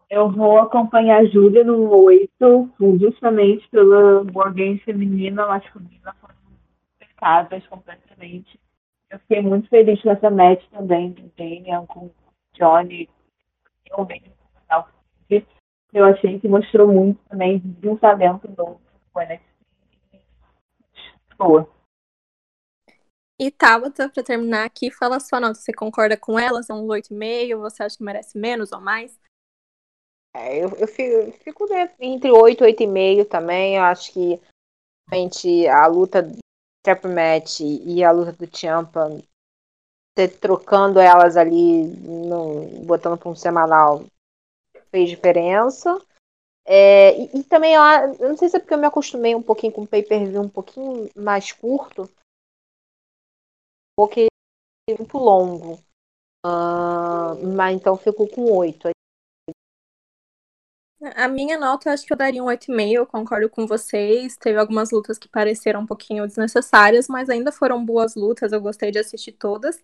Eu 0.09 0.31
vou 0.31 0.59
acompanhar 0.59 1.19
a 1.19 1.25
Júlia 1.25 1.61
no 1.61 1.93
8, 2.05 2.69
justamente 3.01 3.67
pela 3.67 4.23
Wargame 4.33 4.79
feminina, 4.79 5.45
masculina, 5.45 6.15
foram 6.21 6.35
impecáveis 6.95 7.67
completamente. 7.67 8.57
Eu 9.09 9.19
fiquei 9.19 9.41
muito 9.41 9.67
feliz 9.67 10.01
com 10.01 10.09
essa 10.09 10.29
match 10.29 10.63
também 10.71 11.11
do 11.11 11.29
Damian 11.37 11.85
com 11.87 12.05
o 12.05 12.13
Johnny. 12.53 13.09
Realmente, 13.85 14.31
eu 15.93 16.05
achei 16.05 16.39
que 16.39 16.47
mostrou 16.47 16.87
muito 16.87 17.19
também 17.27 17.59
de 17.59 17.89
um 17.89 17.97
talento 17.97 18.47
novo 18.57 18.79
com 19.11 19.19
o 19.19 19.21
NXT. 19.21 20.21
Boa. 21.37 21.76
E 23.39 23.51
Tabata, 23.51 24.09
para 24.09 24.23
terminar 24.23 24.65
aqui, 24.65 24.89
fala 24.89 25.19
sua 25.19 25.39
nota. 25.39 25.55
Você 25.55 25.71
concorda 25.71 26.17
com 26.17 26.39
elas? 26.39 26.69
É 26.69 26.73
um 26.73 26.87
8,5? 26.87 27.59
Você 27.59 27.83
acha 27.83 27.97
que 27.97 28.03
merece 28.03 28.37
menos 28.37 28.71
ou 28.71 28.81
mais? 28.81 29.19
É, 30.35 30.57
eu, 30.57 30.69
eu 30.77 30.87
fico, 30.87 31.31
fico 31.43 31.67
entre 31.99 32.31
8 32.31 32.65
e 32.65 32.73
8,5 32.73 33.25
também. 33.25 33.75
Eu 33.75 33.83
acho 33.83 34.11
que 34.11 34.41
realmente 35.09 35.67
a 35.67 35.85
luta 35.85 36.23
do 36.23 36.37
Trap 36.83 37.05
Match 37.05 37.59
e 37.59 38.03
a 38.03 38.11
luta 38.11 38.31
do 38.31 38.57
Champa, 38.57 39.07
trocando 40.39 40.99
elas 40.99 41.37
ali, 41.37 41.83
no, 41.83 42.85
botando 42.85 43.19
para 43.19 43.29
um 43.29 43.35
semanal, 43.35 44.03
fez 44.89 45.09
diferença. 45.09 46.01
É, 46.65 47.17
e, 47.17 47.39
e, 47.39 47.43
também, 47.43 47.75
eu, 47.75 47.81
eu, 48.19 48.29
não 48.29 48.37
sei 48.37 48.49
se 48.49 48.57
é 48.57 48.59
porque 48.59 48.73
eu 48.73 48.79
me 48.79 48.87
acostumei 48.87 49.35
um 49.35 49.43
pouquinho 49.43 49.71
com 49.71 49.83
o 49.83 49.87
pay-per-view 49.87 50.41
um 50.41 50.49
pouquinho 50.49 51.09
mais 51.15 51.51
curto, 51.51 52.09
porque 53.97 54.27
é 54.89 54.95
muito 54.97 55.17
longo. 55.17 55.79
Uh, 56.45 57.55
mas 57.55 57.75
então 57.75 57.97
ficou 57.97 58.27
com 58.27 58.43
oito. 58.57 58.89
A 61.15 61.27
minha 61.27 61.59
nota, 61.59 61.89
eu 61.89 61.93
acho 61.93 62.05
que 62.05 62.13
eu 62.13 62.17
daria 62.17 62.43
um 62.43 62.47
8,5, 62.47 62.93
eu 62.93 63.05
concordo 63.05 63.49
com 63.49 63.67
vocês. 63.67 64.35
Teve 64.37 64.57
algumas 64.57 64.91
lutas 64.91 65.17
que 65.17 65.27
pareceram 65.27 65.81
um 65.81 65.85
pouquinho 65.85 66.25
desnecessárias, 66.25 67.07
mas 67.07 67.29
ainda 67.29 67.51
foram 67.51 67.83
boas 67.85 68.15
lutas, 68.15 68.51
eu 68.51 68.61
gostei 68.61 68.91
de 68.91 68.99
assistir 68.99 69.33
todas. 69.33 69.81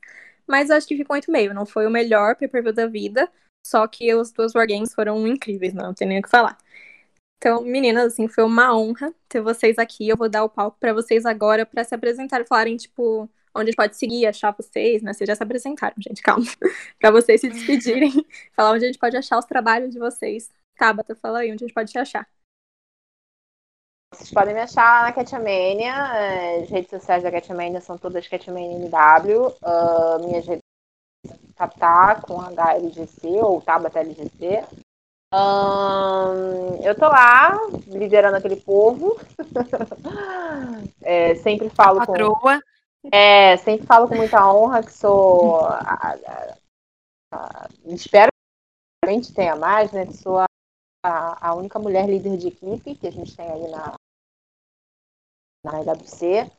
Mas 0.47 0.71
acho 0.71 0.87
que 0.87 0.97
ficou 0.97 1.15
8,5. 1.15 1.53
Não 1.53 1.65
foi 1.65 1.85
o 1.85 1.91
melhor 1.91 2.35
pay-per-view 2.35 2.73
da 2.73 2.87
vida, 2.87 3.31
só 3.65 3.87
que 3.87 4.13
os 4.13 4.31
dois 4.31 4.53
Wargames 4.53 4.93
foram 4.93 5.27
incríveis, 5.27 5.73
não, 5.73 5.87
não 5.87 5.93
tem 5.93 6.07
nem 6.07 6.19
o 6.19 6.23
que 6.23 6.29
falar. 6.29 6.57
Então, 7.37 7.61
meninas, 7.61 8.13
assim, 8.13 8.27
foi 8.27 8.43
uma 8.43 8.75
honra 8.75 9.13
ter 9.29 9.41
vocês 9.41 9.77
aqui. 9.77 10.07
Eu 10.09 10.17
vou 10.17 10.29
dar 10.29 10.43
o 10.43 10.49
palco 10.49 10.77
para 10.79 10.93
vocês 10.93 11.25
agora 11.25 11.65
para 11.65 11.83
se 11.83 11.93
apresentar 11.93 12.41
e 12.41 12.45
falarem, 12.47 12.77
tipo, 12.77 13.29
onde 13.55 13.63
a 13.63 13.71
gente 13.71 13.75
pode 13.75 13.95
seguir, 13.95 14.25
achar 14.25 14.51
vocês, 14.51 15.01
né? 15.01 15.13
Vocês 15.13 15.27
já 15.27 15.35
se 15.35 15.43
apresentaram, 15.43 15.95
gente, 15.99 16.21
calma. 16.21 16.45
para 16.99 17.11
vocês 17.11 17.41
se 17.41 17.49
despedirem, 17.49 18.11
falar 18.55 18.71
onde 18.71 18.85
a 18.85 18.87
gente 18.87 18.99
pode 18.99 19.15
achar 19.15 19.37
os 19.37 19.45
trabalhos 19.45 19.91
de 19.91 19.99
vocês. 19.99 20.49
Tabata, 20.75 21.15
fala 21.15 21.39
aí 21.39 21.51
onde 21.51 21.63
a 21.63 21.67
gente 21.67 21.75
pode 21.75 21.91
te 21.91 21.99
achar. 21.99 22.27
Vocês 24.13 24.31
podem 24.31 24.53
me 24.53 24.61
achar 24.61 25.03
na 25.03 25.13
Catmania. 25.13 26.61
As 26.61 26.69
redes 26.69 26.89
sociais 26.89 27.23
da 27.23 27.31
Catmania 27.31 27.81
são 27.81 27.97
todas 27.97 28.27
Catmania 28.27 28.77
NW. 28.77 29.47
Uh, 29.47 30.27
minhas 30.27 30.45
redes 30.45 30.63
Tatá 31.55 32.21
com 32.21 32.41
HLGC 32.41 33.27
ou 33.41 33.61
Tabata 33.61 33.99
LGC. 33.99 34.63
Um, 35.33 36.83
eu 36.83 36.93
tô 36.93 37.07
lá, 37.07 37.57
liderando 37.87 38.37
aquele 38.37 38.57
povo. 38.57 39.19
é, 41.01 41.33
sempre 41.35 41.69
falo 41.69 42.01
a 42.01 42.05
com. 42.05 42.13
É, 43.11 43.57
sempre 43.57 43.85
falo 43.85 44.07
com 44.07 44.15
muita 44.15 44.51
honra 44.51 44.83
que 44.83 44.93
sou. 44.93 45.59
A, 45.65 45.93
a, 45.93 46.57
a, 47.33 47.69
espero 47.87 48.29
que 49.03 49.09
a 49.09 49.13
gente 49.13 49.33
tenha 49.33 49.55
mais, 49.55 49.91
né? 49.91 50.05
Que 50.05 50.13
sou 50.13 50.39
a, 51.03 51.55
única 51.55 51.79
mulher 51.79 52.07
líder 52.07 52.37
de 52.37 52.47
equipe 52.47 52.95
que 52.95 53.07
a 53.07 53.11
gente 53.11 53.35
tem 53.35 53.49
aí 53.49 53.69
na, 53.69 53.93
na 55.65 55.81
EWC. 55.81 56.49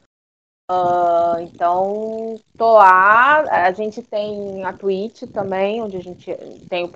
Uh, 0.71 1.41
então, 1.41 2.41
tô 2.57 2.75
lá. 2.75 3.41
A 3.67 3.73
gente 3.73 4.03
tem 4.03 4.65
a 4.65 4.73
Twitch 4.73 5.23
também, 5.33 5.83
onde 5.83 5.97
a 5.97 6.03
gente 6.03 6.31
tem 6.69 6.91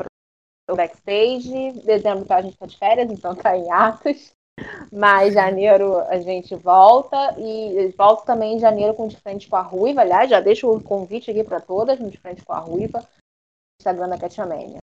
o 0.68 0.76
backstage. 0.76 1.72
Dezembro 1.84 2.26
tá, 2.26 2.36
a 2.36 2.42
gente 2.42 2.56
tá 2.56 2.66
de 2.66 2.76
férias, 2.76 3.10
então 3.10 3.34
tá 3.34 3.56
em 3.56 3.70
atos. 3.72 4.34
Mas 4.92 5.34
janeiro 5.34 5.98
a 6.08 6.18
gente 6.18 6.54
volta 6.54 7.34
e 7.38 7.88
volto 7.96 8.24
também 8.24 8.56
em 8.56 8.60
janeiro 8.60 8.94
com 8.94 9.08
de 9.08 9.16
frente 9.16 9.48
com 9.48 9.56
a 9.56 9.62
Ruiva. 9.62 10.00
Aliás, 10.00 10.30
já 10.30 10.40
deixo 10.40 10.70
o 10.70 10.82
convite 10.82 11.30
aqui 11.30 11.44
para 11.44 11.60
todas, 11.60 11.98
de 11.98 12.18
frente 12.18 12.44
com 12.44 12.52
a 12.52 12.58
Ruiva, 12.58 13.06
Instagram 13.80 14.08
da 14.08 14.18
Katia 14.18 14.44
É, 14.44 14.78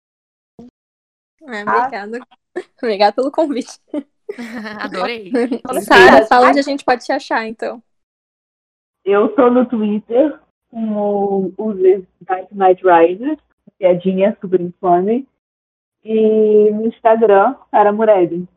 obrigada. 1.41 2.19
Obrigada 2.77 3.13
pelo 3.13 3.31
convite. 3.31 3.79
Adorei. 4.79 5.31
Sara, 5.81 6.25
fala 6.27 6.49
onde 6.49 6.59
a 6.59 6.63
gente 6.63 6.85
pode 6.85 7.03
te 7.03 7.11
achar, 7.11 7.47
então. 7.47 7.81
Eu 9.03 9.33
tô 9.35 9.49
no 9.49 9.65
Twitter 9.65 10.39
com 10.69 11.51
o 11.57 11.73
Dark 12.21 12.51
Knight 12.51 12.81
Rider, 12.83 13.37
piadinha 13.77 14.37
super 14.39 14.61
infame. 14.61 15.27
E 16.03 16.69
no 16.71 16.87
Instagram, 16.87 17.55
Sara 17.71 17.91
Murelli. 17.91 18.47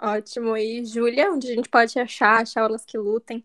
Ótimo. 0.00 0.56
E 0.56 0.84
Júlia, 0.84 1.30
onde 1.30 1.50
a 1.50 1.54
gente 1.54 1.68
pode 1.68 1.98
achar, 1.98 2.42
achar 2.42 2.64
elas 2.64 2.84
que 2.84 2.98
lutem? 2.98 3.44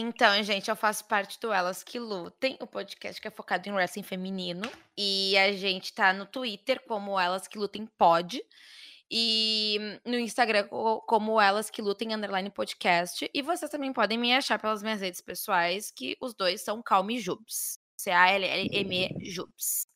Então, 0.00 0.40
gente, 0.44 0.70
eu 0.70 0.76
faço 0.76 1.04
parte 1.06 1.40
do 1.40 1.52
Elas 1.52 1.82
Que 1.82 1.98
Lutem, 1.98 2.56
o 2.60 2.68
podcast 2.68 3.20
que 3.20 3.26
é 3.26 3.30
focado 3.32 3.68
em 3.68 3.72
wrestling 3.72 4.04
feminino. 4.04 4.62
E 4.96 5.36
a 5.36 5.50
gente 5.50 5.92
tá 5.92 6.12
no 6.12 6.24
Twitter 6.24 6.80
como 6.86 7.18
Elas 7.18 7.48
Que 7.48 7.58
Lutem 7.58 7.84
Pod. 7.98 8.40
E 9.10 9.98
no 10.04 10.16
Instagram 10.16 10.68
como 10.68 11.40
Elas 11.40 11.68
Que 11.68 11.82
Lutem 11.82 12.14
Underline 12.14 12.48
Podcast. 12.50 13.28
E 13.34 13.42
vocês 13.42 13.70
também 13.70 13.92
podem 13.92 14.16
me 14.16 14.32
achar 14.32 14.60
pelas 14.60 14.84
minhas 14.84 15.00
redes 15.00 15.20
pessoais, 15.20 15.90
que 15.90 16.16
os 16.20 16.32
dois 16.32 16.60
são 16.60 16.80
Calme 16.80 17.18
Jubs. 17.18 17.80
C-A-L-L-M-E 17.96 19.24
Jubs. 19.24 19.88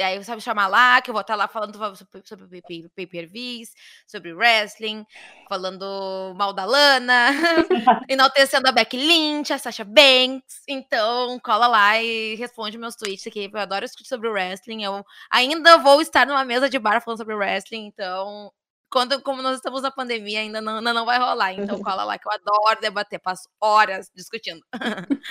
E 0.00 0.02
aí 0.02 0.16
você 0.16 0.30
vai 0.30 0.40
chamar 0.40 0.66
lá, 0.66 1.02
que 1.02 1.10
eu 1.10 1.12
vou 1.12 1.20
estar 1.20 1.34
lá 1.34 1.46
falando 1.46 1.76
sobre, 1.76 2.26
sobre 2.26 2.62
pay-per-views, 2.96 3.68
sobre 4.06 4.32
wrestling, 4.32 5.04
falando 5.46 6.34
mal 6.38 6.54
da 6.54 6.64
Lana, 6.64 7.28
enaltecendo 8.08 8.66
a 8.66 8.72
Becky 8.72 8.96
Lynch, 8.96 9.52
a 9.52 9.58
Sasha 9.58 9.84
Banks. 9.84 10.62
Então, 10.66 11.38
cola 11.40 11.66
lá 11.66 12.02
e 12.02 12.34
responde 12.36 12.78
meus 12.78 12.96
tweets 12.96 13.26
aqui, 13.26 13.50
eu 13.52 13.60
adoro 13.60 13.84
discutir 13.84 14.08
sobre 14.08 14.30
wrestling. 14.30 14.82
Eu 14.82 15.04
ainda 15.30 15.76
vou 15.76 16.00
estar 16.00 16.26
numa 16.26 16.46
mesa 16.46 16.70
de 16.70 16.78
bar 16.78 17.02
falando 17.02 17.18
sobre 17.18 17.34
wrestling, 17.34 17.84
então 17.84 18.50
quando, 18.90 19.20
como 19.22 19.42
nós 19.42 19.56
estamos 19.56 19.82
na 19.82 19.90
pandemia, 19.90 20.40
ainda 20.40 20.62
não, 20.62 20.78
ainda 20.78 20.94
não 20.94 21.04
vai 21.04 21.18
rolar. 21.18 21.52
Então, 21.52 21.78
cola 21.84 22.04
lá, 22.04 22.18
que 22.18 22.26
eu 22.26 22.32
adoro 22.32 22.80
debater, 22.80 23.20
passo 23.20 23.50
horas 23.60 24.10
discutindo. 24.14 24.64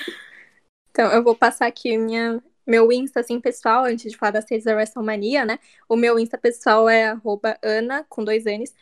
então, 0.92 1.12
eu 1.12 1.24
vou 1.24 1.36
passar 1.36 1.66
aqui 1.66 1.98
minha, 1.98 2.40
meu 2.70 2.92
Insta, 2.92 3.20
assim, 3.22 3.40
pessoal, 3.40 3.86
antes 3.86 4.12
de 4.12 4.18
falar 4.18 4.32
das 4.32 4.50
redes 4.50 4.66
da 4.66 4.76
WrestleMania, 4.76 5.46
né? 5.46 5.60
O 5.88 5.96
meu 5.96 6.20
Insta 6.20 6.38
pessoal 6.38 6.88
é 6.88 7.08
arroba 7.08 7.58
Ana, 7.64 8.06
com 8.08 8.24
dois 8.24 8.46
N's, 8.46 8.74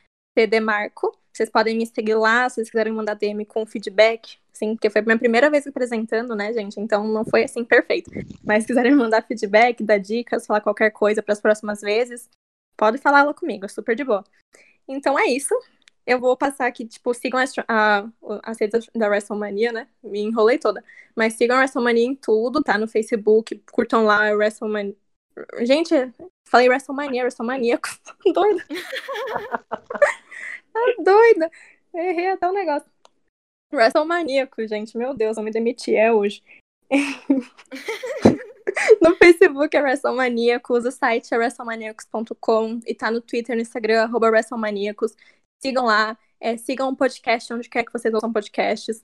Marco. 0.62 1.18
Vocês 1.34 1.50
podem 1.50 1.78
me 1.78 1.86
seguir 1.86 2.16
lá, 2.16 2.50
se 2.50 2.56
vocês 2.56 2.70
quiserem 2.70 2.94
mandar 2.94 3.14
DM 3.14 3.46
com 3.46 3.66
feedback, 3.66 4.38
assim, 4.54 4.76
porque 4.76 4.90
foi 4.90 5.02
a 5.02 5.04
minha 5.06 5.18
primeira 5.18 5.50
vez 5.50 5.66
apresentando, 5.66 6.36
né, 6.36 6.52
gente? 6.52 6.80
Então 6.80 7.08
não 7.08 7.24
foi, 7.24 7.44
assim, 7.44 7.64
perfeito. 7.64 8.12
Mas 8.44 8.64
se 8.64 8.68
quiserem 8.68 8.94
mandar 8.96 9.22
feedback, 9.24 9.84
dar 9.84 10.00
dicas, 10.00 10.46
falar 10.46 10.62
qualquer 10.62 10.92
coisa 10.92 11.24
para 11.24 11.34
as 11.34 11.42
próximas 11.42 11.82
vezes, 11.82 12.30
pode 12.76 12.98
falar 12.98 13.24
lá 13.24 13.34
comigo, 13.34 13.66
é 13.66 13.68
super 13.68 13.96
de 13.96 14.04
boa. 14.04 14.24
Então 14.88 15.18
é 15.18 15.26
isso 15.26 15.54
eu 16.08 16.22
vou 16.22 16.38
passar 16.38 16.68
aqui, 16.68 16.86
tipo, 16.86 17.14
sigam 17.14 17.38
as, 17.38 17.54
a, 17.68 18.08
as 18.44 18.58
redes 18.58 18.90
da 18.96 19.10
WrestleMania, 19.10 19.74
né? 19.74 19.88
Me 20.02 20.22
enrolei 20.22 20.58
toda. 20.58 20.82
Mas 21.14 21.34
sigam 21.34 21.58
a 21.58 21.60
WrestleMania 21.60 22.06
em 22.06 22.16
tudo, 22.16 22.64
tá? 22.64 22.78
No 22.78 22.88
Facebook, 22.88 23.62
curtam 23.70 24.06
lá 24.06 24.32
WrestleMania. 24.32 24.96
Gente, 25.60 25.94
falei 26.48 26.70
WrestleMania, 26.70 27.24
WrestleMania, 27.24 27.78
doida. 28.34 28.64
ah, 30.74 31.04
doida. 31.04 31.52
Errei 31.94 32.32
até 32.32 32.48
o 32.48 32.52
um 32.52 32.54
negócio. 32.54 32.90
WrestleManiaco, 33.74 34.66
gente, 34.66 34.98
meu 34.98 35.14
Deus, 35.14 35.36
eu 35.36 35.44
me 35.44 35.52
demiti, 35.52 35.94
é 35.94 36.12
hoje. 36.12 36.42
no 39.02 39.14
Facebook 39.18 39.76
é 39.76 39.82
WrestleManiacos, 39.82 40.86
o 40.86 40.92
site 40.92 41.34
é 41.34 41.38
WrestleManiacos.com 41.38 42.80
e 42.86 42.96
tá 42.96 43.12
no 43.12 43.20
Twitter 43.20 43.58
no 43.58 43.62
Instagram, 43.62 44.04
arroba 44.04 44.30
WrestleManiacos. 44.30 45.18
Sigam 45.62 45.86
lá, 45.86 46.18
é, 46.40 46.58
sigam 46.58 46.90
o 46.90 46.96
podcast 46.96 47.54
onde 47.54 47.70
quer 47.70 47.84
que 47.84 47.92
vocês 47.92 48.14
ouçam 48.14 48.32
podcasts. 48.32 49.04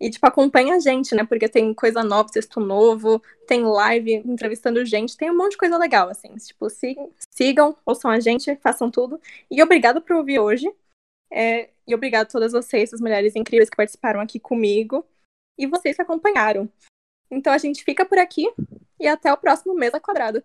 E, 0.00 0.10
tipo, 0.10 0.26
acompanha 0.26 0.74
a 0.74 0.80
gente, 0.80 1.14
né? 1.14 1.24
Porque 1.24 1.48
tem 1.48 1.72
coisa 1.72 2.02
nova, 2.02 2.28
texto 2.28 2.58
novo, 2.60 3.22
tem 3.46 3.64
live 3.64 4.14
entrevistando 4.26 4.84
gente, 4.84 5.16
tem 5.16 5.30
um 5.30 5.36
monte 5.36 5.52
de 5.52 5.58
coisa 5.58 5.78
legal, 5.78 6.08
assim. 6.08 6.34
Tipo, 6.34 6.68
sigam, 6.68 7.12
sigam 7.30 7.76
ouçam 7.86 8.10
a 8.10 8.18
gente, 8.18 8.56
façam 8.56 8.90
tudo. 8.90 9.20
E 9.50 9.62
obrigado 9.62 10.02
por 10.02 10.16
ouvir 10.16 10.40
hoje. 10.40 10.70
É, 11.30 11.70
e 11.86 11.94
obrigado 11.94 12.22
a 12.22 12.30
todas 12.30 12.52
vocês, 12.52 12.92
as 12.92 13.00
mulheres 13.00 13.36
incríveis 13.36 13.70
que 13.70 13.76
participaram 13.76 14.20
aqui 14.20 14.40
comigo. 14.40 15.06
E 15.56 15.66
vocês 15.66 15.94
que 15.96 16.02
acompanharam. 16.02 16.68
Então 17.30 17.52
a 17.52 17.58
gente 17.58 17.84
fica 17.84 18.04
por 18.04 18.18
aqui 18.18 18.52
e 18.98 19.06
até 19.06 19.32
o 19.32 19.36
próximo 19.36 19.74
Mesa 19.74 20.00
Quadrada. 20.00 20.44